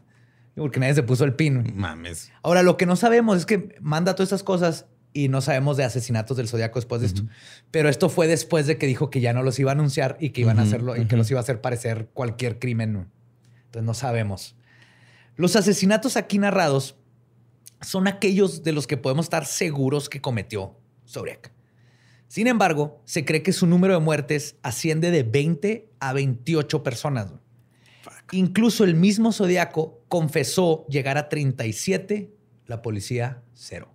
Porque 0.55 0.79
nadie 0.79 0.95
se 0.95 1.03
puso 1.03 1.25
el 1.25 1.35
pin. 1.35 1.73
Mames. 1.75 2.31
Ahora, 2.41 2.63
lo 2.63 2.75
que 2.75 2.87
no 2.87 2.95
sabemos 2.95 3.37
es 3.37 3.45
que 3.45 3.75
manda 3.81 4.15
todas 4.15 4.29
esas 4.29 4.41
cosas 4.41 4.87
y 5.13 5.27
no 5.27 5.41
sabemos 5.41 5.77
de 5.77 5.83
asesinatos 5.83 6.37
del 6.37 6.47
Zodíaco 6.47 6.79
después 6.79 7.01
de 7.01 7.05
esto. 7.05 7.21
Pero 7.69 7.87
esto 7.87 8.09
fue 8.09 8.25
después 8.25 8.65
de 8.65 8.79
que 8.79 8.87
dijo 8.87 9.11
que 9.11 9.21
ya 9.21 9.31
no 9.31 9.43
los 9.43 9.59
iba 9.59 9.69
a 9.69 9.75
anunciar 9.75 10.17
y 10.19 10.31
que 10.31 10.41
iban 10.41 10.57
a 10.57 10.63
hacerlo 10.63 10.97
y 10.97 11.05
que 11.05 11.17
los 11.17 11.29
iba 11.29 11.39
a 11.39 11.43
hacer 11.43 11.61
parecer 11.61 12.09
cualquier 12.11 12.57
crimen. 12.57 13.11
Entonces 13.65 13.85
no 13.85 13.93
sabemos. 13.93 14.55
Los 15.35 15.55
asesinatos 15.55 16.17
aquí 16.17 16.39
narrados 16.39 16.95
son 17.81 18.07
aquellos 18.07 18.63
de 18.63 18.71
los 18.71 18.87
que 18.87 18.97
podemos 18.97 19.27
estar 19.27 19.45
seguros 19.45 20.09
que 20.09 20.19
cometió 20.19 20.75
Zodiac. 21.07 21.52
Sin 22.33 22.47
embargo, 22.47 22.99
se 23.05 23.25
cree 23.25 23.43
que 23.43 23.53
su 23.53 23.67
número 23.67 23.93
de 23.93 23.99
muertes 23.99 24.55
asciende 24.63 25.11
de 25.11 25.21
20 25.21 25.91
a 25.99 26.13
28 26.13 26.81
personas. 26.81 27.31
Incluso 28.31 28.83
el 28.83 28.95
mismo 28.95 29.31
Zodiaco 29.31 30.01
confesó 30.07 30.83
llegar 30.87 31.19
a 31.19 31.29
37, 31.29 32.33
la 32.65 32.81
policía 32.81 33.43
cero. 33.53 33.93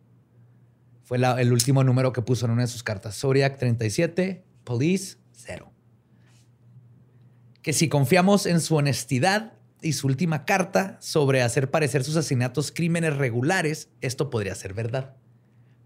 Fue 1.03 1.19
la- 1.19 1.41
el 1.41 1.53
último 1.53 1.83
número 1.83 2.13
que 2.13 2.23
puso 2.23 2.47
en 2.47 2.53
una 2.53 2.63
de 2.63 2.69
sus 2.69 2.85
cartas. 2.85 3.19
Zodiac 3.19 3.59
37, 3.59 4.45
Police 4.63 5.17
cero. 5.33 5.73
Que 7.61 7.73
si 7.73 7.89
confiamos 7.89 8.47
en 8.47 8.61
su 8.61 8.77
honestidad 8.77 9.55
y 9.83 9.95
su 9.95 10.07
última 10.07 10.45
carta 10.45 10.97
sobre 11.01 11.43
hacer 11.43 11.73
parecer 11.73 12.05
sus 12.05 12.15
asesinatos 12.15 12.71
crímenes 12.71 13.17
regulares, 13.17 13.89
esto 14.01 14.31
podría 14.31 14.55
ser 14.55 14.75
verdad. 14.75 15.17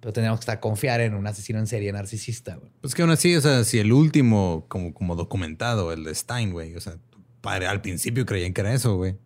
Pero 0.03 0.13
tenemos 0.13 0.41
que 0.41 0.43
estar 0.43 0.59
confiar 0.59 1.01
en 1.01 1.15
un 1.15 1.25
asesino 1.29 1.61
en 1.61 1.69
serie 1.69 1.93
narcisista. 1.93 2.57
güey. 2.57 2.73
Pues 2.81 2.93
que 2.93 3.03
aún 3.03 3.13
así, 3.13 3.37
o 3.37 3.41
sea, 3.41 3.63
si 3.63 3.79
el 3.79 3.93
último, 3.93 4.67
como, 4.69 4.93
como 4.93 5.15
documentado, 5.15 5.93
el 5.93 6.03
de 6.03 6.13
Stein, 6.13 6.51
güey, 6.51 6.75
o 6.75 6.81
sea, 6.81 6.99
padre, 7.41 7.69
al 7.69 7.81
principio 7.83 8.27
creían 8.27 8.53
que 8.53 8.63
era 8.63 8.75
eso, 8.75 8.97
güey. 8.97 9.17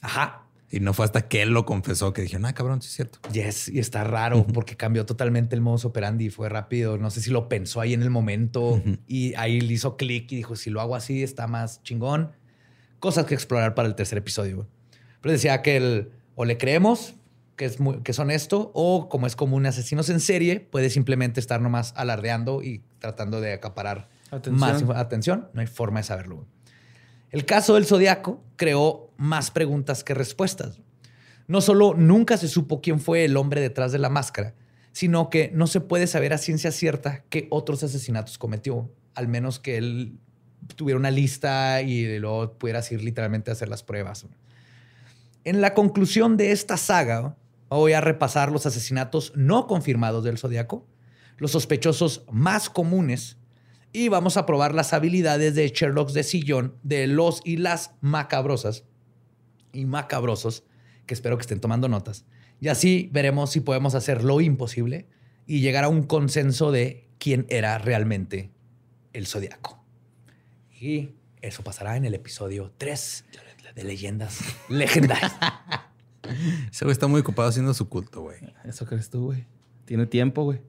Ajá. 0.00 0.46
Y 0.70 0.78
no 0.78 0.94
fue 0.94 1.04
hasta 1.04 1.26
que 1.28 1.42
él 1.42 1.50
lo 1.50 1.66
confesó 1.66 2.12
que 2.12 2.22
dijeron, 2.22 2.46
ah, 2.46 2.54
cabrón, 2.54 2.80
sí 2.80 2.86
es 2.86 2.94
cierto. 2.94 3.18
Yes, 3.32 3.68
y 3.68 3.80
está 3.80 4.04
raro 4.04 4.46
porque 4.54 4.76
cambió 4.76 5.04
totalmente 5.04 5.56
el 5.56 5.60
modus 5.60 5.84
operandi. 5.84 6.30
Fue 6.30 6.48
rápido. 6.48 6.96
No 6.98 7.10
sé 7.10 7.20
si 7.20 7.30
lo 7.30 7.48
pensó 7.48 7.80
ahí 7.80 7.92
en 7.92 8.00
el 8.02 8.08
momento 8.08 8.80
y 9.06 9.34
ahí 9.34 9.60
le 9.60 9.74
hizo 9.74 9.96
clic 9.98 10.32
y 10.32 10.36
dijo: 10.36 10.56
Si 10.56 10.70
lo 10.70 10.80
hago 10.80 10.96
así, 10.96 11.22
está 11.22 11.46
más 11.46 11.82
chingón. 11.82 12.32
Cosas 13.00 13.26
que 13.26 13.34
explorar 13.34 13.74
para 13.74 13.86
el 13.88 13.94
tercer 13.96 14.16
episodio. 14.18 14.56
güey. 14.56 14.68
Pero 15.20 15.32
decía 15.32 15.60
que 15.60 15.76
el, 15.76 16.12
o 16.36 16.46
le 16.46 16.56
creemos 16.56 17.16
que 17.56 17.64
es, 17.66 17.80
muy- 17.80 17.98
que 18.02 18.12
es 18.12 18.18
honesto, 18.18 18.70
o 18.74 19.08
como 19.08 19.26
es 19.26 19.36
común 19.36 19.66
asesinos 19.66 20.08
en 20.08 20.20
serie, 20.20 20.60
puede 20.60 20.90
simplemente 20.90 21.40
estar 21.40 21.60
nomás 21.60 21.92
alardeando 21.96 22.62
y 22.62 22.82
tratando 22.98 23.40
de 23.40 23.52
acaparar 23.52 24.08
Atención. 24.30 24.58
más 24.88 24.96
atención. 24.96 25.48
No 25.52 25.60
hay 25.60 25.66
forma 25.66 26.00
de 26.00 26.04
saberlo. 26.04 26.46
El 27.30 27.44
caso 27.46 27.74
del 27.74 27.86
Zodiaco 27.86 28.42
creó 28.56 29.10
más 29.16 29.50
preguntas 29.50 30.04
que 30.04 30.14
respuestas. 30.14 30.80
No 31.48 31.60
solo 31.60 31.94
nunca 31.94 32.36
se 32.36 32.48
supo 32.48 32.80
quién 32.80 33.00
fue 33.00 33.24
el 33.24 33.36
hombre 33.36 33.60
detrás 33.60 33.92
de 33.92 33.98
la 33.98 34.08
máscara, 34.08 34.54
sino 34.92 35.30
que 35.30 35.50
no 35.54 35.66
se 35.66 35.80
puede 35.80 36.06
saber 36.06 36.32
a 36.32 36.38
ciencia 36.38 36.70
cierta 36.72 37.24
qué 37.30 37.46
otros 37.50 37.82
asesinatos 37.82 38.36
cometió, 38.38 38.90
al 39.14 39.28
menos 39.28 39.58
que 39.58 39.76
él 39.78 40.18
tuviera 40.76 40.98
una 40.98 41.10
lista 41.10 41.82
y 41.82 42.18
luego 42.18 42.52
pudieras 42.58 42.90
ir 42.92 43.02
literalmente 43.02 43.50
a 43.50 43.54
hacer 43.54 43.68
las 43.68 43.82
pruebas. 43.82 44.26
En 45.44 45.60
la 45.60 45.74
conclusión 45.74 46.36
de 46.36 46.52
esta 46.52 46.76
saga, 46.76 47.36
voy 47.76 47.92
a 47.92 48.00
repasar 48.00 48.50
los 48.52 48.66
asesinatos 48.66 49.32
no 49.34 49.66
confirmados 49.66 50.24
del 50.24 50.38
Zodiaco, 50.38 50.86
los 51.38 51.52
sospechosos 51.52 52.24
más 52.30 52.70
comunes 52.70 53.38
y 53.92 54.08
vamos 54.08 54.36
a 54.36 54.46
probar 54.46 54.74
las 54.74 54.92
habilidades 54.92 55.54
de 55.54 55.68
Sherlock 55.68 56.10
de 56.12 56.22
sillón 56.22 56.76
de 56.82 57.06
los 57.06 57.42
y 57.44 57.58
las 57.58 57.92
macabrosas 58.00 58.84
y 59.72 59.84
macabrosos, 59.84 60.64
que 61.06 61.14
espero 61.14 61.36
que 61.36 61.42
estén 61.42 61.60
tomando 61.60 61.88
notas. 61.88 62.24
Y 62.60 62.68
así 62.68 63.10
veremos 63.12 63.50
si 63.50 63.60
podemos 63.60 63.94
hacer 63.94 64.24
lo 64.24 64.40
imposible 64.40 65.08
y 65.46 65.60
llegar 65.60 65.84
a 65.84 65.88
un 65.88 66.04
consenso 66.04 66.70
de 66.70 67.08
quién 67.18 67.46
era 67.48 67.76
realmente 67.78 68.50
el 69.12 69.26
zodiaco. 69.26 69.82
Y 70.80 71.10
eso 71.40 71.62
pasará 71.62 71.96
en 71.96 72.04
el 72.04 72.14
episodio 72.14 72.72
3 72.78 73.24
de 73.74 73.84
Leyendas 73.84 74.40
Legendarias. 74.68 75.32
Ese 76.70 76.84
güey 76.84 76.92
está 76.92 77.06
muy 77.06 77.20
ocupado 77.20 77.48
haciendo 77.48 77.74
su 77.74 77.88
culto, 77.88 78.22
güey. 78.22 78.38
Eso 78.64 78.86
crees 78.86 79.10
tú, 79.10 79.26
güey. 79.26 79.44
Tiene 79.84 80.06
tiempo, 80.06 80.44
güey. 80.44 80.60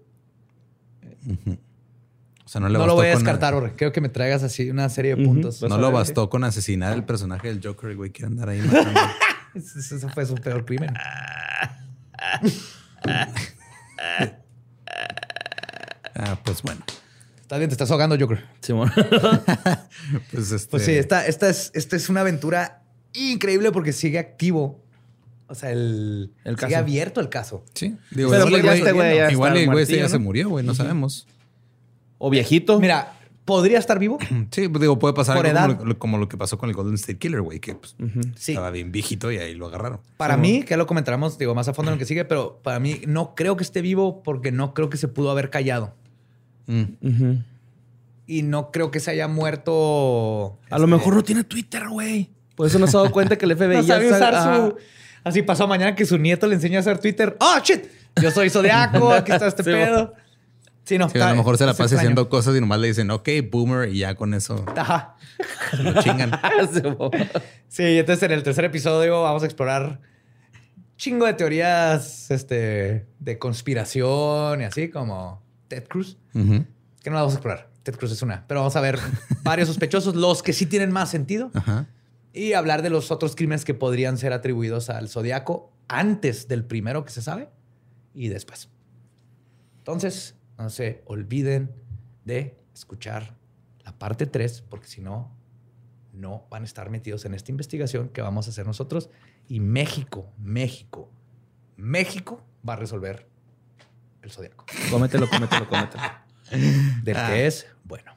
O 2.45 2.49
sea, 2.49 2.59
no 2.59 2.67
le 2.69 2.77
No 2.77 2.87
lo 2.87 2.95
voy 2.95 3.07
a 3.07 3.09
descartar, 3.11 3.53
Orre. 3.53 3.73
Creo 3.75 3.91
que 3.91 4.01
me 4.01 4.09
traigas 4.09 4.43
así 4.43 4.69
una 4.69 4.89
serie 4.89 5.15
de 5.15 5.25
puntos. 5.25 5.61
No 5.61 5.77
lo 5.77 5.91
bastó 5.91 6.29
con 6.29 6.43
asesinar 6.43 6.93
el 6.93 7.03
personaje 7.03 7.47
del 7.47 7.61
Joker, 7.63 7.95
güey. 7.95 8.11
Quiere 8.11 8.27
andar 8.27 8.49
ahí 8.49 8.59
matando. 8.65 8.99
Ese 9.53 9.79
ese 9.79 10.09
fue 10.09 10.25
su 10.25 10.35
peor 10.35 10.65
crimen. 10.65 10.93
ah, 16.15 16.39
pues 16.43 16.61
bueno. 16.63 16.83
Estás 17.41 17.59
bien, 17.59 17.69
te 17.69 17.73
estás 17.73 17.91
ahogando, 17.91 18.17
Joker. 18.19 18.43
Simón. 18.61 18.91
Pues, 20.31 20.51
este, 20.51 20.69
Pues 20.69 20.83
sí, 20.83 20.91
esta, 20.91 21.25
esta, 21.27 21.49
es, 21.49 21.71
esta 21.73 21.95
es 21.95 22.09
una 22.09 22.21
aventura 22.21 22.83
increíble 23.13 23.71
porque 23.71 23.93
sigue 23.93 24.19
activo. 24.19 24.82
O 25.47 25.55
sea, 25.55 25.71
el, 25.71 26.31
El 26.43 26.55
sigue 26.55 26.69
caso. 26.71 26.77
abierto 26.77 27.21
el 27.21 27.29
caso. 27.29 27.63
Sí. 27.73 27.95
Digo, 28.11 28.29
Pero 28.31 28.47
igual 28.47 28.61
güey- 28.63 28.73
este 28.77 28.91
güey 28.91 29.15
ya 29.17 29.31
igual 29.31 29.57
el 29.57 29.65
güey 29.67 29.83
este 29.83 29.97
ya 29.97 30.09
se 30.09 30.17
murió, 30.17 30.49
güey. 30.49 30.65
No 30.65 30.73
sabemos. 30.73 31.27
O 32.17 32.29
viejito. 32.29 32.79
Mira, 32.79 33.13
podría 33.45 33.77
estar 33.77 33.99
vivo. 33.99 34.17
Sí, 34.51 34.69
pues, 34.69 34.79
digo, 34.81 34.97
puede 34.97 35.13
pasar 35.13 35.35
Por 35.35 35.45
algo 35.45 35.59
edad. 35.59 35.77
como, 35.77 35.85
lo, 35.89 35.99
como 35.99 36.17
lo 36.17 36.29
que 36.29 36.37
pasó 36.37 36.57
con 36.57 36.69
el 36.69 36.75
Golden 36.75 36.95
State 36.95 37.17
Killer, 37.19 37.41
güey, 37.41 37.59
que 37.59 37.75
pues, 37.75 37.95
Sí. 38.37 38.53
estaba 38.53 38.71
bien 38.71 38.91
viejito 38.93 39.31
y 39.31 39.37
ahí 39.37 39.53
lo 39.53 39.67
agarraron. 39.67 39.99
Para 40.17 40.37
mí, 40.37 40.63
que 40.63 40.77
lo 40.77 40.87
comentaremos, 40.87 41.37
digo, 41.37 41.53
más 41.53 41.67
a 41.67 41.73
fondo 41.73 41.91
en 41.91 41.97
lo 41.97 41.99
que 41.99 42.05
sigue, 42.05 42.23
pero 42.25 42.59
para 42.63 42.79
mí 42.79 43.01
no 43.05 43.35
creo 43.35 43.57
que 43.57 43.63
esté 43.63 43.81
vivo 43.81 44.23
porque 44.23 44.51
no 44.53 44.73
creo 44.73 44.89
que 44.89 44.97
se 44.97 45.09
pudo 45.09 45.29
haber 45.29 45.49
callado. 45.49 45.93
Mm. 46.67 47.33
Y 48.25 48.41
no 48.43 48.71
creo 48.71 48.89
que 48.89 49.01
se 49.01 49.11
haya 49.11 49.27
muerto. 49.27 50.57
A 50.69 50.77
lo 50.79 50.85
este, 50.85 50.95
mejor 50.95 51.15
no 51.15 51.23
tiene 51.23 51.43
Twitter, 51.43 51.83
güey. 51.89 52.29
Por 52.55 52.67
eso 52.67 52.79
no 52.79 52.87
se 52.87 52.95
ha 52.95 53.01
dado 53.01 53.11
cuenta 53.11 53.35
que 53.37 53.45
el 53.45 53.51
FBI 53.57 53.67
no 53.75 53.81
ya 53.81 53.95
sabe 53.95 54.07
usar 54.11 54.33
su. 54.71 54.77
Así 55.23 55.41
pasó 55.41 55.67
mañana 55.67 55.95
que 55.95 56.05
su 56.05 56.17
nieto 56.17 56.47
le 56.47 56.55
enseña 56.55 56.79
a 56.79 56.81
hacer 56.81 56.99
Twitter. 56.99 57.37
¡Oh, 57.39 57.59
shit! 57.63 57.85
Yo 58.21 58.31
soy 58.31 58.49
zodiaco, 58.49 59.11
aquí 59.11 59.31
está 59.31 59.47
este 59.47 59.63
Sí, 59.63 59.71
pedo. 59.71 60.13
Sí, 60.85 60.97
no. 60.97 61.09
Sí, 61.09 61.17
a 61.19 61.29
lo 61.29 61.37
mejor 61.37 61.57
se 61.57 61.65
la 61.65 61.73
pasa 61.73 61.95
haciendo 61.95 62.27
cosas 62.27 62.55
y 62.57 62.59
nomás 62.59 62.79
le 62.79 62.87
dicen, 62.87 63.09
ok, 63.09 63.29
boomer, 63.49 63.89
y 63.89 63.99
ya 63.99 64.15
con 64.15 64.33
eso 64.33 64.65
Ajá. 64.75 65.15
se 65.71 65.83
lo 65.83 66.01
chingan. 66.01 66.31
Sí, 67.69 67.83
entonces 67.97 68.21
en 68.23 68.31
el 68.31 68.43
tercer 68.43 68.65
episodio 68.65 69.23
vamos 69.23 69.41
a 69.41 69.45
explorar 69.45 69.99
chingo 70.95 71.25
de 71.25 71.33
teorías 71.33 72.29
este, 72.29 73.07
de 73.19 73.39
conspiración 73.39 74.61
y 74.61 74.65
así 74.65 74.89
como 74.89 75.41
Ted 75.69 75.85
Cruz. 75.87 76.17
Que 76.33 77.09
no 77.09 77.15
la 77.15 77.21
vamos 77.21 77.33
a 77.33 77.37
explorar. 77.37 77.69
Ted 77.81 77.95
Cruz 77.95 78.11
es 78.11 78.21
una. 78.21 78.45
Pero 78.47 78.59
vamos 78.59 78.75
a 78.75 78.81
ver 78.81 78.99
varios 79.41 79.69
sospechosos, 79.69 80.15
los 80.15 80.43
que 80.43 80.53
sí 80.53 80.65
tienen 80.65 80.91
más 80.91 81.09
sentido. 81.09 81.49
Ajá. 81.53 81.87
Y 82.33 82.53
hablar 82.53 82.81
de 82.81 82.89
los 82.89 83.11
otros 83.11 83.35
crímenes 83.35 83.63
que 83.63 83.73
podrían 83.75 84.17
ser 84.17 84.33
atribuidos 84.33 84.89
al 84.89 85.07
zodiaco 85.07 85.71
antes 85.87 86.47
del 86.47 86.65
primero 86.65 87.05
que 87.05 87.11
se 87.11 87.21
sabe 87.21 87.49
y 88.13 88.27
después. 88.29 88.69
Entonces, 89.77 90.35
no 90.57 90.69
se 90.69 91.03
olviden 91.05 91.71
de 92.25 92.57
escuchar 92.73 93.35
la 93.85 93.97
parte 93.99 94.25
3, 94.25 94.63
porque 94.69 94.87
si 94.87 95.01
no, 95.01 95.31
no 96.13 96.47
van 96.49 96.63
a 96.63 96.65
estar 96.65 96.89
metidos 96.89 97.25
en 97.25 97.33
esta 97.33 97.51
investigación 97.51 98.09
que 98.09 98.21
vamos 98.21 98.47
a 98.47 98.49
hacer 98.51 98.65
nosotros. 98.65 99.09
Y 99.47 99.59
México, 99.59 100.31
México, 100.37 101.11
México 101.75 102.41
va 102.67 102.73
a 102.73 102.77
resolver 102.77 103.27
el 104.21 104.31
zodiaco. 104.31 104.65
Cómetelo, 104.89 105.29
cómetelo, 105.29 105.67
cómetelo. 105.67 106.03
Del 107.03 107.17
Ah. 107.17 107.27
que 107.29 107.45
es 107.47 107.67
bueno. 107.83 108.13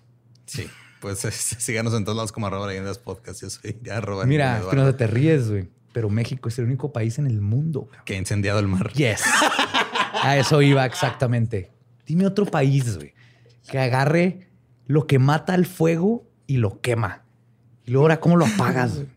Sí. 0.47 0.67
Pues 1.07 1.21
síganos 1.59 1.95
en 1.95 2.05
todos 2.05 2.17
lados 2.17 2.33
como 2.33 2.49
arroba 2.49 2.67
leyendas 2.67 2.99
podcast. 2.99 3.41
Yo 3.41 3.49
soy 3.49 3.79
arroba 3.93 4.25
Mira, 4.25 4.61
que 4.69 4.75
no 4.75 4.93
te 4.93 5.07
ríes, 5.07 5.49
güey. 5.49 5.69
Pero 5.93 6.11
México 6.11 6.49
es 6.49 6.59
el 6.59 6.65
único 6.65 6.93
país 6.93 7.21
en 7.21 7.29
el 7.29 7.41
mundo, 7.41 7.83
güey. 7.83 8.01
que 8.05 8.15
ha 8.15 8.17
incendiado 8.17 8.59
el 8.59 8.67
mar. 8.67 8.93
Yes. 8.93 9.23
A 10.21 10.37
eso 10.37 10.61
iba 10.63 10.85
exactamente. 10.85 11.71
Dime 12.09 12.27
otro 12.27 12.45
país, 12.45 12.97
güey, 12.97 13.15
que 13.71 13.79
agarre 13.79 14.49
lo 14.87 15.07
que 15.07 15.21
mata 15.21 15.55
al 15.55 15.67
fuego 15.67 16.29
y 16.49 16.57
lo 16.57 16.81
quema. 16.81 17.23
Y 17.85 17.93
luego 17.93 18.07
ahora, 18.07 18.19
¿cómo 18.19 18.37
lo 18.37 18.45
apagas? 18.45 18.97
güey? 18.97 19.09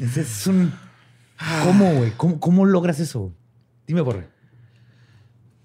Ese 0.00 0.22
es 0.22 0.46
un... 0.48 0.72
¿Cómo, 1.62 1.94
güey? 1.94 2.10
¿Cómo, 2.16 2.40
cómo 2.40 2.66
logras 2.66 2.98
eso? 2.98 3.32
Dime, 3.86 4.00
Borre. 4.00 4.26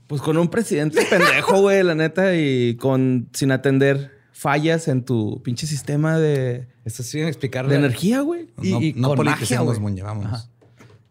Pues 0.05 0.21
con 0.21 0.37
un 0.37 0.49
presidente 0.49 1.03
pendejo, 1.09 1.61
güey, 1.61 1.81
la 1.81 1.95
neta, 1.95 2.35
y 2.35 2.75
con 2.75 3.27
sin 3.33 3.51
atender 3.51 4.20
fallas 4.41 4.87
en 4.87 5.05
tu 5.05 5.39
pinche 5.43 5.67
sistema 5.67 6.17
de, 6.17 6.67
Esto 6.83 7.03
sí, 7.03 7.21
explicar 7.21 7.67
de 7.67 7.75
energía, 7.75 8.21
güey. 8.21 8.47
Y- 8.59 8.71
no 8.71 8.81
y 8.81 8.93
no 8.93 9.09
con 9.09 9.17
politicemos, 9.17 9.79
magia. 9.79 10.49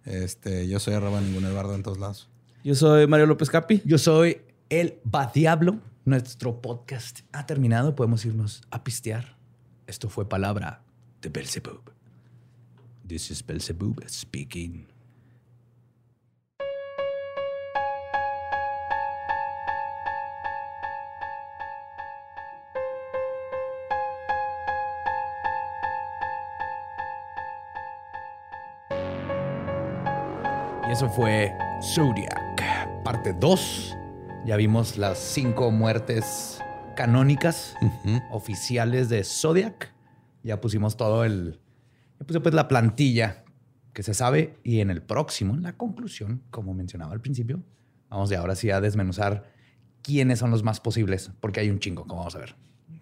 Este, 0.04 0.66
yo 0.66 0.80
soy 0.80 0.94
arroba 0.94 1.20
ningún 1.20 1.44
Eduardo 1.44 1.76
en 1.76 1.84
todos 1.84 2.00
lados. 2.00 2.28
Yo 2.64 2.74
soy 2.74 3.06
Mario 3.06 3.26
López 3.26 3.48
Capi. 3.48 3.82
Yo 3.84 3.98
soy 3.98 4.38
el 4.68 4.98
Badiablo. 5.04 5.78
Nuestro 6.04 6.60
podcast 6.60 7.20
ha 7.30 7.46
terminado. 7.46 7.94
Podemos 7.94 8.24
irnos 8.24 8.62
a 8.72 8.82
pistear. 8.82 9.36
Esto 9.86 10.08
fue 10.08 10.28
palabra 10.28 10.82
de 11.22 11.28
Belzebub. 11.28 11.92
This 13.06 13.30
is 13.30 13.46
Belzebub 13.46 14.02
speaking. 14.08 14.88
Y 30.90 30.92
eso 30.92 31.08
fue 31.08 31.56
Zodiac, 31.80 32.60
parte 33.04 33.32
2 33.32 33.96
Ya 34.44 34.56
vimos 34.56 34.98
las 34.98 35.18
cinco 35.18 35.70
muertes 35.70 36.60
canónicas 36.96 37.76
oficiales 38.32 39.08
de 39.08 39.22
Zodiac. 39.22 39.94
Ya 40.42 40.60
pusimos 40.60 40.96
todo 40.96 41.24
el. 41.24 41.60
Ya 42.18 42.26
puse 42.26 42.40
pues 42.40 42.56
la 42.56 42.66
plantilla 42.66 43.44
que 43.92 44.02
se 44.02 44.14
sabe. 44.14 44.58
Y 44.64 44.80
en 44.80 44.90
el 44.90 45.00
próximo, 45.00 45.54
en 45.54 45.62
la 45.62 45.76
conclusión, 45.76 46.42
como 46.50 46.74
mencionaba 46.74 47.12
al 47.12 47.20
principio, 47.20 47.62
vamos 48.08 48.28
de 48.28 48.34
ahora 48.34 48.56
sí 48.56 48.72
a 48.72 48.80
desmenuzar 48.80 49.44
quiénes 50.02 50.40
son 50.40 50.50
los 50.50 50.64
más 50.64 50.80
posibles, 50.80 51.30
porque 51.38 51.60
hay 51.60 51.70
un 51.70 51.78
chingo, 51.78 52.02
como 52.04 52.22
vamos 52.22 52.34
a 52.34 52.40
ver. 52.40 52.56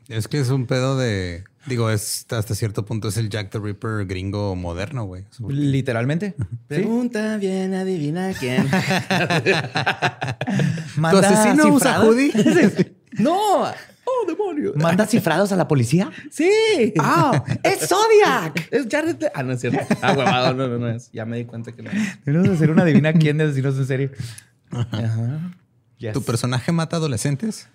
Es 0.08 0.26
que 0.26 0.40
es 0.40 0.48
un 0.48 0.66
pedo 0.66 0.96
de. 0.96 1.44
Digo, 1.66 1.90
es 1.90 2.24
hasta 2.30 2.54
cierto 2.54 2.86
punto 2.86 3.08
es 3.08 3.18
el 3.18 3.28
Jack 3.28 3.50
the 3.50 3.58
Ripper 3.58 4.06
gringo 4.06 4.56
moderno, 4.56 5.04
güey. 5.04 5.26
Literalmente. 5.48 6.34
¿sí? 6.38 6.44
Pregunta 6.66 7.36
bien, 7.36 7.74
adivina 7.74 8.32
quién. 8.32 8.66
¿Tu 10.94 11.00
Manda 11.00 11.28
asesino 11.28 11.74
usa 11.74 12.00
hoodie? 12.00 12.32
no. 13.18 13.64
Oh, 13.64 14.26
demonio. 14.26 14.72
¿Manda 14.76 15.06
cifrados 15.10 15.52
a 15.52 15.56
la 15.56 15.68
policía? 15.68 16.10
Sí. 16.30 16.50
¡Ah! 16.98 17.44
¡Es 17.62 17.86
Zodiac! 17.86 18.66
Es 18.70 18.86
Jared. 18.90 19.26
Ah, 19.34 19.42
no 19.42 19.52
es 19.52 19.60
cierto. 19.60 19.80
Ah, 20.00 20.14
huevado. 20.14 20.54
No, 20.54 20.68
no, 20.68 20.78
no 20.78 20.88
es. 20.88 21.12
Ya 21.12 21.26
me 21.26 21.36
di 21.36 21.44
cuenta 21.44 21.72
que 21.72 21.82
no. 21.82 21.90
Tenemos 22.24 22.48
que 22.48 22.54
hacer 22.54 22.70
una 22.70 22.84
adivina 22.84 23.12
quién 23.12 23.36
de 23.36 23.44
asesinos 23.44 23.76
en 23.76 23.86
serie. 23.86 24.10
Ajá. 24.70 25.52
Yes. 25.98 26.14
¿Tu 26.14 26.22
personaje 26.22 26.72
mata 26.72 26.96
adolescentes? 26.96 27.68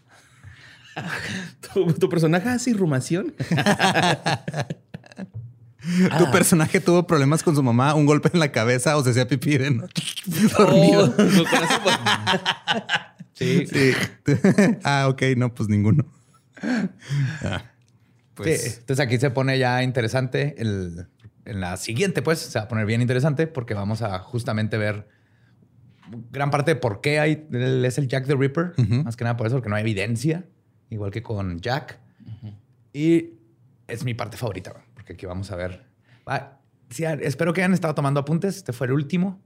¿Tu, 1.73 1.93
tu 1.93 2.09
personaje 2.09 2.49
hace 2.49 2.69
irrumación? 2.71 3.33
¿Tu 6.17 6.31
personaje 6.31 6.79
tuvo 6.79 7.05
problemas 7.05 7.43
con 7.43 7.55
su 7.55 7.61
mamá, 7.63 7.93
un 7.93 8.05
golpe 8.05 8.29
en 8.33 8.39
la 8.39 8.51
cabeza 8.53 8.95
o 8.95 9.03
se 9.03 9.09
hacía 9.09 9.27
pipí 9.27 9.57
de 9.57 9.69
noche? 9.71 10.03
Dormido. 10.57 11.05
Oh, 11.05 11.15
pues. 11.15 11.29
Sí. 13.33 13.67
Sí. 13.67 13.91
ah, 14.83 15.07
ok, 15.09 15.21
no, 15.35 15.53
pues 15.53 15.67
ninguno. 15.67 16.05
Ah, 17.43 17.63
pues 18.35 18.61
Sí, 18.61 18.69
Entonces 18.79 19.05
aquí 19.05 19.17
se 19.17 19.29
pone 19.31 19.59
ya 19.59 19.83
interesante. 19.83 20.55
el- 20.57 21.07
en 21.45 21.59
la 21.59 21.75
siguiente, 21.75 22.21
pues, 22.21 22.39
se 22.39 22.57
va 22.57 22.63
a 22.65 22.67
poner 22.69 22.85
bien 22.85 23.01
interesante 23.01 23.47
porque 23.47 23.73
vamos 23.73 24.01
a 24.01 24.17
justamente 24.19 24.77
ver 24.77 25.09
gran 26.31 26.49
parte 26.51 26.71
de 26.71 26.75
por 26.79 27.01
qué 27.01 27.19
hay, 27.19 27.45
es 27.51 27.97
el 27.97 28.07
Jack 28.07 28.25
the 28.27 28.35
Ripper. 28.35 28.71
Más 29.03 29.17
que 29.17 29.25
nada 29.25 29.35
por 29.35 29.47
eso, 29.47 29.57
porque 29.57 29.67
no 29.67 29.75
hay 29.75 29.81
evidencia, 29.81 30.45
igual 30.89 31.11
que 31.11 31.21
con 31.21 31.59
Jack. 31.59 31.99
Y 32.93 33.31
es 33.87 34.03
mi 34.03 34.13
parte 34.13 34.37
favorita, 34.37 34.73
porque 34.93 35.13
aquí 35.13 35.25
vamos 35.25 35.51
a 35.51 35.55
ver. 35.55 35.85
Ah, 36.25 36.59
sí, 36.89 37.05
ah, 37.05 37.13
espero 37.13 37.53
que 37.53 37.61
hayan 37.61 37.73
estado 37.73 37.95
tomando 37.95 38.19
apuntes. 38.19 38.57
Este 38.57 38.73
fue 38.73 38.87
el 38.87 38.93
último 38.93 39.41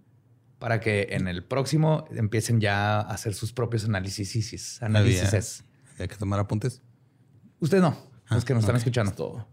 para 0.60 0.80
que 0.80 1.08
en 1.12 1.28
el 1.28 1.44
próximo 1.44 2.06
empiecen 2.12 2.60
ya 2.60 3.00
a 3.00 3.02
hacer 3.02 3.34
sus 3.34 3.54
propios 3.54 3.86
análisis. 3.86 4.82
análisis. 4.82 5.64
Hay 6.00 6.08
que 6.08 6.16
tomar 6.16 6.40
apuntes. 6.40 6.82
Ustedes 7.60 7.82
no, 7.82 7.98
los 8.30 8.44
Ah, 8.44 8.46
que 8.46 8.54
nos 8.54 8.64
están 8.64 8.76
escuchando. 8.76 9.12
Todo. 9.14 9.48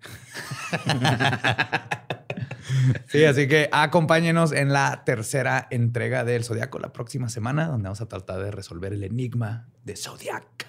sí, 3.08 3.24
así 3.24 3.48
que 3.48 3.68
acompáñenos 3.72 4.52
en 4.52 4.72
la 4.72 5.02
tercera 5.04 5.66
entrega 5.70 6.24
del 6.24 6.44
Zodiaco 6.44 6.78
la 6.78 6.92
próxima 6.92 7.28
semana, 7.28 7.66
donde 7.66 7.84
vamos 7.84 8.00
a 8.00 8.06
tratar 8.06 8.42
de 8.42 8.50
resolver 8.50 8.92
el 8.92 9.02
enigma 9.04 9.68
de 9.84 9.96
Zodiac. 9.96 10.66